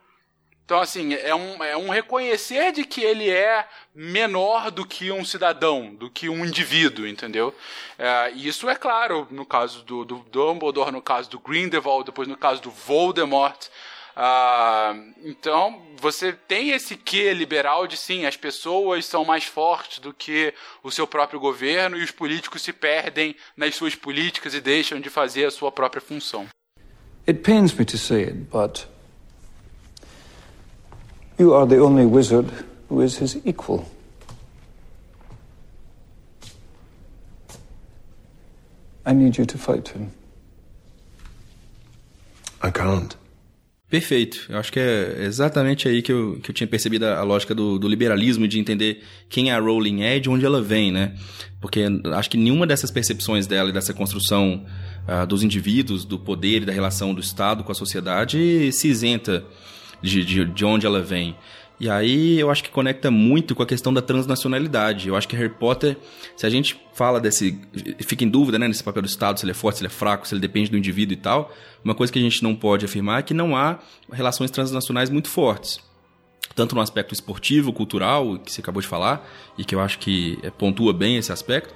Então, 0.65 0.81
assim, 0.81 1.13
é 1.13 1.35
um, 1.35 1.63
é 1.63 1.77
um 1.77 1.91
reconhecer 1.91 2.73
de 2.73 2.85
que 2.85 3.03
ele 3.03 3.29
é 3.29 3.69
menor 3.95 4.71
do 4.71 4.87
que 4.87 5.11
um 5.11 5.25
cidadão, 5.25 5.95
do 5.95 6.09
que 6.09 6.29
um 6.29 6.47
indivíduo, 6.47 7.07
entendeu? 7.07 7.55
É, 7.99 8.33
e 8.33 8.47
isso 8.47 8.71
é 8.71 8.75
claro 8.75 9.27
no 9.31 9.45
caso 9.45 9.83
do, 9.83 10.05
do 10.05 10.17
Dumbledore, 10.31 10.93
no 10.93 11.03
caso 11.03 11.29
do 11.29 11.41
Grindelwald, 11.41 12.07
depois 12.07 12.29
no 12.29 12.37
caso 12.37 12.63
do 12.63 12.71
Voldemort. 12.71 13.69
Ah, 14.15 14.95
então, 15.25 15.81
você 16.01 16.33
tem 16.33 16.71
esse 16.71 16.97
quê 16.97 17.33
liberal 17.33 17.87
de 17.87 17.97
sim, 17.97 18.27
as 18.27 18.37
pessoas 18.37 19.07
são 19.07 19.25
mais 19.25 19.45
fortes 19.45 19.99
do 20.01 20.13
que 20.13 20.53
o 20.83 20.91
seu 20.91 21.07
próprio 21.07 21.41
governo 21.41 21.97
e 21.97 22.03
os 22.03 22.11
políticos 22.11 22.63
se 22.63 22.73
perdem 22.73 23.35
nas 23.57 23.75
suas 23.75 23.95
políticas 23.95 24.53
e 24.55 24.61
deixam 24.61 25.01
de 25.01 25.09
fazer 25.09 25.47
a 25.47 25.51
sua 25.51 25.73
própria 25.73 26.01
função. 26.01 26.47
It 27.27 27.41
pains 27.41 27.73
me 27.73 27.85
to 27.85 27.97
say 27.97 28.25
it, 28.25 28.35
but 28.51 28.87
you 31.39 31.55
are 31.55 31.67
the 31.67 31.81
only 31.81 32.05
wizard 32.05 32.51
who 32.91 33.03
is 33.03 33.21
his 33.21 33.37
equal. 33.47 33.87
I 39.07 39.15
need 39.15 39.39
you 39.39 39.47
to 39.47 39.59
fight 39.59 39.89
him. 39.89 40.11
I 42.63 42.71
can't. 42.71 43.17
Perfeito. 43.93 44.47
Eu 44.49 44.57
acho 44.57 44.73
que 44.73 44.81
é 44.81 45.19
exatamente 45.19 45.87
aí 45.87 46.01
que 46.01 46.11
eu, 46.11 46.41
que 46.43 46.51
eu 46.51 46.55
tinha 46.55 46.67
percebido 46.67 47.05
a, 47.05 47.19
a 47.19 47.23
lógica 47.23 47.55
do, 47.55 47.79
do, 47.79 47.87
liberalismo, 47.87 48.49
de 48.49 48.59
entender 48.59 49.03
quem 49.29 49.51
a 49.51 49.59
Rowling 49.59 50.03
é 50.03 50.17
e 50.17 50.21
de 50.21 50.31
onde 50.31 50.47
ela 50.47 50.63
vem, 50.63 50.91
né? 50.91 51.15
Porque 51.61 51.85
acho 52.15 52.31
que 52.31 52.39
nenhuma 52.39 52.67
dessas 52.67 52.91
percepções 52.91 53.47
dela 53.47 53.69
e 53.69 53.73
dessa 53.73 53.93
construção 53.93 54.65
uh, 55.07 55.27
dos 55.27 55.43
indivíduos, 55.43 56.07
do 56.07 56.19
poder 56.19 56.63
e 56.63 56.65
da 56.65 56.73
relação 56.73 57.13
do 57.13 57.21
Estado 57.21 57.63
com 57.63 57.71
a 57.71 57.75
sociedade 57.75 58.73
se 58.73 58.89
isenta 58.89 59.45
de, 60.01 60.25
de, 60.25 60.47
de 60.47 60.65
onde 60.65 60.87
ela 60.87 61.03
vem. 61.03 61.37
E 61.83 61.91
aí 61.91 62.39
eu 62.39 62.49
acho 62.49 62.63
que 62.63 62.71
conecta 62.71 63.11
muito 63.11 63.57
com 63.57 63.63
a 63.65 63.67
questão 63.67 63.93
da 63.93 64.01
transnacionalidade. 64.01 65.09
Eu 65.09 65.17
acho 65.17 65.27
que 65.27 65.35
Harry 65.35 65.49
Potter, 65.49 65.97
se 66.37 66.47
a 66.47 66.49
gente 66.49 66.81
fala 66.95 67.21
desse. 67.21 67.59
fica 68.07 68.23
em 68.23 68.29
dúvida, 68.29 68.57
né, 68.57 68.69
nesse 68.69 68.85
papel 68.85 69.03
do 69.03 69.09
Estado, 69.09 69.41
se 69.41 69.45
ele 69.45 69.51
é 69.51 69.55
forte, 69.55 69.79
se 69.79 69.83
ele 69.83 69.89
é 69.89 69.91
fraco, 69.91 70.29
se 70.29 70.33
ele 70.33 70.41
depende 70.41 70.71
do 70.71 70.79
indivíduo 70.79 71.13
e 71.13 71.17
tal, 71.17 71.53
uma 71.85 71.93
coisa 71.93 72.13
que 72.13 72.21
a 72.21 72.23
gente 72.23 72.41
não 72.41 72.55
pode 72.55 72.85
afirmar 72.85 73.19
é 73.19 73.23
que 73.23 73.35
não 73.35 73.57
há 73.57 73.81
relações 74.13 74.49
transnacionais 74.53 75.11
muito 75.11 75.29
fortes. 75.29 75.81
Tanto 76.55 76.77
no 76.77 76.81
aspecto 76.81 77.13
esportivo, 77.15 77.73
cultural, 77.73 78.39
que 78.39 78.53
você 78.53 78.61
acabou 78.61 78.81
de 78.81 78.87
falar, 78.87 79.29
e 79.59 79.65
que 79.65 79.75
eu 79.75 79.81
acho 79.81 79.99
que 79.99 80.39
é, 80.45 80.51
pontua 80.51 80.93
bem 80.93 81.17
esse 81.17 81.33
aspecto, 81.33 81.75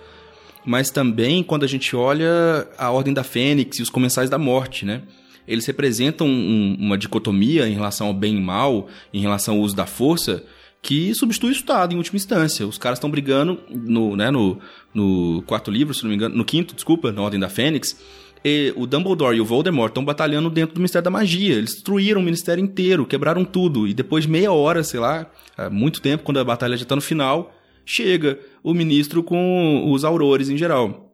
mas 0.65 0.89
também 0.89 1.43
quando 1.43 1.65
a 1.65 1.69
gente 1.69 1.97
olha 1.97 2.69
a 2.79 2.93
Ordem 2.93 3.13
da 3.13 3.25
Fênix 3.25 3.81
e 3.81 3.83
os 3.83 3.91
Comensais 3.91 4.31
da 4.31 4.39
Morte, 4.39 4.85
né? 4.85 5.03
Eles 5.47 5.67
representam 5.67 6.27
um, 6.27 6.77
uma 6.79 6.99
dicotomia 6.99 7.69
em 7.69 7.75
relação 7.75 8.09
ao 8.09 8.15
bem 8.15 8.37
e 8.37 8.41
mal, 8.41 8.89
em 9.13 9.21
relação 9.21 9.57
ao 9.57 9.61
uso 9.61 9.77
da 9.77 9.87
força, 9.87 10.45
que 10.83 11.15
substitui 11.15 11.51
o 11.51 11.53
Estado 11.53 11.95
em 11.95 11.97
última 11.97 12.17
instância. 12.17 12.67
Os 12.67 12.79
caras 12.79 12.99
estão 12.99 13.11
brigando 13.11 13.59
no, 13.71 14.17
né, 14.17 14.31
no, 14.31 14.59
no 14.95 15.43
quarto 15.47 15.71
livro, 15.71 15.95
se 15.95 16.03
não 16.03 16.11
me 16.11 16.17
engano, 16.17 16.37
no 16.37 16.45
quinto, 16.45 16.75
desculpa, 16.75 17.11
na 17.11 17.23
Ordem 17.23 17.41
da 17.41 17.49
Fênix. 17.49 17.99
E 18.45 18.73
o 18.77 18.87
Dumbledore 18.87 19.37
e 19.37 19.41
o 19.41 19.45
Voldemort 19.45 19.91
estão 19.91 20.05
batalhando 20.05 20.49
dentro 20.49 20.75
do 20.75 20.79
Ministério 20.79 21.05
da 21.05 21.11
Magia. 21.11 21.55
Eles 21.57 21.75
destruíram 21.75 22.21
o 22.21 22.25
Ministério 22.25 22.63
inteiro, 22.63 23.05
quebraram 23.05 23.45
tudo. 23.45 23.89
E 23.89 23.95
depois 23.95 24.25
de 24.25 24.31
meia 24.31 24.53
hora, 24.53 24.85
sei 24.85 25.01
lá, 25.01 25.29
muito 25.71 26.01
tempo, 26.01 26.23
quando 26.23 26.39
a 26.39 26.45
batalha 26.45 26.77
já 26.77 26.85
está 26.85 26.95
no 26.95 27.03
final, 27.03 27.53
chega 27.85 28.39
o 28.63 28.75
ministro 28.75 29.23
com 29.23 29.91
os 29.91 30.05
aurores 30.05 30.49
em 30.49 30.57
geral. 30.57 31.06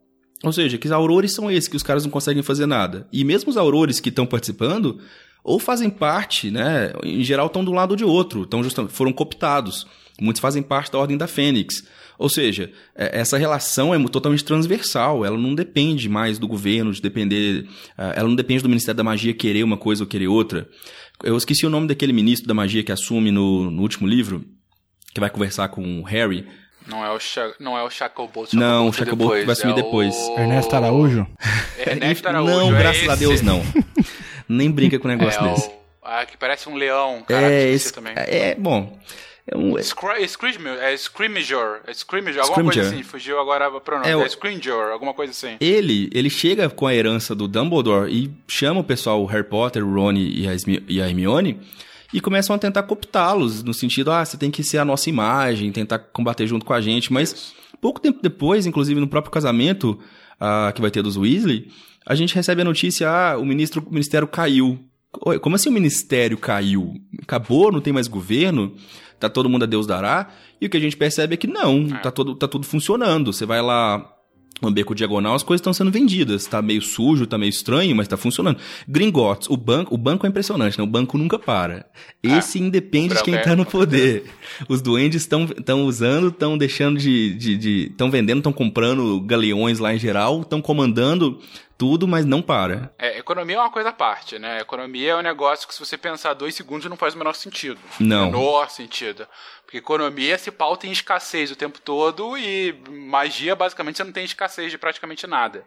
Ou 0.42 0.52
seja, 0.52 0.76
que 0.76 0.88
aurores 0.92 1.32
são 1.32 1.50
esses 1.50 1.68
que 1.68 1.76
os 1.76 1.82
caras 1.82 2.04
não 2.04 2.10
conseguem 2.10 2.42
fazer 2.42 2.66
nada. 2.66 3.06
E 3.12 3.24
mesmo 3.24 3.50
os 3.50 3.56
aurores 3.56 4.00
que 4.00 4.08
estão 4.08 4.26
participando, 4.26 4.98
ou 5.44 5.58
fazem 5.58 5.88
parte, 5.88 6.50
né? 6.50 6.92
Em 7.04 7.22
geral 7.22 7.46
estão 7.46 7.64
do 7.64 7.72
lado 7.72 7.96
de 7.96 8.04
outro, 8.04 8.42
estão 8.42 8.88
foram 8.88 9.12
cooptados. 9.12 9.86
Muitos 10.20 10.40
fazem 10.40 10.62
parte 10.62 10.92
da 10.92 10.98
Ordem 10.98 11.16
da 11.16 11.26
Fênix. 11.26 11.84
Ou 12.18 12.28
seja, 12.28 12.70
é, 12.94 13.20
essa 13.20 13.36
relação 13.38 13.94
é 13.94 14.08
totalmente 14.08 14.44
transversal, 14.44 15.24
ela 15.24 15.38
não 15.38 15.54
depende 15.54 16.08
mais 16.08 16.38
do 16.38 16.46
governo, 16.46 16.92
de 16.92 17.00
depender. 17.00 17.66
É, 17.96 18.14
ela 18.16 18.28
não 18.28 18.36
depende 18.36 18.62
do 18.62 18.68
Ministério 18.68 18.96
da 18.96 19.04
Magia 19.04 19.34
querer 19.34 19.64
uma 19.64 19.76
coisa 19.76 20.04
ou 20.04 20.08
querer 20.08 20.28
outra. 20.28 20.68
Eu 21.22 21.36
esqueci 21.36 21.64
o 21.66 21.70
nome 21.70 21.86
daquele 21.86 22.12
ministro 22.12 22.48
da 22.48 22.54
magia 22.54 22.82
que 22.82 22.90
assume 22.90 23.30
no, 23.30 23.70
no 23.70 23.82
último 23.82 24.08
livro, 24.08 24.44
que 25.14 25.20
vai 25.20 25.30
conversar 25.30 25.68
com 25.68 26.00
o 26.00 26.02
Harry. 26.02 26.46
Não 26.86 27.04
é 27.04 27.10
o, 27.10 27.18
Cha 27.18 27.52
não 27.58 27.78
é 27.78 27.82
o 27.82 27.90
Chacobolt. 27.90 28.52
Não, 28.54 28.88
o 28.88 28.92
Chacobolt 28.92 29.44
vai 29.44 29.52
assumir 29.52 29.72
é 29.72 29.76
depois. 29.76 30.14
O... 30.14 30.38
Ernesto 30.38 30.76
Araújo? 30.76 31.26
Ernesto 31.78 32.28
Araújo. 32.28 32.54
Não, 32.54 32.76
é 32.76 32.78
graças 32.78 33.02
esse. 33.02 33.10
a 33.10 33.14
Deus, 33.14 33.42
não. 33.42 33.62
Nem 34.48 34.70
brinca 34.70 34.98
com 34.98 35.08
um 35.08 35.10
negócio 35.10 35.44
é 35.44 35.50
desse. 35.50 35.68
O... 35.68 35.72
Ah, 36.02 36.26
que 36.26 36.36
parece 36.36 36.68
um 36.68 36.74
leão, 36.74 37.22
cara. 37.26 37.50
É, 37.50 37.68
esse, 37.70 37.92
também. 37.92 38.12
é, 38.16 38.54
bom. 38.56 38.98
É 39.46 39.56
um... 39.56 39.76
Scrimgeour, 39.76 40.78
é 40.80 40.92
é 40.92 40.96
Scrimgeour, 40.96 41.80
alguma 42.40 42.72
coisa 42.72 42.82
assim, 42.82 43.02
fugiu 43.02 43.40
agora 43.40 43.66
a 43.66 43.80
pronúncia, 43.80 44.10
é, 44.10 44.16
o... 44.16 44.22
é 44.22 44.92
alguma 44.92 45.12
coisa 45.14 45.32
assim. 45.32 45.56
Ele, 45.60 46.08
ele 46.14 46.30
chega 46.30 46.70
com 46.70 46.86
a 46.86 46.94
herança 46.94 47.34
do 47.34 47.48
Dumbledore 47.48 48.12
e 48.12 48.32
chama 48.46 48.80
o 48.80 48.84
pessoal, 48.84 49.20
o 49.20 49.26
Harry 49.26 49.44
Potter, 49.44 49.84
o 49.84 49.92
Ron 49.92 50.12
e 50.12 50.46
a, 50.46 50.52
e 50.88 51.02
a 51.02 51.08
Hermione, 51.08 51.60
e 52.12 52.20
começam 52.20 52.54
a 52.54 52.58
tentar 52.58 52.82
cooptá-los, 52.82 53.62
no 53.62 53.72
sentido, 53.72 54.10
ah, 54.10 54.24
você 54.24 54.36
tem 54.36 54.50
que 54.50 54.62
ser 54.62 54.78
a 54.78 54.84
nossa 54.84 55.08
imagem, 55.08 55.72
tentar 55.72 55.98
combater 55.98 56.46
junto 56.46 56.64
com 56.64 56.72
a 56.72 56.80
gente, 56.80 57.12
mas 57.12 57.54
pouco 57.80 58.00
tempo 58.00 58.20
depois, 58.22 58.66
inclusive 58.66 59.00
no 59.00 59.08
próprio 59.08 59.32
casamento 59.32 59.98
ah, 60.38 60.72
que 60.74 60.80
vai 60.80 60.90
ter 60.90 61.02
dos 61.02 61.16
Weasley, 61.16 61.68
a 62.06 62.14
gente 62.14 62.34
recebe 62.34 62.62
a 62.62 62.64
notícia, 62.64 63.08
ah, 63.08 63.38
o, 63.38 63.44
ministro, 63.44 63.82
o 63.86 63.90
ministério 63.90 64.26
caiu. 64.26 64.78
Como 65.40 65.56
assim 65.56 65.68
o 65.68 65.72
ministério 65.72 66.38
caiu? 66.38 66.94
Acabou, 67.22 67.70
não 67.70 67.80
tem 67.80 67.92
mais 67.92 68.08
governo? 68.08 68.74
Tá 69.20 69.28
todo 69.28 69.48
mundo 69.48 69.62
a 69.62 69.66
Deus 69.66 69.86
dará? 69.86 70.30
E 70.60 70.66
o 70.66 70.70
que 70.70 70.76
a 70.76 70.80
gente 70.80 70.96
percebe 70.96 71.34
é 71.34 71.36
que 71.36 71.46
não, 71.46 71.86
é. 71.94 71.98
tá, 71.98 72.10
todo, 72.10 72.34
tá 72.34 72.48
tudo 72.48 72.66
funcionando. 72.66 73.32
Você 73.32 73.46
vai 73.46 73.62
lá 73.62 74.11
no 74.62 74.70
beco 74.70 74.94
diagonal, 74.94 75.34
as 75.34 75.42
coisas 75.42 75.60
estão 75.60 75.72
sendo 75.72 75.90
vendidas. 75.90 76.46
Tá 76.46 76.62
meio 76.62 76.80
sujo, 76.80 77.26
tá 77.26 77.36
meio 77.36 77.50
estranho, 77.50 77.94
mas 77.94 78.08
tá 78.08 78.16
funcionando. 78.16 78.58
Gringotts, 78.86 79.48
o 79.50 79.56
banco, 79.56 79.94
o 79.94 79.98
banco 79.98 80.26
é 80.26 80.28
impressionante, 80.28 80.78
né? 80.78 80.84
O 80.84 80.86
banco 80.86 81.18
nunca 81.18 81.38
para. 81.38 81.86
Esse 82.22 82.58
ah, 82.58 82.62
independe 82.62 83.14
de 83.14 83.22
quem 83.22 83.40
tá 83.40 83.56
no 83.56 83.66
poder. 83.66 84.24
Os 84.68 84.80
duendes 84.80 85.22
estão 85.22 85.84
usando, 85.84 86.28
estão 86.28 86.56
deixando 86.56 86.98
de. 86.98 87.36
estão 87.86 88.08
de, 88.08 88.12
vendendo, 88.12 88.38
estão 88.38 88.52
comprando 88.52 89.20
galeões 89.20 89.78
lá 89.78 89.94
em 89.94 89.98
geral, 89.98 90.42
estão 90.42 90.62
comandando 90.62 91.38
tudo, 91.82 92.06
mas 92.06 92.24
não 92.24 92.40
para. 92.40 92.92
É, 92.96 93.18
economia 93.18 93.56
é 93.56 93.58
uma 93.58 93.70
coisa 93.70 93.88
à 93.88 93.92
parte, 93.92 94.38
né? 94.38 94.60
Economia 94.60 95.10
é 95.10 95.16
um 95.16 95.20
negócio 95.20 95.66
que 95.66 95.74
se 95.74 95.80
você 95.80 95.98
pensar 95.98 96.32
dois 96.34 96.54
segundos 96.54 96.88
não 96.88 96.96
faz 96.96 97.14
o 97.14 97.18
menor 97.18 97.34
sentido. 97.34 97.80
Não. 97.98 98.26
Menor 98.26 98.70
sentido. 98.70 99.26
Porque 99.72 99.78
economia 99.78 100.36
se 100.36 100.50
pauta 100.50 100.86
em 100.86 100.92
escassez 100.92 101.50
o 101.50 101.56
tempo 101.56 101.80
todo 101.80 102.36
e 102.36 102.74
magia, 102.90 103.56
basicamente, 103.56 103.96
você 103.96 104.04
não 104.04 104.12
tem 104.12 104.22
escassez 104.22 104.70
de 104.70 104.76
praticamente 104.76 105.26
nada. 105.26 105.66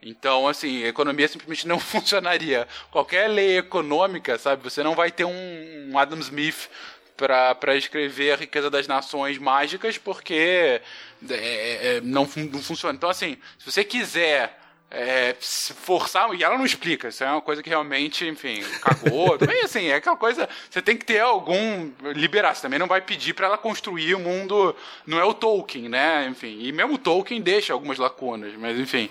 Então, 0.00 0.46
assim, 0.46 0.84
economia 0.84 1.26
simplesmente 1.26 1.66
não 1.66 1.76
funcionaria. 1.80 2.68
Qualquer 2.92 3.26
lei 3.26 3.58
econômica, 3.58 4.38
sabe, 4.38 4.62
você 4.62 4.84
não 4.84 4.94
vai 4.94 5.10
ter 5.10 5.24
um 5.24 5.98
Adam 5.98 6.20
Smith 6.20 6.70
para 7.16 7.74
escrever 7.74 8.34
a 8.34 8.36
riqueza 8.36 8.70
das 8.70 8.86
nações 8.86 9.36
mágicas 9.36 9.98
porque 9.98 10.80
é, 11.28 11.96
é, 11.96 12.00
não, 12.04 12.28
não 12.52 12.62
funciona. 12.62 12.94
Então, 12.94 13.10
assim, 13.10 13.36
se 13.58 13.68
você 13.68 13.82
quiser 13.82 14.59
é, 14.90 15.36
se 15.38 15.72
forçar, 15.72 16.34
e 16.34 16.42
ela 16.42 16.58
não 16.58 16.64
explica, 16.64 17.08
isso 17.08 17.22
é 17.22 17.30
uma 17.30 17.40
coisa 17.40 17.62
que 17.62 17.68
realmente, 17.68 18.26
enfim, 18.26 18.60
cagou. 18.82 19.38
também 19.38 19.62
assim, 19.62 19.86
é 19.86 19.94
aquela 19.94 20.16
coisa, 20.16 20.48
você 20.68 20.82
tem 20.82 20.96
que 20.96 21.04
ter 21.04 21.20
algum 21.20 21.92
liberar, 22.14 22.54
você 22.54 22.62
também 22.62 22.78
não 22.78 22.88
vai 22.88 23.00
pedir 23.00 23.32
para 23.34 23.46
ela 23.46 23.56
construir 23.56 24.14
o 24.14 24.18
um 24.18 24.22
mundo, 24.22 24.74
não 25.06 25.20
é 25.20 25.24
o 25.24 25.32
Tolkien, 25.32 25.88
né? 25.88 26.26
Enfim, 26.28 26.58
e 26.60 26.72
mesmo 26.72 26.94
o 26.94 26.98
Tolkien 26.98 27.40
deixa 27.40 27.72
algumas 27.72 27.98
lacunas, 27.98 28.52
mas 28.56 28.76
enfim. 28.78 29.08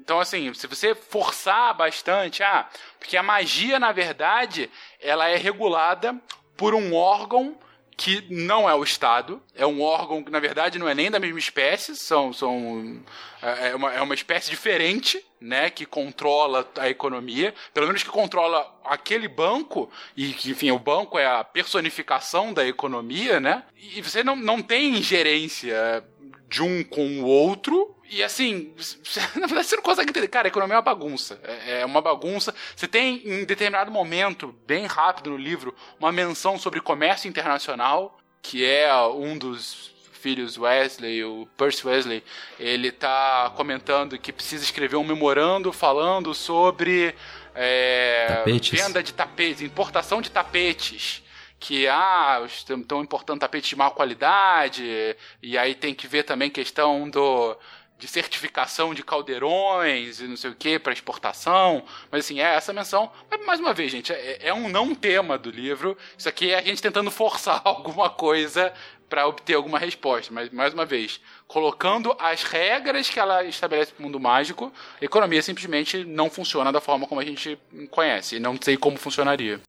Então, 0.00 0.18
assim, 0.18 0.54
se 0.54 0.66
você 0.66 0.94
forçar 0.94 1.74
bastante, 1.74 2.42
ah, 2.42 2.66
porque 2.98 3.14
a 3.14 3.22
magia, 3.22 3.78
na 3.78 3.92
verdade, 3.92 4.70
ela 4.98 5.28
é 5.28 5.36
regulada 5.36 6.18
por 6.56 6.74
um 6.74 6.94
órgão 6.94 7.54
que 7.98 8.24
não 8.30 8.70
é 8.70 8.74
o 8.76 8.84
Estado, 8.84 9.42
é 9.56 9.66
um 9.66 9.82
órgão 9.82 10.22
que, 10.22 10.30
na 10.30 10.38
verdade, 10.38 10.78
não 10.78 10.88
é 10.88 10.94
nem 10.94 11.10
da 11.10 11.18
mesma 11.18 11.38
espécie, 11.40 11.96
são, 11.96 12.32
são 12.32 13.02
é, 13.42 13.70
é, 13.70 13.74
uma, 13.74 13.92
é 13.92 14.00
uma 14.00 14.14
espécie 14.14 14.48
diferente, 14.48 15.20
né, 15.40 15.68
que 15.68 15.84
controla 15.84 16.70
a 16.78 16.88
economia, 16.88 17.52
pelo 17.74 17.88
menos 17.88 18.04
que 18.04 18.08
controla 18.08 18.72
aquele 18.84 19.26
banco, 19.26 19.90
e 20.16 20.32
que, 20.32 20.52
enfim, 20.52 20.70
o 20.70 20.78
banco 20.78 21.18
é 21.18 21.26
a 21.26 21.42
personificação 21.42 22.52
da 22.52 22.64
economia, 22.64 23.40
né, 23.40 23.64
e 23.76 24.00
você 24.00 24.22
não, 24.22 24.36
não 24.36 24.62
tem 24.62 24.96
ingerência 24.96 26.04
de 26.48 26.62
um 26.62 26.82
com 26.82 27.20
o 27.20 27.24
outro, 27.24 27.94
e 28.10 28.22
assim, 28.22 28.72
na 29.36 29.46
verdade 29.46 29.66
você 29.66 29.76
não 29.76 29.82
consegue 29.82 30.10
entender. 30.10 30.28
Cara, 30.28 30.48
a 30.48 30.50
economia 30.50 30.74
é 30.74 30.78
uma 30.78 30.82
bagunça. 30.82 31.38
É, 31.42 31.80
é 31.80 31.86
uma 31.86 32.00
bagunça. 32.00 32.54
Você 32.74 32.88
tem, 32.88 33.22
em 33.24 33.44
determinado 33.44 33.90
momento, 33.90 34.54
bem 34.66 34.86
rápido 34.86 35.30
no 35.30 35.36
livro, 35.36 35.74
uma 36.00 36.10
menção 36.10 36.58
sobre 36.58 36.80
comércio 36.80 37.28
internacional, 37.28 38.18
que 38.40 38.64
é 38.64 38.92
um 39.06 39.36
dos 39.36 39.92
filhos 40.12 40.58
Wesley, 40.58 41.22
o 41.22 41.46
Percy 41.56 41.86
Wesley, 41.86 42.24
ele 42.58 42.90
tá 42.90 43.52
comentando 43.54 44.18
que 44.18 44.32
precisa 44.32 44.64
escrever 44.64 44.96
um 44.96 45.04
memorando 45.04 45.72
falando 45.72 46.34
sobre 46.34 47.14
é, 47.54 48.42
venda 48.72 49.00
de 49.00 49.14
tapetes, 49.14 49.62
importação 49.62 50.20
de 50.20 50.28
tapetes 50.28 51.22
que 51.58 51.88
ah, 51.88 52.42
estão 52.46 53.02
importando 53.02 53.40
tapete 53.40 53.70
de 53.70 53.76
má 53.76 53.90
qualidade, 53.90 55.16
e 55.42 55.58
aí 55.58 55.74
tem 55.74 55.94
que 55.94 56.06
ver 56.06 56.22
também 56.22 56.50
questão 56.50 57.08
do 57.08 57.56
de 57.98 58.06
certificação 58.06 58.94
de 58.94 59.02
caldeirões 59.02 60.20
e 60.20 60.28
não 60.28 60.36
sei 60.36 60.50
o 60.50 60.54
que 60.54 60.78
para 60.78 60.92
exportação. 60.92 61.82
Mas 62.10 62.24
assim, 62.24 62.40
é 62.40 62.54
essa 62.54 62.72
menção. 62.72 63.10
Mas, 63.28 63.44
mais 63.44 63.60
uma 63.60 63.74
vez, 63.74 63.90
gente, 63.90 64.12
é, 64.12 64.38
é, 64.40 64.54
um 64.54 64.68
não 64.68 64.94
tema 64.94 65.36
do 65.36 65.50
livro. 65.50 65.98
Isso 66.16 66.28
aqui 66.28 66.52
é 66.52 66.58
a 66.58 66.62
gente 66.62 66.80
tentando 66.80 67.10
forçar 67.10 67.60
alguma 67.66 68.08
coisa 68.08 68.72
para 69.08 69.26
obter 69.26 69.54
alguma 69.54 69.78
resposta. 69.78 70.32
Mas, 70.32 70.50
mais 70.50 70.72
uma 70.72 70.84
vez, 70.84 71.20
colocando 71.48 72.14
as 72.20 72.44
regras 72.44 73.10
que 73.10 73.18
ela 73.18 73.42
estabelece 73.44 73.92
para 73.92 74.00
o 74.00 74.04
mundo 74.04 74.20
mágico, 74.20 74.72
a 75.00 75.04
economia 75.04 75.42
simplesmente 75.42 76.04
não 76.04 76.30
funciona 76.30 76.70
da 76.70 76.80
forma 76.80 77.06
como 77.06 77.20
a 77.20 77.24
gente 77.24 77.58
conhece. 77.90 78.36
E 78.36 78.40
não 78.40 78.56
sei 78.60 78.76
como 78.76 78.96
funcionaria. 78.96 79.60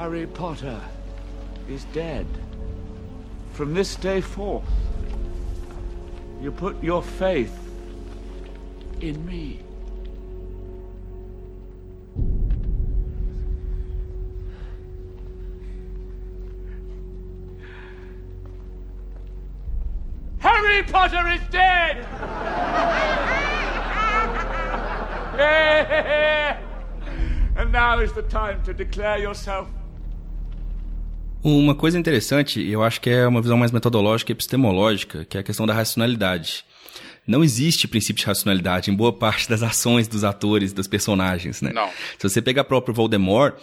Harry 0.00 0.26
Potter 0.26 0.80
is 1.68 1.84
dead. 1.92 2.26
From 3.52 3.74
this 3.74 3.96
day 3.96 4.22
forth. 4.22 4.64
You 6.40 6.50
put 6.52 6.82
your 6.82 7.02
faith 7.02 7.54
in 9.02 9.26
me. 9.26 9.60
Harry 20.38 20.82
Potter 20.84 21.28
is 21.28 21.42
dead! 21.50 22.06
and 27.58 27.70
now 27.70 27.98
is 27.98 28.14
the 28.14 28.22
time 28.22 28.62
to 28.62 28.72
declare 28.72 29.18
yourself 29.18 29.68
Uma 31.42 31.74
coisa 31.74 31.98
interessante, 31.98 32.60
eu 32.60 32.82
acho 32.82 33.00
que 33.00 33.08
é 33.08 33.26
uma 33.26 33.40
visão 33.40 33.56
mais 33.56 33.72
metodológica 33.72 34.30
e 34.30 34.34
epistemológica, 34.34 35.24
que 35.24 35.38
é 35.38 35.40
a 35.40 35.42
questão 35.42 35.66
da 35.66 35.72
racionalidade. 35.72 36.64
Não 37.26 37.42
existe 37.42 37.88
princípio 37.88 38.20
de 38.20 38.26
racionalidade 38.26 38.90
em 38.90 38.94
boa 38.94 39.12
parte 39.12 39.48
das 39.48 39.62
ações 39.62 40.06
dos 40.06 40.22
atores, 40.22 40.72
dos 40.72 40.86
personagens, 40.86 41.62
né? 41.62 41.72
Não. 41.72 41.88
Se 42.18 42.28
você 42.28 42.42
pegar 42.42 42.64
próprio 42.64 42.92
Voldemort, 42.92 43.54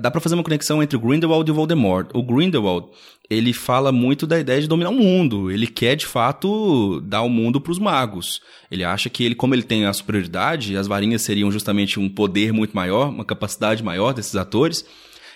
dá 0.00 0.10
para 0.10 0.20
fazer 0.20 0.34
uma 0.34 0.42
conexão 0.42 0.82
entre 0.82 0.96
o 0.96 1.00
Grindelwald 1.00 1.48
e 1.48 1.52
o 1.52 1.54
Voldemort. 1.54 2.08
O 2.14 2.22
Grindelwald, 2.22 2.88
ele 3.28 3.52
fala 3.52 3.92
muito 3.92 4.26
da 4.26 4.40
ideia 4.40 4.60
de 4.60 4.66
dominar 4.66 4.90
o 4.90 4.94
mundo. 4.94 5.52
Ele 5.52 5.68
quer, 5.68 5.94
de 5.94 6.06
fato, 6.06 7.00
dar 7.02 7.22
o 7.22 7.28
mundo 7.28 7.60
para 7.60 7.70
os 7.70 7.78
magos. 7.78 8.40
Ele 8.72 8.82
acha 8.82 9.08
que 9.08 9.22
ele, 9.22 9.36
como 9.36 9.54
ele 9.54 9.62
tem 9.62 9.86
a 9.86 9.92
superioridade, 9.92 10.76
as 10.76 10.88
varinhas 10.88 11.22
seriam 11.22 11.52
justamente 11.52 12.00
um 12.00 12.08
poder 12.08 12.52
muito 12.52 12.74
maior, 12.74 13.08
uma 13.08 13.24
capacidade 13.24 13.84
maior 13.84 14.12
desses 14.12 14.34
atores 14.34 14.84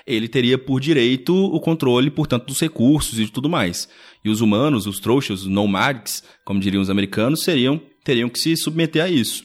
ele 0.07 0.29
teria 0.29 0.59
por 0.59 0.81
direito 0.81 1.35
o 1.35 1.59
controle, 1.61 2.11
portanto, 2.11 2.47
dos 2.47 2.61
recursos 2.61 3.19
e 3.19 3.25
de 3.25 3.33
tudo 3.33 3.49
mais. 3.49 3.89
E 4.25 4.29
os 4.29 4.41
humanos, 4.41 4.87
os 4.87 5.01
trouxas, 5.01 5.43
os 5.43 5.47
nomads, 5.47 6.23
como 6.45 6.61
diriam 6.61 6.83
os 6.83 6.91
americanos, 6.91 7.43
seriam 7.43 7.81
teriam 8.05 8.29
que 8.29 8.39
se 8.39 8.55
submeter 8.55 9.03
a 9.03 9.09
isso. 9.09 9.45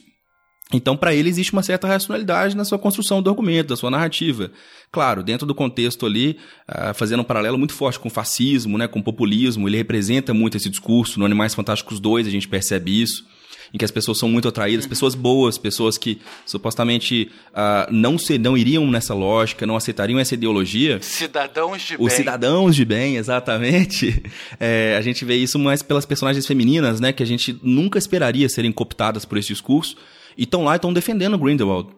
Então, 0.72 0.96
para 0.96 1.14
ele, 1.14 1.28
existe 1.28 1.52
uma 1.52 1.62
certa 1.62 1.88
racionalidade 1.88 2.56
na 2.56 2.64
sua 2.64 2.78
construção 2.78 3.20
do 3.20 3.30
argumento, 3.30 3.68
da 3.68 3.76
sua 3.76 3.90
narrativa. 3.90 4.52
Claro, 4.92 5.22
dentro 5.22 5.46
do 5.46 5.54
contexto 5.54 6.06
ali, 6.06 6.36
uh, 6.68 6.94
fazendo 6.94 7.20
um 7.20 7.24
paralelo 7.24 7.58
muito 7.58 7.74
forte 7.74 7.98
com 7.98 8.08
o 8.08 8.10
fascismo, 8.10 8.78
né, 8.78 8.86
com 8.86 9.00
o 9.00 9.02
populismo, 9.02 9.66
ele 9.68 9.78
representa 9.78 10.32
muito 10.32 10.56
esse 10.56 10.68
discurso. 10.68 11.18
No 11.18 11.24
Animais 11.24 11.54
Fantásticos 11.54 11.98
2 11.98 12.26
a 12.26 12.30
gente 12.30 12.46
percebe 12.46 13.02
isso 13.02 13.24
em 13.72 13.78
que 13.78 13.84
as 13.84 13.90
pessoas 13.90 14.18
são 14.18 14.28
muito 14.28 14.48
atraídas, 14.48 14.84
uhum. 14.84 14.88
pessoas 14.88 15.14
boas, 15.14 15.56
pessoas 15.56 15.96
que 15.96 16.20
supostamente 16.44 17.30
uh, 17.50 17.92
não, 17.92 18.18
se, 18.18 18.38
não 18.38 18.56
iriam 18.56 18.86
nessa 18.90 19.14
lógica, 19.14 19.66
não 19.66 19.76
aceitariam 19.76 20.18
essa 20.18 20.34
ideologia. 20.34 20.98
Cidadãos 21.00 21.82
de 21.82 21.94
Os 21.94 21.98
bem. 21.98 22.06
Os 22.06 22.12
cidadãos 22.12 22.76
de 22.76 22.84
bem, 22.84 23.16
exatamente. 23.16 24.22
É, 24.58 24.96
a 24.98 25.00
gente 25.00 25.24
vê 25.24 25.36
isso 25.36 25.58
mais 25.58 25.82
pelas 25.82 26.04
personagens 26.04 26.46
femininas, 26.46 27.00
né, 27.00 27.12
que 27.12 27.22
a 27.22 27.26
gente 27.26 27.58
nunca 27.62 27.98
esperaria 27.98 28.48
serem 28.48 28.70
cooptadas 28.70 29.24
por 29.24 29.38
esse 29.38 29.48
discurso, 29.48 29.96
e 30.36 30.42
estão 30.42 30.64
lá 30.64 30.74
e 30.74 30.76
estão 30.76 30.92
defendendo 30.92 31.38
Grindelwald. 31.38 31.88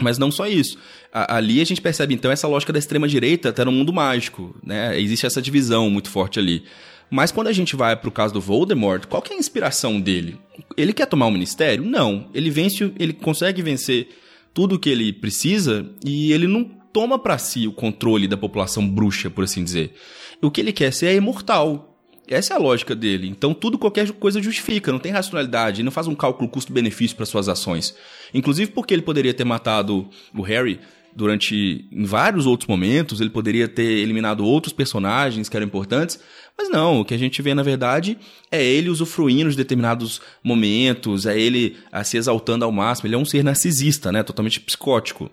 Mas 0.00 0.18
não 0.18 0.30
só 0.30 0.46
isso. 0.46 0.78
A, 1.12 1.36
ali 1.36 1.60
a 1.60 1.64
gente 1.64 1.80
percebe 1.80 2.14
então 2.14 2.30
essa 2.30 2.46
lógica 2.46 2.72
da 2.72 2.78
extrema 2.78 3.08
direita 3.08 3.48
até 3.48 3.64
no 3.64 3.72
mundo 3.72 3.92
mágico, 3.92 4.54
né? 4.64 4.98
Existe 4.98 5.26
essa 5.26 5.42
divisão 5.42 5.90
muito 5.90 6.08
forte 6.08 6.38
ali. 6.38 6.64
Mas 7.10 7.32
quando 7.32 7.48
a 7.48 7.52
gente 7.52 7.74
vai 7.74 7.96
pro 7.96 8.10
caso 8.10 8.34
do 8.34 8.40
Voldemort, 8.40 9.06
qual 9.06 9.22
que 9.22 9.32
é 9.32 9.36
a 9.36 9.38
inspiração 9.38 10.00
dele? 10.00 10.38
Ele 10.76 10.92
quer 10.92 11.06
tomar 11.06 11.26
o 11.26 11.30
ministério? 11.30 11.84
Não. 11.84 12.28
Ele 12.34 12.50
vence, 12.50 12.92
ele 12.98 13.12
consegue 13.12 13.62
vencer 13.62 14.08
tudo 14.52 14.74
o 14.74 14.78
que 14.78 14.90
ele 14.90 15.12
precisa 15.12 15.88
e 16.04 16.32
ele 16.32 16.46
não 16.46 16.64
toma 16.92 17.18
para 17.18 17.38
si 17.38 17.66
o 17.66 17.72
controle 17.72 18.26
da 18.26 18.36
população 18.36 18.86
bruxa, 18.88 19.30
por 19.30 19.44
assim 19.44 19.64
dizer. 19.64 19.94
O 20.42 20.50
que 20.50 20.60
ele 20.60 20.72
quer 20.72 20.92
ser 20.92 21.06
é 21.06 21.14
imortal. 21.14 21.96
Essa 22.26 22.52
é 22.52 22.56
a 22.56 22.60
lógica 22.60 22.94
dele. 22.94 23.28
Então 23.28 23.54
tudo 23.54 23.78
qualquer 23.78 24.10
coisa 24.12 24.42
justifica, 24.42 24.92
não 24.92 24.98
tem 24.98 25.12
racionalidade, 25.12 25.76
ele 25.76 25.86
não 25.86 25.92
faz 25.92 26.06
um 26.06 26.14
cálculo 26.14 26.48
custo-benefício 26.48 27.16
para 27.16 27.24
suas 27.24 27.48
ações. 27.48 27.94
Inclusive 28.34 28.70
porque 28.72 28.92
ele 28.92 29.02
poderia 29.02 29.32
ter 29.32 29.44
matado 29.44 30.08
o 30.34 30.42
Harry 30.42 30.78
durante 31.14 31.88
em 31.90 32.04
vários 32.04 32.46
outros 32.46 32.68
momentos, 32.68 33.20
ele 33.20 33.30
poderia 33.30 33.66
ter 33.66 33.82
eliminado 33.82 34.44
outros 34.44 34.72
personagens 34.72 35.48
que 35.48 35.56
eram 35.56 35.66
importantes, 35.66 36.20
mas 36.58 36.68
não, 36.68 37.00
o 37.00 37.04
que 37.04 37.14
a 37.14 37.18
gente 37.18 37.40
vê 37.40 37.54
na 37.54 37.62
verdade 37.62 38.18
é 38.50 38.62
ele 38.62 38.90
usufruindo 38.90 39.48
de 39.48 39.56
determinados 39.56 40.20
momentos, 40.42 41.24
é 41.24 41.38
ele 41.38 41.76
ah, 41.92 42.02
se 42.02 42.16
exaltando 42.16 42.64
ao 42.64 42.72
máximo, 42.72 43.06
ele 43.06 43.14
é 43.14 43.18
um 43.18 43.24
ser 43.24 43.44
narcisista, 43.44 44.10
né, 44.10 44.24
totalmente 44.24 44.58
psicótico. 44.58 45.30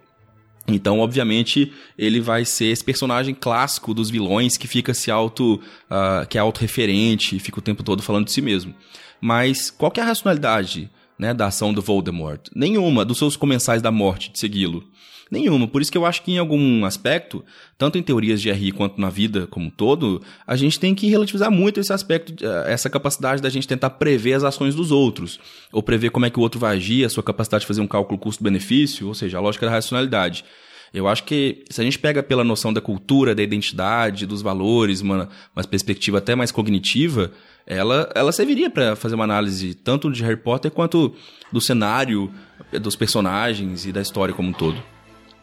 Então, 0.68 0.99
obviamente, 0.99 1.72
ele 1.97 2.19
vai 2.19 2.43
ser 2.43 2.65
esse 2.65 2.84
personagem 2.84 3.35
clássico 3.35 3.93
dos 3.93 4.10
vilões 4.10 4.57
que 4.57 4.68
fica 4.68 4.93
se 4.93 5.11
auto, 5.11 5.56
uh, 5.56 6.27
que 6.27 6.38
é 6.38 6.41
autorreferente, 6.41 7.39
fica 7.39 7.60
o 7.60 7.61
tempo 7.61 7.84
todo 7.84 8.02
falando 8.02 8.26
de 8.26 8.31
si 8.31 8.41
mesmo. 8.41 8.73
Mas 9.22 9.69
qual 9.69 9.91
que 9.91 9.99
é 9.99 10.03
a 10.03 10.07
racionalidade 10.07 10.89
né, 11.19 11.34
da 11.34 11.47
ação 11.47 11.72
do 11.72 11.84
Voldemort? 11.84 12.49
Nenhuma 12.56 13.06
dos 13.06 13.19
seus 13.19 13.35
comensais 13.35 13.81
da 13.81 13.91
morte 13.91 14.31
de 14.31 14.39
segui-lo. 14.39 14.84
Nenhuma. 15.31 15.68
Por 15.68 15.81
isso 15.81 15.91
que 15.91 15.97
eu 15.97 16.06
acho 16.06 16.22
que 16.22 16.34
em 16.34 16.38
algum 16.38 16.85
aspecto, 16.85 17.43
tanto 17.77 17.97
em 17.97 18.03
teorias 18.03 18.39
de 18.39 18.52
RI 18.52 18.72
quanto 18.72 19.02
na 19.02 19.10
vida 19.10 19.47
como 19.47 19.68
um 19.68 19.69
todo, 19.69 20.22
a 20.45 20.56
gente 20.56 20.80
tem 20.80 20.93
que 20.93 21.07
relativizar 21.07 21.49
muito 21.49 21.80
esse 21.80 21.91
aspecto, 21.91 22.34
eh, 22.45 22.72
essa 22.72 22.89
capacidade 22.89 23.41
da 23.41 23.49
gente 23.49 23.68
tentar 23.68 23.89
prever 23.91 24.34
as 24.34 24.43
ações 24.43 24.76
dos 24.76 24.91
outros, 24.91 25.39
ou 25.72 25.81
prever 25.81 26.11
como 26.11 26.27
é 26.27 26.30
que 26.30 26.38
o 26.38 26.41
outro 26.41 26.60
vai 26.60 26.76
agir, 26.76 27.03
a 27.03 27.10
sua 27.10 27.23
capacidade 27.23 27.61
de 27.61 27.68
fazer 27.68 27.81
um 27.81 27.88
cálculo 27.88 28.19
custo-benefício, 28.19 29.07
ou 29.07 29.15
seja, 29.15 29.38
a 29.38 29.41
lógica 29.41 29.65
da 29.65 29.72
racionalidade. 29.72 30.45
Eu 30.93 31.07
acho 31.07 31.23
que 31.23 31.64
se 31.69 31.81
a 31.81 31.84
gente 31.84 31.97
pega 31.97 32.22
pela 32.22 32.43
noção 32.43 32.72
da 32.72 32.80
cultura, 32.80 33.34
da 33.34 33.41
identidade, 33.41 34.27
dos 34.27 34.43
valores, 34.43 35.02
uma, 35.02 35.27
uma 35.56 35.64
perspectiva 35.64 36.19
até 36.19 36.35
mais 36.35 36.52
cognitiva, 36.52 37.31
ela, 37.65 38.10
ela 38.14 38.31
serviria 38.31 38.69
para 38.69 38.95
fazer 38.95 39.15
uma 39.15 39.23
análise 39.23 39.73
tanto 39.73 40.11
de 40.11 40.23
Harry 40.23 40.38
Potter 40.38 40.69
quanto 40.69 41.14
do 41.52 41.60
cenário, 41.60 42.31
dos 42.80 42.95
personagens 42.95 43.85
e 43.85 43.91
da 43.91 44.02
história 44.02 44.34
como 44.34 44.49
um 44.49 44.53
todo 44.53 44.95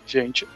gente. 0.07 0.47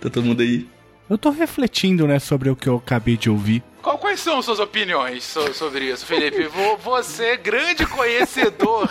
Tá 0.00 0.08
todo 0.10 0.24
mundo 0.24 0.42
aí. 0.42 0.68
Eu 1.08 1.16
tô 1.16 1.30
refletindo, 1.30 2.06
né, 2.06 2.18
sobre 2.18 2.50
o 2.50 2.56
que 2.56 2.68
eu 2.68 2.76
acabei 2.76 3.16
de 3.16 3.30
ouvir. 3.30 3.62
Qual, 3.82 3.96
quais 3.96 4.20
são 4.20 4.42
suas 4.42 4.58
opiniões 4.58 5.24
so, 5.24 5.54
sobre 5.54 5.90
isso, 5.90 6.04
Felipe? 6.04 6.48
Você, 6.82 7.36
grande 7.38 7.86
conhecedor 7.86 8.90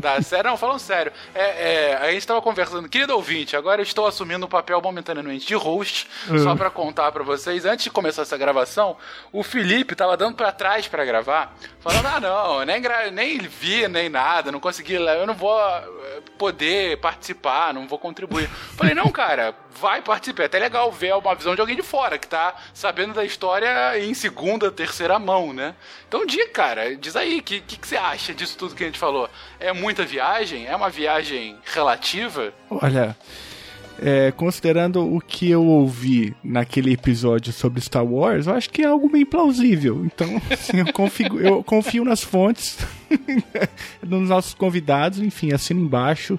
da 0.00 0.20
série. 0.22 0.48
Não, 0.48 0.56
falando 0.56 0.78
sério. 0.78 1.12
É, 1.34 1.90
é, 1.90 1.96
a 1.96 2.10
gente 2.10 2.26
tava 2.26 2.42
conversando, 2.42 2.88
querido 2.88 3.14
ouvinte, 3.14 3.56
agora 3.56 3.80
eu 3.80 3.84
estou 3.84 4.06
assumindo 4.06 4.46
o 4.46 4.48
papel 4.48 4.80
momentaneamente 4.80 5.46
de 5.46 5.54
host, 5.54 6.08
uhum. 6.28 6.38
só 6.38 6.56
para 6.56 6.70
contar 6.70 7.12
para 7.12 7.22
vocês. 7.22 7.64
Antes 7.64 7.84
de 7.84 7.90
começar 7.90 8.22
essa 8.22 8.36
gravação, 8.36 8.96
o 9.32 9.42
Felipe 9.42 9.94
tava 9.94 10.16
dando 10.16 10.34
para 10.34 10.50
trás 10.50 10.88
para 10.88 11.04
gravar, 11.04 11.54
falando: 11.80 12.06
ah, 12.06 12.20
não, 12.20 12.64
nem, 12.64 12.82
nem 13.12 13.38
vi, 13.38 13.86
nem 13.88 14.08
nada, 14.08 14.50
não 14.50 14.60
consegui, 14.60 14.94
eu 14.94 15.26
não 15.26 15.34
vou 15.34 15.60
eh, 15.60 16.22
poder 16.38 16.98
participar, 16.98 17.74
não 17.74 17.86
vou 17.86 17.98
contribuir. 17.98 18.48
Falei: 18.76 18.94
não, 18.94 19.10
cara, 19.10 19.54
vai 19.80 20.02
participar. 20.02 20.44
É 20.44 20.46
até 20.46 20.58
legal 20.58 20.90
ver 20.90 21.14
uma 21.14 21.34
visão 21.34 21.54
de 21.54 21.60
alguém 21.60 21.76
de 21.76 21.82
fora, 21.82 22.18
que 22.18 22.28
tá 22.28 22.54
sabendo 22.74 23.14
da 23.14 23.24
história 23.24 23.98
em 23.98 24.14
segunda, 24.14 24.70
terceira 24.70 25.18
mão, 25.18 25.52
né? 25.52 25.74
Então, 26.08 26.26
diga, 26.26 26.48
cara, 26.48 26.96
diz 26.96 27.16
aí, 27.16 27.38
o 27.38 27.42
que, 27.42 27.60
que, 27.60 27.76
que, 27.76 27.86
você 27.86 27.96
acha 27.96 28.34
disso 28.34 28.56
tudo 28.58 28.74
que 28.74 28.82
a 28.82 28.86
gente 28.86 28.98
falou? 28.98 29.28
É 29.58 29.72
muita 29.90 30.04
viagem? 30.04 30.66
É 30.66 30.76
uma 30.76 30.88
viagem 30.88 31.56
relativa? 31.64 32.52
Olha, 32.70 33.16
é, 34.00 34.30
considerando 34.30 35.02
o 35.02 35.20
que 35.20 35.50
eu 35.50 35.66
ouvi 35.66 36.34
naquele 36.44 36.92
episódio 36.92 37.52
sobre 37.52 37.80
Star 37.80 38.04
Wars, 38.04 38.46
eu 38.46 38.54
acho 38.54 38.70
que 38.70 38.82
é 38.82 38.86
algo 38.86 39.08
bem 39.08 39.26
plausível. 39.26 40.04
Então, 40.04 40.40
assim, 40.48 40.78
eu, 40.78 40.92
confio, 40.92 41.40
eu 41.40 41.64
confio 41.64 42.04
nas 42.04 42.22
fontes, 42.22 42.78
nos 44.06 44.28
nossos 44.28 44.54
convidados, 44.54 45.18
enfim, 45.18 45.52
assina 45.52 45.80
embaixo. 45.80 46.38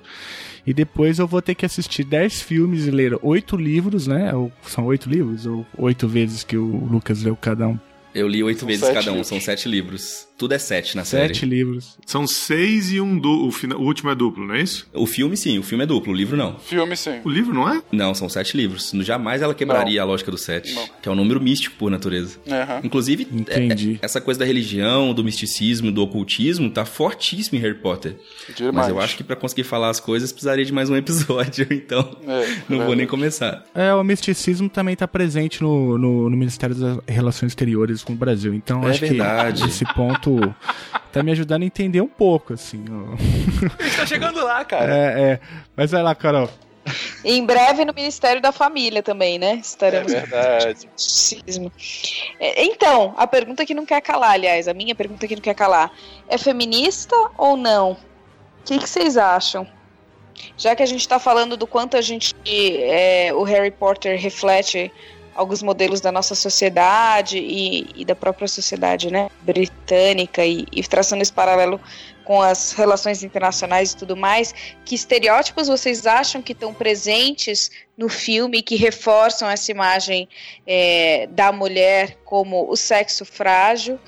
E 0.65 0.73
depois 0.73 1.19
eu 1.19 1.27
vou 1.27 1.41
ter 1.41 1.55
que 1.55 1.65
assistir 1.65 2.05
10 2.05 2.41
filmes 2.41 2.85
e 2.85 2.91
ler 2.91 3.17
8 3.21 3.57
livros, 3.57 4.07
né? 4.07 4.33
Ou, 4.33 4.51
são 4.63 4.85
8 4.85 5.09
livros? 5.09 5.45
Ou 5.45 5.65
8 5.77 6.07
vezes 6.07 6.43
que 6.43 6.55
o 6.55 6.85
Lucas 6.85 7.23
leu 7.23 7.35
cada 7.35 7.67
um? 7.67 7.77
Eu 8.13 8.27
li 8.27 8.43
oito 8.43 8.65
vezes 8.65 8.83
cada 8.89 9.09
um, 9.09 9.15
livros. 9.15 9.27
são 9.27 9.39
sete 9.39 9.69
livros. 9.69 10.27
Tudo 10.41 10.53
é 10.53 10.57
sete 10.57 10.95
na 10.95 11.05
série. 11.05 11.35
Sete 11.35 11.45
livros. 11.45 11.99
São 12.03 12.25
seis 12.25 12.91
e 12.91 12.99
um 12.99 13.15
du... 13.19 13.45
o, 13.47 13.51
fina... 13.51 13.77
o 13.77 13.81
último 13.83 14.09
é 14.09 14.15
duplo, 14.15 14.43
não 14.47 14.55
é 14.55 14.61
isso? 14.63 14.87
O 14.91 15.05
filme, 15.05 15.37
sim, 15.37 15.59
o 15.59 15.61
filme 15.63 15.83
é 15.83 15.87
duplo, 15.87 16.11
o 16.11 16.15
livro 16.15 16.35
não. 16.35 16.57
Filme, 16.57 16.97
sim. 16.97 17.19
O 17.23 17.29
livro 17.29 17.53
não 17.53 17.69
é? 17.71 17.79
Não, 17.91 18.15
são 18.15 18.27
sete 18.27 18.57
livros. 18.57 18.91
Jamais 19.01 19.43
ela 19.43 19.53
quebraria 19.53 20.01
a 20.01 20.03
lógica 20.05 20.31
do 20.31 20.39
sete, 20.39 20.73
Não. 20.73 20.83
que 20.99 21.07
é 21.07 21.11
um 21.11 21.15
número 21.15 21.39
místico 21.39 21.75
por 21.77 21.91
natureza. 21.91 22.39
Aham. 22.49 22.81
Inclusive, 22.83 23.27
Entendi. 23.31 23.99
é- 24.01 24.05
essa 24.05 24.19
coisa 24.19 24.39
da 24.39 24.45
religião, 24.47 25.13
do 25.13 25.23
misticismo, 25.23 25.91
do 25.91 26.01
ocultismo, 26.01 26.71
tá 26.71 26.85
fortíssimo 26.85 27.59
em 27.59 27.61
Harry 27.61 27.75
Potter. 27.75 28.15
Demais. 28.55 28.73
Mas 28.75 28.89
eu 28.89 28.99
acho 28.99 29.15
que 29.17 29.23
pra 29.23 29.35
conseguir 29.35 29.63
falar 29.63 29.89
as 29.91 29.99
coisas 29.99 30.31
precisaria 30.31 30.65
de 30.65 30.73
mais 30.73 30.89
um 30.89 30.95
episódio, 30.95 31.67
então 31.71 32.17
É, 32.27 32.47
não 32.67 32.77
vou 32.77 32.77
verdade. 32.79 32.95
nem 32.95 33.05
começar. 33.05 33.63
É, 33.75 33.93
o 33.93 34.03
misticismo 34.03 34.67
também 34.69 34.93
está 34.93 35.07
presente 35.07 35.61
no, 35.61 35.99
no, 35.99 36.29
no 36.31 36.35
Ministério 36.35 36.75
das 36.75 36.97
Relações 37.07 37.51
Exteriores 37.51 38.03
com 38.03 38.13
o 38.13 38.15
Brasil. 38.15 38.53
Então, 38.55 38.83
É 38.87 38.89
acho 38.89 39.01
verdade. 39.01 39.61
que 39.61 39.69
esse 39.69 39.85
ponto 39.93 40.30
tá 41.11 41.23
me 41.23 41.31
ajudando 41.31 41.63
a 41.63 41.65
entender 41.65 42.01
um 42.01 42.07
pouco, 42.07 42.53
assim. 42.53 42.83
A 43.79 43.83
gente 43.83 43.97
tá 43.97 44.05
chegando 44.05 44.43
lá, 44.43 44.63
cara. 44.65 44.93
É, 44.93 45.21
é. 45.21 45.39
Mas 45.75 45.91
vai 45.91 46.01
lá, 46.03 46.13
Carol. 46.15 46.49
Em 47.23 47.45
breve 47.45 47.85
no 47.85 47.93
Ministério 47.93 48.41
da 48.41 48.51
Família 48.51 49.03
também, 49.03 49.37
né? 49.37 49.51
É 49.51 49.55
Estaremos 49.57 50.11
verdade. 50.11 50.89
Cismo. 50.97 51.71
É, 52.39 52.63
Então, 52.65 53.13
a 53.17 53.27
pergunta 53.27 53.65
que 53.65 53.73
não 53.73 53.85
quer 53.85 54.01
calar, 54.01 54.31
aliás, 54.31 54.67
a 54.67 54.73
minha 54.73 54.95
pergunta 54.95 55.27
que 55.27 55.35
não 55.35 55.41
quer 55.41 55.53
calar, 55.53 55.91
é 56.27 56.37
feminista 56.37 57.15
ou 57.37 57.55
não? 57.55 57.91
O 57.91 57.97
que, 58.65 58.79
que 58.79 58.89
vocês 58.89 59.17
acham? 59.17 59.67
Já 60.57 60.75
que 60.75 60.81
a 60.81 60.85
gente 60.85 61.01
está 61.01 61.19
falando 61.19 61.55
do 61.55 61.67
quanto 61.67 61.97
a 61.97 62.01
gente, 62.01 62.33
é, 62.45 63.31
o 63.33 63.43
Harry 63.43 63.71
Potter 63.71 64.19
reflete 64.19 64.91
alguns 65.35 65.63
modelos 65.63 66.01
da 66.01 66.11
nossa 66.11 66.35
sociedade 66.35 67.37
e, 67.37 67.87
e 67.95 68.05
da 68.05 68.15
própria 68.15 68.47
sociedade, 68.47 69.11
né, 69.11 69.29
britânica 69.41 70.45
e, 70.45 70.65
e 70.71 70.83
traçando 70.83 71.21
esse 71.21 71.31
paralelo 71.33 71.79
com 72.23 72.41
as 72.41 72.71
relações 72.73 73.23
internacionais 73.23 73.91
e 73.91 73.97
tudo 73.97 74.15
mais, 74.15 74.53
que 74.85 74.95
estereótipos 74.95 75.67
vocês 75.67 76.05
acham 76.05 76.41
que 76.41 76.53
estão 76.53 76.73
presentes 76.73 77.71
no 77.97 78.07
filme 78.07 78.61
que 78.61 78.75
reforçam 78.75 79.49
essa 79.49 79.71
imagem 79.71 80.29
é, 80.65 81.27
da 81.27 81.51
mulher 81.51 82.17
como 82.23 82.69
o 82.69 82.75
sexo 82.75 83.25
frágil 83.25 83.99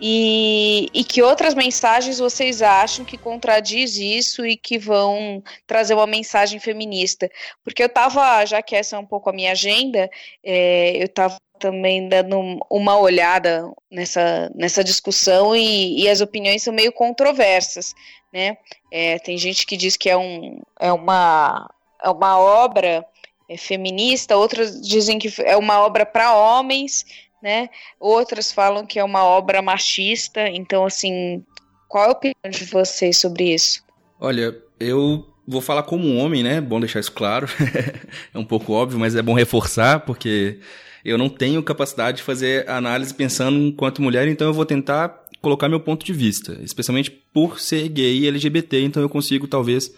e, 0.00 0.88
e 0.92 1.04
que 1.04 1.22
outras 1.22 1.54
mensagens 1.54 2.18
vocês 2.18 2.62
acham 2.62 3.04
que 3.04 3.16
contradiz 3.16 3.96
isso 3.96 4.44
e 4.44 4.56
que 4.56 4.78
vão 4.78 5.42
trazer 5.66 5.94
uma 5.94 6.06
mensagem 6.06 6.58
feminista? 6.58 7.30
Porque 7.62 7.82
eu 7.82 7.88
tava, 7.88 8.44
já 8.44 8.60
que 8.60 8.74
essa 8.74 8.96
é 8.96 8.98
um 8.98 9.06
pouco 9.06 9.30
a 9.30 9.32
minha 9.32 9.52
agenda, 9.52 10.10
é, 10.42 11.02
eu 11.02 11.08
tava 11.08 11.38
também 11.58 12.08
dando 12.08 12.58
uma 12.68 12.98
olhada 12.98 13.70
nessa, 13.90 14.50
nessa 14.54 14.82
discussão 14.82 15.54
e, 15.54 16.02
e 16.02 16.08
as 16.08 16.20
opiniões 16.20 16.62
são 16.62 16.74
meio 16.74 16.92
controversas, 16.92 17.94
né? 18.32 18.58
É, 18.90 19.18
tem 19.20 19.38
gente 19.38 19.64
que 19.64 19.76
diz 19.76 19.96
que 19.96 20.10
é, 20.10 20.16
um, 20.16 20.60
é, 20.80 20.92
uma, 20.92 21.70
é 22.02 22.10
uma 22.10 22.38
obra 22.38 23.06
é, 23.48 23.56
feminista, 23.56 24.36
outras 24.36 24.80
dizem 24.80 25.18
que 25.18 25.32
é 25.42 25.56
uma 25.56 25.80
obra 25.80 26.04
para 26.04 26.36
homens, 26.36 27.04
né? 27.44 27.68
Outras 28.00 28.50
falam 28.50 28.86
que 28.86 28.98
é 28.98 29.04
uma 29.04 29.22
obra 29.22 29.60
machista. 29.60 30.48
Então, 30.48 30.86
assim, 30.86 31.44
qual 31.86 32.04
é 32.04 32.08
a 32.08 32.12
opinião 32.12 32.50
de 32.50 32.64
vocês 32.64 33.18
sobre 33.18 33.52
isso? 33.52 33.84
Olha, 34.18 34.56
eu 34.80 35.28
vou 35.46 35.60
falar 35.60 35.82
como 35.82 36.08
um 36.08 36.18
homem, 36.18 36.42
né? 36.42 36.58
Bom 36.58 36.80
deixar 36.80 37.00
isso 37.00 37.12
claro. 37.12 37.46
é 38.32 38.38
um 38.38 38.44
pouco 38.44 38.72
óbvio, 38.72 38.98
mas 38.98 39.14
é 39.14 39.20
bom 39.20 39.34
reforçar, 39.34 40.00
porque 40.00 40.58
eu 41.04 41.18
não 41.18 41.28
tenho 41.28 41.62
capacidade 41.62 42.16
de 42.16 42.22
fazer 42.22 42.68
análise 42.68 43.12
pensando 43.12 43.58
enquanto 43.58 44.00
mulher, 44.00 44.26
então 44.26 44.46
eu 44.46 44.54
vou 44.54 44.64
tentar 44.64 45.22
colocar 45.42 45.68
meu 45.68 45.80
ponto 45.80 46.06
de 46.06 46.12
vista, 46.14 46.58
especialmente 46.62 47.10
por 47.10 47.60
ser 47.60 47.86
gay 47.90 48.20
e 48.20 48.28
LGBT, 48.28 48.80
então 48.80 49.02
eu 49.02 49.08
consigo 49.10 49.46
talvez 49.46 49.94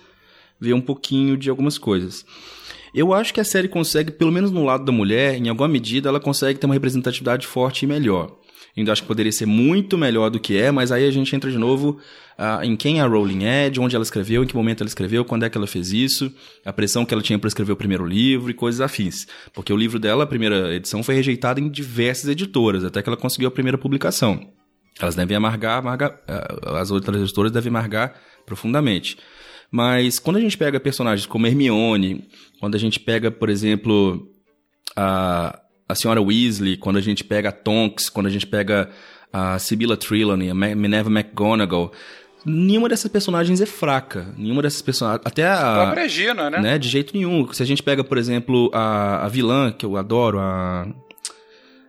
ver 0.59 0.73
um 0.73 0.81
pouquinho 0.81 1.36
de 1.36 1.48
algumas 1.48 1.78
coisas. 1.78 2.27
Eu 2.97 3.12
acho 3.12 3.35
que 3.35 3.40
a 3.40 3.44
série 3.44 3.68
consegue, 3.68 4.10
pelo 4.10 4.32
menos 4.32 4.51
no 4.51 4.64
lado 4.64 4.82
da 4.82 4.90
mulher, 4.90 5.36
em 5.36 5.51
alguma 5.51 5.68
medida, 5.68 6.09
ela 6.09 6.18
consegue 6.18 6.59
ter 6.59 6.64
uma 6.64 6.73
representatividade 6.73 7.47
forte 7.47 7.82
e 7.82 7.86
melhor. 7.86 8.35
Ainda 8.74 8.90
acho 8.90 9.02
que 9.02 9.09
poderia 9.09 9.31
ser 9.31 9.44
muito 9.44 9.98
melhor 9.98 10.31
do 10.31 10.40
que 10.40 10.56
é, 10.56 10.70
mas 10.70 10.90
aí 10.90 11.06
a 11.06 11.10
gente 11.10 11.36
entra 11.36 11.51
de 11.51 11.59
novo 11.59 11.98
ah, 12.39 12.60
em 12.64 12.74
quem 12.74 12.98
a 13.02 13.06
Rowling 13.06 13.44
é, 13.44 13.68
de 13.68 13.78
onde 13.81 13.94
ela 13.94 14.02
escreveu, 14.02 14.43
em 14.43 14.47
que 14.47 14.56
momento 14.56 14.81
ela 14.81 14.89
escreveu, 14.89 15.27
quando 15.27 15.44
é 15.44 15.51
que 15.51 15.59
ela 15.59 15.66
fez 15.66 15.93
isso, 15.93 16.32
a 16.64 16.73
pressão 16.73 17.05
que 17.05 17.12
ela 17.12 17.23
tinha 17.23 17.39
para 17.39 17.48
escrever 17.48 17.73
o 17.73 17.77
primeiro 17.77 18.06
livro 18.06 18.51
e 18.51 18.55
coisas 18.55 18.81
afins. 18.81 19.27
Porque 19.52 19.70
o 19.70 19.77
livro 19.77 19.98
dela, 19.98 20.24
a 20.24 20.27
primeira 20.27 20.74
edição, 20.74 21.02
foi 21.02 21.16
rejeitado 21.16 21.60
em 21.60 21.68
diversas 21.68 22.31
editoras, 22.31 22.82
até 22.82 23.02
que 23.02 23.09
ela 23.10 23.16
conseguiu 23.16 23.48
a 23.48 23.51
primeira 23.51 23.77
publicação. 23.77 24.40
Elas 24.98 25.14
devem 25.14 25.36
amargar, 25.36 25.81
amargar 25.81 26.18
ah, 26.27 26.81
as 26.81 26.90
outras 26.90 27.20
editoras 27.20 27.52
devem 27.52 27.68
amargar 27.68 28.14
profundamente. 28.47 29.18
Mas 29.77 30.19
quando 30.19 30.39
a 30.39 30.40
gente 30.40 30.57
pega 30.57 30.81
personagens 30.81 31.27
como 31.27 31.47
Hermione, 31.47 32.27
quando 32.59 32.77
a 32.77 32.78
gente 32.78 32.98
pega, 32.98 33.31
por 33.31 33.51
exemplo, 33.51 34.27
a, 34.97 35.61
a 35.86 35.94
senhora 35.94 36.23
Weasley, 36.23 36.78
quando 36.78 36.97
a 36.97 37.03
gente 37.03 37.23
pega 37.23 37.51
a 37.51 37.53
Tonks, 37.53 38.09
quando 38.09 38.27
a 38.27 38.31
gente 38.31 38.47
pega 38.47 38.89
a 39.31 39.59
Sibylla 39.59 39.94
Trelawney, 39.94 40.48
a 40.48 40.55
Minerva 40.55 41.11
McGonagall, 41.11 41.93
nenhuma 42.43 42.89
dessas 42.89 43.11
personagens 43.11 43.61
é 43.61 43.66
fraca. 43.66 44.32
Nenhuma 44.39 44.62
dessas 44.62 44.81
personagens. 44.81 45.20
Até 45.27 45.44
A 45.44 45.82
a. 45.82 45.85
própria 45.85 46.09
Gina, 46.09 46.48
né? 46.48 46.78
De 46.78 46.89
jeito 46.89 47.15
nenhum. 47.15 47.53
Se 47.53 47.62
a 47.62 47.66
gente 47.66 47.82
pega, 47.82 48.03
por 48.03 48.16
exemplo, 48.16 48.70
a, 48.73 49.27
a 49.27 49.28
vilã, 49.28 49.70
que 49.70 49.85
eu 49.85 49.98
adoro, 49.98 50.39
a. 50.39 50.89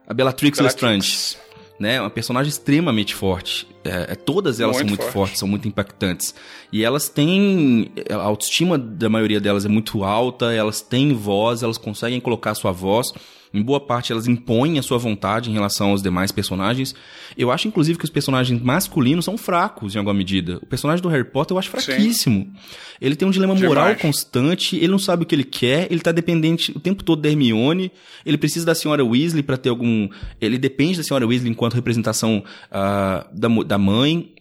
A 0.05 0.13
Bellatrix 0.13 0.57
Bellatrix. 0.57 0.59
Lestrange. 0.59 1.37
Né? 1.79 2.01
Uma 2.01 2.09
personagem 2.09 2.49
extremamente 2.49 3.15
forte. 3.15 3.65
É, 3.87 4.11
é, 4.13 4.15
todas 4.15 4.59
elas 4.59 4.77
Muito 4.77 4.87
são 4.87 4.89
muito 4.89 5.01
forte. 5.01 5.13
fortes, 5.13 5.39
são 5.39 5.47
muito 5.47 5.67
impactantes. 5.67 6.35
E 6.71 6.83
elas 6.83 7.09
têm. 7.09 7.91
A 8.09 8.15
autoestima 8.15 8.77
da 8.77 9.09
maioria 9.09 9.39
delas 9.39 9.65
é 9.65 9.69
muito 9.69 10.03
alta, 10.03 10.53
elas 10.53 10.81
têm 10.81 11.13
voz, 11.13 11.63
elas 11.63 11.77
conseguem 11.77 12.19
colocar 12.19 12.53
sua 12.55 12.71
voz. 12.71 13.11
Em 13.53 13.61
boa 13.61 13.79
parte, 13.79 14.11
elas 14.11 14.27
impõem 14.27 14.77
a 14.77 14.81
sua 14.81 14.97
vontade 14.97 15.49
em 15.49 15.53
relação 15.53 15.91
aos 15.91 16.01
demais 16.01 16.31
personagens. 16.31 16.93
Eu 17.37 17.51
acho, 17.51 17.67
inclusive, 17.67 17.97
que 17.97 18.05
os 18.05 18.09
personagens 18.09 18.61
masculinos 18.61 19.25
são 19.25 19.37
fracos, 19.37 19.95
em 19.95 19.97
alguma 19.97 20.13
medida. 20.13 20.57
O 20.61 20.65
personagem 20.65 21.01
do 21.01 21.09
Harry 21.09 21.23
Potter 21.23 21.55
eu 21.55 21.59
acho 21.59 21.69
fraquíssimo. 21.69 22.51
Ele 22.99 23.15
tem 23.15 23.27
um 23.27 23.31
dilema 23.31 23.53
moral 23.53 23.85
Demais. 23.85 24.01
constante, 24.01 24.75
ele 24.75 24.87
não 24.87 24.99
sabe 24.99 25.23
o 25.23 25.25
que 25.25 25.35
ele 25.35 25.43
quer, 25.43 25.87
ele 25.91 26.01
tá 26.01 26.11
dependente 26.11 26.71
o 26.71 26.79
tempo 26.79 27.03
todo 27.03 27.21
da 27.21 27.29
Hermione, 27.29 27.91
ele 28.25 28.37
precisa 28.37 28.65
da 28.65 28.73
senhora 28.75 29.05
Weasley 29.05 29.43
para 29.43 29.57
ter 29.57 29.69
algum... 29.69 30.09
Ele 30.41 30.57
depende 30.57 30.97
da 30.97 31.03
senhora 31.03 31.25
Weasley 31.25 31.51
enquanto 31.51 31.73
representação 31.73 32.43
ah, 32.71 33.27
da, 33.31 33.47
da 33.47 33.77
mãe. 33.77 34.33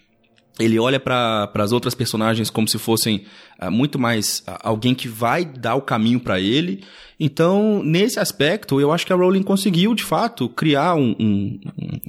Ele 0.58 0.78
olha 0.78 0.98
para 0.98 1.50
as 1.54 1.72
outras 1.72 1.94
personagens 1.94 2.48
como 2.48 2.66
se 2.66 2.78
fossem 2.78 3.24
ah, 3.58 3.70
muito 3.70 3.98
mais 3.98 4.42
ah, 4.46 4.58
alguém 4.62 4.94
que 4.94 5.06
vai 5.06 5.44
dar 5.44 5.74
o 5.74 5.82
caminho 5.82 6.18
para 6.18 6.40
ele. 6.40 6.82
Então, 7.20 7.82
nesse 7.84 8.18
aspecto, 8.18 8.80
eu 8.80 8.90
acho 8.92 9.06
que 9.06 9.12
a 9.12 9.16
Rowling 9.16 9.42
conseguiu, 9.42 9.94
de 9.94 10.02
fato, 10.04 10.48
criar 10.48 10.94
um, 10.94 11.14
um, 11.18 11.60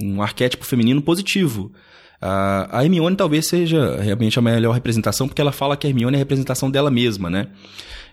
um- 0.02 0.22
arquétipo 0.22 0.64
feminino 0.64 1.00
positivo. 1.02 1.72
A 2.20 2.82
Hermione 2.82 3.14
talvez 3.14 3.46
seja 3.46 3.96
realmente 4.00 4.38
a 4.38 4.42
melhor 4.42 4.72
representação, 4.72 5.28
porque 5.28 5.40
ela 5.40 5.52
fala 5.52 5.76
que 5.76 5.86
a 5.86 5.90
Hermione 5.90 6.16
é 6.16 6.18
a 6.18 6.18
representação 6.18 6.68
dela 6.68 6.90
mesma, 6.90 7.30
né? 7.30 7.46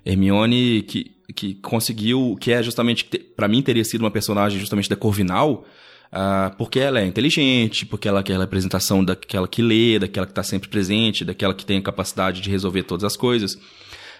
Hermione 0.05 0.83
que, 0.83 1.11
que 1.35 1.55
conseguiu, 1.55 2.37
que 2.39 2.51
é 2.51 2.61
justamente, 2.61 3.03
para 3.35 3.47
mim 3.47 3.63
teria 3.63 3.83
sido 3.83 4.01
uma 4.01 4.11
personagem 4.11 4.59
justamente 4.59 4.87
da 4.89 4.95
Corvinal, 4.95 5.65
ah, 6.11 6.53
porque 6.57 6.79
ela 6.79 6.99
é 6.99 7.05
inteligente, 7.05 7.85
porque 7.85 8.07
ela 8.07 8.23
quer 8.23 8.35
a 8.35 8.39
representação 8.39 9.03
daquela 9.03 9.47
que 9.47 9.61
lê, 9.61 9.99
daquela 9.99 10.25
que 10.25 10.31
está 10.31 10.43
sempre 10.43 10.69
presente, 10.69 11.25
daquela 11.25 11.53
que 11.53 11.65
tem 11.65 11.77
a 11.77 11.81
capacidade 11.81 12.41
de 12.41 12.49
resolver 12.49 12.83
todas 12.83 13.03
as 13.03 13.17
coisas. 13.17 13.57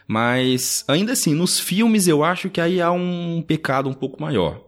Mas, 0.07 0.83
ainda 0.87 1.13
assim, 1.13 1.33
nos 1.33 1.59
filmes 1.59 2.07
eu 2.07 2.23
acho 2.23 2.49
que 2.49 2.61
aí 2.61 2.81
há 2.81 2.91
um 2.91 3.43
pecado 3.45 3.89
um 3.89 3.93
pouco 3.93 4.21
maior. 4.21 4.61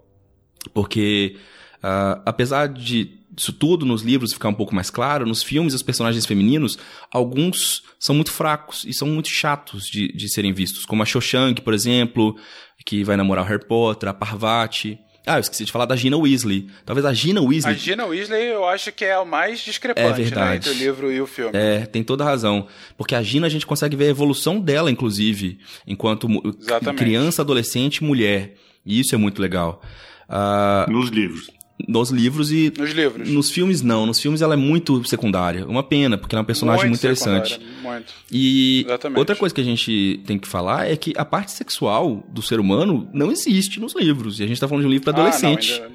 Porque, 0.74 1.38
ah, 1.82 2.22
apesar 2.26 2.68
de 2.68 3.18
isso 3.38 3.54
tudo 3.54 3.86
nos 3.86 4.02
livros 4.02 4.34
ficar 4.34 4.50
um 4.50 4.54
pouco 4.54 4.74
mais 4.74 4.90
claro, 4.90 5.26
nos 5.26 5.44
filmes 5.44 5.76
os 5.76 5.84
personagens 5.84 6.26
femininos, 6.26 6.78
alguns 7.12 7.84
são 8.00 8.16
muito 8.16 8.32
fracos 8.32 8.84
e 8.84 8.94
são 8.94 9.08
muito 9.08 9.30
chatos 9.30 9.88
de, 9.88 10.08
de 10.08 10.28
serem 10.28 10.52
vistos. 10.52 10.86
Como 10.86 11.04
a 11.04 11.06
Cho 11.06 11.22
Chang, 11.22 11.62
por 11.62 11.74
exemplo, 11.74 12.36
que 12.84 13.04
vai 13.04 13.16
namorar 13.16 13.46
o 13.46 13.48
Harry 13.48 13.64
Potter, 13.66 14.10
a 14.10 14.14
Parvati. 14.14 15.00
Ah, 15.28 15.36
eu 15.36 15.42
esqueci 15.42 15.66
de 15.66 15.72
falar 15.72 15.86
da 15.86 15.96
Gina 15.96 16.18
Weasley. 16.18 16.68
Talvez 16.86 17.06
a 17.06 17.14
Gina 17.14 17.42
A 17.42 17.44
Weasley... 17.44 17.76
Gina 17.76 18.06
Weasley 18.06 18.44
eu 18.46 18.66
acho 18.68 18.92
que 18.92 19.04
é 19.04 19.18
o 19.20 19.26
mais 19.26 19.60
discrepante, 19.60 20.08
É 20.08 20.10
né? 20.10 20.24
verdade. 20.24 20.56
Entre 20.58 20.70
o 20.70 20.74
livro 20.74 21.12
e 21.12 21.20
o 21.20 21.28
filme. 21.28 21.52
É, 21.54 21.86
tem 21.86 22.02
toda 22.04 22.24
a 22.24 22.28
razão. 22.28 22.68
Porque 22.98 23.14
a 23.14 23.22
Gina 23.22 23.46
a 23.46 23.50
gente 23.50 23.66
consegue 23.68 23.96
ver 23.96 24.06
a 24.06 24.10
evolução 24.10 24.60
dela, 24.60 24.90
inclusive, 24.90 25.60
enquanto 25.86 26.28
Exatamente. 26.62 26.98
criança, 27.04 27.42
adolescente, 27.42 28.04
mulher. 28.04 28.56
E 28.86 29.00
isso 29.02 29.14
é 29.14 29.18
muito 29.18 29.42
legal. 29.42 29.82
Ah, 30.30 30.86
Nos 30.90 31.10
livros. 31.10 31.50
Nos 31.88 32.10
livros 32.10 32.52
e. 32.52 32.72
Nos 32.78 32.92
livros. 32.92 33.30
Nos 33.30 33.52
filmes, 33.52 33.82
não. 33.82 34.06
Nos 34.06 34.20
filmes 34.20 34.42
ela 34.42 34.54
é 34.54 34.58
muito 34.58 35.04
secundária. 35.08 35.66
Uma 35.68 35.84
pena, 35.84 36.18
porque 36.18 36.34
ela 36.34 36.40
é 36.40 36.44
uma 36.44 36.48
personagem 36.48 36.86
muito, 36.88 36.98
interessante. 37.00 37.50
secundária, 37.54 37.82
Muito. 37.84 38.14
E 38.32 38.84
Exatamente. 38.86 39.20
outra 39.20 39.36
coisa 39.36 39.54
que 39.54 39.62
a 39.62 39.64
gente 39.64 40.22
tem 40.26 40.40
que 40.40 40.48
falar 40.48 40.90
é 40.90 40.96
que 40.96 41.14
a 41.18 41.26
parte 41.26 41.52
sexual 41.52 42.26
do 42.30 42.42
ser 42.42 42.60
humano 42.60 43.08
não 43.14 43.32
existe 43.32 43.80
nos 43.80 43.94
livros. 43.96 44.40
E 44.40 44.44
a 44.44 44.48
gente 44.48 44.60
tá 44.60 44.68
falando 44.68 44.82
de 44.84 44.88
um 44.88 44.92
livro 44.92 45.06
para 45.06 45.14
Ah, 45.14 45.18
não, 45.18 45.28
adolescente 45.28 45.74
ainda- 45.74 45.92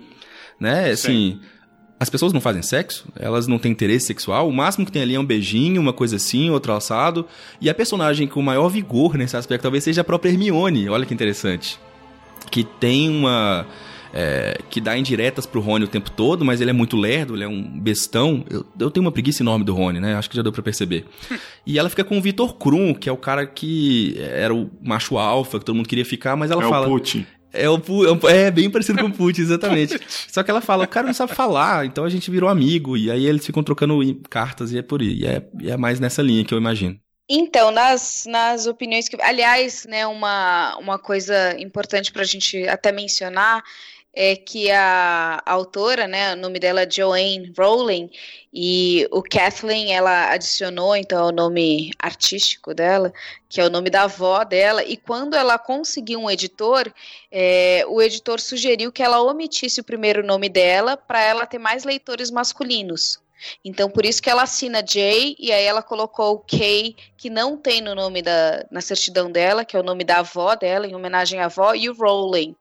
né? 0.60 0.90
Assim, 0.90 1.40
As 1.98 2.10
pessoas 2.10 2.32
não 2.32 2.40
fazem 2.40 2.62
sexo, 2.62 3.04
elas 3.14 3.46
não 3.46 3.60
têm 3.60 3.70
interesse 3.70 4.06
sexual, 4.06 4.48
o 4.48 4.52
máximo 4.52 4.84
que 4.84 4.90
tem 4.90 5.02
ali 5.02 5.14
é 5.14 5.20
um 5.20 5.24
beijinho, 5.24 5.80
uma 5.80 5.92
coisa 5.92 6.16
assim, 6.16 6.50
outro 6.50 6.72
alçado. 6.72 7.24
E 7.60 7.70
a 7.70 7.74
personagem 7.74 8.26
com 8.26 8.42
maior 8.42 8.68
vigor 8.68 9.16
nesse 9.16 9.36
aspecto 9.36 9.62
talvez 9.62 9.84
seja 9.84 10.00
a 10.00 10.04
própria 10.04 10.30
Hermione, 10.30 10.88
olha 10.88 11.06
que 11.06 11.14
interessante. 11.14 11.78
Que 12.50 12.64
tem 12.64 13.09
uma. 13.09 13.66
É, 14.14 14.59
que 14.68 14.78
dá 14.80 14.97
indiretas 14.97 15.47
pro 15.47 15.60
Rony 15.60 15.86
o 15.86 15.89
tempo 15.89 16.10
todo, 16.10 16.44
mas 16.44 16.60
ele 16.60 16.68
é 16.68 16.72
muito 16.74 16.97
lerdo, 16.98 17.34
ele 17.34 17.44
é 17.44 17.48
um 17.48 17.62
bestão. 17.80 18.44
Eu, 18.51 18.64
eu 18.78 18.90
tenho 18.90 19.05
uma 19.06 19.12
preguiça 19.12 19.43
enorme 19.43 19.64
do 19.64 19.74
Rony, 19.74 20.01
né? 20.01 20.14
Acho 20.16 20.28
que 20.28 20.36
já 20.36 20.43
deu 20.43 20.52
pra 20.52 20.62
perceber. 20.62 21.06
e 21.66 21.78
ela 21.78 21.89
fica 21.89 22.05
com 22.05 22.18
o 22.18 22.20
Vitor 22.20 22.55
Krum, 22.56 22.93
que 22.94 23.09
é 23.09 23.12
o 23.12 23.16
cara 23.16 23.47
que 23.47 24.14
era 24.18 24.55
o 24.55 24.70
macho 24.82 25.16
alfa, 25.16 25.59
que 25.59 25.64
todo 25.64 25.74
mundo 25.76 25.89
queria 25.89 26.05
ficar, 26.05 26.36
mas 26.36 26.51
ela 26.51 26.62
É 26.62 26.66
o 26.66 26.68
fala. 26.68 26.86
Putin. 26.86 27.26
É, 27.55 27.68
o, 27.68 27.74
é 27.76 28.12
um- 28.12 28.28
é 28.28 28.51
bem 28.51 28.68
parecido 28.70 28.98
com 28.98 29.06
o 29.09 29.12
Putin, 29.16 29.43
exatamente. 29.43 29.98
Só 30.06 30.43
que 30.43 30.51
ela 30.51 30.60
fala, 30.60 30.84
o 30.84 30.89
cara 30.89 31.06
não 31.06 31.14
sabe 31.14 31.34
falar, 31.34 31.86
então 31.86 32.05
a 32.05 32.10
gente 32.10 32.30
virou 32.30 32.51
amigo. 32.51 32.97
E 32.98 33.10
aí 33.10 33.24
eles 33.26 33.44
ficam 33.47 33.62
trocando 33.62 33.98
cartas 34.28 34.72
e 34.72 34.78
é 34.78 34.82
por 34.82 35.01
aí. 35.01 35.20
E 35.20 35.26
é, 35.26 35.43
e 35.60 35.70
é 35.70 35.76
mais 35.78 35.98
nessa 36.01 36.20
linha 36.22 36.44
que 36.44 36.52
eu 36.52 36.59
imagino. 36.59 36.98
Então, 37.28 37.70
nas, 37.70 38.24
nas 38.26 38.66
opiniões 38.66 39.09
que. 39.09 39.16
Aliás, 39.22 39.86
né, 39.89 40.06
uma, 40.06 40.76
uma 40.78 40.98
coisa 40.98 41.59
importante 41.59 42.12
para 42.12 42.22
a 42.22 42.26
gente 42.26 42.66
até 42.68 42.93
mencionar 42.93 43.62
é 44.14 44.36
que 44.36 44.70
a, 44.70 45.43
autora, 45.47 46.06
né, 46.06 46.34
o 46.34 46.36
nome 46.36 46.59
dela 46.59 46.82
é 46.82 46.90
Joanne 46.90 47.52
Rowling, 47.56 48.10
e 48.52 49.09
o 49.10 49.22
Kathleen, 49.22 49.94
ela 49.94 50.30
adicionou, 50.30 50.94
então, 50.94 51.28
o 51.28 51.32
nome 51.32 51.90
artístico 51.98 52.74
dela, 52.74 53.12
que 53.48 53.60
é 53.60 53.64
o 53.64 53.70
nome 53.70 53.89
da 53.89 54.02
avó 54.02 54.44
dela, 54.44 54.84
e 54.84 54.97
quando 54.97 55.34
ela 55.34 55.59
conseguiu 55.59 56.20
um 56.20 56.30
editor, 56.30 56.93
é, 57.30 57.84
o 57.89 58.02
editor 58.02 58.39
sugeriu 58.40 58.93
que 58.93 59.02
ela 59.02 59.22
omitisse 59.22 59.80
o 59.80 59.84
primeiro 59.84 60.24
nome 60.24 60.51
dela 60.51 60.97
para 60.97 61.22
ela 61.22 61.47
ter 61.47 61.59
mais 61.59 61.84
leitores 61.84 62.30
masculinos. 62.30 63.22
Então, 63.64 63.90
por 63.90 64.05
isso 64.05 64.22
que 64.22 64.30
ela 64.30 64.43
assina 64.43 64.82
J, 64.82 65.36
e 65.39 65.51
aí 65.51 65.64
ela 65.64 65.82
colocou 65.82 66.34
o 66.34 66.39
K, 66.39 66.94
que 67.16 67.30
não 67.30 67.56
tem 67.56 67.80
no 67.80 67.94
nome 67.94 68.22
da, 68.22 68.64
na 68.70 68.80
certidão 68.80 69.30
dela, 69.30 69.64
que 69.64 69.76
é 69.76 69.80
o 69.80 69.82
nome 69.82 70.05
da 70.05 70.18
avó 70.18 70.55
dela, 70.55 70.86
em 70.86 70.94
homenagem 70.94 71.40
à 71.40 71.47
avó, 71.47 71.74
e 71.74 71.89
o 71.89 71.94
Rowling. 71.94 72.55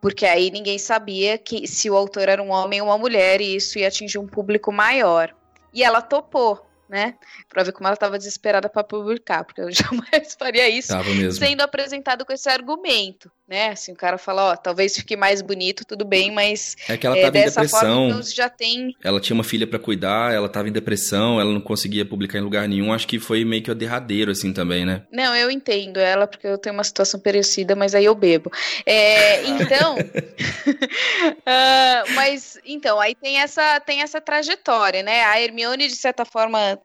Porque 0.00 0.26
aí 0.26 0.50
ninguém 0.50 0.78
sabia 0.78 1.38
que 1.38 1.66
se 1.66 1.90
o 1.90 1.96
autor 1.96 2.28
era 2.28 2.42
um 2.42 2.50
homem 2.50 2.80
ou 2.80 2.88
uma 2.88 2.98
mulher, 2.98 3.40
e 3.40 3.56
isso 3.56 3.78
ia 3.78 3.88
atingir 3.88 4.18
um 4.18 4.26
público 4.26 4.70
maior. 4.72 5.34
E 5.72 5.82
ela 5.82 6.00
topou, 6.00 6.64
né? 6.88 7.14
Pra 7.48 7.62
ver 7.62 7.72
como 7.72 7.86
ela 7.86 7.94
estava 7.94 8.18
desesperada 8.18 8.68
para 8.68 8.84
publicar, 8.84 9.44
porque 9.44 9.60
eu 9.60 9.70
jamais 9.72 10.36
faria 10.38 10.68
isso 10.68 10.92
sendo 11.32 11.62
apresentado 11.62 12.24
com 12.24 12.32
esse 12.32 12.48
argumento, 12.48 13.30
né? 13.48 13.68
Assim, 13.68 13.92
o 13.92 13.96
cara 13.96 14.18
fala, 14.18 14.52
ó, 14.52 14.56
talvez 14.56 14.96
fique 14.96 15.16
mais 15.16 15.40
bonito, 15.40 15.84
tudo 15.84 16.04
bem, 16.04 16.32
mas 16.32 16.76
É 16.88 16.96
que 16.96 17.06
ela 17.06 17.16
tava 17.16 17.28
em 17.28 17.42
dessa 17.42 17.60
depressão. 17.60 18.10
forma 18.10 18.22
já 18.22 18.48
tem 18.48 18.96
Ela 19.02 19.20
tinha 19.20 19.34
uma 19.34 19.44
filha 19.44 19.66
pra 19.66 19.78
cuidar, 19.78 20.32
ela 20.34 20.48
tava 20.48 20.68
em 20.68 20.72
depressão, 20.72 21.40
ela 21.40 21.52
não 21.52 21.60
conseguia 21.60 22.04
publicar 22.04 22.38
em 22.38 22.42
lugar 22.42 22.68
nenhum. 22.68 22.92
Acho 22.92 23.06
que 23.06 23.18
foi 23.18 23.44
meio 23.44 23.62
que 23.62 23.70
o 23.70 23.74
derradeiro, 23.74 24.32
assim, 24.32 24.52
também, 24.52 24.84
né? 24.84 25.02
Não, 25.12 25.34
eu 25.36 25.50
entendo 25.50 25.98
ela, 25.98 26.26
porque 26.26 26.46
eu 26.46 26.58
tenho 26.58 26.74
uma 26.74 26.84
situação 26.84 27.20
parecida, 27.20 27.76
mas 27.76 27.94
aí 27.94 28.04
eu 28.04 28.14
bebo. 28.14 28.50
É, 28.84 29.44
então. 29.46 29.96
ah, 31.46 32.04
mas, 32.14 32.58
então, 32.64 33.00
aí 33.00 33.14
tem 33.14 33.38
essa, 33.40 33.78
tem 33.80 34.02
essa 34.02 34.20
trajetória, 34.20 35.02
né? 35.02 35.22
A 35.24 35.40
Hermione, 35.40 35.88
de 35.88 35.96
certa 35.96 36.24
forma. 36.24 36.78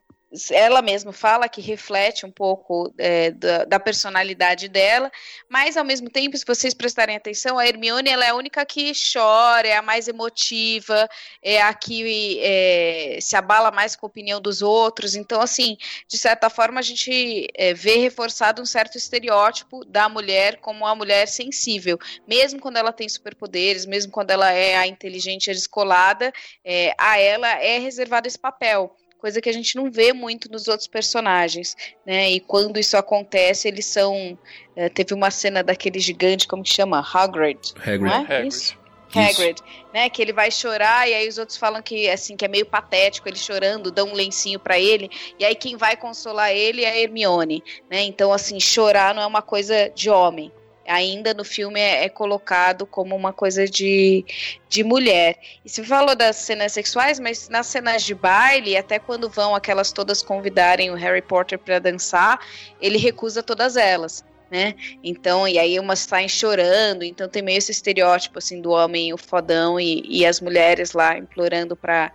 Ela 0.51 0.81
mesma 0.81 1.11
fala 1.11 1.49
que 1.49 1.59
reflete 1.59 2.25
um 2.25 2.31
pouco 2.31 2.93
é, 2.97 3.31
da, 3.31 3.65
da 3.65 3.79
personalidade 3.79 4.69
dela, 4.69 5.11
mas 5.49 5.75
ao 5.75 5.83
mesmo 5.83 6.09
tempo, 6.09 6.37
se 6.37 6.45
vocês 6.45 6.73
prestarem 6.73 7.17
atenção, 7.17 7.59
a 7.59 7.67
Hermione 7.67 8.09
ela 8.09 8.25
é 8.25 8.29
a 8.29 8.35
única 8.35 8.65
que 8.65 8.93
chora, 8.93 9.67
é 9.67 9.75
a 9.75 9.81
mais 9.81 10.07
emotiva, 10.07 11.09
é 11.41 11.61
a 11.61 11.73
que 11.73 12.39
é, 12.41 13.17
se 13.19 13.35
abala 13.35 13.71
mais 13.71 13.95
com 13.95 14.05
a 14.05 14.09
opinião 14.09 14.39
dos 14.39 14.61
outros. 14.61 15.15
Então, 15.15 15.41
assim, 15.41 15.77
de 16.07 16.17
certa 16.17 16.49
forma, 16.49 16.79
a 16.79 16.83
gente 16.83 17.47
é, 17.53 17.73
vê 17.73 17.97
reforçado 17.97 18.61
um 18.61 18.65
certo 18.65 18.97
estereótipo 18.97 19.83
da 19.85 20.07
mulher 20.07 20.57
como 20.57 20.85
a 20.85 20.95
mulher 20.95 21.27
sensível. 21.27 21.99
Mesmo 22.25 22.59
quando 22.59 22.77
ela 22.77 22.93
tem 22.93 23.09
superpoderes, 23.09 23.85
mesmo 23.85 24.11
quando 24.11 24.31
ela 24.31 24.51
é 24.51 24.77
a 24.77 24.87
inteligente 24.87 25.51
a 25.51 25.53
descolada, 25.53 26.31
é, 26.63 26.93
a 26.97 27.19
ela 27.19 27.49
é 27.61 27.79
reservado 27.79 28.27
esse 28.27 28.39
papel. 28.39 28.95
Coisa 29.21 29.39
que 29.39 29.49
a 29.49 29.53
gente 29.53 29.75
não 29.75 29.91
vê 29.91 30.11
muito 30.11 30.51
nos 30.51 30.67
outros 30.67 30.87
personagens, 30.87 31.77
né? 32.03 32.31
E 32.31 32.39
quando 32.39 32.79
isso 32.79 32.97
acontece, 32.97 33.67
eles 33.67 33.85
são. 33.85 34.37
é, 34.75 34.89
teve 34.89 35.13
uma 35.13 35.29
cena 35.29 35.61
daquele 35.63 35.99
gigante, 35.99 36.47
como 36.47 36.63
que 36.63 36.73
chama? 36.73 36.99
Hagrid. 36.99 37.59
Hagrid. 37.77 38.01
Não 38.01 38.11
é? 38.11 38.17
Hagrid. 38.17 38.47
Isso. 38.47 38.81
Hagrid, 39.13 39.61
né? 39.93 40.09
Que 40.09 40.21
ele 40.21 40.33
vai 40.33 40.49
chorar 40.49 41.07
e 41.07 41.13
aí 41.13 41.27
os 41.27 41.37
outros 41.37 41.57
falam 41.57 41.81
que 41.81 42.09
assim 42.09 42.35
que 42.35 42.45
é 42.45 42.47
meio 42.47 42.65
patético 42.65 43.27
ele 43.27 43.37
chorando, 43.37 43.91
dão 43.91 44.07
um 44.07 44.13
lencinho 44.13 44.59
pra 44.59 44.79
ele 44.79 45.09
e 45.37 45.45
aí 45.45 45.53
quem 45.53 45.75
vai 45.75 45.95
consolar 45.97 46.51
ele 46.51 46.83
é 46.83 46.89
a 46.89 46.97
Hermione, 46.97 47.63
né? 47.89 48.01
Então 48.03 48.31
assim 48.31 48.59
chorar 48.59 49.13
não 49.13 49.21
é 49.21 49.27
uma 49.27 49.41
coisa 49.41 49.89
de 49.89 50.09
homem. 50.09 50.51
Ainda 50.87 51.33
no 51.33 51.43
filme 51.43 51.79
é, 51.79 52.05
é 52.05 52.09
colocado 52.09 52.85
como 52.85 53.15
uma 53.15 53.31
coisa 53.31 53.67
de, 53.67 54.25
de 54.67 54.83
mulher. 54.83 55.37
E 55.63 55.69
você 55.69 55.83
falou 55.83 56.15
das 56.15 56.37
cenas 56.37 56.71
sexuais, 56.71 57.19
mas 57.19 57.49
nas 57.49 57.67
cenas 57.67 58.03
de 58.03 58.15
baile, 58.15 58.75
até 58.75 58.99
quando 58.99 59.29
vão 59.29 59.55
aquelas 59.55 59.91
todas 59.91 60.21
convidarem 60.21 60.89
o 60.89 60.95
Harry 60.95 61.21
Potter 61.21 61.59
para 61.59 61.79
dançar, 61.79 62.39
ele 62.81 62.97
recusa 62.97 63.43
todas 63.43 63.77
elas 63.77 64.23
né? 64.51 64.75
Então, 65.01 65.47
e 65.47 65.57
aí 65.57 65.79
umas 65.79 65.99
saem 65.99 66.27
chorando, 66.27 67.03
então 67.03 67.29
tem 67.29 67.41
meio 67.41 67.57
esse 67.57 67.71
estereótipo 67.71 68.37
assim 68.37 68.61
do 68.61 68.71
homem 68.71 69.13
o 69.13 69.17
fodão 69.17 69.79
e, 69.79 70.03
e 70.05 70.25
as 70.25 70.41
mulheres 70.41 70.91
lá 70.91 71.17
implorando 71.17 71.73
para 71.73 72.11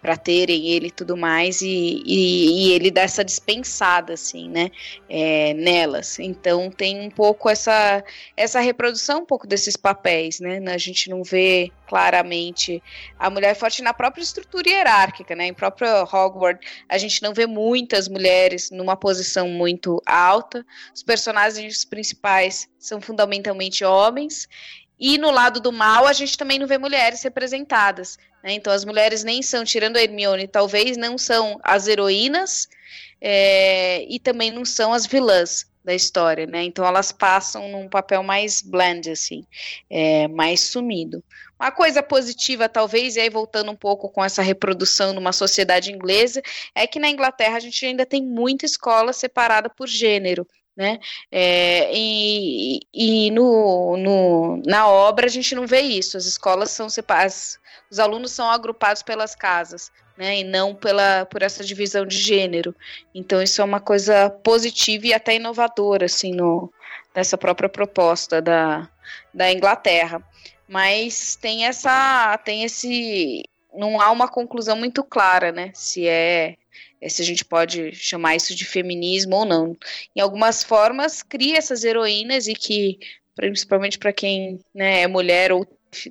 para 0.00 0.16
terem 0.16 0.68
ele 0.68 0.86
e 0.88 0.90
tudo 0.90 1.16
mais, 1.16 1.60
e, 1.60 2.02
e, 2.04 2.68
e, 2.68 2.72
ele 2.72 2.90
dá 2.90 3.02
essa 3.02 3.24
dispensada, 3.24 4.14
assim, 4.14 4.48
né, 4.48 4.70
é, 5.08 5.52
nelas. 5.54 6.18
Então 6.18 6.70
tem 6.70 7.00
um 7.00 7.10
pouco 7.10 7.48
essa, 7.48 8.02
essa 8.36 8.60
reprodução 8.60 9.20
um 9.20 9.26
pouco 9.26 9.46
desses 9.46 9.76
papéis, 9.76 10.40
né, 10.40 10.60
a 10.72 10.78
gente 10.78 11.10
não 11.10 11.22
vê 11.22 11.70
claramente 11.86 12.82
a 13.18 13.28
mulher 13.28 13.54
forte 13.54 13.82
na 13.82 13.92
própria 13.92 14.22
estrutura 14.22 14.68
hierárquica, 14.68 15.34
né, 15.34 15.46
em 15.46 15.54
próprio 15.54 15.88
Hogwarts, 16.04 16.66
a 16.88 16.96
gente 16.96 17.22
não 17.22 17.34
vê 17.34 17.46
muitas 17.46 18.08
mulheres 18.08 18.70
numa 18.70 18.96
posição 18.96 19.48
muito 19.48 20.00
alta, 20.06 20.64
os 20.94 21.02
personagens 21.02 21.84
principais 21.84 22.68
são 22.78 23.00
fundamentalmente 23.00 23.84
homens, 23.84 24.48
e 25.00 25.16
no 25.16 25.30
lado 25.30 25.60
do 25.60 25.72
mal, 25.72 26.06
a 26.06 26.12
gente 26.12 26.36
também 26.36 26.58
não 26.58 26.66
vê 26.66 26.76
mulheres 26.76 27.22
representadas. 27.22 28.18
Né? 28.42 28.52
Então, 28.52 28.72
as 28.72 28.84
mulheres 28.84 29.24
nem 29.24 29.42
são, 29.42 29.64
tirando 29.64 29.96
a 29.96 30.02
Hermione, 30.02 30.48
talvez 30.48 30.96
não 30.96 31.16
são 31.18 31.58
as 31.62 31.86
heroínas 31.86 32.68
é, 33.20 34.04
e 34.04 34.18
também 34.18 34.50
não 34.50 34.64
são 34.64 34.92
as 34.92 35.06
vilãs 35.06 35.68
da 35.84 35.94
história. 35.94 36.46
Né? 36.46 36.64
Então, 36.64 36.84
elas 36.84 37.12
passam 37.12 37.68
num 37.68 37.88
papel 37.88 38.22
mais 38.22 38.62
blend, 38.62 39.10
assim, 39.10 39.44
é, 39.88 40.28
mais 40.28 40.60
sumido. 40.60 41.22
Uma 41.58 41.70
coisa 41.70 42.02
positiva, 42.02 42.70
talvez, 42.70 43.16
e 43.16 43.20
aí 43.20 43.28
voltando 43.28 43.70
um 43.70 43.76
pouco 43.76 44.08
com 44.08 44.24
essa 44.24 44.40
reprodução 44.40 45.12
numa 45.12 45.32
sociedade 45.32 45.92
inglesa, 45.92 46.40
é 46.74 46.86
que 46.86 46.98
na 46.98 47.10
Inglaterra 47.10 47.56
a 47.56 47.60
gente 47.60 47.84
ainda 47.84 48.06
tem 48.06 48.24
muita 48.24 48.64
escola 48.64 49.12
separada 49.12 49.68
por 49.68 49.86
gênero. 49.86 50.46
Né? 50.80 50.98
É, 51.30 51.94
e, 51.94 52.80
e 52.90 53.30
no, 53.32 53.98
no, 53.98 54.62
na 54.64 54.88
obra 54.88 55.26
a 55.26 55.28
gente 55.28 55.54
não 55.54 55.66
vê 55.66 55.82
isso. 55.82 56.16
As 56.16 56.24
escolas 56.24 56.70
são 56.70 56.88
separadas, 56.88 57.58
os 57.90 57.98
alunos 57.98 58.32
são 58.32 58.50
agrupados 58.50 59.02
pelas 59.02 59.34
casas, 59.34 59.92
né? 60.16 60.38
E 60.38 60.44
não 60.44 60.74
pela 60.74 61.26
por 61.26 61.42
essa 61.42 61.62
divisão 61.62 62.06
de 62.06 62.16
gênero. 62.16 62.74
Então 63.14 63.42
isso 63.42 63.60
é 63.60 63.64
uma 63.64 63.78
coisa 63.78 64.30
positiva 64.30 65.08
e 65.08 65.12
até 65.12 65.36
inovadora, 65.36 66.06
assim, 66.06 66.32
no, 66.32 66.72
nessa 67.14 67.36
própria 67.36 67.68
proposta 67.68 68.40
da, 68.40 68.88
da 69.34 69.52
Inglaterra. 69.52 70.22
Mas 70.66 71.36
tem 71.36 71.66
essa, 71.66 72.38
tem 72.38 72.64
esse, 72.64 73.44
não 73.74 74.00
há 74.00 74.10
uma 74.10 74.28
conclusão 74.28 74.76
muito 74.76 75.04
clara, 75.04 75.52
né? 75.52 75.72
Se 75.74 76.08
é 76.08 76.56
se 77.08 77.22
a 77.22 77.24
gente 77.24 77.44
pode 77.44 77.94
chamar 77.94 78.36
isso 78.36 78.54
de 78.54 78.64
feminismo 78.64 79.36
ou 79.36 79.44
não. 79.44 79.76
Em 80.14 80.20
algumas 80.20 80.62
formas, 80.62 81.22
cria 81.22 81.58
essas 81.58 81.84
heroínas 81.84 82.46
e 82.46 82.54
que, 82.54 82.98
principalmente 83.34 83.98
para 83.98 84.12
quem 84.12 84.60
né, 84.74 85.02
é 85.02 85.06
mulher 85.06 85.52
ou 85.52 85.66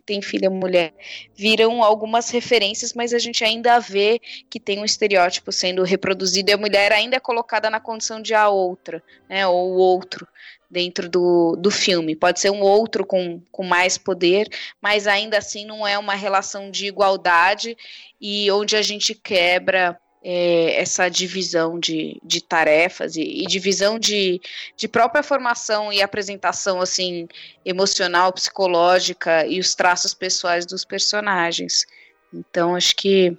tem 0.05 0.21
filha 0.21 0.49
mulher, 0.49 0.93
viram 1.33 1.81
algumas 1.81 2.29
referências, 2.29 2.93
mas 2.93 3.13
a 3.13 3.19
gente 3.19 3.43
ainda 3.43 3.79
vê 3.79 4.19
que 4.49 4.59
tem 4.59 4.79
um 4.79 4.85
estereótipo 4.85 5.51
sendo 5.51 5.83
reproduzido 5.83 6.51
e 6.51 6.53
a 6.53 6.57
mulher 6.57 6.91
ainda 6.91 7.15
é 7.15 7.19
colocada 7.19 7.69
na 7.69 7.79
condição 7.79 8.21
de 8.21 8.33
a 8.33 8.49
outra, 8.49 9.01
né, 9.29 9.47
ou 9.47 9.71
o 9.71 9.77
outro 9.77 10.27
dentro 10.69 11.09
do, 11.09 11.55
do 11.55 11.71
filme. 11.71 12.15
Pode 12.15 12.39
ser 12.39 12.51
um 12.51 12.61
outro 12.61 13.05
com, 13.05 13.41
com 13.51 13.63
mais 13.63 13.97
poder, 13.97 14.47
mas 14.81 15.07
ainda 15.07 15.37
assim 15.37 15.65
não 15.65 15.87
é 15.87 15.97
uma 15.97 16.13
relação 16.13 16.69
de 16.69 16.85
igualdade 16.85 17.75
e 18.21 18.51
onde 18.51 18.75
a 18.75 18.81
gente 18.81 19.15
quebra 19.15 19.99
é, 20.23 20.79
essa 20.79 21.09
divisão 21.09 21.79
de, 21.79 22.19
de 22.23 22.41
tarefas 22.41 23.15
e, 23.15 23.21
e 23.21 23.45
divisão 23.45 23.97
de, 23.97 24.41
de 24.75 24.87
própria 24.87 25.23
formação 25.23 25.91
e 25.91 26.01
apresentação 26.01 26.81
assim 26.81 27.27
emocional, 27.63 28.33
psicológica 28.33 29.45
e 29.45 29.59
os 29.59 29.73
traços 29.75 30.13
pessoais 30.13 30.65
dos 30.65 30.83
personagens. 30.83 31.85
Então 32.33 32.75
acho 32.75 32.95
que 32.95 33.37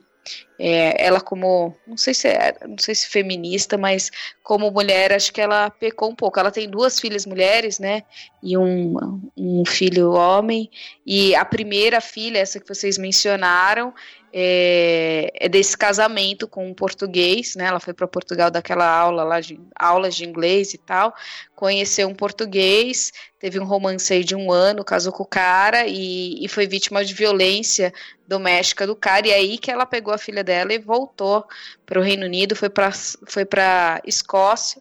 é, 0.58 1.06
ela 1.06 1.20
como 1.20 1.74
não 1.86 1.96
sei 1.96 2.12
se 2.12 2.28
é, 2.28 2.54
não 2.68 2.76
sei 2.78 2.94
se 2.94 3.08
feminista, 3.08 3.78
mas 3.78 4.10
como 4.42 4.70
mulher 4.70 5.12
acho 5.12 5.32
que 5.32 5.40
ela 5.40 5.70
pecou 5.70 6.10
um 6.10 6.14
pouco. 6.14 6.38
Ela 6.38 6.50
tem 6.50 6.68
duas 6.68 7.00
filhas 7.00 7.24
mulheres, 7.24 7.78
né, 7.78 8.02
e 8.42 8.56
um, 8.58 8.94
um 9.36 9.64
filho 9.64 10.12
homem. 10.12 10.70
E 11.06 11.34
a 11.34 11.44
primeira 11.44 12.00
filha, 12.00 12.38
essa 12.38 12.60
que 12.60 12.68
vocês 12.68 12.98
mencionaram, 12.98 13.94
é, 14.32 15.30
é, 15.34 15.48
desse 15.48 15.76
casamento 15.76 16.46
com 16.46 16.68
um 16.68 16.74
português, 16.74 17.56
né? 17.56 17.66
Ela 17.66 17.80
foi 17.80 17.92
para 17.92 18.06
Portugal 18.06 18.50
daquela 18.50 18.88
aula 18.88 19.24
lá 19.24 19.40
de 19.40 19.60
aulas 19.74 20.14
de 20.14 20.24
inglês 20.24 20.72
e 20.72 20.78
tal, 20.78 21.12
conheceu 21.56 22.08
um 22.08 22.14
português, 22.14 23.12
teve 23.38 23.58
um 23.58 23.64
romance 23.64 24.12
aí 24.12 24.22
de 24.22 24.36
um 24.36 24.52
ano, 24.52 24.84
casou 24.84 25.12
com 25.12 25.24
o 25.24 25.26
cara 25.26 25.86
e, 25.86 26.44
e 26.44 26.48
foi 26.48 26.66
vítima 26.66 27.04
de 27.04 27.12
violência 27.12 27.92
doméstica 28.26 28.86
do 28.86 28.94
cara. 28.94 29.26
E 29.26 29.32
aí 29.32 29.58
que 29.58 29.70
ela 29.70 29.84
pegou 29.84 30.14
a 30.14 30.18
filha 30.18 30.44
dela 30.44 30.72
e 30.72 30.78
voltou 30.78 31.44
para 31.84 31.98
o 31.98 32.02
Reino 32.02 32.24
Unido, 32.24 32.54
foi 32.54 32.70
para 32.70 32.92
foi 33.26 33.44
para 33.44 34.00
Escócia, 34.06 34.80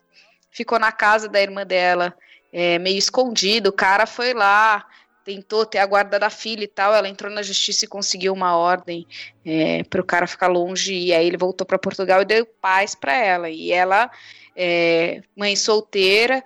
ficou 0.52 0.78
na 0.78 0.92
casa 0.92 1.28
da 1.28 1.42
irmã 1.42 1.66
dela. 1.66 2.16
É, 2.52 2.80
meio 2.80 2.98
escondido, 2.98 3.70
o 3.70 3.74
cara 3.74 4.08
foi 4.08 4.34
lá, 4.34 4.84
tentou 5.30 5.64
ter 5.64 5.78
a 5.78 5.86
guarda 5.86 6.18
da 6.18 6.32
filha 6.32 6.64
e 6.64 6.68
tal, 6.68 6.96
ela 6.96 7.08
entrou 7.08 7.32
na 7.32 7.44
justiça 7.44 7.86
e 7.86 7.88
conseguiu 7.88 8.34
uma 8.34 8.58
ordem 8.58 9.06
é, 9.46 9.84
para 9.84 10.02
o 10.02 10.04
cara 10.04 10.26
ficar 10.26 10.48
longe, 10.48 10.92
e 10.92 11.14
aí 11.14 11.28
ele 11.28 11.38
voltou 11.38 11.68
para 11.68 11.78
Portugal 11.78 12.24
e 12.24 12.26
deu 12.26 12.48
paz 12.60 12.96
para 12.96 13.16
ela. 13.16 13.48
E 13.48 13.72
ela, 13.72 14.10
é, 14.56 15.22
mãe 15.36 15.56
solteira, 15.56 16.44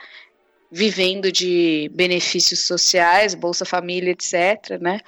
vivendo 0.69 1.31
de 1.31 1.89
benefícios 1.93 2.68
sociais, 2.68 3.34
Bolsa 3.34 3.64
Família, 3.64 4.11
etc, 4.11 4.81
né? 4.81 4.99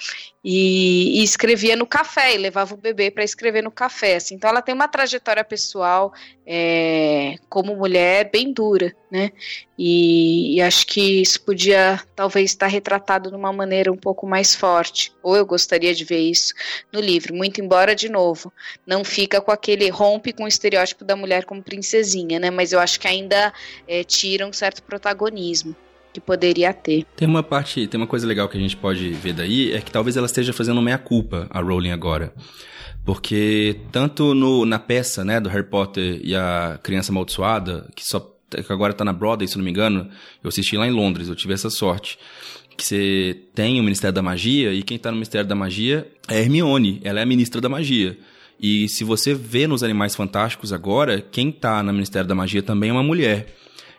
E, 0.48 1.18
e 1.18 1.24
escrevia 1.24 1.74
no 1.74 1.84
café 1.84 2.32
e 2.32 2.38
levava 2.38 2.72
o 2.72 2.76
bebê 2.76 3.10
para 3.10 3.24
escrever 3.24 3.64
no 3.64 3.70
café. 3.72 4.14
Assim. 4.14 4.36
Então 4.36 4.48
ela 4.48 4.62
tem 4.62 4.72
uma 4.72 4.86
trajetória 4.86 5.42
pessoal 5.42 6.12
é, 6.46 7.34
como 7.48 7.74
mulher 7.74 8.30
bem 8.30 8.52
dura, 8.52 8.94
né? 9.10 9.32
E, 9.76 10.54
e, 10.54 10.62
acho 10.62 10.86
que 10.86 11.20
isso 11.20 11.40
podia 11.40 12.00
talvez 12.14 12.52
estar 12.52 12.68
retratado 12.68 13.28
de 13.28 13.34
uma 13.34 13.52
maneira 13.52 13.90
um 13.90 13.96
pouco 13.96 14.24
mais 14.24 14.54
forte. 14.54 15.12
Ou 15.20 15.36
eu 15.36 15.44
gostaria 15.44 15.92
de 15.92 16.04
ver 16.04 16.20
isso 16.20 16.54
no 16.92 17.00
livro. 17.00 17.34
Muito 17.34 17.60
embora, 17.60 17.92
de 17.92 18.08
novo, 18.08 18.52
não 18.86 19.02
fica 19.02 19.40
com 19.40 19.50
aquele 19.50 19.88
rompe 19.88 20.32
com 20.32 20.44
o 20.44 20.48
estereótipo 20.48 21.04
da 21.04 21.16
mulher 21.16 21.44
como 21.44 21.60
princesinha, 21.60 22.38
né? 22.38 22.52
Mas 22.52 22.72
eu 22.72 22.78
acho 22.78 23.00
que 23.00 23.08
ainda 23.08 23.52
é, 23.88 24.04
tira 24.04 24.46
um 24.46 24.52
certo 24.52 24.80
protagonismo 24.84 25.74
que 26.16 26.20
poderia 26.20 26.72
ter. 26.72 27.04
Tem 27.14 27.28
uma 27.28 27.42
parte, 27.42 27.86
tem 27.86 28.00
uma 28.00 28.06
coisa 28.06 28.26
legal 28.26 28.48
que 28.48 28.56
a 28.56 28.60
gente 28.60 28.74
pode 28.74 29.10
ver 29.10 29.34
daí, 29.34 29.72
é 29.72 29.80
que 29.82 29.90
talvez 29.90 30.16
ela 30.16 30.24
esteja 30.24 30.50
fazendo 30.50 30.80
meia-culpa, 30.80 31.46
a 31.50 31.60
Rowling 31.60 31.90
agora. 31.90 32.32
Porque 33.04 33.76
tanto 33.92 34.34
no, 34.34 34.64
na 34.64 34.78
peça, 34.78 35.24
né, 35.24 35.38
do 35.38 35.50
Harry 35.50 35.68
Potter 35.68 36.18
e 36.24 36.34
a 36.34 36.80
Criança 36.82 37.12
Amaldiçoada, 37.12 37.86
que 37.94 38.02
só 38.02 38.34
que 38.50 38.72
agora 38.72 38.94
tá 38.94 39.04
na 39.04 39.12
Broadway, 39.12 39.46
se 39.46 39.58
não 39.58 39.64
me 39.64 39.70
engano, 39.70 40.08
eu 40.42 40.48
assisti 40.48 40.76
lá 40.76 40.86
em 40.86 40.90
Londres, 40.90 41.28
eu 41.28 41.36
tive 41.36 41.52
essa 41.52 41.68
sorte. 41.68 42.18
Que 42.76 42.84
você 42.84 43.38
tem 43.54 43.78
o 43.78 43.82
Ministério 43.82 44.14
da 44.14 44.22
Magia, 44.22 44.72
e 44.72 44.82
quem 44.82 44.98
tá 44.98 45.10
no 45.10 45.16
Ministério 45.16 45.46
da 45.46 45.54
Magia 45.54 46.10
é 46.28 46.40
Hermione, 46.40 47.00
ela 47.04 47.20
é 47.20 47.22
a 47.22 47.26
ministra 47.26 47.60
da 47.60 47.68
magia. 47.68 48.18
E 48.58 48.88
se 48.88 49.04
você 49.04 49.34
vê 49.34 49.66
nos 49.66 49.82
Animais 49.82 50.14
Fantásticos 50.14 50.72
agora, 50.72 51.20
quem 51.20 51.52
tá 51.52 51.82
no 51.82 51.92
Ministério 51.92 52.28
da 52.28 52.34
Magia 52.34 52.62
também 52.62 52.90
é 52.90 52.92
uma 52.92 53.02
mulher. 53.02 53.54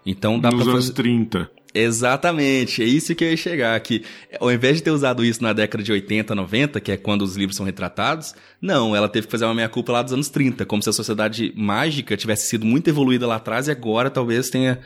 Então 0.06 0.40
dá 0.40 0.50
Nos 0.50 0.64
pra 0.64 0.72
anos 0.72 0.86
fazer... 0.86 0.94
30. 0.94 1.57
Exatamente, 1.80 2.82
é 2.82 2.86
isso 2.86 3.14
que 3.14 3.24
eu 3.24 3.30
ia 3.30 3.38
chegar, 3.38 3.80
que 3.82 4.04
ao 4.40 4.52
invés 4.52 4.78
de 4.78 4.84
ter 4.84 4.90
usado 4.90 5.24
isso 5.24 5.44
na 5.44 5.54
década 5.54 5.84
de 5.84 5.92
80, 5.92 6.34
90, 6.34 6.82
que 6.82 6.92
é 6.92 6.98
quando 6.98 7.22
os 7.22 7.36
livros 7.36 7.56
são 7.56 7.66
retratados, 7.66 8.34
não, 8.60 8.96
ela 8.96 9.08
teve 9.08 9.28
que 9.28 9.32
fazer 9.32 9.46
uma 9.46 9.54
meia-culpa 9.54 9.92
lá 9.92 10.02
dos 10.02 10.12
anos 10.12 10.28
30, 10.28 10.66
como 10.66 10.82
se 10.82 10.90
a 10.90 10.94
sociedade 10.94 11.54
mágica 11.56 12.18
tivesse 12.18 12.48
sido 12.48 12.66
muito 12.66 12.90
evoluída 12.90 13.28
lá 13.28 13.36
atrás 13.36 13.68
e 13.68 13.72
agora 13.72 14.10
talvez 14.10 14.50
tenha, 14.50 14.80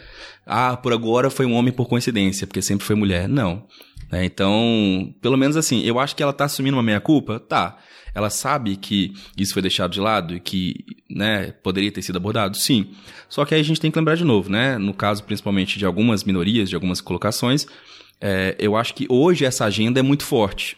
ah, 0.45 0.75
por 0.75 0.91
agora 0.91 1.29
foi 1.29 1.45
um 1.45 1.53
homem 1.53 1.71
por 1.71 1.87
coincidência, 1.87 2.45
porque 2.45 2.61
sempre 2.61 2.85
foi 2.85 2.95
mulher. 2.95 3.29
Não. 3.29 3.65
É, 4.11 4.25
então, 4.25 5.15
pelo 5.21 5.37
menos 5.37 5.55
assim, 5.55 5.81
eu 5.85 5.97
acho 5.97 6.13
que 6.13 6.21
ela 6.21 6.33
tá 6.33 6.43
assumindo 6.43 6.75
uma 6.75 6.83
meia-culpa? 6.83 7.39
Tá. 7.39 7.77
Ela 8.13 8.29
sabe 8.29 8.75
que 8.75 9.13
isso 9.37 9.53
foi 9.53 9.61
deixado 9.61 9.91
de 9.91 9.99
lado 9.99 10.35
e 10.35 10.39
que, 10.39 10.85
né, 11.09 11.51
poderia 11.63 11.91
ter 11.91 12.01
sido 12.01 12.17
abordado? 12.17 12.57
Sim. 12.57 12.91
Só 13.29 13.45
que 13.45 13.55
aí 13.55 13.61
a 13.61 13.63
gente 13.63 13.79
tem 13.79 13.89
que 13.89 13.97
lembrar 13.97 14.15
de 14.15 14.23
novo, 14.23 14.49
né? 14.49 14.77
No 14.77 14.93
caso, 14.93 15.23
principalmente, 15.23 15.79
de 15.79 15.85
algumas 15.85 16.23
minorias, 16.23 16.69
de 16.69 16.75
algumas 16.75 16.99
colocações, 16.99 17.65
é, 18.19 18.55
eu 18.59 18.75
acho 18.75 18.93
que 18.93 19.05
hoje 19.09 19.45
essa 19.45 19.65
agenda 19.65 19.99
é 19.99 20.03
muito 20.03 20.23
forte. 20.23 20.77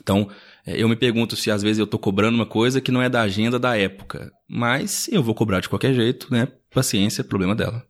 Então, 0.00 0.28
é, 0.66 0.80
eu 0.80 0.88
me 0.88 0.96
pergunto 0.96 1.36
se 1.36 1.50
às 1.50 1.62
vezes 1.62 1.78
eu 1.78 1.86
tô 1.86 1.98
cobrando 1.98 2.36
uma 2.36 2.46
coisa 2.46 2.80
que 2.80 2.92
não 2.92 3.02
é 3.02 3.08
da 3.08 3.22
agenda 3.22 3.58
da 3.58 3.76
época. 3.76 4.30
Mas 4.48 5.08
eu 5.08 5.22
vou 5.22 5.34
cobrar 5.34 5.60
de 5.60 5.68
qualquer 5.68 5.94
jeito, 5.94 6.28
né? 6.30 6.48
Paciência, 6.72 7.24
problema 7.24 7.54
dela. 7.54 7.84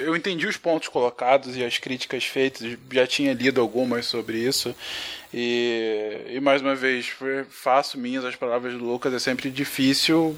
Eu 0.00 0.14
entendi 0.14 0.46
os 0.46 0.56
pontos 0.56 0.88
colocados 0.88 1.56
e 1.56 1.64
as 1.64 1.78
críticas 1.78 2.24
feitas, 2.24 2.76
já 2.92 3.06
tinha 3.06 3.32
lido 3.32 3.60
algumas 3.60 4.06
sobre 4.06 4.38
isso. 4.38 4.74
E, 5.34 6.26
e 6.28 6.40
mais 6.40 6.60
uma 6.60 6.74
vez, 6.74 7.10
faço 7.48 7.98
minhas 7.98 8.24
as 8.24 8.36
palavras 8.36 8.74
do 8.74 8.84
Lucas, 8.84 9.14
é 9.14 9.18
sempre 9.18 9.50
difícil 9.50 10.36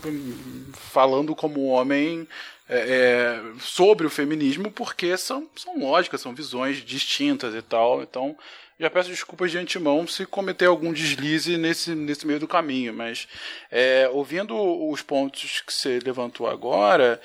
falando 0.72 1.34
como 1.34 1.66
homem 1.66 2.28
é, 2.68 2.78
é, 2.78 3.42
sobre 3.58 4.06
o 4.06 4.10
feminismo, 4.10 4.70
porque 4.70 5.16
são, 5.16 5.48
são 5.56 5.78
lógicas, 5.78 6.20
são 6.20 6.34
visões 6.34 6.78
distintas 6.78 7.54
e 7.54 7.60
tal. 7.60 8.02
Então, 8.02 8.36
já 8.78 8.90
peço 8.90 9.08
desculpas 9.08 9.50
de 9.50 9.58
antemão 9.58 10.06
se 10.06 10.26
cometer 10.26 10.66
algum 10.66 10.92
deslize 10.92 11.56
nesse, 11.56 11.94
nesse 11.94 12.26
meio 12.26 12.40
do 12.40 12.48
caminho, 12.48 12.92
mas 12.92 13.28
é, 13.70 14.08
ouvindo 14.12 14.56
os 14.90 15.00
pontos 15.00 15.60
que 15.60 15.72
você 15.72 16.00
levantou 16.00 16.48
agora, 16.48 17.20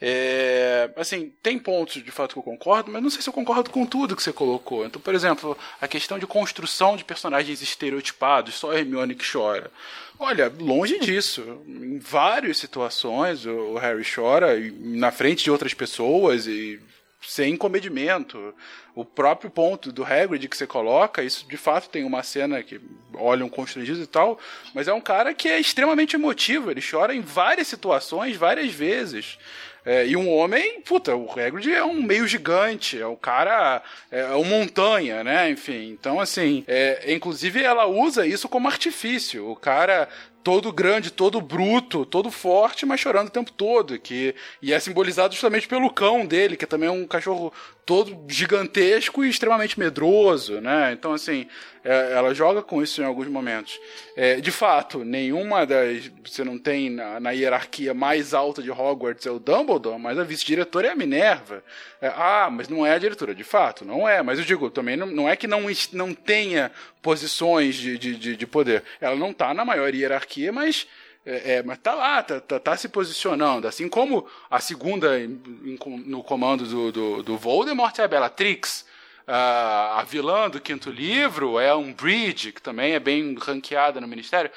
é, 0.00 0.90
assim, 0.96 1.32
tem 1.42 1.58
pontos 1.58 2.02
de 2.02 2.10
fato 2.10 2.34
que 2.34 2.38
eu 2.38 2.42
concordo, 2.42 2.90
mas 2.90 3.02
não 3.02 3.10
sei 3.10 3.20
se 3.20 3.28
eu 3.28 3.32
concordo 3.32 3.70
com 3.70 3.84
tudo 3.84 4.14
que 4.14 4.22
você 4.22 4.32
colocou. 4.32 4.86
Então, 4.86 5.00
por 5.00 5.14
exemplo, 5.14 5.58
a 5.80 5.88
questão 5.88 6.18
de 6.18 6.26
construção 6.26 6.96
de 6.96 7.04
personagens 7.04 7.60
estereotipados, 7.60 8.54
só 8.54 8.72
Hermione 8.72 9.14
que 9.14 9.30
chora. 9.30 9.70
Olha, 10.18 10.52
longe 10.56 11.00
disso. 11.00 11.62
Em 11.66 11.98
várias 11.98 12.58
situações, 12.58 13.44
o 13.44 13.74
Harry 13.74 14.04
chora 14.04 14.56
na 14.78 15.10
frente 15.10 15.42
de 15.42 15.50
outras 15.50 15.74
pessoas 15.74 16.46
e 16.46 16.78
sem 17.22 17.56
comedimento. 17.56 18.54
O 18.94 19.04
próprio 19.04 19.50
ponto 19.50 19.90
do 19.90 20.04
Hagrid 20.04 20.48
que 20.48 20.56
você 20.56 20.66
coloca, 20.66 21.22
isso 21.22 21.46
de 21.48 21.56
fato 21.56 21.88
tem 21.88 22.04
uma 22.04 22.22
cena 22.22 22.62
que 22.62 22.80
olham 23.14 23.48
constrangidos 23.48 24.02
e 24.02 24.06
tal, 24.06 24.38
mas 24.74 24.88
é 24.88 24.92
um 24.92 25.00
cara 25.00 25.32
que 25.32 25.48
é 25.48 25.58
extremamente 25.58 26.16
emotivo, 26.16 26.70
ele 26.70 26.82
chora 26.82 27.14
em 27.14 27.20
várias 27.20 27.68
situações, 27.68 28.36
várias 28.36 28.72
vezes. 28.72 29.38
É, 29.84 30.06
e 30.06 30.16
um 30.16 30.30
homem, 30.30 30.80
puta, 30.82 31.16
o 31.16 31.28
Hagrid 31.28 31.72
é 31.72 31.82
um 31.82 32.00
meio 32.02 32.26
gigante, 32.28 33.00
é 33.00 33.06
um 33.06 33.16
cara, 33.16 33.82
é 34.12 34.26
uma 34.26 34.44
montanha, 34.44 35.24
né? 35.24 35.50
Enfim, 35.50 35.90
então 35.90 36.20
assim, 36.20 36.62
é, 36.68 37.12
inclusive 37.12 37.60
ela 37.60 37.86
usa 37.86 38.24
isso 38.24 38.48
como 38.48 38.68
artifício. 38.68 39.50
O 39.50 39.56
cara 39.56 40.08
todo 40.42 40.72
grande, 40.72 41.10
todo 41.10 41.40
bruto, 41.40 42.04
todo 42.04 42.30
forte, 42.30 42.84
mas 42.84 43.00
chorando 43.00 43.28
o 43.28 43.32
tempo 43.32 43.52
todo. 43.52 43.98
Que, 43.98 44.34
e 44.60 44.72
é 44.72 44.80
simbolizado 44.80 45.34
justamente 45.34 45.68
pelo 45.68 45.90
cão 45.90 46.26
dele, 46.26 46.56
que 46.56 46.66
também 46.66 46.88
é 46.88 46.92
um 46.92 47.06
cachorro 47.06 47.52
todo 47.84 48.24
gigantesco 48.28 49.24
e 49.24 49.28
extremamente 49.28 49.78
medroso, 49.78 50.60
né? 50.60 50.92
Então, 50.92 51.12
assim, 51.12 51.48
é, 51.84 52.12
ela 52.12 52.32
joga 52.32 52.62
com 52.62 52.80
isso 52.80 53.02
em 53.02 53.04
alguns 53.04 53.26
momentos. 53.26 53.78
É, 54.16 54.40
de 54.40 54.52
fato, 54.52 55.04
nenhuma 55.04 55.66
das. 55.66 56.10
Você 56.24 56.44
não 56.44 56.58
tem 56.58 56.90
na, 56.90 57.18
na, 57.18 57.30
hierarquia 57.32 57.92
mais 57.92 58.34
alta 58.34 58.62
de 58.62 58.70
Hogwarts 58.70 59.26
é 59.26 59.30
o 59.30 59.40
Dumbledore, 59.40 59.98
mas 59.98 60.16
a 60.16 60.22
vice-diretora 60.22 60.88
é 60.88 60.90
a 60.92 60.96
Minerva. 60.96 61.64
É, 62.00 62.08
ah, 62.08 62.48
mas 62.50 62.68
não 62.68 62.86
é 62.86 62.92
a 62.92 62.98
diretora, 62.98 63.34
de 63.34 63.44
fato, 63.44 63.84
não 63.84 64.08
é. 64.08 64.22
Mas 64.22 64.38
eu 64.38 64.44
digo, 64.44 64.70
também 64.70 64.96
não, 64.96 65.06
não 65.06 65.28
é 65.28 65.34
que 65.34 65.48
não, 65.48 65.62
não 65.92 66.14
tenha 66.14 66.70
posições 67.02 67.74
de, 67.74 67.98
de, 67.98 68.14
de, 68.14 68.36
de 68.36 68.46
poder. 68.46 68.84
Ela 69.00 69.16
não 69.16 69.32
está 69.32 69.52
na 69.52 69.64
maior 69.64 69.92
hierarquia, 69.92 70.22
mas 70.52 70.86
é, 71.24 71.54
é, 71.54 71.62
mas 71.62 71.78
tá 71.78 71.94
lá, 71.94 72.22
tá, 72.22 72.40
tá, 72.40 72.58
tá, 72.58 72.76
se 72.76 72.88
posicionando. 72.88 73.68
Assim 73.68 73.88
como 73.88 74.26
a 74.50 74.58
segunda 74.58 75.20
em, 75.20 75.40
em, 75.64 75.78
no 76.06 76.22
comando 76.22 76.66
do, 76.66 76.92
do, 76.92 77.22
do, 77.22 77.38
Voldemort 77.38 77.96
é 77.98 78.04
a 78.04 78.08
Bellatrix. 78.08 78.90
Uh, 79.22 79.98
a 79.98 80.02
vilã 80.02 80.50
do 80.50 80.60
quinto 80.60 80.90
livro 80.90 81.60
é 81.60 81.72
um 81.72 81.92
Bridge, 81.92 82.50
que 82.50 82.60
também 82.60 82.94
é 82.94 82.98
bem 82.98 83.36
ranqueada 83.40 84.00
no 84.00 84.08
Ministério. 84.08 84.50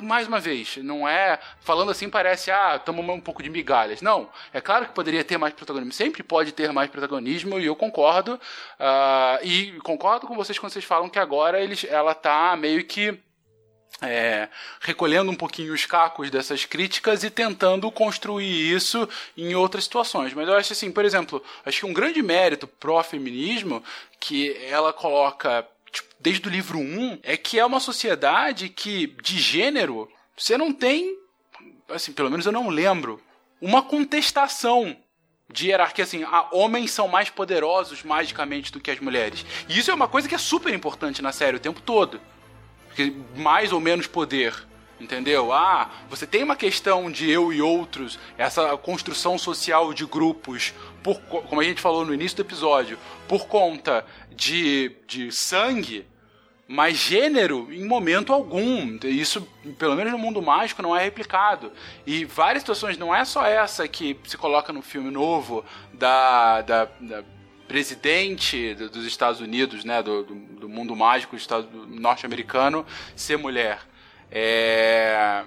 Mais 0.00 0.26
uma 0.26 0.40
vez, 0.40 0.78
não 0.78 1.06
é. 1.06 1.38
Falando 1.60 1.90
assim, 1.90 2.08
parece, 2.08 2.50
ah, 2.50 2.76
estamos 2.76 3.06
um 3.06 3.20
pouco 3.20 3.42
de 3.42 3.50
migalhas. 3.50 4.00
Não, 4.00 4.30
é 4.54 4.60
claro 4.60 4.86
que 4.86 4.94
poderia 4.94 5.22
ter 5.22 5.36
mais 5.36 5.52
protagonismo. 5.52 5.92
Sempre 5.92 6.22
pode 6.22 6.52
ter 6.52 6.72
mais 6.72 6.90
protagonismo, 6.90 7.60
e 7.60 7.66
eu 7.66 7.76
concordo. 7.76 8.40
Uh, 8.80 9.44
e 9.44 9.72
concordo 9.82 10.26
com 10.26 10.34
vocês 10.34 10.58
quando 10.58 10.72
vocês 10.72 10.84
falam 10.84 11.10
que 11.10 11.18
agora 11.18 11.60
eles, 11.60 11.84
ela 11.84 12.14
tá 12.14 12.56
meio 12.56 12.82
que 12.84 13.20
é, 14.02 14.48
recolhendo 14.80 15.30
um 15.30 15.34
pouquinho 15.34 15.72
os 15.72 15.86
cacos 15.86 16.30
dessas 16.30 16.64
críticas 16.64 17.24
e 17.24 17.30
tentando 17.30 17.90
construir 17.90 18.74
isso 18.74 19.08
em 19.36 19.54
outras 19.54 19.84
situações. 19.84 20.34
Mas 20.34 20.48
eu 20.48 20.54
acho 20.54 20.72
assim, 20.72 20.90
por 20.90 21.04
exemplo, 21.04 21.42
acho 21.64 21.80
que 21.80 21.86
um 21.86 21.92
grande 21.92 22.22
mérito 22.22 22.66
pró-feminismo 22.66 23.82
que 24.20 24.56
ela 24.64 24.92
coloca 24.92 25.66
tipo, 25.90 26.08
desde 26.20 26.46
o 26.46 26.50
livro 26.50 26.78
1 26.78 27.20
é 27.22 27.36
que 27.36 27.58
é 27.58 27.64
uma 27.64 27.80
sociedade 27.80 28.68
que, 28.68 29.06
de 29.22 29.38
gênero, 29.38 30.10
você 30.36 30.58
não 30.58 30.72
tem, 30.72 31.16
assim, 31.88 32.12
pelo 32.12 32.30
menos 32.30 32.44
eu 32.44 32.52
não 32.52 32.68
lembro, 32.68 33.20
uma 33.60 33.82
contestação 33.82 34.96
de 35.50 35.68
hierarquia 35.68 36.04
assim, 36.04 36.24
ah, 36.24 36.48
homens 36.52 36.90
são 36.90 37.08
mais 37.08 37.30
poderosos 37.30 38.02
magicamente 38.02 38.72
do 38.72 38.80
que 38.80 38.90
as 38.90 39.00
mulheres. 39.00 39.46
E 39.68 39.78
isso 39.78 39.90
é 39.90 39.94
uma 39.94 40.08
coisa 40.08 40.28
que 40.28 40.34
é 40.34 40.38
super 40.38 40.74
importante 40.74 41.22
na 41.22 41.32
série 41.32 41.56
o 41.56 41.60
tempo 41.60 41.80
todo. 41.80 42.20
Mais 43.36 43.72
ou 43.72 43.80
menos 43.80 44.06
poder. 44.06 44.54
Entendeu? 44.98 45.52
Ah, 45.52 45.90
você 46.08 46.26
tem 46.26 46.42
uma 46.42 46.56
questão 46.56 47.10
de 47.10 47.30
eu 47.30 47.52
e 47.52 47.60
outros, 47.60 48.18
essa 48.38 48.74
construção 48.78 49.36
social 49.36 49.92
de 49.92 50.06
grupos, 50.06 50.72
por, 51.02 51.20
como 51.20 51.60
a 51.60 51.64
gente 51.64 51.82
falou 51.82 52.04
no 52.04 52.14
início 52.14 52.36
do 52.36 52.42
episódio, 52.42 52.98
por 53.28 53.46
conta 53.46 54.06
de, 54.34 54.96
de 55.06 55.30
sangue, 55.30 56.06
mas 56.66 56.96
gênero 56.96 57.68
em 57.70 57.84
momento 57.84 58.32
algum. 58.32 58.98
Isso, 59.04 59.46
pelo 59.78 59.94
menos 59.94 60.12
no 60.12 60.18
mundo 60.18 60.40
mágico, 60.40 60.80
não 60.80 60.96
é 60.96 61.04
replicado. 61.04 61.70
E 62.06 62.24
várias 62.24 62.62
situações, 62.62 62.96
não 62.96 63.14
é 63.14 63.24
só 63.24 63.44
essa 63.44 63.86
que 63.86 64.18
se 64.24 64.38
coloca 64.38 64.72
no 64.72 64.80
filme 64.80 65.10
novo 65.10 65.62
da, 65.92 66.62
da, 66.62 66.88
da 67.00 67.24
presidente 67.66 68.74
dos 68.74 69.04
Estados 69.04 69.40
Unidos, 69.40 69.84
né, 69.84 70.02
do, 70.02 70.22
do 70.24 70.68
mundo 70.68 70.94
mágico 70.94 71.36
norte-americano, 71.88 72.86
ser 73.14 73.36
mulher. 73.36 73.80
É, 74.30 75.42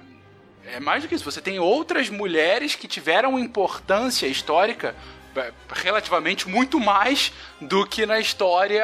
é 0.65 0.79
mais 0.79 1.03
do 1.03 1.09
que 1.09 1.15
isso. 1.15 1.23
Você 1.23 1.41
tem 1.41 1.59
outras 1.59 2.09
mulheres 2.09 2.75
que 2.75 2.87
tiveram 2.87 3.39
importância 3.39 4.27
histórica 4.27 4.95
é, 5.35 5.51
relativamente 5.69 6.49
muito 6.49 6.79
mais 6.79 7.31
do 7.61 7.85
que 7.85 8.05
na 8.05 8.19
história 8.19 8.83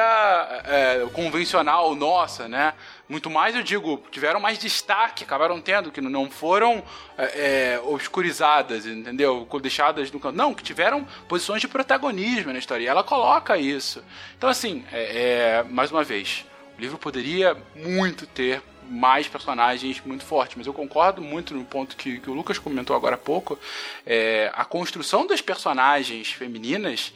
é, 0.64 1.06
convencional 1.12 1.94
nossa, 1.94 2.48
né? 2.48 2.72
Muito 3.08 3.30
mais, 3.30 3.54
eu 3.54 3.62
digo, 3.62 4.02
tiveram 4.10 4.40
mais 4.40 4.58
destaque, 4.58 5.22
acabaram 5.22 5.60
tendo, 5.60 5.92
que 5.92 6.00
não 6.00 6.28
foram 6.28 6.82
é, 7.16 7.74
é 7.74 7.80
obscurizadas, 7.84 8.84
entendeu? 8.84 9.48
Deixadas 9.60 10.10
no 10.10 10.18
canto. 10.18 10.36
Não, 10.36 10.52
que 10.52 10.62
tiveram 10.62 11.06
posições 11.28 11.60
de 11.60 11.68
protagonismo 11.68 12.52
na 12.52 12.58
história. 12.58 12.82
E 12.82 12.86
ela 12.86 13.04
coloca 13.04 13.56
isso. 13.56 14.02
Então, 14.36 14.50
assim, 14.50 14.84
é, 14.92 15.60
é 15.60 15.62
mais 15.62 15.92
uma 15.92 16.02
vez, 16.02 16.44
o 16.76 16.80
livro 16.80 16.98
poderia 16.98 17.56
muito 17.76 18.26
ter 18.26 18.60
mais 18.88 19.28
personagens 19.28 20.00
muito 20.04 20.24
fortes. 20.24 20.56
Mas 20.56 20.66
eu 20.66 20.74
concordo 20.74 21.22
muito 21.22 21.54
no 21.54 21.64
ponto 21.64 21.96
que, 21.96 22.18
que 22.18 22.30
o 22.30 22.34
Lucas 22.34 22.58
comentou 22.58 22.96
agora 22.96 23.14
há 23.14 23.18
pouco. 23.18 23.58
É, 24.04 24.50
a 24.54 24.64
construção 24.64 25.26
das 25.26 25.40
personagens 25.40 26.32
femininas, 26.32 27.12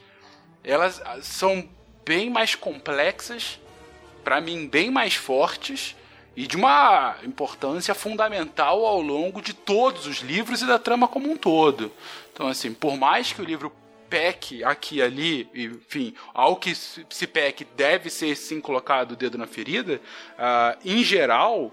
elas 0.63 1.03
são 1.23 1.69
bem 2.05 2.31
mais 2.31 2.55
complexas, 2.55 3.59
para 4.31 4.41
mim, 4.41 4.69
bem 4.69 4.93
mais 4.93 5.17
fortes 5.17 5.97
e 6.37 6.47
de 6.47 6.57
uma 6.57 7.17
importância 7.25 7.93
fundamental 7.97 8.87
ao 8.87 9.01
longo 9.01 9.43
de 9.43 9.53
todos 9.53 10.07
os 10.07 10.19
livros 10.19 10.63
e 10.63 10.67
da 10.69 10.79
trama 10.79 11.09
como 11.09 11.29
um 11.29 11.37
todo. 11.37 11.91
Então, 12.33 12.47
assim, 12.47 12.73
por 12.73 12.97
mais 12.97 13.33
que 13.33 13.43
o 13.43 13.45
livro 13.45 13.73
peque 14.09 14.63
aqui 14.63 14.99
e 14.99 15.03
ali, 15.03 15.49
enfim, 15.53 16.15
ao 16.33 16.55
que 16.55 16.77
se 16.77 17.27
peque 17.27 17.67
deve 17.77 18.09
ser 18.09 18.37
sim 18.37 18.61
colocado 18.61 19.13
o 19.13 19.17
dedo 19.17 19.37
na 19.37 19.49
ferida, 19.49 20.01
uh, 20.39 20.79
em 20.85 21.03
geral, 21.03 21.73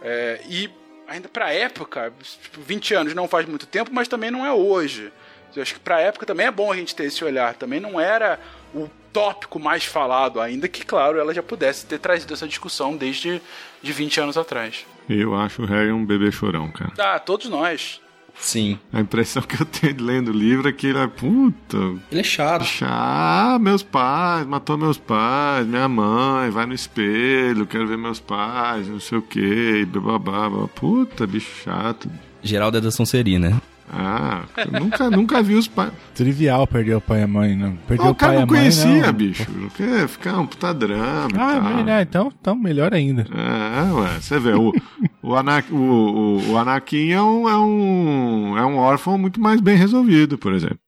é, 0.00 0.40
e 0.48 0.70
ainda 1.06 1.28
pra 1.28 1.52
época, 1.52 2.10
tipo, 2.40 2.62
20 2.62 2.94
anos 2.94 3.14
não 3.14 3.28
faz 3.28 3.46
muito 3.46 3.66
tempo, 3.66 3.90
mas 3.92 4.08
também 4.08 4.30
não 4.30 4.46
é 4.46 4.52
hoje. 4.52 5.12
Eu 5.54 5.60
acho 5.60 5.74
que 5.74 5.80
pra 5.80 6.00
época 6.00 6.24
também 6.24 6.46
é 6.46 6.50
bom 6.50 6.72
a 6.72 6.76
gente 6.76 6.94
ter 6.94 7.04
esse 7.04 7.22
olhar. 7.22 7.54
Também 7.54 7.80
não 7.80 8.00
era 8.00 8.40
o 8.74 8.88
tópico 9.18 9.58
mais 9.58 9.84
falado, 9.84 10.40
ainda 10.40 10.68
que, 10.68 10.86
claro, 10.86 11.18
ela 11.18 11.34
já 11.34 11.42
pudesse 11.42 11.84
ter 11.84 11.98
trazido 11.98 12.32
essa 12.32 12.46
discussão 12.46 12.96
desde 12.96 13.42
de 13.82 13.92
20 13.92 14.20
anos 14.20 14.38
atrás. 14.38 14.86
Eu 15.10 15.34
acho 15.34 15.62
o 15.62 15.66
Harry 15.66 15.90
um 15.90 16.06
bebê 16.06 16.30
chorão, 16.30 16.70
cara. 16.70 16.92
Ah, 16.96 17.18
todos 17.18 17.48
nós. 17.48 18.00
Sim. 18.38 18.78
A 18.92 19.00
impressão 19.00 19.42
que 19.42 19.60
eu 19.60 19.66
tenho 19.66 20.00
lendo 20.00 20.28
o 20.28 20.32
livro 20.32 20.68
é 20.68 20.72
que 20.72 20.86
ele 20.86 20.98
é 20.98 21.08
puta. 21.08 21.76
Ele 22.12 22.20
é 22.20 22.22
chato. 22.22 22.64
Chato, 22.64 22.92
ah, 22.92 23.58
meus 23.60 23.82
pais, 23.82 24.46
matou 24.46 24.78
meus 24.78 24.98
pais, 24.98 25.66
minha 25.66 25.88
mãe, 25.88 26.48
vai 26.50 26.66
no 26.66 26.72
espelho, 26.74 27.66
quero 27.66 27.88
ver 27.88 27.98
meus 27.98 28.20
pais, 28.20 28.86
não 28.86 29.00
sei 29.00 29.18
o 29.18 29.22
que, 29.22 29.84
bababá. 29.86 30.68
Puta, 30.68 31.26
bicho 31.26 31.50
chato. 31.64 32.08
Geraldo 32.40 32.78
é 32.78 32.80
da 32.80 32.92
Sonserina, 32.92 33.50
né? 33.50 33.60
Ah, 33.90 34.44
nunca, 34.70 35.10
nunca 35.10 35.42
vi 35.42 35.54
os 35.54 35.66
pais. 35.66 35.92
Trivial 36.14 36.66
perder 36.66 36.96
o 36.96 37.00
pai 37.00 37.20
e 37.20 37.22
a 37.22 37.26
mãe, 37.26 37.56
não. 37.56 37.76
Perdeu 37.86 38.10
o, 38.10 38.14
pai 38.14 38.34
e 38.34 38.36
a 38.36 38.38
mãe. 38.40 38.46
conhecia, 38.46 39.06
não. 39.06 39.12
bicho. 39.12 39.46
Quer 39.76 40.06
ficar 40.08 40.38
um 40.38 40.46
puta 40.46 40.74
drama. 40.74 41.28
Ah, 41.36 41.82
né? 41.82 42.02
Então, 42.02 42.32
então 42.38 42.54
melhor 42.54 42.92
ainda. 42.92 43.22
É, 43.22 43.92
ué, 43.92 44.20
você 44.20 44.38
vê, 44.38 44.52
o, 44.52 44.74
o, 45.22 45.34
Anakin, 45.34 45.72
o, 45.72 45.78
o, 45.78 46.52
o 46.52 46.58
Anakin 46.58 47.12
é 47.12 47.22
um, 47.22 47.48
é, 47.48 47.56
um, 47.56 48.58
é 48.58 48.66
um 48.66 48.76
órfão 48.76 49.16
muito 49.16 49.40
mais 49.40 49.60
bem 49.60 49.76
resolvido, 49.76 50.36
por 50.36 50.52
exemplo. 50.52 50.78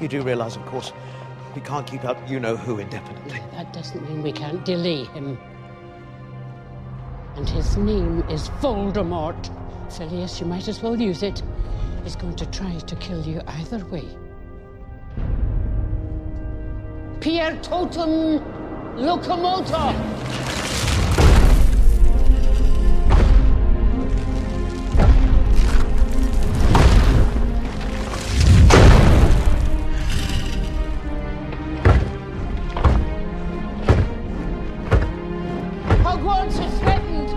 You 0.00 0.08
do 0.08 0.22
realize, 0.22 0.56
of 0.56 0.64
course, 0.70 0.94
we 1.54 1.60
can't 1.60 1.86
keep 1.86 2.04
up 2.04 2.18
you 2.26 2.40
know 2.40 2.56
who 2.56 2.80
indefinitely. 2.80 3.40
That 3.52 3.70
doesn't 3.72 4.00
mean 4.08 4.22
we 4.22 4.32
can't 4.32 4.64
delay 4.64 5.04
him. 5.14 5.36
And 7.36 7.48
his 7.48 7.76
name 7.76 8.24
is 8.30 8.48
Voldemort. 8.60 9.50
So 9.90 10.04
yes, 10.04 10.40
you 10.40 10.46
might 10.46 10.68
as 10.68 10.82
well 10.82 10.96
use 10.96 11.22
it. 11.22 11.42
Is 12.04 12.16
going 12.16 12.36
to 12.36 12.46
try 12.46 12.78
to 12.78 12.96
kill 12.96 13.22
you 13.26 13.40
either 13.46 13.84
way. 13.86 14.08
Pierre 17.20 17.56
Totem 17.62 18.40
Locomotor! 18.96 19.94
Threatened. 36.80 37.30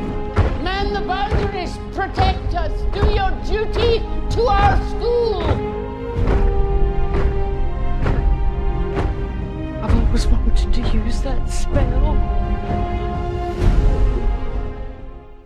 Man 0.63 0.93
the. 0.93 1.77
Protect 1.93 2.55
us. 2.55 2.71
Do 2.93 3.05
your 3.11 3.31
duty 3.45 4.22
to 4.33 4.41
our 4.47 4.77
school. 4.89 5.43
I've 9.83 9.95
always 9.95 10.27
wanted 10.27 10.73
to 10.73 10.81
use 10.97 11.21
that 11.21 11.49
spell. 11.49 12.17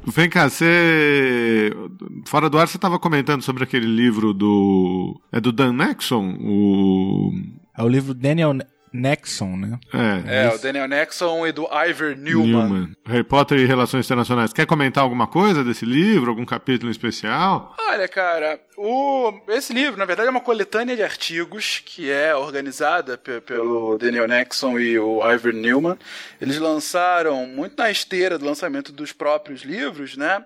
Vem 0.05 0.29
cá, 0.29 0.49
você. 0.49 1.69
Fora 2.25 2.49
do 2.49 2.57
ar, 2.57 2.67
você 2.67 2.77
estava 2.77 2.97
comentando 2.97 3.41
sobre 3.41 3.63
aquele 3.63 3.85
livro 3.85 4.33
do. 4.33 5.19
É 5.31 5.39
do 5.41 5.51
Dan 5.51 5.73
Nexon? 5.73 6.37
O. 6.39 7.33
É 7.77 7.83
o 7.83 7.87
livro 7.87 8.13
Daniel 8.13 8.53
Nexon, 8.91 9.55
né? 9.57 9.79
É, 9.93 10.45
é 10.45 10.53
o 10.53 10.57
Daniel 10.57 10.87
Nexon 10.87 11.45
e 11.47 11.51
do 11.51 11.67
Ivor 11.71 12.15
Newman. 12.15 12.47
Newman. 12.47 12.91
Harry 13.05 13.23
Potter 13.23 13.59
e 13.59 13.65
Relações 13.65 14.05
Internacionais. 14.05 14.53
Quer 14.53 14.65
comentar 14.65 15.03
alguma 15.03 15.27
coisa 15.27 15.63
desse 15.63 15.85
livro? 15.85 16.29
Algum 16.29 16.45
capítulo 16.45 16.91
especial? 16.91 17.75
Olha, 17.79 18.07
cara, 18.07 18.59
o... 18.77 19.33
esse 19.49 19.73
livro, 19.73 19.97
na 19.97 20.05
verdade, 20.05 20.27
é 20.27 20.31
uma 20.31 20.41
coletânea 20.41 20.95
de 20.95 21.03
artigos 21.03 21.81
que 21.85 22.11
é 22.11 22.35
organizada 22.35 23.17
pelo 23.17 23.97
Daniel 23.97 24.27
Nexon 24.27 24.79
e 24.79 24.97
o 24.97 25.21
Ivor 25.31 25.53
Newman. 25.53 25.97
Eles 26.41 26.57
lançaram, 26.57 27.45
muito 27.45 27.77
na 27.77 27.89
esteira 27.89 28.37
do 28.37 28.45
lançamento 28.45 28.91
dos 28.91 29.11
próprios 29.11 29.61
livros, 29.61 30.17
né? 30.17 30.43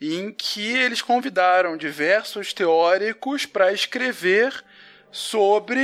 Em 0.00 0.32
que 0.32 0.76
eles 0.76 1.00
convidaram 1.00 1.76
diversos 1.76 2.52
teóricos 2.52 3.46
para 3.46 3.72
escrever 3.72 4.52
sobre 5.14 5.80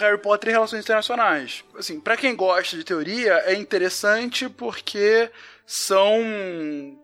Harry 0.00 0.18
Potter 0.18 0.50
e 0.50 0.52
relações 0.52 0.82
internacionais. 0.82 1.62
Assim, 1.78 2.00
para 2.00 2.16
quem 2.16 2.34
gosta 2.34 2.76
de 2.76 2.82
teoria, 2.82 3.34
é 3.46 3.54
interessante 3.54 4.48
porque 4.48 5.30
são 5.64 6.98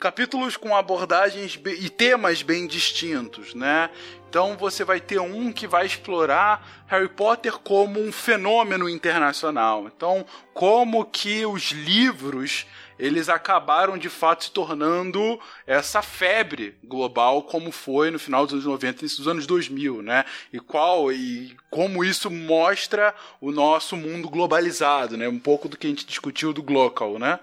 capítulos 0.00 0.56
com 0.56 0.74
abordagens 0.74 1.60
e 1.64 1.88
temas 1.88 2.42
bem 2.42 2.66
distintos, 2.66 3.54
né? 3.54 3.88
Então 4.28 4.56
você 4.56 4.82
vai 4.82 5.00
ter 5.00 5.20
um 5.20 5.52
que 5.52 5.64
vai 5.64 5.86
explorar 5.86 6.84
Harry 6.88 7.08
Potter 7.08 7.52
como 7.58 8.00
um 8.00 8.10
fenômeno 8.10 8.88
internacional. 8.88 9.86
Então, 9.86 10.26
como 10.52 11.04
que 11.04 11.46
os 11.46 11.70
livros 11.70 12.66
eles 13.00 13.28
acabaram 13.28 13.96
de 13.96 14.08
fato 14.08 14.44
se 14.44 14.50
tornando 14.50 15.40
essa 15.66 16.02
febre 16.02 16.76
global 16.84 17.42
como 17.42 17.72
foi 17.72 18.10
no 18.10 18.18
final 18.18 18.44
dos 18.44 18.52
anos 18.52 18.66
90 18.66 19.04
e 19.04 19.08
dos 19.08 19.26
anos 19.26 19.46
2000, 19.46 20.02
né? 20.02 20.24
E 20.52 20.60
qual 20.60 21.10
e 21.10 21.56
como 21.70 22.04
isso 22.04 22.30
mostra 22.30 23.14
o 23.40 23.50
nosso 23.50 23.96
mundo 23.96 24.28
globalizado, 24.28 25.16
né? 25.16 25.28
Um 25.28 25.38
pouco 25.38 25.68
do 25.68 25.76
que 25.76 25.86
a 25.86 25.90
gente 25.90 26.06
discutiu 26.06 26.52
do 26.52 26.62
Glocal, 26.62 27.18
né? 27.18 27.40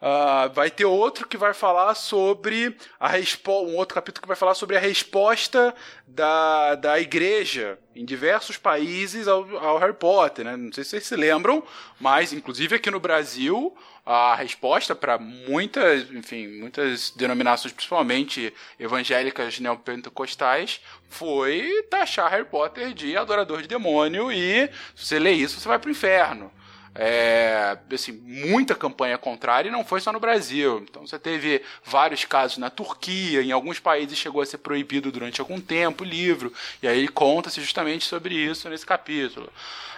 Uh, 0.00 0.50
vai 0.54 0.70
ter 0.70 0.86
outro 0.86 1.28
que 1.28 1.36
vai 1.36 1.52
falar 1.52 1.94
sobre 1.94 2.74
a 2.98 3.06
resposta, 3.06 3.70
um 3.70 3.76
outro 3.76 3.94
capítulo 3.94 4.22
que 4.22 4.28
vai 4.28 4.36
falar 4.36 4.54
sobre 4.54 4.74
a 4.74 4.80
resposta 4.80 5.74
da, 6.06 6.74
da 6.74 6.98
igreja 6.98 7.78
em 7.94 8.04
diversos 8.04 8.56
países 8.56 9.28
ao, 9.28 9.58
ao, 9.58 9.78
Harry 9.78 9.92
Potter, 9.92 10.46
né? 10.46 10.56
Não 10.56 10.72
sei 10.72 10.84
se 10.84 10.90
vocês 10.90 11.06
se 11.06 11.16
lembram, 11.16 11.62
mas 12.00 12.32
inclusive 12.32 12.76
aqui 12.76 12.90
no 12.90 12.98
Brasil 12.98 13.76
a 14.04 14.34
resposta 14.34 14.94
para 14.94 15.18
muitas, 15.18 16.10
enfim, 16.10 16.48
muitas 16.48 17.10
denominações, 17.10 17.72
principalmente 17.72 18.52
evangélicas 18.78 19.58
neopentecostais, 19.60 20.80
foi 21.08 21.82
taxar 21.90 22.30
Harry 22.30 22.44
Potter 22.44 22.92
de 22.92 23.16
adorador 23.16 23.62
de 23.62 23.68
demônio 23.68 24.32
e 24.32 24.68
se 24.94 25.06
você 25.06 25.18
lê 25.18 25.32
isso 25.32 25.60
você 25.60 25.68
vai 25.68 25.78
para 25.78 25.88
o 25.88 25.92
inferno 25.92 26.50
é, 26.94 27.78
assim, 27.92 28.12
muita 28.12 28.74
campanha 28.74 29.16
contrária 29.16 29.68
e 29.68 29.72
não 29.72 29.84
foi 29.84 30.00
só 30.00 30.12
no 30.12 30.20
Brasil. 30.20 30.84
Então 30.88 31.06
você 31.06 31.18
teve 31.18 31.62
vários 31.84 32.24
casos 32.24 32.58
na 32.58 32.70
Turquia, 32.70 33.42
em 33.42 33.52
alguns 33.52 33.78
países 33.78 34.18
chegou 34.18 34.42
a 34.42 34.46
ser 34.46 34.58
proibido 34.58 35.12
durante 35.12 35.40
algum 35.40 35.60
tempo 35.60 36.02
o 36.02 36.06
livro, 36.06 36.52
e 36.82 36.88
aí 36.88 37.06
conta-se 37.08 37.60
justamente 37.60 38.04
sobre 38.04 38.34
isso 38.34 38.68
nesse 38.68 38.84
capítulo. 38.84 39.50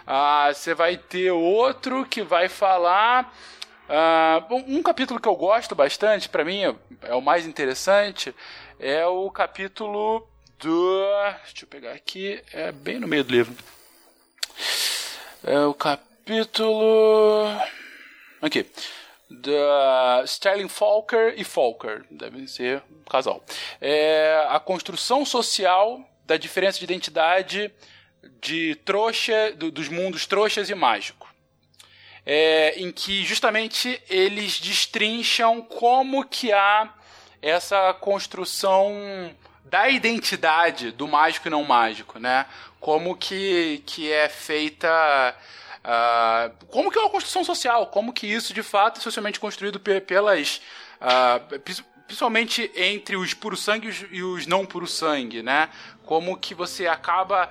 Ah, 0.06 0.50
você 0.52 0.74
vai 0.74 0.96
ter 0.96 1.30
outro 1.30 2.04
que 2.04 2.22
vai 2.22 2.48
falar. 2.48 3.32
Ah, 3.88 4.46
um 4.50 4.82
capítulo 4.82 5.20
que 5.20 5.28
eu 5.28 5.36
gosto 5.36 5.74
bastante, 5.74 6.28
para 6.28 6.44
mim 6.44 6.62
é, 7.02 7.14
o 7.14 7.20
mais 7.20 7.46
interessante, 7.46 8.34
é 8.78 9.06
o 9.06 9.30
capítulo 9.30 10.26
do. 10.58 11.04
Deixa 11.44 11.64
eu 11.64 11.68
pegar 11.68 11.92
aqui, 11.92 12.42
é 12.52 12.72
bem 12.72 12.98
no 12.98 13.08
meio 13.08 13.24
do 13.24 13.32
livro. 13.32 13.54
É 15.44 15.58
o 15.60 15.74
capítulo. 15.74 17.44
Aqui. 18.40 18.66
Da 19.28 20.22
Sterling 20.24 20.68
Falker 20.68 21.34
e 21.36 21.44
Falker. 21.44 22.04
Devem 22.10 22.46
ser 22.46 22.82
um 22.90 23.10
casal. 23.10 23.42
É 23.80 24.46
a 24.48 24.60
construção 24.60 25.24
social 25.24 26.00
da 26.24 26.36
diferença 26.36 26.78
de 26.78 26.84
identidade 26.84 27.72
de 28.40 28.76
trouxa, 28.84 29.52
do, 29.52 29.70
dos 29.70 29.88
mundos 29.88 30.26
trouxas 30.26 30.70
e 30.70 30.74
mágico. 30.74 31.21
É, 32.24 32.80
em 32.80 32.92
que 32.92 33.24
justamente 33.24 34.00
eles 34.08 34.60
destrincham 34.60 35.60
como 35.62 36.24
que 36.24 36.52
há 36.52 36.88
essa 37.40 37.92
construção 37.94 39.34
da 39.64 39.88
identidade 39.88 40.92
do 40.92 41.08
mágico 41.08 41.48
e 41.48 41.50
não 41.50 41.64
mágico, 41.64 42.18
né? 42.20 42.46
Como 42.78 43.16
que, 43.16 43.82
que 43.86 44.12
é 44.12 44.28
feita 44.28 44.88
Uh, 45.82 46.66
como 46.68 46.90
que 46.90 46.98
é 46.98 47.00
uma 47.00 47.10
construção 47.10 47.44
social? 47.44 47.88
Como 47.88 48.12
que 48.12 48.26
isso, 48.26 48.54
de 48.54 48.62
fato, 48.62 48.98
é 48.98 49.02
socialmente 49.02 49.40
construído 49.40 49.80
pelas... 49.80 50.62
Uh, 51.00 51.58
principalmente 52.06 52.70
entre 52.76 53.16
os 53.16 53.34
puro-sangue 53.34 53.90
e 54.10 54.22
os 54.22 54.46
não 54.46 54.66
puro-sangue, 54.66 55.42
né? 55.42 55.68
Como 56.04 56.36
que 56.36 56.54
você 56.54 56.86
acaba 56.86 57.50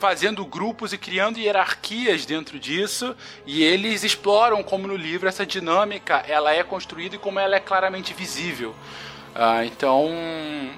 fazendo 0.00 0.46
grupos 0.46 0.94
e 0.94 0.98
criando 0.98 1.38
hierarquias 1.38 2.24
dentro 2.24 2.58
disso, 2.58 3.14
e 3.44 3.62
eles 3.62 4.02
exploram 4.02 4.62
como 4.62 4.88
no 4.88 4.96
livro 4.96 5.28
essa 5.28 5.44
dinâmica 5.44 6.24
ela 6.26 6.54
é 6.54 6.64
construída 6.64 7.16
e 7.16 7.18
como 7.18 7.38
ela 7.38 7.54
é 7.54 7.60
claramente 7.60 8.14
visível. 8.14 8.70
Uh, 9.36 9.62
então, 9.66 10.08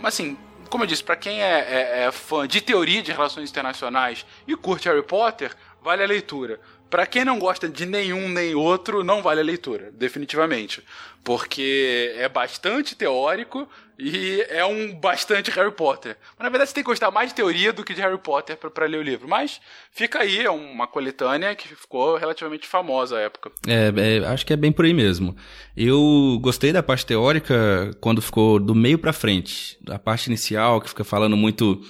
assim, 0.03 0.37
como 0.69 0.83
eu 0.83 0.89
disse, 0.89 1.05
para 1.05 1.15
quem 1.15 1.41
é, 1.41 1.61
é, 1.61 2.05
é, 2.05 2.11
fã 2.11 2.49
de 2.49 2.61
teoria 2.61 3.01
de 3.01 3.13
relações 3.13 3.49
internacionais 3.49 4.27
e 4.45 4.57
curte 4.57 4.89
Harry 4.89 5.05
Potter, 5.05 5.55
vale 5.81 6.03
a 6.03 6.07
leitura. 6.07 6.59
Para 6.93 7.07
quem 7.07 7.25
não 7.25 7.39
gosta 7.39 7.71
de 7.71 7.87
nenhum 7.87 8.29
nem 8.29 8.55
outro, 8.55 9.03
não 9.03 9.23
vale 9.23 9.41
a 9.41 9.43
leitura, 9.43 9.91
definitivamente. 9.95 10.83
Porque 11.25 12.13
é 12.19 12.29
bastante 12.29 12.95
teórico 12.95 13.67
e 13.99 14.45
é 14.51 14.63
um 14.67 14.95
bastante 14.95 15.51
Harry 15.53 15.73
Potter. 15.73 16.19
Mas 16.37 16.45
na 16.45 16.51
verdade 16.51 16.69
você 16.69 16.75
tem 16.75 16.85
que 16.85 16.91
gostar 16.91 17.11
mais 17.11 17.31
de 17.31 17.35
teoria 17.35 17.73
do 17.73 17.83
que 17.83 17.95
de 17.95 18.03
Harry 18.03 18.19
Potter 18.19 18.59
para 18.59 18.85
ler 18.85 18.99
o 18.99 19.03
livro. 19.03 19.27
Mas 19.27 19.59
fica 19.91 20.19
aí, 20.19 20.45
é 20.45 20.51
uma 20.51 20.87
coletânea 20.87 21.55
que 21.55 21.67
ficou 21.67 22.19
relativamente 22.19 22.67
famosa 22.67 23.17
à 23.17 23.21
época. 23.21 23.51
É, 23.67 23.91
é, 23.97 24.27
acho 24.27 24.45
que 24.45 24.53
é 24.53 24.57
bem 24.57 24.71
por 24.71 24.85
aí 24.85 24.93
mesmo. 24.93 25.35
Eu 25.75 26.39
gostei 26.43 26.75
da 26.75 26.83
parte 26.83 27.07
teórica 27.07 27.91
quando 28.03 28.21
ficou 28.21 28.61
do 28.61 28.75
meio 28.75 28.99
para 28.99 29.15
frente. 29.15 29.79
A 29.89 29.99
parte 29.99 30.27
inicial, 30.27 30.79
que 30.79 30.91
fica 30.91 31.05
falando 31.05 31.39
muito 31.39 31.81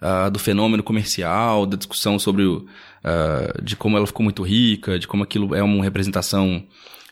uh, 0.00 0.30
do 0.30 0.38
fenômeno 0.38 0.82
comercial, 0.82 1.66
da 1.66 1.76
discussão 1.76 2.18
sobre 2.18 2.44
o 2.44 2.66
uh, 3.06 3.62
de 3.62 3.76
como 3.76 3.96
ela 3.96 4.06
ficou 4.06 4.24
muito 4.24 4.42
rica, 4.42 4.98
de 4.98 5.06
como 5.06 5.22
aquilo 5.22 5.54
é 5.54 5.62
uma 5.62 5.84
representação 5.84 6.66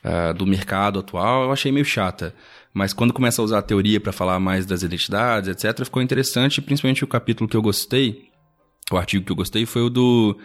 uh, 0.04 0.34
do 0.34 0.46
mercado 0.46 0.98
atual, 0.98 1.44
eu 1.44 1.52
achei 1.52 1.70
meio 1.70 1.84
chata. 1.84 2.34
Mas 2.72 2.92
quando 2.92 3.12
começa 3.12 3.40
a 3.40 3.44
usar 3.44 3.58
a 3.58 3.62
teoria 3.62 4.00
para 4.00 4.12
falar 4.12 4.40
mais 4.40 4.66
das 4.66 4.82
identidades, 4.82 5.48
etc., 5.48 5.84
ficou 5.84 6.02
interessante, 6.02 6.60
principalmente 6.60 7.04
o 7.04 7.06
capítulo 7.06 7.48
que 7.48 7.56
eu 7.56 7.62
gostei, 7.62 8.30
o 8.90 8.96
artigo 8.96 9.24
que 9.24 9.30
eu 9.30 9.36
gostei 9.36 9.64
foi 9.64 9.82
o 9.82 9.90
do 9.90 10.36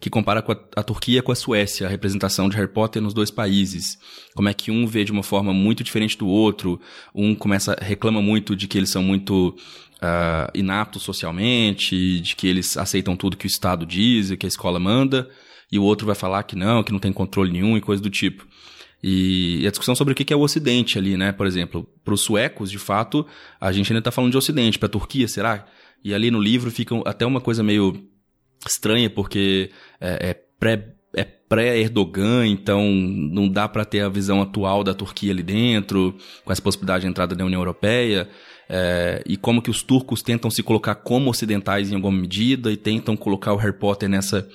que 0.00 0.08
compara 0.08 0.40
com 0.42 0.52
a, 0.52 0.58
a, 0.76 0.82
Turquia 0.82 1.22
com 1.22 1.32
a 1.32 1.34
Suécia, 1.34 1.86
a 1.86 1.90
representação 1.90 2.48
de 2.48 2.56
Harry 2.56 2.68
Potter 2.68 3.02
nos 3.02 3.12
dois 3.12 3.30
países. 3.30 3.98
Como 4.34 4.48
é 4.48 4.54
que 4.54 4.70
um 4.70 4.86
vê 4.86 5.04
de 5.04 5.10
uma 5.10 5.22
forma 5.22 5.52
muito 5.52 5.82
diferente 5.82 6.16
do 6.16 6.28
outro, 6.28 6.80
um 7.14 7.34
começa 7.34 7.76
reclama 7.80 8.22
muito 8.22 8.54
de 8.54 8.68
que 8.68 8.78
eles 8.78 8.90
são 8.90 9.02
muito 9.02 9.56
uh, 9.98 10.98
socialmente, 10.98 12.20
de 12.20 12.36
que 12.36 12.46
eles 12.46 12.76
aceitam 12.76 13.16
tudo 13.16 13.36
que 13.36 13.46
o 13.46 13.48
Estado 13.48 13.84
diz 13.84 14.30
e 14.30 14.36
que 14.36 14.46
a 14.46 14.48
escola 14.48 14.78
manda, 14.78 15.28
e 15.70 15.78
o 15.78 15.82
outro 15.82 16.06
vai 16.06 16.14
falar 16.14 16.42
que 16.44 16.56
não, 16.56 16.82
que 16.82 16.92
não 16.92 16.98
tem 16.98 17.12
controle 17.12 17.52
nenhum 17.52 17.76
e 17.76 17.80
coisa 17.80 18.02
do 18.02 18.10
tipo. 18.10 18.46
E, 19.02 19.64
a 19.66 19.70
discussão 19.70 19.94
sobre 19.94 20.12
o 20.12 20.14
que 20.14 20.32
é 20.32 20.36
o 20.36 20.40
Ocidente 20.40 20.98
ali, 20.98 21.16
né? 21.16 21.30
Por 21.30 21.46
exemplo, 21.46 21.88
para 22.04 22.14
os 22.14 22.20
suecos, 22.20 22.70
de 22.70 22.78
fato, 22.78 23.26
a 23.60 23.70
gente 23.70 23.92
ainda 23.92 24.00
está 24.00 24.10
falando 24.10 24.32
de 24.32 24.38
Ocidente. 24.38 24.78
Para 24.78 24.86
a 24.86 24.90
Turquia, 24.90 25.28
será? 25.28 25.66
E 26.02 26.12
ali 26.14 26.30
no 26.30 26.40
livro 26.40 26.70
fica 26.70 26.96
até 27.04 27.24
uma 27.24 27.40
coisa 27.40 27.62
meio 27.62 28.08
estranha, 28.66 29.08
porque 29.08 29.70
é, 30.00 30.30
é 30.30 30.34
pré 30.34 30.94
é 31.14 31.24
pré-Erdogan, 31.24 32.46
então 32.46 32.84
não 32.92 33.48
dá 33.48 33.66
para 33.66 33.84
ter 33.84 34.02
a 34.02 34.10
visão 34.10 34.42
atual 34.42 34.84
da 34.84 34.92
Turquia 34.92 35.32
ali 35.32 35.42
dentro, 35.42 36.14
com 36.44 36.52
essa 36.52 36.60
possibilidade 36.60 37.02
de 37.02 37.08
entrada 37.08 37.34
da 37.34 37.44
União 37.44 37.60
Europeia 37.60 38.28
é, 38.68 39.22
e 39.24 39.36
como 39.36 39.62
que 39.62 39.70
os 39.70 39.82
turcos 39.82 40.22
tentam 40.22 40.50
se 40.50 40.62
colocar 40.62 40.94
como 40.94 41.30
ocidentais 41.30 41.90
em 41.90 41.94
alguma 41.94 42.16
medida 42.16 42.70
e 42.70 42.76
tentam 42.76 43.16
colocar 43.16 43.54
o 43.54 43.56
Harry 43.56 43.72
Potter 43.72 44.08
nessa, 44.08 44.46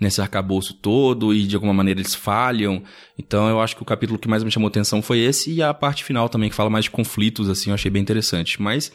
nesse 0.00 0.20
arcabouço 0.20 0.74
todo 0.74 1.34
e 1.34 1.42
de 1.42 1.56
alguma 1.56 1.74
maneira 1.74 2.00
eles 2.00 2.14
falham. 2.14 2.82
Então 3.18 3.48
eu 3.48 3.60
acho 3.60 3.74
que 3.74 3.82
o 3.82 3.86
capítulo 3.86 4.18
que 4.18 4.28
mais 4.28 4.44
me 4.44 4.50
chamou 4.50 4.68
atenção 4.68 5.02
foi 5.02 5.18
esse 5.18 5.52
e 5.52 5.62
a 5.62 5.74
parte 5.74 6.04
final 6.04 6.28
também, 6.28 6.48
que 6.48 6.54
fala 6.54 6.70
mais 6.70 6.84
de 6.84 6.92
conflitos, 6.92 7.48
assim, 7.48 7.70
eu 7.70 7.74
achei 7.74 7.90
bem 7.90 8.02
interessante. 8.02 8.62
Mas 8.62 8.88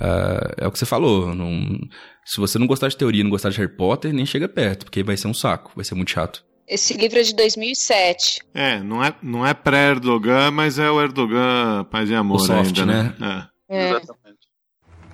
uh, 0.00 0.52
é 0.56 0.66
o 0.66 0.72
que 0.72 0.78
você 0.78 0.86
falou, 0.86 1.32
não, 1.32 1.78
se 2.24 2.40
você 2.40 2.58
não 2.58 2.66
gostar 2.66 2.88
de 2.88 2.96
teoria 2.96 3.22
não 3.22 3.30
gostar 3.30 3.50
de 3.50 3.58
Harry 3.58 3.76
Potter, 3.76 4.12
nem 4.12 4.26
chega 4.26 4.48
perto, 4.48 4.84
porque 4.84 5.04
vai 5.04 5.16
ser 5.16 5.28
um 5.28 5.34
saco, 5.34 5.72
vai 5.76 5.84
ser 5.84 5.94
muito 5.94 6.10
chato. 6.10 6.44
Esse 6.66 6.94
livro 6.94 7.18
é 7.18 7.22
de 7.22 7.34
2007. 7.34 8.40
É, 8.54 8.80
não 8.80 9.04
é, 9.04 9.14
não 9.22 9.46
é 9.46 9.52
pré-Erdogan, 9.52 10.50
mas 10.50 10.78
é 10.78 10.90
o 10.90 11.00
Erdogan 11.00 11.84
paz 11.90 12.08
e 12.08 12.14
amor 12.14 12.36
o 12.36 12.38
soft, 12.40 12.78
ainda, 12.78 12.86
né? 12.86 13.14
né? 13.18 13.46
É. 13.48 13.51
É. 13.72 13.92
Exatamente. 13.92 14.48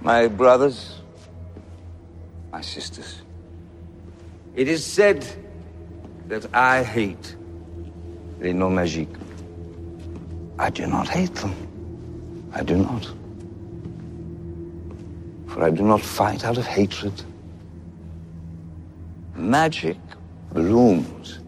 My 0.01 0.27
brothers, 0.27 1.01
my 2.51 2.61
sisters, 2.61 3.23
it 4.57 4.67
is 4.67 4.85
said 4.85 5.25
that 6.27 6.53
I 6.53 6.83
hate 6.83 7.37
les 8.41 8.53
noms 8.53 8.75
magiques. 8.75 9.17
I 10.59 10.71
do 10.71 10.89
not 10.89 11.09
hate 11.09 11.35
them. 11.37 11.55
I 12.53 12.65
do 12.65 12.77
not. 12.79 13.07
For 15.47 15.63
I 15.63 15.71
do 15.71 15.85
not 15.85 16.01
fight 16.01 16.45
out 16.45 16.59
of 16.59 16.67
hatred. 16.67 17.15
Magic 19.37 19.99
blooms 20.53 21.39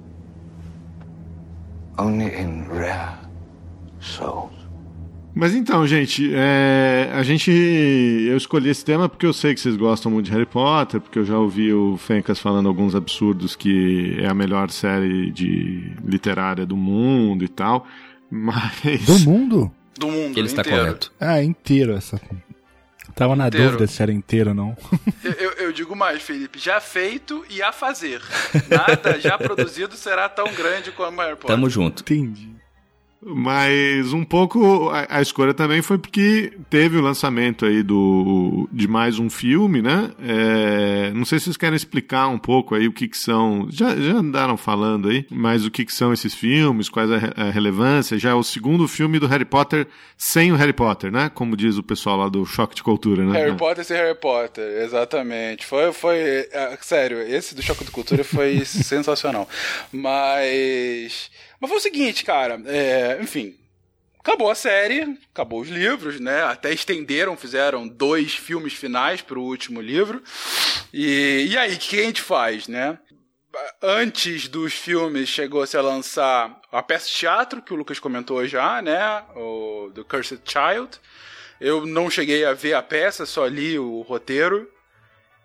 only 1.99 2.33
in 2.33 2.69
rare 2.69 3.19
souls. 4.01 4.60
Mas 5.35 5.55
então, 5.55 5.87
gente, 5.87 6.31
é, 6.35 7.11
a 7.13 7.23
gente. 7.23 7.51
Eu 7.51 8.37
escolhi 8.37 8.69
esse 8.69 8.85
tema 8.85 9.09
porque 9.09 9.25
eu 9.25 9.33
sei 9.33 9.55
que 9.55 9.61
vocês 9.61 9.77
gostam 9.77 10.11
muito 10.11 10.27
de 10.27 10.33
Harry 10.33 10.47
Potter, 10.47 11.01
porque 11.01 11.19
eu 11.19 11.25
já 11.25 11.39
ouvi 11.39 11.73
o 11.73 11.97
Fencas 11.97 12.39
falando 12.39 12.69
alguns 12.69 12.95
absurdos 12.95 13.55
que 13.55 14.19
é 14.21 14.27
a 14.27 14.35
melhor 14.35 14.71
série 14.71 15.31
de 15.31 15.93
literária 16.05 16.67
do 16.67 16.77
mundo 16.77 17.45
e 17.45 17.49
tal. 17.49 17.87
Mas. 18.31 19.05
Do 19.07 19.19
mundo? 19.21 19.73
Do 19.99 20.09
mundo. 20.09 20.39
Ele 20.39 20.47
está 20.47 20.63
inteiro. 20.63 20.79
correto. 20.79 21.13
Ah, 21.21 21.43
inteiro 21.43 21.93
essa. 21.93 22.21
Tava 23.15 23.37
na 23.37 23.49
inteiro. 23.49 23.73
dúvida 23.73 23.87
se 23.87 24.03
era 24.03 24.13
inteiro 24.13 24.51
ou 24.51 24.55
não. 24.55 24.77
Eu, 25.39 25.51
eu, 25.53 25.73
digo 25.73 25.95
mais, 25.95 26.23
Felipe. 26.23 26.59
Já 26.59 26.81
feito 26.81 27.45
e 27.51 27.63
a 27.63 27.73
fazer. 27.73 28.21
Nada 28.69 29.21
já 29.21 29.37
produzido 29.39 29.95
será 29.97 30.29
tão 30.29 30.53
grande 30.55 30.91
como 30.93 31.21
Harry 31.21 31.37
Potter. 31.37 31.55
Tamo 31.55 31.69
junto. 31.69 32.03
Entendi. 32.03 32.60
Mas 33.23 34.15
um 34.15 34.25
pouco 34.25 34.89
a, 34.89 35.19
a, 35.19 35.23
escolha 35.23 35.53
também 35.53 35.83
foi 35.83 35.99
porque 35.99 36.53
teve 36.71 36.97
o 36.97 37.03
lançamento 37.03 37.67
aí 37.67 37.83
do, 37.83 38.67
de 38.73 38.89
mais 38.89 39.19
um 39.19 39.29
filme, 39.29 39.83
né? 39.83 40.11
É, 40.23 41.13
não 41.15 41.27
sei 41.27 41.39
se 41.39 41.45
vocês 41.45 41.57
querem 41.59 41.77
explicar 41.77 42.29
um 42.29 42.39
pouco 42.39 42.75
aí 42.75 42.89
o 42.89 42.93
que, 42.93 43.07
que 43.07 43.19
são. 43.19 43.69
Já, 43.71 43.95
já 43.95 44.15
andaram 44.15 44.57
falando 44.57 45.11
aí, 45.11 45.27
mas 45.31 45.67
o 45.67 45.71
que, 45.71 45.85
que 45.85 45.93
são 45.93 46.15
esses 46.15 46.35
filmes, 46.35 46.89
quais 46.89 47.11
a, 47.11 47.17
a 47.37 47.51
relevância. 47.51 48.19
Já 48.19 48.31
é 48.31 48.35
o 48.35 48.43
segundo 48.43 48.89
filme 48.89 49.19
do 49.19 49.27
Harry 49.27 49.45
Potter 49.45 49.87
sem 50.17 50.51
o 50.51 50.57
Harry 50.57 50.73
Potter, 50.73 51.13
né? 51.13 51.31
Como 51.35 51.57
diz 51.57 51.77
o 51.77 51.83
pessoal 51.83 52.17
lá 52.17 52.29
do 52.29 52.47
Choque 52.47 52.75
de 52.75 52.83
Cultura, 52.83 53.23
né? 53.23 53.39
Harry 53.39 53.57
Potter 53.57 53.85
sem 53.85 53.99
Harry 53.99 54.19
Potter, 54.19 54.83
exatamente. 54.83 55.67
Foi, 55.67 55.93
foi. 55.93 56.19
É, 56.51 56.79
sério, 56.81 57.21
esse 57.21 57.55
do 57.55 57.63
Choque 57.63 57.85
de 57.85 57.91
Cultura 57.91 58.25
foi 58.25 58.65
sensacional. 58.65 59.47
Mas. 59.93 61.31
Mas 61.61 61.69
foi 61.69 61.79
o 61.79 61.83
seguinte, 61.83 62.25
cara, 62.25 62.61
é, 62.67 63.19
enfim, 63.21 63.55
acabou 64.19 64.51
a 64.51 64.55
série, 64.55 65.19
acabou 65.33 65.61
os 65.61 65.69
livros, 65.69 66.19
né? 66.19 66.43
Até 66.45 66.73
estenderam, 66.73 67.37
fizeram 67.37 67.87
dois 67.87 68.35
filmes 68.35 68.73
finais 68.73 69.21
para 69.21 69.39
o 69.39 69.45
último 69.45 69.81
livro. 69.81 70.23
E, 70.93 71.49
e 71.51 71.59
aí, 71.59 71.75
o 71.75 71.79
que 71.79 72.01
a 72.01 72.05
gente 72.05 72.23
faz, 72.23 72.67
né? 72.67 72.99
Antes 73.83 74.49
dos 74.49 74.73
filmes 74.73 75.29
chegou-se 75.29 75.77
a 75.77 75.83
lançar 75.83 76.61
a 76.73 76.83
peça 76.83 77.09
de 77.09 77.15
teatro, 77.15 77.61
que 77.61 77.75
o 77.75 77.77
Lucas 77.77 77.99
comentou 77.99 78.47
já, 78.47 78.81
né? 78.81 79.23
O 79.37 79.91
The 79.95 80.03
Cursed 80.05 80.41
Child. 80.45 80.99
Eu 81.61 81.85
não 81.85 82.09
cheguei 82.09 82.45
a 82.45 82.55
ver 82.55 82.75
a 82.75 82.83
peça, 82.83 83.27
só 83.27 83.47
li 83.47 83.79
o 83.79 84.01
roteiro. 84.03 84.71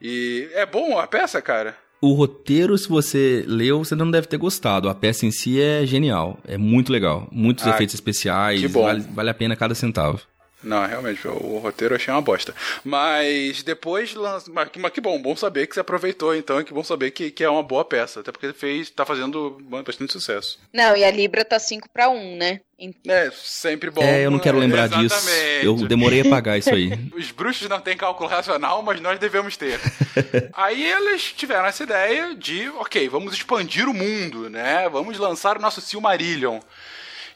E 0.02 0.50
é 0.54 0.66
bom 0.66 0.98
a 0.98 1.08
peça, 1.08 1.42
cara? 1.42 1.78
O 2.06 2.14
roteiro, 2.14 2.78
se 2.78 2.88
você 2.88 3.44
leu, 3.48 3.84
você 3.84 3.96
não 3.96 4.12
deve 4.12 4.28
ter 4.28 4.38
gostado. 4.38 4.88
A 4.88 4.94
peça 4.94 5.26
em 5.26 5.32
si 5.32 5.60
é 5.60 5.84
genial. 5.88 6.38
É 6.48 6.56
muito 6.56 6.92
legal. 6.92 7.28
Muitos 7.32 7.66
ah, 7.66 7.72
efeitos 7.72 7.96
especiais. 7.96 8.62
Vale, 8.72 9.04
vale 9.12 9.30
a 9.32 9.34
pena 9.34 9.56
cada 9.56 9.74
centavo. 9.74 10.20
Não, 10.66 10.86
realmente, 10.86 11.26
o, 11.28 11.60
roteiro 11.60 11.94
eu 11.94 11.98
achei 11.98 12.14
uma 12.14 12.22
bosta. 12.22 12.54
Mas 12.84 13.62
depois 13.62 14.14
lança. 14.16 14.52
Mas, 14.52 14.70
mas, 14.76 14.92
que 14.92 15.00
bom, 15.00 15.22
bom 15.22 15.36
saber 15.36 15.68
que 15.68 15.76
você 15.76 15.80
aproveitou, 15.80 16.36
então, 16.36 16.60
e 16.60 16.64
que 16.64 16.74
bom 16.74 16.84
saber 16.84 17.12
que, 17.12 17.30
que 17.30 17.44
é 17.44 17.50
uma 17.50 17.64
boa 17.64 17.86
peça. 17.86 18.20
Até 18.20 18.32
porque 18.32 18.52
fez, 18.52 18.90
tá 18.90 19.06
fazendo 19.06 19.58
bastante 19.62 20.12
sucesso. 20.12 20.60
Não, 20.74 20.98
e 20.98 21.04
a 21.04 21.12
Libra 21.12 21.46
tá 21.46 21.60
5 21.60 21.88
para 21.90 22.10
1, 22.10 22.38
né? 22.38 22.62
É, 23.08 23.32
sempre 23.32 23.90
bom. 23.90 24.02
É, 24.02 24.26
eu 24.26 24.32
não 24.32 24.40
quero 24.40 24.58
lembrar 24.58 24.86
Exatamente. 24.86 25.14
disso. 25.14 25.64
Eu 25.64 25.76
demorei 25.88 26.22
a 26.22 26.30
pagar 26.30 26.58
isso 26.58 26.74
aí. 26.74 26.92
Os 27.16 27.32
bruxos 27.32 27.70
não 27.70 27.80
têm 27.80 27.96
cálculo 27.96 28.28
racional, 28.28 28.82
mas 28.82 29.00
nós 29.00 29.18
devemos 29.18 29.56
ter. 29.56 29.80
aí 30.52 30.84
eles 30.84 31.32
tiveram 31.32 31.66
essa 31.66 31.84
ideia 31.84 32.36
de, 32.36 32.68
ok, 32.70 33.08
vamos 33.08 33.34
expandir 33.34 33.88
o 33.88 33.94
mundo, 33.94 34.50
né? 34.50 34.90
Vamos 34.90 35.18
lançar 35.18 35.58
o 35.58 35.62
nosso 35.62 35.80
Silmarillion. 35.80 36.60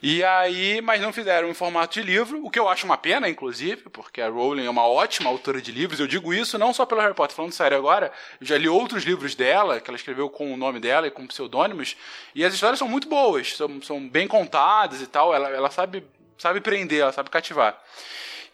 E 0.01 0.23
aí, 0.23 0.81
mas 0.81 1.01
não 1.01 1.11
fizeram 1.11 1.49
em 1.49 1.53
formato 1.53 1.95
de 1.95 2.01
livro, 2.01 2.45
o 2.45 2.49
que 2.49 2.57
eu 2.57 2.69
acho 2.69 2.85
uma 2.85 2.97
pena, 2.97 3.27
inclusive, 3.27 3.89
porque 3.89 4.21
a 4.21 4.29
Rowling 4.29 4.65
é 4.65 4.69
uma 4.69 4.87
ótima 4.87 5.29
autora 5.29 5.61
de 5.61 5.73
livros. 5.73 5.99
Eu 5.99 6.07
digo 6.07 6.33
isso 6.33 6.57
não 6.57 6.73
só 6.73 6.85
pelo 6.85 7.01
Harry 7.01 7.13
Potter, 7.13 7.35
falando 7.35 7.51
sério 7.51 7.77
agora, 7.77 8.09
eu 8.39 8.47
já 8.47 8.57
li 8.57 8.69
outros 8.69 9.03
livros 9.03 9.35
dela, 9.35 9.81
que 9.81 9.89
ela 9.89 9.97
escreveu 9.97 10.29
com 10.29 10.53
o 10.53 10.57
nome 10.57 10.79
dela 10.79 11.07
e 11.07 11.11
com 11.11 11.27
pseudônimos, 11.27 11.97
e 12.33 12.45
as 12.45 12.53
histórias 12.53 12.79
são 12.79 12.87
muito 12.87 13.09
boas, 13.09 13.57
são, 13.57 13.81
são 13.81 14.07
bem 14.07 14.27
contadas 14.27 15.01
e 15.01 15.07
tal. 15.07 15.35
Ela, 15.35 15.49
ela 15.49 15.69
sabe, 15.69 16.05
sabe 16.37 16.61
prender, 16.61 17.01
ela 17.01 17.11
sabe 17.11 17.29
cativar. 17.29 17.77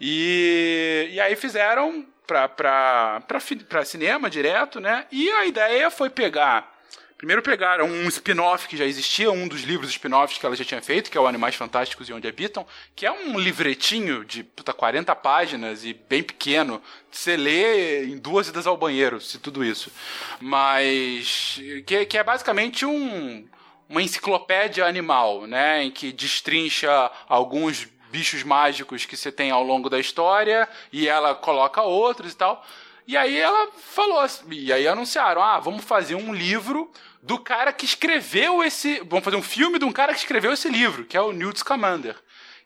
E, 0.01 1.09
e 1.11 1.19
aí 1.19 1.35
fizeram 1.35 2.05
para 2.25 3.39
cinema 3.85 4.31
direto, 4.31 4.79
né? 4.79 5.05
E 5.11 5.29
a 5.29 5.45
ideia 5.45 5.91
foi 5.91 6.09
pegar 6.09 6.74
Primeiro 7.17 7.41
pegaram 7.41 7.85
um 7.87 8.07
spin-off 8.09 8.67
que 8.67 8.75
já 8.75 8.83
existia, 8.83 9.31
um 9.31 9.47
dos 9.47 9.61
livros 9.61 9.89
spin-offs 9.89 10.37
que 10.37 10.45
ela 10.45 10.55
já 10.55 10.65
tinha 10.65 10.81
feito, 10.81 11.09
que 11.09 11.17
é 11.17 11.21
o 11.21 11.25
Animais 11.25 11.55
Fantásticos 11.55 12.09
e 12.09 12.13
Onde 12.13 12.27
Habitam, 12.27 12.67
que 12.93 13.05
é 13.05 13.11
um 13.11 13.39
livretinho 13.39 14.25
de 14.25 14.43
puta, 14.43 14.73
40 14.73 15.15
páginas 15.15 15.85
e 15.85 15.93
bem 15.93 16.21
pequeno. 16.21 16.81
Você 17.09 17.37
lê 17.37 18.05
em 18.05 18.17
duas 18.17 18.49
idas 18.49 18.67
ao 18.67 18.75
banheiro, 18.75 19.21
se 19.21 19.39
tudo 19.39 19.63
isso. 19.63 19.89
Mas. 20.41 21.61
que, 21.87 22.05
que 22.05 22.17
é 22.17 22.23
basicamente 22.23 22.85
um, 22.85 23.47
uma 23.87 24.01
enciclopédia 24.01 24.85
animal, 24.85 25.47
né? 25.47 25.83
Em 25.83 25.91
que 25.91 26.11
destrincha 26.11 27.09
alguns 27.29 27.87
bichos 28.11 28.43
mágicos 28.43 29.05
que 29.05 29.15
você 29.15 29.31
tem 29.31 29.51
ao 29.51 29.63
longo 29.63 29.89
da 29.89 29.99
história 29.99 30.67
e 30.91 31.07
ela 31.07 31.33
coloca 31.33 31.81
outros 31.81 32.33
e 32.33 32.35
tal. 32.35 32.65
E 33.07 33.15
aí 33.15 33.37
ela 33.37 33.71
falou, 33.71 34.19
assim, 34.19 34.45
e 34.49 34.73
aí 34.73 34.87
anunciaram, 34.87 35.41
ah, 35.41 35.59
vamos 35.59 35.85
fazer 35.85 36.15
um 36.15 36.33
livro 36.33 36.91
do 37.21 37.37
cara 37.37 37.71
que 37.71 37.85
escreveu 37.85 38.63
esse, 38.63 38.99
vamos 39.05 39.23
fazer 39.23 39.37
um 39.37 39.43
filme 39.43 39.77
de 39.77 39.85
um 39.85 39.91
cara 39.91 40.13
que 40.13 40.19
escreveu 40.19 40.51
esse 40.51 40.69
livro, 40.69 41.05
que 41.05 41.15
é 41.15 41.21
o 41.21 41.31
Newt 41.31 41.59
Scamander. 41.59 42.15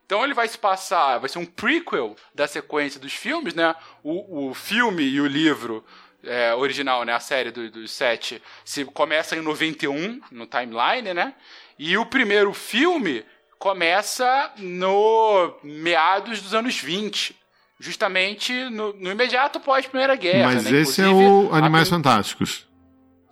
Então 0.05 0.23
ele 0.23 0.33
vai 0.33 0.47
se 0.47 0.57
passar, 0.57 1.19
vai 1.19 1.29
ser 1.29 1.39
um 1.39 1.45
prequel 1.45 2.15
da 2.33 2.47
sequência 2.47 2.99
dos 2.99 3.13
filmes, 3.13 3.53
né? 3.53 3.75
O, 4.01 4.49
o 4.49 4.53
filme 4.53 5.03
e 5.03 5.21
o 5.21 5.27
livro 5.27 5.85
é, 6.23 6.53
original, 6.55 7.03
né? 7.03 7.13
A 7.13 7.19
série 7.19 7.51
dos 7.51 7.69
do 7.69 7.87
sete, 7.87 8.41
se 8.65 8.85
começa 8.85 9.35
em 9.35 9.41
91, 9.41 10.19
no 10.31 10.47
timeline, 10.47 11.13
né? 11.13 11.35
E 11.77 11.97
o 11.97 12.05
primeiro 12.05 12.53
filme 12.53 13.23
começa 13.59 14.51
no 14.57 15.53
meados 15.61 16.41
dos 16.41 16.53
anos 16.53 16.79
20 16.79 17.38
justamente 17.79 18.53
no, 18.69 18.93
no 18.93 19.11
imediato 19.11 19.59
pós 19.59 19.85
Primeira 19.85 20.15
Guerra. 20.15 20.53
Mas 20.53 20.65
né? 20.65 20.81
esse 20.81 21.01
é 21.01 21.07
o 21.07 21.49
Animais 21.53 21.87
a... 21.87 21.91
Fantásticos. 21.91 22.67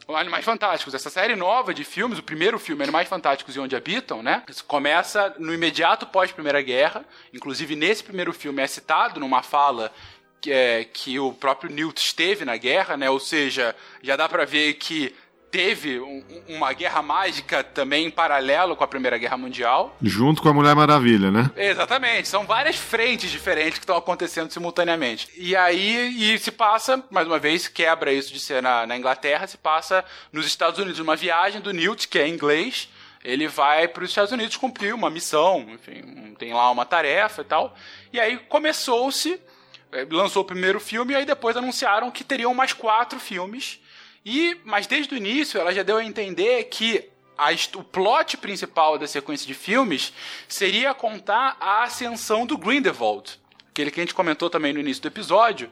O 0.07 0.15
Animais 0.15 0.45
Fantásticos, 0.45 0.93
essa 0.93 1.09
série 1.09 1.35
nova 1.35 1.73
de 1.73 1.83
filmes, 1.83 2.17
o 2.17 2.23
primeiro 2.23 2.57
filme, 2.57 2.81
Animais 2.81 3.09
Fantásticos 3.09 3.57
e 3.57 3.59
Onde 3.59 3.75
Habitam, 3.75 4.23
né? 4.23 4.41
Isso 4.47 4.63
começa 4.63 5.35
no 5.37 5.53
imediato 5.53 6.05
pós 6.07 6.31
Primeira 6.31 6.61
Guerra. 6.61 7.03
Inclusive, 7.33 7.75
nesse 7.75 8.05
primeiro 8.05 8.31
filme 8.31 8.61
é 8.61 8.67
citado 8.67 9.19
numa 9.19 9.43
fala 9.43 9.91
que, 10.39 10.49
é, 10.49 10.85
que 10.85 11.19
o 11.19 11.33
próprio 11.33 11.69
Newt 11.69 11.99
esteve 11.99 12.45
na 12.45 12.55
guerra, 12.55 12.95
né? 12.95 13.09
Ou 13.09 13.19
seja, 13.19 13.75
já 14.01 14.15
dá 14.15 14.29
para 14.29 14.45
ver 14.45 14.75
que 14.75 15.13
teve 15.57 15.99
um, 15.99 16.23
uma 16.49 16.71
guerra 16.71 17.01
mágica 17.01 17.63
também 17.63 18.05
em 18.05 18.11
paralelo 18.11 18.75
com 18.75 18.83
a 18.83 18.87
Primeira 18.87 19.17
Guerra 19.17 19.37
Mundial. 19.37 19.97
Junto 19.99 20.39
com 20.39 20.49
a 20.49 20.53
Mulher 20.53 20.75
Maravilha, 20.75 21.31
né? 21.31 21.49
Exatamente. 21.57 22.27
São 22.27 22.45
várias 22.45 22.75
frentes 22.75 23.31
diferentes 23.31 23.79
que 23.79 23.83
estão 23.83 23.97
acontecendo 23.97 24.51
simultaneamente. 24.51 25.27
E 25.35 25.55
aí, 25.55 26.35
e 26.35 26.37
se 26.37 26.51
passa, 26.51 27.03
mais 27.09 27.25
uma 27.25 27.39
vez, 27.39 27.67
quebra 27.67 28.13
isso 28.13 28.31
de 28.31 28.39
ser 28.39 28.61
na, 28.61 28.85
na 28.85 28.95
Inglaterra, 28.95 29.47
se 29.47 29.57
passa 29.57 30.05
nos 30.31 30.45
Estados 30.45 30.79
Unidos. 30.79 30.99
Uma 30.99 31.15
viagem 31.15 31.59
do 31.59 31.73
Newt, 31.73 32.07
que 32.07 32.19
é 32.19 32.27
inglês, 32.27 32.87
ele 33.23 33.47
vai 33.47 33.87
para 33.87 34.03
os 34.03 34.11
Estados 34.11 34.31
Unidos 34.31 34.57
cumprir 34.57 34.93
uma 34.93 35.09
missão, 35.09 35.65
enfim, 35.71 36.35
tem 36.37 36.53
lá 36.53 36.69
uma 36.69 36.85
tarefa 36.85 37.41
e 37.41 37.45
tal. 37.45 37.75
E 38.13 38.19
aí 38.19 38.37
começou-se, 38.47 39.41
eh, 39.91 40.05
lançou 40.11 40.43
o 40.43 40.45
primeiro 40.45 40.79
filme, 40.79 41.13
e 41.13 41.15
aí 41.15 41.25
depois 41.25 41.57
anunciaram 41.57 42.11
que 42.11 42.23
teriam 42.23 42.53
mais 42.53 42.73
quatro 42.73 43.19
filmes 43.19 43.79
e, 44.29 44.59
mas 44.65 44.85
desde 44.85 45.13
o 45.13 45.17
início 45.17 45.57
ela 45.57 45.73
já 45.73 45.83
deu 45.83 45.95
a 45.95 46.03
entender 46.03 46.65
que 46.65 47.09
a, 47.37 47.47
o 47.77 47.83
plot 47.83 48.35
principal 48.35 48.97
da 48.97 49.07
sequência 49.07 49.47
de 49.47 49.53
filmes 49.53 50.11
seria 50.49 50.93
contar 50.93 51.55
a 51.61 51.83
ascensão 51.83 52.45
do 52.45 52.57
Grindelwald, 52.57 53.39
aquele 53.69 53.89
que 53.89 54.01
a 54.01 54.03
gente 54.03 54.13
comentou 54.13 54.49
também 54.49 54.73
no 54.73 54.81
início 54.81 55.01
do 55.01 55.07
episódio, 55.07 55.71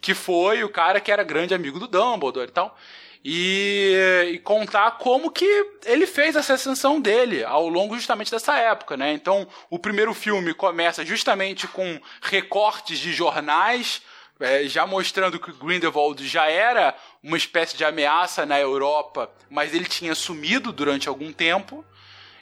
que 0.00 0.14
foi 0.14 0.62
o 0.62 0.68
cara 0.68 1.00
que 1.00 1.10
era 1.10 1.24
grande 1.24 1.52
amigo 1.52 1.80
do 1.80 1.88
Dumbledore 1.88 2.48
e 2.48 2.52
tal. 2.52 2.78
E, 3.24 4.28
e, 4.34 4.38
contar 4.38 4.98
como 4.98 5.32
que 5.32 5.66
ele 5.84 6.06
fez 6.06 6.36
essa 6.36 6.54
ascensão 6.54 7.00
dele 7.00 7.42
ao 7.42 7.68
longo 7.68 7.96
justamente 7.96 8.30
dessa 8.30 8.56
época, 8.56 8.96
né? 8.96 9.12
Então, 9.14 9.48
o 9.68 9.80
primeiro 9.80 10.14
filme 10.14 10.54
começa 10.54 11.04
justamente 11.04 11.66
com 11.66 12.00
recortes 12.22 13.00
de 13.00 13.12
jornais 13.12 14.00
é, 14.38 14.64
já 14.64 14.86
mostrando 14.86 15.38
que 15.38 15.52
Grindelwald 15.52 16.26
já 16.26 16.48
era 16.48 16.94
uma 17.26 17.36
espécie 17.36 17.76
de 17.76 17.84
ameaça 17.84 18.46
na 18.46 18.58
Europa, 18.60 19.28
mas 19.50 19.74
ele 19.74 19.86
tinha 19.86 20.14
sumido 20.14 20.70
durante 20.70 21.08
algum 21.08 21.32
tempo. 21.32 21.84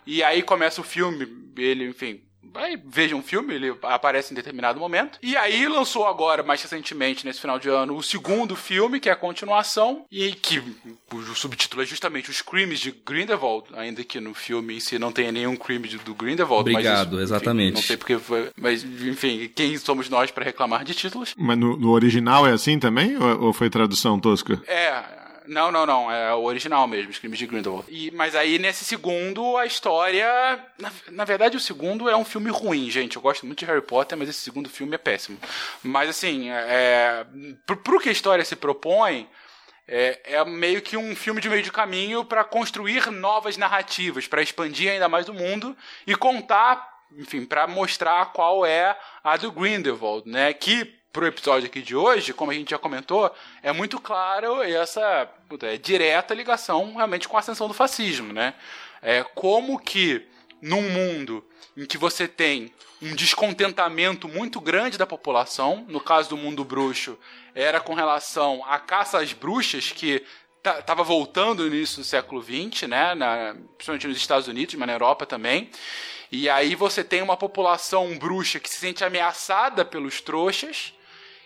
E 0.06 0.22
aí 0.22 0.42
começa 0.42 0.82
o 0.82 0.84
filme, 0.84 1.26
ele, 1.56 1.88
enfim, 1.88 2.22
vai, 2.54 2.80
veja 2.86 3.16
um 3.16 3.22
filme, 3.22 3.52
ele 3.52 3.76
aparece 3.82 4.32
em 4.32 4.36
determinado 4.36 4.78
momento. 4.78 5.18
E 5.20 5.36
aí 5.36 5.66
lançou 5.66 6.06
agora, 6.06 6.42
mais 6.42 6.62
recentemente, 6.62 7.26
nesse 7.26 7.40
final 7.40 7.58
de 7.58 7.68
ano, 7.68 7.96
o 7.96 8.02
segundo 8.02 8.54
filme, 8.54 9.00
que 9.00 9.08
é 9.08 9.12
a 9.12 9.16
continuação, 9.16 10.04
e 10.10 10.32
que 10.32 10.62
cujo 11.10 11.34
subtítulo 11.34 11.82
é 11.82 11.86
justamente 11.86 12.30
Os 12.30 12.40
Crimes 12.40 12.78
de 12.78 12.92
Grindelwald, 12.92 13.66
ainda 13.74 14.04
que 14.04 14.20
no 14.20 14.32
filme 14.32 14.76
em 14.76 14.80
si 14.80 14.98
não 14.98 15.10
tenha 15.10 15.32
nenhum 15.32 15.56
crime 15.56 15.88
de, 15.88 15.98
do 15.98 16.14
Grindelwald. 16.14 16.70
Obrigado, 16.70 17.12
mas 17.12 17.22
isso, 17.22 17.34
exatamente. 17.34 17.72
Enfim, 17.72 17.80
não 17.80 17.82
sei 17.82 17.96
porque 17.96 18.18
foi, 18.18 18.50
mas 18.56 18.84
enfim, 18.84 19.50
quem 19.54 19.76
somos 19.76 20.08
nós 20.08 20.30
para 20.30 20.44
reclamar 20.44 20.84
de 20.84 20.94
títulos? 20.94 21.34
Mas 21.36 21.58
no, 21.58 21.76
no 21.76 21.90
original 21.90 22.46
é 22.46 22.52
assim 22.52 22.78
também, 22.78 23.16
ou, 23.16 23.46
ou 23.46 23.52
foi 23.52 23.68
tradução 23.68 24.20
tosca? 24.20 24.62
É, 24.66 25.23
não, 25.46 25.70
não, 25.70 25.84
não. 25.84 26.10
É 26.10 26.34
o 26.34 26.42
original 26.42 26.86
mesmo, 26.86 27.10
Os 27.10 27.18
Crimes 27.18 27.38
de 27.38 27.46
Grindelwald. 27.46 27.86
E, 27.88 28.10
mas 28.12 28.34
aí, 28.34 28.58
nesse 28.58 28.84
segundo, 28.84 29.56
a 29.56 29.66
história... 29.66 30.26
Na, 30.78 30.92
na, 31.10 31.24
verdade, 31.24 31.56
o 31.56 31.60
segundo 31.60 32.08
é 32.08 32.16
um 32.16 32.24
filme 32.24 32.50
ruim, 32.50 32.90
gente. 32.90 33.16
Eu 33.16 33.22
gosto 33.22 33.46
muito 33.46 33.58
de 33.58 33.64
Harry 33.64 33.82
Potter, 33.82 34.16
mas 34.16 34.28
esse 34.28 34.40
segundo 34.40 34.68
filme 34.68 34.94
é 34.94 34.98
péssimo. 34.98 35.38
Mas, 35.82 36.08
assim, 36.08 36.50
é, 36.50 37.26
pro, 37.66 37.76
pro 37.76 38.00
que 38.00 38.08
a 38.08 38.12
história 38.12 38.44
se 38.44 38.56
propõe... 38.56 39.28
É, 39.86 40.36
é, 40.36 40.44
meio 40.46 40.80
que 40.80 40.96
um 40.96 41.14
filme 41.14 41.42
de 41.42 41.50
meio 41.50 41.62
de 41.62 41.70
caminho 41.70 42.24
para 42.24 42.42
construir 42.42 43.10
novas 43.10 43.58
narrativas, 43.58 44.26
para 44.26 44.40
expandir 44.40 44.90
ainda 44.90 45.10
mais 45.10 45.28
o 45.28 45.34
mundo 45.34 45.76
e 46.06 46.16
contar 46.16 46.94
enfim, 47.16 47.44
para 47.44 47.66
mostrar 47.66 48.32
qual 48.32 48.64
é 48.64 48.96
a 49.22 49.36
do 49.36 49.52
Grindelwald, 49.52 50.28
né? 50.28 50.52
Que 50.52 51.03
pro 51.14 51.28
episódio 51.28 51.68
aqui 51.68 51.80
de 51.80 51.94
hoje, 51.94 52.34
como 52.34 52.50
a 52.50 52.54
gente 52.54 52.72
já 52.72 52.78
comentou, 52.78 53.32
é 53.62 53.72
muito 53.72 54.00
claro 54.00 54.60
essa 54.60 55.30
puta, 55.48 55.64
é 55.64 55.76
direta 55.76 56.34
ligação 56.34 56.96
realmente 56.96 57.28
com 57.28 57.36
a 57.36 57.38
ascensão 57.38 57.68
do 57.68 57.72
fascismo, 57.72 58.32
né? 58.32 58.52
É 59.00 59.22
como 59.22 59.78
que 59.78 60.26
num 60.60 60.82
mundo 60.82 61.44
em 61.76 61.86
que 61.86 61.96
você 61.96 62.26
tem 62.26 62.72
um 63.00 63.14
descontentamento 63.14 64.26
muito 64.26 64.60
grande 64.60 64.98
da 64.98 65.06
população, 65.06 65.84
no 65.88 66.00
caso 66.00 66.30
do 66.30 66.36
mundo 66.36 66.64
bruxo, 66.64 67.16
era 67.54 67.78
com 67.78 67.94
relação 67.94 68.64
à 68.66 68.80
caça 68.80 69.18
às 69.18 69.32
bruxas 69.32 69.92
que 69.92 70.24
estava 70.64 71.04
voltando 71.04 71.62
no 71.62 71.76
início 71.76 71.98
do 71.98 72.04
século 72.04 72.42
XX, 72.42 72.88
né, 72.88 73.14
na, 73.14 73.54
principalmente 73.76 74.08
nos 74.08 74.16
Estados 74.16 74.48
Unidos, 74.48 74.74
mas 74.74 74.86
na 74.88 74.94
Europa 74.94 75.24
também. 75.24 75.70
E 76.32 76.48
aí 76.48 76.74
você 76.74 77.04
tem 77.04 77.22
uma 77.22 77.36
população 77.36 78.18
bruxa 78.18 78.58
que 78.58 78.68
se 78.68 78.80
sente 78.80 79.04
ameaçada 79.04 79.84
pelos 79.84 80.20
trouxas, 80.20 80.93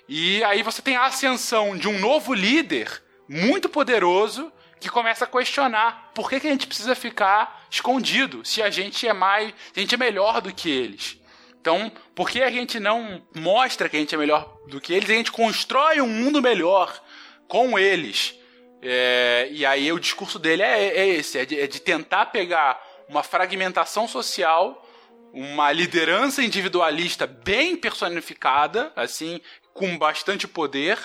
e 0.09 0.43
aí 0.44 0.62
você 0.62 0.80
tem 0.80 0.97
a 0.97 1.05
ascensão 1.05 1.76
de 1.76 1.86
um 1.86 1.98
novo 1.98 2.32
líder 2.32 3.02
muito 3.28 3.68
poderoso 3.68 4.51
que 4.80 4.89
começa 4.89 5.24
a 5.24 5.28
questionar 5.28 6.12
por 6.14 6.30
que, 6.30 6.40
que 6.40 6.47
a 6.47 6.51
gente 6.51 6.66
precisa 6.66 6.94
ficar 6.94 7.66
escondido 7.70 8.44
se 8.44 8.62
a 8.62 8.70
gente 8.70 9.06
é 9.06 9.12
mais, 9.12 9.52
a 9.76 9.80
gente 9.80 9.94
é 9.94 9.98
melhor 9.98 10.40
do 10.40 10.52
que 10.52 10.70
eles. 10.70 11.18
Então, 11.60 11.93
por 12.14 12.30
que 12.30 12.43
a 12.43 12.51
gente 12.51 12.80
não 12.80 13.22
mostra 13.35 13.89
que 13.89 13.97
a 13.97 14.01
gente 14.01 14.14
é 14.14 14.18
melhor 14.18 14.59
do 14.68 14.80
que 14.80 14.94
eles? 14.94 15.10
A 15.10 15.14
gente 15.14 15.32
constrói 15.32 16.01
um 16.01 16.06
mundo 16.06 16.40
melhor 16.40 17.02
com 17.47 17.78
eles. 17.78 18.35
É, 18.80 19.48
e 19.51 19.66
aí 19.66 19.93
o 19.93 19.98
discurso 19.98 20.39
dele 20.39 20.62
é, 20.62 20.86
é 20.97 21.09
esse: 21.09 21.39
é 21.39 21.44
de, 21.44 21.60
é 21.60 21.66
de 21.66 21.80
tentar 21.80 22.26
pegar 22.26 22.80
uma 23.09 23.22
fragmentação 23.22 24.06
social, 24.06 24.86
uma 25.32 25.72
liderança 25.72 26.43
individualista 26.43 27.26
bem 27.26 27.76
personificada, 27.76 28.93
assim, 28.94 29.40
com 29.78 29.96
bastante 29.96 30.48
poder, 30.48 30.98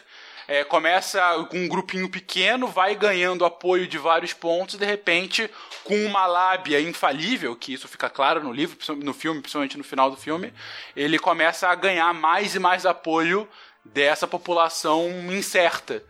é, 0.48 0.64
começa 0.64 1.22
com 1.50 1.58
um 1.58 1.68
grupinho 1.68 2.10
pequeno, 2.10 2.68
vai 2.68 2.96
ganhando 2.96 3.46
apoio 3.46 3.88
de 3.88 3.98
vários 3.98 4.34
pontos, 4.34 4.76
de 4.76 4.86
repente, 4.86 5.50
com 5.84 5.96
uma 6.06 6.26
lábia 6.26 6.82
infalível, 6.82 7.56
que 7.56 7.74
isso 7.74 7.88
fica 7.88 8.10
claro 8.10 8.44
no 8.44 8.52
livro, 8.52 8.78
no 8.98 9.14
filme, 9.14 9.42
principalmente 9.42 9.78
no 9.78 9.84
final 9.84 10.10
do 10.10 10.18
filme, 10.18 10.52
ele 10.96 11.20
começa 11.20 11.68
a 11.70 11.76
ganhar 11.76 12.14
mais 12.14 12.56
e 12.56 12.60
mais 12.60 12.86
apoio 12.86 13.48
dessa 13.86 14.28
população 14.28 15.10
incerta. 15.32 16.04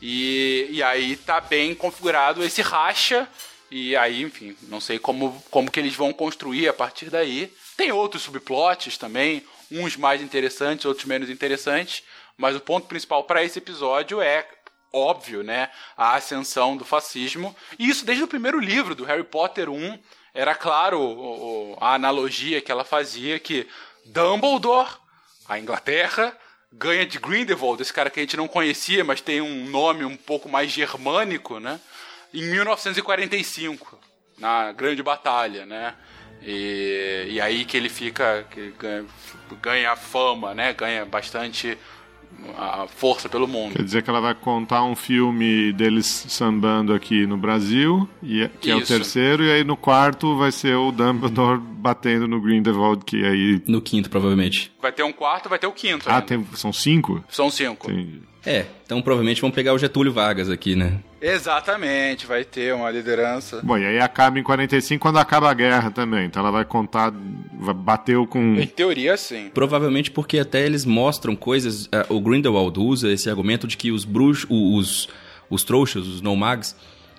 E, 0.00 0.68
e 0.70 0.82
aí 0.82 1.16
tá 1.16 1.40
bem 1.40 1.74
configurado 1.74 2.44
esse 2.44 2.62
racha, 2.62 3.28
e 3.70 3.96
aí, 3.96 4.22
enfim, 4.22 4.56
não 4.62 4.80
sei 4.80 4.98
como, 4.98 5.42
como 5.50 5.70
que 5.70 5.78
eles 5.78 5.94
vão 5.94 6.12
construir 6.12 6.68
a 6.68 6.72
partir 6.72 7.08
daí. 7.08 7.52
Tem 7.76 7.92
outros 7.92 8.24
subplots 8.24 8.98
também, 8.98 9.44
uns 9.70 9.96
mais 9.96 10.20
interessantes, 10.20 10.84
outros 10.84 11.06
menos 11.06 11.30
interessantes, 11.30 12.02
mas 12.36 12.56
o 12.56 12.60
ponto 12.60 12.86
principal 12.86 13.24
para 13.24 13.44
esse 13.44 13.58
episódio 13.58 14.20
é 14.20 14.46
óbvio, 14.92 15.42
né? 15.42 15.70
A 15.96 16.14
ascensão 16.14 16.76
do 16.76 16.84
fascismo. 16.84 17.54
E 17.78 17.88
isso 17.88 18.04
desde 18.04 18.24
o 18.24 18.28
primeiro 18.28 18.58
livro, 18.58 18.94
do 18.94 19.04
Harry 19.04 19.24
Potter 19.24 19.68
1. 19.70 19.98
Era 20.32 20.54
claro 20.54 21.76
a 21.80 21.94
analogia 21.94 22.60
que 22.60 22.70
ela 22.70 22.84
fazia 22.84 23.38
que 23.40 23.66
Dumbledore, 24.06 24.90
a 25.48 25.58
Inglaterra, 25.58 26.36
ganha 26.72 27.04
de 27.04 27.18
Grindelwald, 27.18 27.82
esse 27.82 27.92
cara 27.92 28.10
que 28.10 28.20
a 28.20 28.22
gente 28.22 28.36
não 28.36 28.46
conhecia, 28.46 29.04
mas 29.04 29.20
tem 29.20 29.40
um 29.40 29.64
nome 29.68 30.04
um 30.04 30.16
pouco 30.16 30.48
mais 30.48 30.70
germânico, 30.70 31.58
né? 31.58 31.80
Em 32.32 32.42
1945, 32.42 33.98
na 34.38 34.70
Grande 34.70 35.02
Batalha, 35.02 35.66
né? 35.66 35.96
E, 36.42 37.26
e 37.30 37.40
aí 37.40 37.64
que 37.64 37.76
ele 37.76 37.88
fica, 37.88 38.46
que 38.50 38.72
ganha, 38.78 39.04
ganha 39.62 39.96
fama, 39.96 40.54
né? 40.54 40.72
Ganha 40.72 41.04
bastante 41.04 41.76
a 42.56 42.86
força 42.86 43.28
pelo 43.28 43.46
mundo. 43.46 43.74
Quer 43.74 43.82
dizer 43.82 44.02
que 44.02 44.10
ela 44.10 44.20
vai 44.20 44.34
contar 44.34 44.82
um 44.84 44.96
filme 44.96 45.72
deles 45.72 46.06
sambando 46.28 46.94
aqui 46.94 47.26
no 47.26 47.36
Brasil, 47.36 48.08
e, 48.22 48.42
é, 48.42 48.48
que 48.48 48.70
Isso. 48.70 48.78
é 48.78 48.82
o 48.82 48.86
terceiro, 48.86 49.44
e 49.44 49.50
aí 49.50 49.64
no 49.64 49.76
quarto 49.76 50.36
vai 50.36 50.52
ser 50.52 50.74
o 50.74 50.90
Dumbledore 50.90 51.60
batendo 51.60 52.26
no 52.26 52.40
Grindelwald, 52.40 53.04
que 53.04 53.24
aí... 53.24 53.62
No 53.66 53.80
quinto, 53.80 54.08
provavelmente. 54.08 54.72
Vai 54.80 54.92
ter 54.92 55.02
um 55.02 55.12
quarto, 55.12 55.48
vai 55.48 55.58
ter 55.58 55.66
o 55.66 55.72
quinto 55.72 56.08
Ah, 56.08 56.22
tem, 56.22 56.46
são 56.54 56.72
cinco? 56.72 57.22
São 57.28 57.50
cinco. 57.50 57.90
Entendi. 57.90 58.29
É, 58.44 58.64
então 58.84 59.02
provavelmente 59.02 59.40
vão 59.40 59.50
pegar 59.50 59.74
o 59.74 59.78
Getúlio 59.78 60.12
Vargas 60.12 60.48
aqui, 60.48 60.74
né? 60.74 60.98
Exatamente, 61.20 62.26
vai 62.26 62.42
ter 62.42 62.74
uma 62.74 62.90
liderança. 62.90 63.60
Bom, 63.62 63.76
e 63.76 63.84
aí 63.84 64.00
acaba 64.00 64.38
em 64.38 64.42
45 64.42 65.00
quando 65.00 65.18
acaba 65.18 65.50
a 65.50 65.54
guerra 65.54 65.90
também. 65.90 66.24
Então 66.24 66.40
ela 66.40 66.50
vai 66.50 66.64
contar, 66.64 67.10
bateu 67.10 68.26
com. 68.26 68.54
Em 68.54 68.66
teoria, 68.66 69.16
sim. 69.16 69.50
Provavelmente 69.52 70.10
porque 70.10 70.38
até 70.38 70.64
eles 70.64 70.86
mostram 70.86 71.36
coisas. 71.36 71.86
Uh, 71.86 72.14
o 72.14 72.20
Grindelwald 72.20 72.78
usa 72.80 73.12
esse 73.12 73.28
argumento 73.28 73.66
de 73.66 73.76
que 73.76 73.92
os 73.92 74.06
bruxos, 74.06 74.46
os, 74.50 75.08
os 75.50 75.62
trouxas, 75.62 76.06
os 76.06 76.22
nomags, 76.22 76.74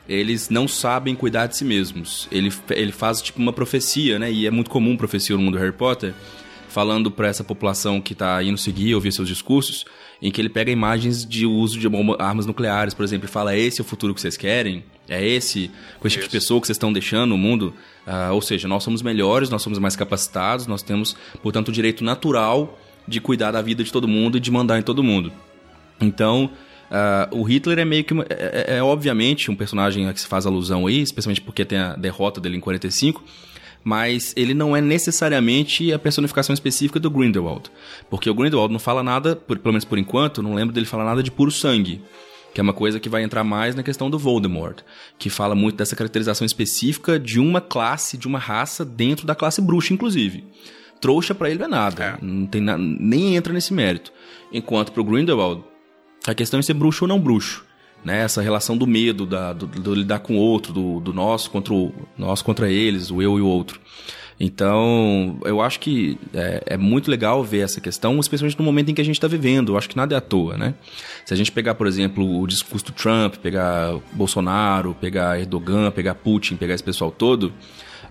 eles 0.09 0.49
não 0.49 0.67
sabem 0.67 1.13
cuidar 1.13 1.45
de 1.45 1.55
si 1.55 1.63
mesmos. 1.63 2.27
Ele, 2.31 2.51
ele 2.71 2.91
faz 2.91 3.21
tipo 3.21 3.39
uma 3.39 3.53
profecia, 3.53 4.17
né? 4.17 4.31
E 4.31 4.47
é 4.47 4.51
muito 4.51 4.71
comum 4.71 4.97
profecia 4.97 5.35
no 5.35 5.43
mundo 5.43 5.53
do 5.53 5.59
Harry 5.59 5.71
Potter, 5.71 6.15
falando 6.67 7.11
para 7.11 7.27
essa 7.27 7.43
população 7.43 8.01
que 8.01 8.15
tá 8.15 8.41
indo 8.41 8.57
seguir, 8.57 8.95
ouvir 8.95 9.11
seus 9.11 9.27
discursos 9.27 9.85
em 10.21 10.31
que 10.31 10.39
ele 10.39 10.49
pega 10.49 10.71
imagens 10.71 11.25
de 11.25 11.45
uso 11.45 11.79
de 11.79 11.87
armas 12.19 12.45
nucleares, 12.45 12.93
por 12.93 13.03
exemplo, 13.03 13.27
e 13.27 13.31
fala: 13.31 13.53
é 13.53 13.59
esse 13.59 13.81
é 13.81 13.83
o 13.83 13.85
futuro 13.85 14.13
que 14.13 14.21
vocês 14.21 14.37
querem? 14.37 14.83
É 15.09 15.25
esse, 15.25 15.71
com 15.99 16.07
esse 16.07 16.15
tipo 16.15 16.27
de 16.27 16.31
pessoa 16.31 16.61
que 16.61 16.67
vocês 16.67 16.75
estão 16.75 16.93
deixando 16.93 17.31
no 17.31 17.37
mundo? 17.37 17.73
Uh, 18.05 18.33
ou 18.33 18.41
seja, 18.41 18.67
nós 18.67 18.83
somos 18.83 19.01
melhores, 19.01 19.49
nós 19.49 19.61
somos 19.61 19.79
mais 19.79 19.95
capacitados, 19.95 20.67
nós 20.67 20.81
temos, 20.83 21.17
portanto, 21.41 21.69
o 21.69 21.71
direito 21.71 22.03
natural 22.03 22.79
de 23.07 23.19
cuidar 23.19 23.51
da 23.51 23.61
vida 23.61 23.83
de 23.83 23.91
todo 23.91 24.07
mundo 24.07 24.37
e 24.37 24.39
de 24.39 24.51
mandar 24.51 24.79
em 24.79 24.83
todo 24.83 25.03
mundo. 25.03 25.31
Então, 25.99 26.51
uh, 26.89 27.35
o 27.35 27.43
Hitler 27.43 27.79
é 27.79 27.85
meio 27.85 28.03
que. 28.03 28.13
É, 28.13 28.25
é, 28.29 28.77
é, 28.77 28.83
obviamente 28.83 29.49
um 29.49 29.55
personagem 29.55 30.07
a 30.07 30.13
que 30.13 30.21
se 30.21 30.27
faz 30.27 30.45
alusão 30.45 30.87
aí, 30.87 31.01
especialmente 31.01 31.41
porque 31.41 31.65
tem 31.65 31.79
a 31.79 31.95
derrota 31.95 32.39
dele 32.39 32.57
em 32.57 32.61
45 32.61 33.23
mas 33.83 34.33
ele 34.35 34.53
não 34.53 34.75
é 34.75 34.81
necessariamente 34.81 35.91
a 35.91 35.99
personificação 35.99 36.53
específica 36.53 36.99
do 36.99 37.09
Grindelwald. 37.09 37.71
Porque 38.09 38.29
o 38.29 38.33
Grindelwald 38.33 38.71
não 38.71 38.79
fala 38.79 39.01
nada, 39.01 39.35
por, 39.35 39.57
pelo 39.57 39.73
menos 39.73 39.85
por 39.85 39.97
enquanto, 39.97 40.43
não 40.43 40.53
lembro 40.53 40.73
dele 40.73 40.85
falar 40.85 41.05
nada 41.05 41.23
de 41.23 41.31
puro 41.31 41.51
sangue. 41.51 42.01
Que 42.53 42.59
é 42.59 42.63
uma 42.63 42.73
coisa 42.73 42.99
que 42.99 43.07
vai 43.07 43.23
entrar 43.23 43.43
mais 43.43 43.75
na 43.75 43.83
questão 43.83 44.09
do 44.09 44.19
Voldemort. 44.19 44.81
Que 45.17 45.29
fala 45.29 45.55
muito 45.55 45.77
dessa 45.77 45.95
caracterização 45.95 46.45
específica 46.45 47.17
de 47.17 47.39
uma 47.39 47.61
classe, 47.61 48.17
de 48.17 48.27
uma 48.27 48.39
raça, 48.39 48.83
dentro 48.83 49.25
da 49.25 49.33
classe 49.33 49.61
bruxa, 49.61 49.93
inclusive. 49.93 50.43
Trouxa 50.99 51.33
para 51.33 51.49
ele 51.49 51.59
não 51.59 51.65
é 51.65 51.69
nada. 51.69 52.03
É. 52.03 52.25
Não 52.25 52.45
tem 52.45 52.61
na, 52.61 52.77
nem 52.77 53.35
entra 53.35 53.53
nesse 53.53 53.73
mérito. 53.73 54.11
Enquanto 54.51 54.91
pro 54.91 55.03
Grindelwald, 55.03 55.63
a 56.27 56.35
questão 56.35 56.59
é 56.59 56.63
ser 56.63 56.73
bruxo 56.73 57.05
ou 57.05 57.07
não 57.07 57.19
bruxo 57.19 57.70
né? 58.03 58.21
Essa 58.21 58.41
relação 58.41 58.77
do 58.77 58.87
medo, 58.87 59.25
da, 59.25 59.53
do, 59.53 59.67
do 59.67 59.93
lidar 59.93 60.19
com 60.19 60.35
o 60.35 60.39
outro, 60.39 60.73
do, 60.73 60.99
do 60.99 61.13
nosso 61.13 61.49
contra 61.49 61.73
o 61.73 61.93
nós 62.17 62.41
contra 62.41 62.69
eles, 62.69 63.11
o 63.11 63.21
eu 63.21 63.37
e 63.37 63.41
o 63.41 63.47
outro. 63.47 63.79
Então, 64.43 65.37
eu 65.45 65.61
acho 65.61 65.79
que 65.79 66.17
é, 66.33 66.63
é, 66.65 66.77
muito 66.77 67.11
legal 67.11 67.43
ver 67.43 67.59
essa 67.59 67.79
questão, 67.79 68.19
especialmente 68.19 68.57
no 68.57 68.65
momento 68.65 68.89
em 68.89 68.93
que 68.95 68.99
a 68.99 69.05
gente 69.05 69.17
está 69.17 69.27
vivendo. 69.27 69.73
Eu 69.73 69.77
acho 69.77 69.87
que 69.87 69.95
nada 69.95 70.15
é 70.15 70.17
à 70.17 70.21
toa, 70.21 70.57
né? 70.57 70.73
Se 71.23 71.31
a 71.31 71.37
gente 71.37 71.51
pegar, 71.51 71.75
por 71.75 71.85
exemplo, 71.85 72.41
o 72.41 72.47
discurso 72.47 72.87
do 72.87 72.91
Trump, 72.91 73.35
pegar 73.35 73.99
Bolsonaro, 74.13 74.95
pegar 74.99 75.39
Erdogan, 75.39 75.91
pegar 75.91 76.15
Putin, 76.15 76.55
pegar 76.55 76.73
esse 76.73 76.83
pessoal 76.83 77.11
todo, 77.11 77.53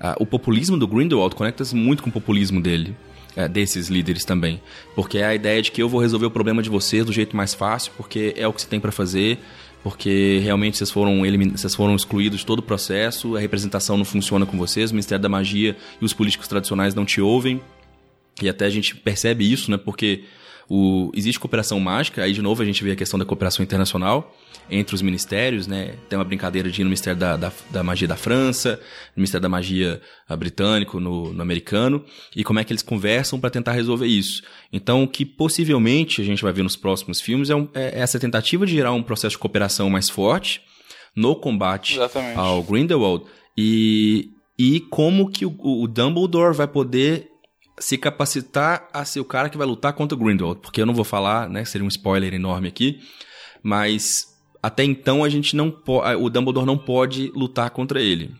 uh, 0.00 0.14
o 0.20 0.26
populismo 0.26 0.78
do 0.78 0.86
Grindelwald 0.86 1.34
conecta-se 1.34 1.74
muito 1.74 2.00
com 2.00 2.10
o 2.10 2.12
populismo 2.12 2.60
dele. 2.60 2.94
É, 3.36 3.46
desses 3.46 3.88
líderes 3.88 4.24
também. 4.24 4.60
Porque 4.96 5.18
é 5.18 5.24
a 5.24 5.32
ideia 5.32 5.62
de 5.62 5.70
que 5.70 5.80
eu 5.80 5.88
vou 5.88 6.00
resolver 6.00 6.26
o 6.26 6.30
problema 6.32 6.60
de 6.62 6.68
vocês 6.68 7.04
do 7.04 7.12
jeito 7.12 7.36
mais 7.36 7.54
fácil, 7.54 7.92
porque 7.96 8.34
é 8.36 8.46
o 8.46 8.52
que 8.52 8.60
você 8.60 8.66
tem 8.66 8.80
para 8.80 8.90
fazer, 8.90 9.38
porque 9.82 10.40
realmente 10.42 10.76
vocês 10.76 10.90
foram, 10.90 11.20
vocês 11.52 11.74
foram 11.74 11.96
excluídos 11.96 12.40
de 12.40 12.46
todo 12.46 12.58
o 12.58 12.62
processo, 12.62 13.36
a 13.36 13.40
representação 13.40 13.96
não 13.96 14.04
funciona 14.04 14.44
com 14.44 14.58
vocês, 14.58 14.90
o 14.90 14.94
Ministério 14.94 15.22
da 15.22 15.28
Magia 15.28 15.76
e 16.00 16.04
os 16.04 16.12
políticos 16.12 16.48
tradicionais 16.48 16.94
não 16.94 17.04
te 17.04 17.20
ouvem. 17.20 17.60
E 18.42 18.48
até 18.48 18.66
a 18.66 18.70
gente 18.70 18.96
percebe 18.96 19.50
isso, 19.50 19.70
né? 19.70 19.76
Porque 19.76 20.24
o... 20.68 21.10
existe 21.14 21.38
cooperação 21.38 21.78
mágica, 21.80 22.22
aí 22.22 22.32
de 22.32 22.42
novo 22.42 22.62
a 22.62 22.64
gente 22.64 22.82
vê 22.82 22.92
a 22.92 22.96
questão 22.96 23.18
da 23.18 23.24
cooperação 23.24 23.62
internacional 23.62 24.34
entre 24.70 24.94
os 24.94 25.02
ministérios, 25.02 25.66
né? 25.66 25.94
Tem 26.08 26.16
uma 26.18 26.24
brincadeira 26.24 26.70
de 26.70 26.80
ir 26.80 26.84
no 26.84 26.90
Ministério 26.90 27.18
da, 27.18 27.36
da, 27.36 27.52
da 27.70 27.82
Magia 27.82 28.06
da 28.06 28.16
França, 28.16 28.76
no 29.16 29.20
Ministério 29.20 29.42
da 29.42 29.48
Magia 29.48 30.00
ah, 30.28 30.36
britânico, 30.36 31.00
no, 31.00 31.32
no 31.32 31.42
americano, 31.42 32.04
e 32.36 32.44
como 32.44 32.60
é 32.60 32.64
que 32.64 32.72
eles 32.72 32.82
conversam 32.82 33.40
para 33.40 33.50
tentar 33.50 33.72
resolver 33.72 34.06
isso. 34.06 34.42
Então, 34.72 35.02
o 35.02 35.08
que 35.08 35.24
possivelmente 35.26 36.22
a 36.22 36.24
gente 36.24 36.42
vai 36.42 36.52
ver 36.52 36.62
nos 36.62 36.76
próximos 36.76 37.20
filmes 37.20 37.50
é, 37.50 37.54
um, 37.56 37.68
é 37.74 37.98
essa 37.98 38.18
tentativa 38.18 38.64
de 38.64 38.72
gerar 38.72 38.92
um 38.92 39.02
processo 39.02 39.34
de 39.34 39.38
cooperação 39.38 39.90
mais 39.90 40.08
forte 40.08 40.62
no 41.16 41.34
combate 41.34 41.96
Exatamente. 41.96 42.38
ao 42.38 42.62
Grindelwald 42.62 43.24
e, 43.58 44.30
e 44.58 44.80
como 44.88 45.28
que 45.30 45.44
o, 45.44 45.54
o 45.58 45.88
Dumbledore 45.88 46.54
vai 46.54 46.68
poder 46.68 47.29
se 47.80 47.96
capacitar 47.96 48.88
a 48.92 49.04
ser 49.04 49.20
o 49.20 49.24
cara 49.24 49.48
que 49.48 49.58
vai 49.58 49.66
lutar 49.66 49.94
contra 49.94 50.14
o 50.14 50.18
Grindelwald, 50.18 50.60
porque 50.60 50.80
eu 50.80 50.86
não 50.86 50.94
vou 50.94 51.04
falar, 51.04 51.48
né, 51.48 51.64
seria 51.64 51.84
um 51.84 51.88
spoiler 51.88 52.34
enorme 52.34 52.68
aqui, 52.68 53.00
mas 53.62 54.26
até 54.62 54.84
então 54.84 55.24
a 55.24 55.28
gente 55.28 55.56
não 55.56 55.74
o 56.20 56.28
Dumbledore 56.30 56.66
não 56.66 56.76
pode 56.76 57.32
lutar 57.34 57.70
contra 57.70 58.00
ele. 58.00 58.34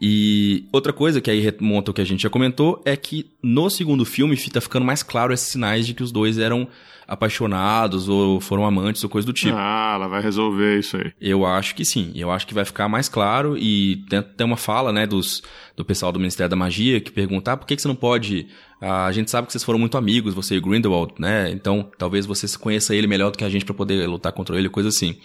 E 0.00 0.64
outra 0.72 0.92
coisa 0.92 1.20
que 1.20 1.30
aí 1.30 1.40
remonta 1.40 1.90
o 1.90 1.94
que 1.94 2.00
a 2.00 2.04
gente 2.04 2.22
já 2.22 2.30
comentou 2.30 2.80
é 2.84 2.96
que 2.96 3.30
no 3.42 3.68
segundo 3.68 4.04
filme 4.04 4.36
fica 4.36 4.60
ficando 4.60 4.86
mais 4.86 5.02
claro 5.02 5.32
esses 5.32 5.48
sinais 5.48 5.86
de 5.86 5.94
que 5.94 6.02
os 6.02 6.12
dois 6.12 6.38
eram 6.38 6.68
apaixonados 7.08 8.06
ou 8.06 8.38
foram 8.38 8.66
amantes 8.66 9.02
ou 9.02 9.08
coisa 9.08 9.24
do 9.24 9.32
tipo. 9.32 9.56
Ah, 9.56 9.92
ela 9.94 10.08
vai 10.08 10.20
resolver 10.20 10.78
isso 10.78 10.98
aí. 10.98 11.10
Eu 11.18 11.46
acho 11.46 11.74
que 11.74 11.82
sim. 11.82 12.12
Eu 12.14 12.30
acho 12.30 12.46
que 12.46 12.52
vai 12.52 12.66
ficar 12.66 12.86
mais 12.86 13.08
claro 13.08 13.56
e 13.56 14.04
tem, 14.10 14.22
tem 14.22 14.46
uma 14.46 14.58
fala, 14.58 14.92
né, 14.92 15.06
dos, 15.06 15.42
do 15.74 15.86
pessoal 15.86 16.12
do 16.12 16.20
Ministério 16.20 16.50
da 16.50 16.56
Magia 16.56 17.00
que 17.00 17.10
pergunta, 17.10 17.52
ah, 17.52 17.56
por 17.56 17.66
que, 17.66 17.74
que 17.74 17.80
você 17.80 17.88
não 17.88 17.96
pode... 17.96 18.46
Ah, 18.80 19.06
a 19.06 19.12
gente 19.12 19.30
sabe 19.30 19.46
que 19.46 19.52
vocês 19.52 19.64
foram 19.64 19.78
muito 19.78 19.96
amigos, 19.96 20.34
você 20.34 20.54
e 20.54 20.58
o 20.58 20.62
Grindelwald, 20.62 21.14
né? 21.18 21.50
Então, 21.50 21.90
talvez 21.98 22.26
você 22.26 22.46
conheça 22.58 22.94
ele 22.94 23.08
melhor 23.08 23.30
do 23.30 23.38
que 23.38 23.42
a 23.42 23.48
gente 23.48 23.64
para 23.64 23.74
poder 23.74 24.06
lutar 24.06 24.30
contra 24.30 24.56
ele, 24.56 24.68
coisa 24.68 24.90
assim. 24.90 25.16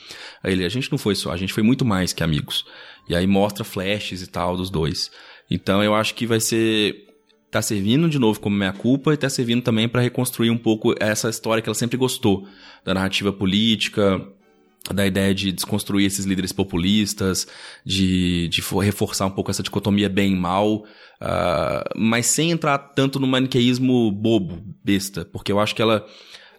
Aí 0.42 0.54
ele, 0.54 0.66
a 0.66 0.70
gente 0.70 0.90
não 0.90 0.98
foi 0.98 1.14
só, 1.14 1.32
a 1.32 1.38
gente 1.38 1.54
foi 1.54 1.62
muito 1.62 1.86
mais 1.86 2.14
que 2.14 2.24
amigos. 2.24 2.66
E 3.08 3.16
aí 3.16 3.28
mostra 3.28 3.64
flashes 3.64 4.22
e 4.22 4.28
tal 4.28 4.56
dos 4.56 4.70
dois. 4.70 5.12
Então, 5.50 5.84
eu 5.84 5.94
acho 5.94 6.16
que 6.16 6.26
vai 6.26 6.40
ser 6.40 7.08
tá 7.52 7.62
servindo 7.62 8.10
de 8.10 8.18
novo 8.18 8.40
como 8.40 8.56
minha 8.56 8.74
culpa 8.74 9.14
e 9.14 9.18
tá 9.18 9.30
servindo 9.30 9.62
também 9.62 9.88
para 9.88 10.02
reconstruir 10.02 10.50
um 10.50 10.58
pouco 10.58 10.96
essa 11.00 11.30
história 11.30 11.62
que 11.62 11.70
ela 11.70 11.76
sempre 11.76 11.98
gostou 11.98 12.48
da 12.84 12.96
narrativa 12.96 13.32
política, 13.32 14.28
da 14.92 15.06
ideia 15.06 15.34
de 15.36 15.52
desconstruir 15.52 16.08
esses 16.08 16.26
líderes 16.26 16.52
populistas, 16.52 17.48
de, 17.86 18.50
de 18.50 18.62
reforçar 18.82 19.28
um 19.28 19.32
pouco 19.32 19.52
essa 19.52 19.64
dicotomia 19.64 20.10
bem 20.10 20.34
e 20.34 20.36
mal, 20.36 20.78
uh, 20.78 21.88
mas 21.96 22.26
sem 22.26 22.52
entrar 22.52 22.78
tanto 22.78 23.20
no 23.20 23.28
maniqueísmo 23.28 24.12
bobo, 24.12 24.62
besta, 24.84 25.24
porque 25.24 25.52
eu 25.52 25.60
acho 25.60 25.76
que 25.76 25.82
ela 25.82 26.06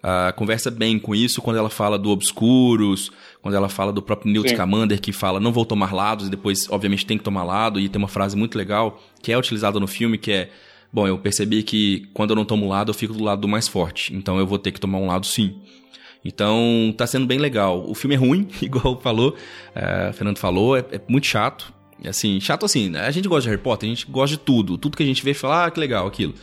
uh, 0.05 0.33
conversa 0.35 0.71
bem 0.71 0.99
com 0.99 1.15
isso 1.15 1.41
quando 1.41 1.57
ela 1.57 1.71
fala 1.71 1.99
do 1.99 2.11
Obscuros, 2.11 3.11
quando 3.43 3.55
ela 3.55 3.69
fala 3.69 3.93
do 3.93 4.03
próprio 4.03 4.31
Newt 4.31 4.51
Sim. 4.51 4.57
Commander, 4.57 5.01
que 5.01 5.13
fala 5.13 5.41
não 5.41 5.53
vou 5.53 5.65
tomar 5.65 5.93
lados, 5.93 6.29
e 6.29 6.31
depois, 6.31 6.69
obviamente, 6.71 7.07
tem 7.07 7.19
que 7.19 7.25
tomar 7.25 7.43
lado, 7.43 7.81
e 7.81 7.89
tem 7.89 7.99
uma 7.99 8.09
frase 8.09 8.37
muito 8.37 8.57
legal 8.57 9.01
que 9.23 9.33
é 9.33 9.39
utilizada 9.39 9.81
no 9.81 9.87
filme, 9.87 10.19
que 10.19 10.31
é 10.31 10.51
Bom, 10.95 11.09
eu 11.09 11.19
percebi 11.19 11.65
que 11.65 12.09
quando 12.15 12.31
eu 12.31 12.37
não 12.37 12.45
tomo 12.45 12.69
lado, 12.69 12.91
eu 12.91 12.95
fico 12.95 13.13
do 13.13 13.25
lado 13.25 13.41
do 13.41 13.49
mais 13.49 13.67
forte. 13.67 14.15
Então 14.15 14.39
eu 14.39 14.47
vou 14.47 14.61
ter 14.61 14.71
que 14.71 14.79
tomar 14.79 14.99
um 14.99 15.09
lado 15.09 15.27
sim. 15.27 15.61
Então 16.25 16.95
tá 16.97 17.05
sendo 17.05 17.27
bem 17.27 17.37
legal. 17.37 17.85
O 17.85 17.97
filme 17.97 18.15
é 18.15 18.19
ruim, 18.19 18.47
igual 18.63 19.01
falou, 19.01 19.35
é, 19.75 20.11
o 20.11 20.13
Fernando 20.13 20.39
falou, 20.39 20.77
é, 20.77 20.85
é 20.93 21.01
muito 21.09 21.27
chato. 21.27 21.75
Assim, 22.07 22.41
chato 22.41 22.65
assim, 22.65 22.91
né? 22.91 23.07
a 23.07 23.11
gente 23.11 23.27
gosta 23.27 23.43
de 23.43 23.49
Harry 23.49 23.61
Potter, 23.61 23.89
a 23.89 23.93
gente 23.93 24.07
gosta 24.09 24.37
de 24.37 24.43
tudo. 24.43 24.79
Tudo 24.79 24.97
que 24.97 25.03
a 25.03 25.07
gente 25.07 25.25
vê 25.25 25.35
fala, 25.35 25.65
ah, 25.65 25.71
que 25.73 25.81
legal 25.81 26.07
aquilo. 26.07 26.35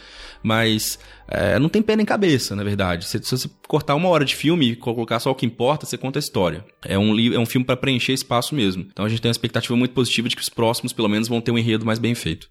Mas 0.44 0.98
é, 1.28 1.60
não 1.60 1.70
tem 1.70 1.82
pé 1.82 1.96
nem 1.96 2.06
cabeça, 2.06 2.56
na 2.56 2.64
verdade. 2.64 3.06
Se, 3.06 3.22
se, 3.24 3.38
você 3.38 3.50
cortar 3.68 3.96
uma 3.96 4.10
hora 4.10 4.26
de 4.26 4.36
filme 4.36 4.72
e 4.72 4.76
colocar 4.76 5.20
só 5.20 5.32
o 5.32 5.36
que 5.36 5.46
importa, 5.46 5.86
você 5.86 5.98
conta 5.98 6.20
a 6.20 6.22
história. 6.22 6.66
É 6.84 6.98
um, 6.98 7.18
é 7.34 7.40
um 7.40 7.46
filme 7.46 7.66
para 7.66 7.78
preencher 7.78 8.14
espaço 8.14 8.56
mesmo. 8.56 8.88
Então 8.92 9.06
a 9.06 9.10
gente 9.10 9.22
tem 9.22 9.30
uma 9.30 9.34
expectativa 9.34 9.76
muito 9.76 9.94
positiva 9.94 10.28
de 10.28 10.36
que 10.36 10.42
os 10.42 10.50
próximos, 10.50 10.94
pelo 10.94 11.10
menos, 11.10 11.28
vão 11.28 11.42
ter 11.42 11.52
um 11.52 11.58
enredo 11.58 11.86
mais 11.86 12.00
bem 12.00 12.16
feito. 12.16 12.50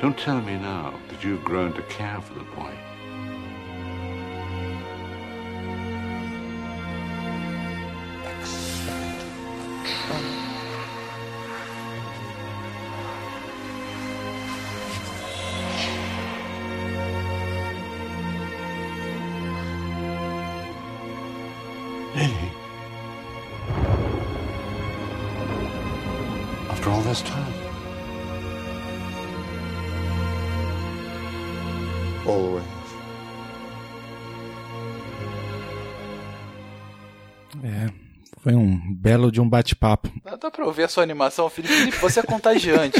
Don't 0.00 0.16
tell 0.16 0.40
me 0.40 0.56
now 0.56 0.94
that 1.10 1.22
you've 1.22 1.44
grown 1.44 1.72
to 1.72 1.82
care 1.82 2.20
for 2.22 2.32
the 2.34 2.44
boy. 2.56 2.72
Lily. 22.20 22.52
After 26.68 26.90
all 26.90 27.02
this 27.02 27.22
time. 27.22 27.54
Always. 32.26 32.64
É, 37.64 37.90
foi 38.42 38.54
um 38.54 38.78
belo 38.94 39.32
de 39.32 39.40
um 39.40 39.48
bate-papo. 39.48 40.12
Dá 40.22 40.50
pra 40.50 40.66
ouvir 40.66 40.82
a 40.82 40.88
sua 40.88 41.02
animação, 41.02 41.48
Felipe. 41.48 41.72
Felipe 41.72 41.96
você 41.96 42.20
é 42.20 42.22
contagiante. 42.22 42.98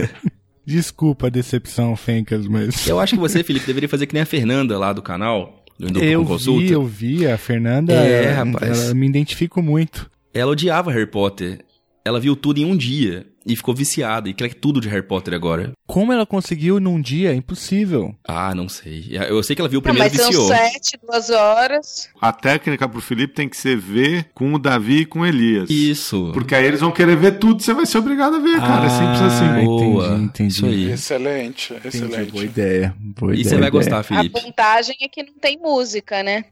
Desculpa 0.66 1.28
a 1.28 1.30
decepção, 1.30 1.96
Fencas, 1.96 2.46
mas. 2.46 2.86
Eu 2.86 3.00
acho 3.00 3.14
que 3.14 3.20
você, 3.20 3.42
Felipe, 3.42 3.66
deveria 3.66 3.88
fazer 3.88 4.06
que 4.06 4.12
nem 4.12 4.22
a 4.22 4.26
Fernanda 4.26 4.78
lá 4.78 4.92
do 4.92 5.00
canal. 5.00 5.59
Do 5.88 6.02
eu 6.02 6.24
vi, 6.24 6.70
eu 6.70 6.84
vi. 6.84 7.26
A 7.26 7.38
Fernanda, 7.38 7.92
é, 7.92 8.24
ela, 8.24 8.44
rapaz. 8.44 8.84
Ela, 8.84 8.94
me 8.94 9.06
identifico 9.06 9.62
muito. 9.62 10.10
Ela 10.34 10.52
odiava 10.52 10.92
Harry 10.92 11.06
Potter. 11.06 11.64
Ela 12.04 12.20
viu 12.20 12.36
tudo 12.36 12.58
em 12.58 12.64
um 12.64 12.76
dia 12.76 13.26
e 13.44 13.56
ficou 13.56 13.74
viciada 13.74 14.28
e 14.28 14.34
quer 14.34 14.54
tudo 14.54 14.80
de 14.80 14.88
Harry 14.88 15.02
Potter 15.02 15.34
agora. 15.34 15.72
Como 15.86 16.12
ela 16.12 16.26
conseguiu 16.26 16.78
num 16.78 17.00
dia? 17.00 17.32
É 17.32 17.34
impossível. 17.34 18.14
Ah, 18.24 18.54
não 18.54 18.68
sei. 18.68 19.08
Eu 19.10 19.42
sei 19.42 19.56
que 19.56 19.62
ela 19.62 19.68
viu 19.68 19.80
o 19.80 19.82
primeiro 19.82 20.08
não, 20.08 20.16
mas 20.16 20.26
viciou. 20.26 20.48
São 20.48 20.56
sete, 20.56 20.98
duas 21.02 21.30
horas. 21.30 22.08
A 22.20 22.32
técnica 22.32 22.88
pro 22.88 23.00
Felipe 23.00 23.34
tem 23.34 23.48
que 23.48 23.56
ser 23.56 23.76
ver 23.76 24.26
com 24.34 24.52
o 24.54 24.58
Davi 24.58 25.00
e 25.00 25.06
com 25.06 25.20
o 25.20 25.26
Elias. 25.26 25.68
Isso. 25.70 26.30
Porque 26.32 26.54
aí 26.54 26.64
eles 26.64 26.80
vão 26.80 26.92
querer 26.92 27.16
ver 27.16 27.38
tudo, 27.38 27.62
você 27.62 27.74
vai 27.74 27.86
ser 27.86 27.98
obrigado 27.98 28.36
a 28.36 28.38
ver, 28.38 28.56
ah, 28.56 28.60
cara. 28.60 28.86
É 28.86 28.88
simples 28.90 29.20
assim. 29.22 29.64
Boa. 29.64 30.06
Entendi, 30.06 30.24
entendi. 30.24 30.46
Isso 30.48 30.66
aí. 30.66 30.90
Excelente, 30.92 31.74
excelente. 31.84 32.14
Entendi, 32.14 32.32
boa 32.32 32.44
ideia. 32.44 32.94
Boa 32.98 33.32
e 33.32 33.40
ideia, 33.40 33.48
você 33.48 33.60
vai 33.60 33.70
gostar, 33.70 34.02
Felipe. 34.02 34.38
A 34.38 34.42
vantagem 34.42 34.96
é 35.00 35.08
que 35.08 35.22
não 35.22 35.34
tem 35.34 35.58
música, 35.58 36.22
né? 36.22 36.44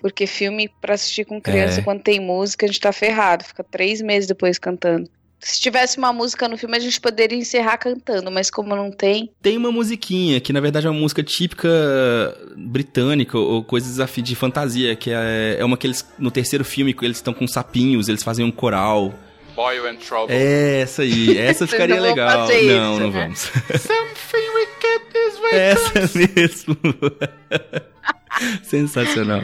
Porque 0.00 0.26
filme 0.26 0.68
pra 0.80 0.94
assistir 0.94 1.24
com 1.24 1.40
criança, 1.40 1.80
é. 1.80 1.82
quando 1.82 2.02
tem 2.02 2.18
música, 2.18 2.66
a 2.66 2.68
gente 2.68 2.80
tá 2.80 2.92
ferrado. 2.92 3.44
Fica 3.44 3.62
três 3.62 4.00
meses 4.00 4.26
depois 4.26 4.58
cantando. 4.58 5.08
Se 5.42 5.60
tivesse 5.60 5.98
uma 5.98 6.12
música 6.12 6.46
no 6.46 6.56
filme, 6.56 6.76
a 6.76 6.80
gente 6.80 7.00
poderia 7.00 7.36
encerrar 7.36 7.76
cantando, 7.76 8.30
mas 8.30 8.48
como 8.48 8.76
não 8.76 8.92
tem. 8.92 9.28
Tem 9.42 9.56
uma 9.56 9.72
musiquinha, 9.72 10.40
que 10.40 10.52
na 10.52 10.60
verdade 10.60 10.86
é 10.86 10.90
uma 10.90 11.00
música 11.00 11.20
típica 11.20 11.68
britânica, 12.56 13.36
ou 13.36 13.64
coisas 13.64 13.98
de 14.22 14.36
fantasia, 14.36 14.94
que 14.94 15.10
é, 15.10 15.56
é 15.58 15.64
uma 15.64 15.76
que 15.76 15.88
eles, 15.88 16.08
no 16.16 16.30
terceiro 16.30 16.64
filme, 16.64 16.94
eles 17.02 17.16
estão 17.16 17.34
com 17.34 17.46
sapinhos, 17.48 18.08
eles 18.08 18.22
fazem 18.22 18.44
um 18.44 18.52
coral. 18.52 19.12
Boy 19.56 19.78
and 19.80 19.96
Trouble. 19.96 20.34
É, 20.34 20.82
essa 20.82 21.02
aí. 21.02 21.36
Essa 21.36 21.66
ficaria 21.68 21.96
não 21.96 22.02
legal. 22.02 22.46
Não, 22.46 22.54
isso, 22.54 23.00
não 23.00 23.10
né? 23.10 23.20
vamos. 23.22 23.40
Something 23.82 24.48
wicked 24.54 25.18
is 25.26 25.38
way 25.42 25.58
Essa 25.58 26.18
mesmo. 26.18 26.76
Sensacional. 28.62 29.42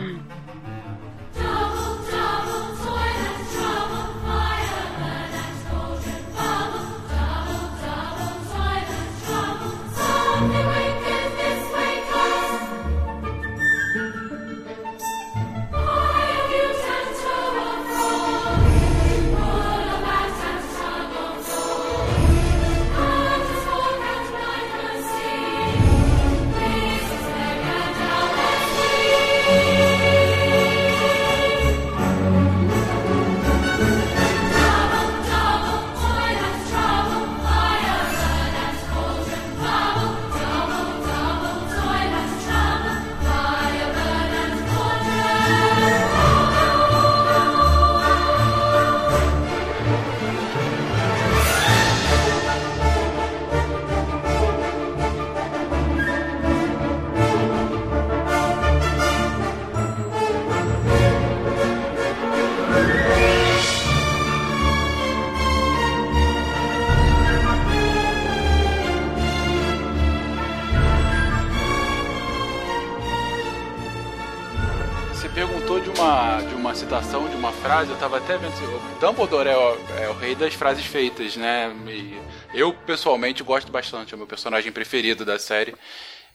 Vendo. 78.56 78.96
O 78.96 79.00
Dumbledore 79.00 79.48
é 79.48 79.56
o, 79.56 79.78
é 80.00 80.08
o 80.08 80.12
rei 80.14 80.34
das 80.34 80.54
frases 80.54 80.84
feitas, 80.84 81.36
né? 81.36 81.70
E 81.86 82.18
eu, 82.54 82.72
pessoalmente, 82.72 83.42
gosto 83.42 83.70
bastante, 83.70 84.12
é 84.12 84.16
o 84.16 84.18
meu 84.18 84.26
personagem 84.26 84.72
preferido 84.72 85.24
da 85.24 85.38
série. 85.38 85.74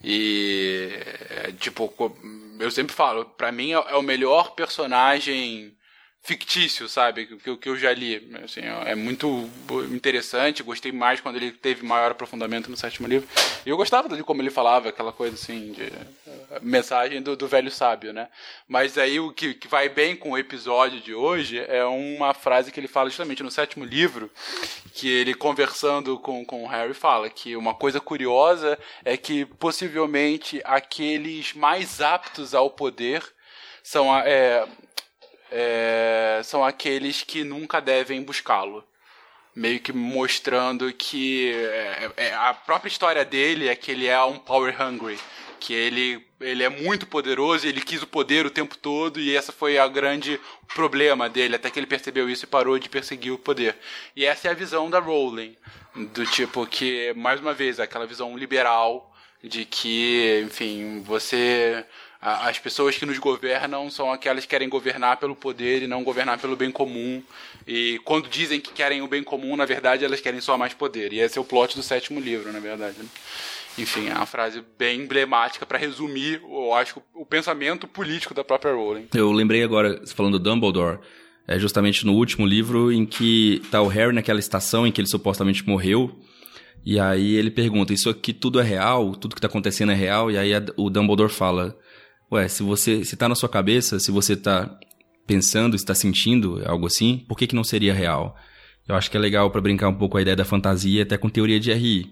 E, 0.03 0.89
é, 1.29 1.51
tipo, 1.53 1.93
eu 2.59 2.69
sempre 2.69 2.93
falo, 2.93 3.25
pra 3.25 3.51
mim 3.51 3.71
é, 3.71 3.75
é 3.75 3.95
o 3.95 4.01
melhor 4.01 4.51
personagem 4.51 5.73
fictício, 6.23 6.87
sabe? 6.87 7.25
Que, 7.25 7.57
que 7.57 7.69
eu 7.69 7.77
já 7.77 7.93
li. 7.93 8.31
Assim, 8.43 8.61
é 8.85 8.95
muito 8.95 9.49
interessante. 9.91 10.63
Gostei 10.63 10.91
mais 10.91 11.19
quando 11.19 11.35
ele 11.35 11.51
teve 11.51 11.85
maior 11.85 12.11
aprofundamento 12.11 12.71
no 12.71 12.77
sétimo 12.77 13.07
livro. 13.07 13.27
E 13.65 13.69
eu 13.69 13.75
gostava 13.75 14.07
de 14.07 14.23
como 14.23 14.41
ele 14.41 14.49
falava, 14.49 14.89
aquela 14.89 15.11
coisa 15.11 15.35
assim, 15.35 15.73
de 15.73 15.83
uh, 15.83 16.59
mensagem 16.61 17.21
do, 17.21 17.35
do, 17.35 17.45
velho 17.45 17.69
sábio, 17.69 18.13
né? 18.13 18.29
Mas 18.67 18.97
aí 18.97 19.19
o 19.19 19.33
que, 19.33 19.53
que 19.53 19.67
vai 19.67 19.89
bem 19.89 20.15
com 20.15 20.31
o 20.31 20.37
episódio 20.37 21.01
de 21.01 21.13
hoje 21.13 21.59
é 21.59 21.83
uma 21.83 22.33
frase 22.33 22.71
que 22.71 22.79
ele 22.79 22.87
fala 22.87 23.09
justamente 23.09 23.43
no 23.43 23.51
sétimo 23.51 23.83
livro, 23.83 24.31
que 24.93 25.09
ele 25.09 25.33
conversando 25.33 26.17
com, 26.17 26.45
com 26.45 26.63
o 26.63 26.67
Harry 26.67 26.93
fala 26.93 27.29
que 27.29 27.57
uma 27.57 27.73
coisa 27.73 27.99
curiosa 27.99 28.79
é 29.03 29.17
que 29.17 29.43
possivelmente 29.45 30.61
aqueles 30.63 31.53
mais 31.53 31.99
aptos 31.99 32.55
ao 32.55 32.69
poder 32.69 33.21
são 33.83 34.15
é, 34.17 34.65
é, 35.55 36.41
são 36.43 36.65
aqueles 36.65 37.21
que 37.21 37.43
nunca 37.43 37.79
devem 37.79 38.23
buscá-lo. 38.23 38.83
Meio 39.55 39.79
que 39.79 39.93
mostrando 39.93 40.91
que 40.91 41.53
é, 41.53 42.11
é, 42.17 42.33
a 42.33 42.55
própria 42.55 42.89
história 42.89 43.23
dele 43.23 43.67
é 43.67 43.75
que 43.75 43.91
ele 43.91 44.07
é 44.07 44.21
um 44.23 44.39
power 44.39 44.75
hungry. 44.81 45.19
Que 45.59 45.73
ele, 45.73 46.25
ele 46.41 46.63
é 46.63 46.69
muito 46.69 47.05
poderoso, 47.05 47.67
ele 47.67 47.81
quis 47.81 48.01
o 48.01 48.07
poder 48.07 48.47
o 48.47 48.49
tempo 48.49 48.75
todo, 48.75 49.19
e 49.19 49.35
essa 49.35 49.51
foi 49.51 49.77
a 49.77 49.87
grande 49.87 50.39
problema 50.73 51.29
dele, 51.29 51.55
até 51.55 51.69
que 51.69 51.79
ele 51.79 51.85
percebeu 51.85 52.27
isso 52.27 52.45
e 52.45 52.47
parou 52.47 52.79
de 52.79 52.89
perseguir 52.89 53.31
o 53.31 53.37
poder. 53.37 53.77
E 54.15 54.25
essa 54.25 54.47
é 54.47 54.51
a 54.51 54.55
visão 54.55 54.89
da 54.89 54.99
Rowling, 54.99 55.55
do 55.95 56.25
tipo 56.25 56.65
que, 56.65 57.13
mais 57.13 57.39
uma 57.39 57.53
vez, 57.53 57.79
aquela 57.79 58.07
visão 58.07 58.35
liberal 58.35 59.15
de 59.41 59.65
que, 59.65 60.41
enfim, 60.45 61.01
você 61.03 61.85
as 62.23 62.57
pessoas 62.57 62.97
que 62.97 63.05
nos 63.05 63.17
governam 63.17 63.91
são 63.91 64.09
aquelas 64.09 64.45
que 64.45 64.49
querem 64.49 64.69
governar 64.69 65.17
pelo 65.17 65.35
poder 65.35 65.83
e 65.83 65.87
não 65.87 66.05
governar 66.05 66.39
pelo 66.39 66.55
bem 66.55 66.71
comum. 66.71 67.21
E 67.67 67.99
quando 68.05 68.29
dizem 68.29 68.61
que 68.61 68.71
querem 68.71 69.01
o 69.01 69.07
bem 69.07 69.21
comum, 69.21 69.57
na 69.57 69.65
verdade 69.65 70.05
elas 70.05 70.21
querem 70.21 70.39
só 70.39 70.57
mais 70.57 70.73
poder. 70.73 71.11
E 71.11 71.19
esse 71.19 71.37
é 71.37 71.41
o 71.41 71.43
plot 71.43 71.75
do 71.75 71.83
sétimo 71.83 72.21
livro, 72.21 72.53
na 72.53 72.59
verdade. 72.59 72.97
Né? 72.97 73.05
Enfim, 73.77 74.07
é 74.07 74.13
uma 74.13 74.25
frase 74.25 74.63
bem 74.79 75.01
emblemática 75.01 75.65
para 75.65 75.77
resumir, 75.77 76.41
eu 76.43 76.73
acho, 76.73 77.01
o 77.13 77.25
pensamento 77.25 77.87
político 77.87 78.33
da 78.33 78.43
própria 78.43 78.73
Rowling. 78.73 79.07
Eu 79.13 79.29
lembrei 79.33 79.61
agora, 79.61 80.01
falando 80.15 80.39
do 80.39 80.49
Dumbledore, 80.49 80.99
é 81.45 81.59
justamente 81.59 82.05
no 82.05 82.13
último 82.13 82.45
livro 82.45 82.89
em 82.89 83.05
que 83.05 83.61
tá 83.69 83.81
o 83.81 83.87
Harry 83.87 84.13
naquela 84.13 84.39
estação 84.39 84.87
em 84.87 84.93
que 84.93 85.01
ele 85.01 85.09
supostamente 85.09 85.67
morreu. 85.67 86.17
E 86.85 86.97
aí 86.99 87.35
ele 87.35 87.51
pergunta: 87.51 87.93
Isso 87.93 88.09
aqui 88.09 88.31
tudo 88.31 88.61
é 88.61 88.63
real? 88.63 89.13
Tudo 89.15 89.35
que 89.35 89.41
tá 89.41 89.47
acontecendo 89.47 89.91
é 89.91 89.95
real? 89.95 90.31
E 90.31 90.37
aí 90.37 90.51
o 90.77 90.89
Dumbledore 90.89 91.31
fala: 91.31 91.77
Ué, 92.33 92.47
se 92.47 92.63
você 92.63 93.05
se 93.05 93.15
tá 93.15 93.29
na 93.29 93.35
sua 93.35 93.47
cabeça, 93.47 93.99
se 93.99 94.09
você 94.09 94.35
tá 94.35 94.67
pensando, 95.27 95.75
está 95.75 95.93
sentindo 95.93 96.63
algo 96.65 96.87
assim, 96.87 97.23
por 97.27 97.37
que, 97.37 97.45
que 97.45 97.55
não 97.55 97.63
seria 97.63 97.93
real? 97.93 98.35
Eu 98.87 98.95
acho 98.95 99.11
que 99.11 99.15
é 99.15 99.19
legal 99.19 99.51
para 99.51 99.61
brincar 99.61 99.87
um 99.87 99.93
pouco 99.93 100.17
a 100.17 100.21
ideia 100.21 100.35
da 100.35 100.43
fantasia, 100.43 101.03
até 101.03 101.15
com 101.15 101.29
teoria 101.29 101.59
de 101.59 101.71
RI. 101.71 102.09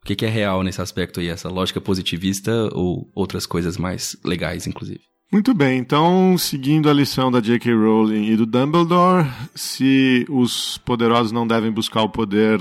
O 0.00 0.06
que, 0.06 0.14
que 0.14 0.24
é 0.24 0.28
real 0.28 0.62
nesse 0.62 0.80
aspecto 0.80 1.18
aí? 1.18 1.26
Essa 1.26 1.48
lógica 1.48 1.80
positivista 1.80 2.68
ou 2.72 3.10
outras 3.16 3.46
coisas 3.46 3.76
mais 3.76 4.16
legais, 4.24 4.64
inclusive? 4.68 5.00
Muito 5.32 5.52
bem, 5.52 5.80
então, 5.80 6.38
seguindo 6.38 6.88
a 6.88 6.92
lição 6.92 7.32
da 7.32 7.40
J.K. 7.40 7.74
Rowling 7.74 8.26
e 8.30 8.36
do 8.36 8.46
Dumbledore, 8.46 9.26
se 9.56 10.24
os 10.28 10.78
poderosos 10.78 11.32
não 11.32 11.48
devem 11.48 11.72
buscar 11.72 12.02
o 12.02 12.08
poder 12.08 12.60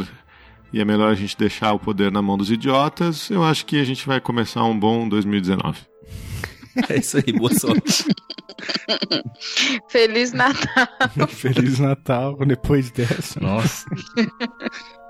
e 0.74 0.82
é 0.82 0.86
melhor 0.86 1.12
a 1.12 1.16
gente 1.16 1.38
deixar 1.38 1.74
o 1.74 1.80
poder 1.80 2.12
na 2.12 2.24
mão 2.24 2.40
dos 2.40 2.50
idiotas, 2.50 3.30
eu 3.30 3.44
acho 3.44 3.68
que 3.68 3.80
a 3.80 3.84
gente 3.84 4.08
vai 4.08 4.20
começar 4.20 4.64
um 4.64 4.78
bom 4.78 5.08
2019. 5.08 5.94
É 6.90 6.98
isso 6.98 7.18
aí, 7.18 7.32
boa 7.34 7.54
sorte. 7.54 8.06
Feliz 9.90 10.34
Natal. 10.34 10.88
Feliz 11.28 11.80
Natal 11.80 12.36
depois 12.46 12.92
dessa. 12.92 13.40
Nossa. 13.40 13.86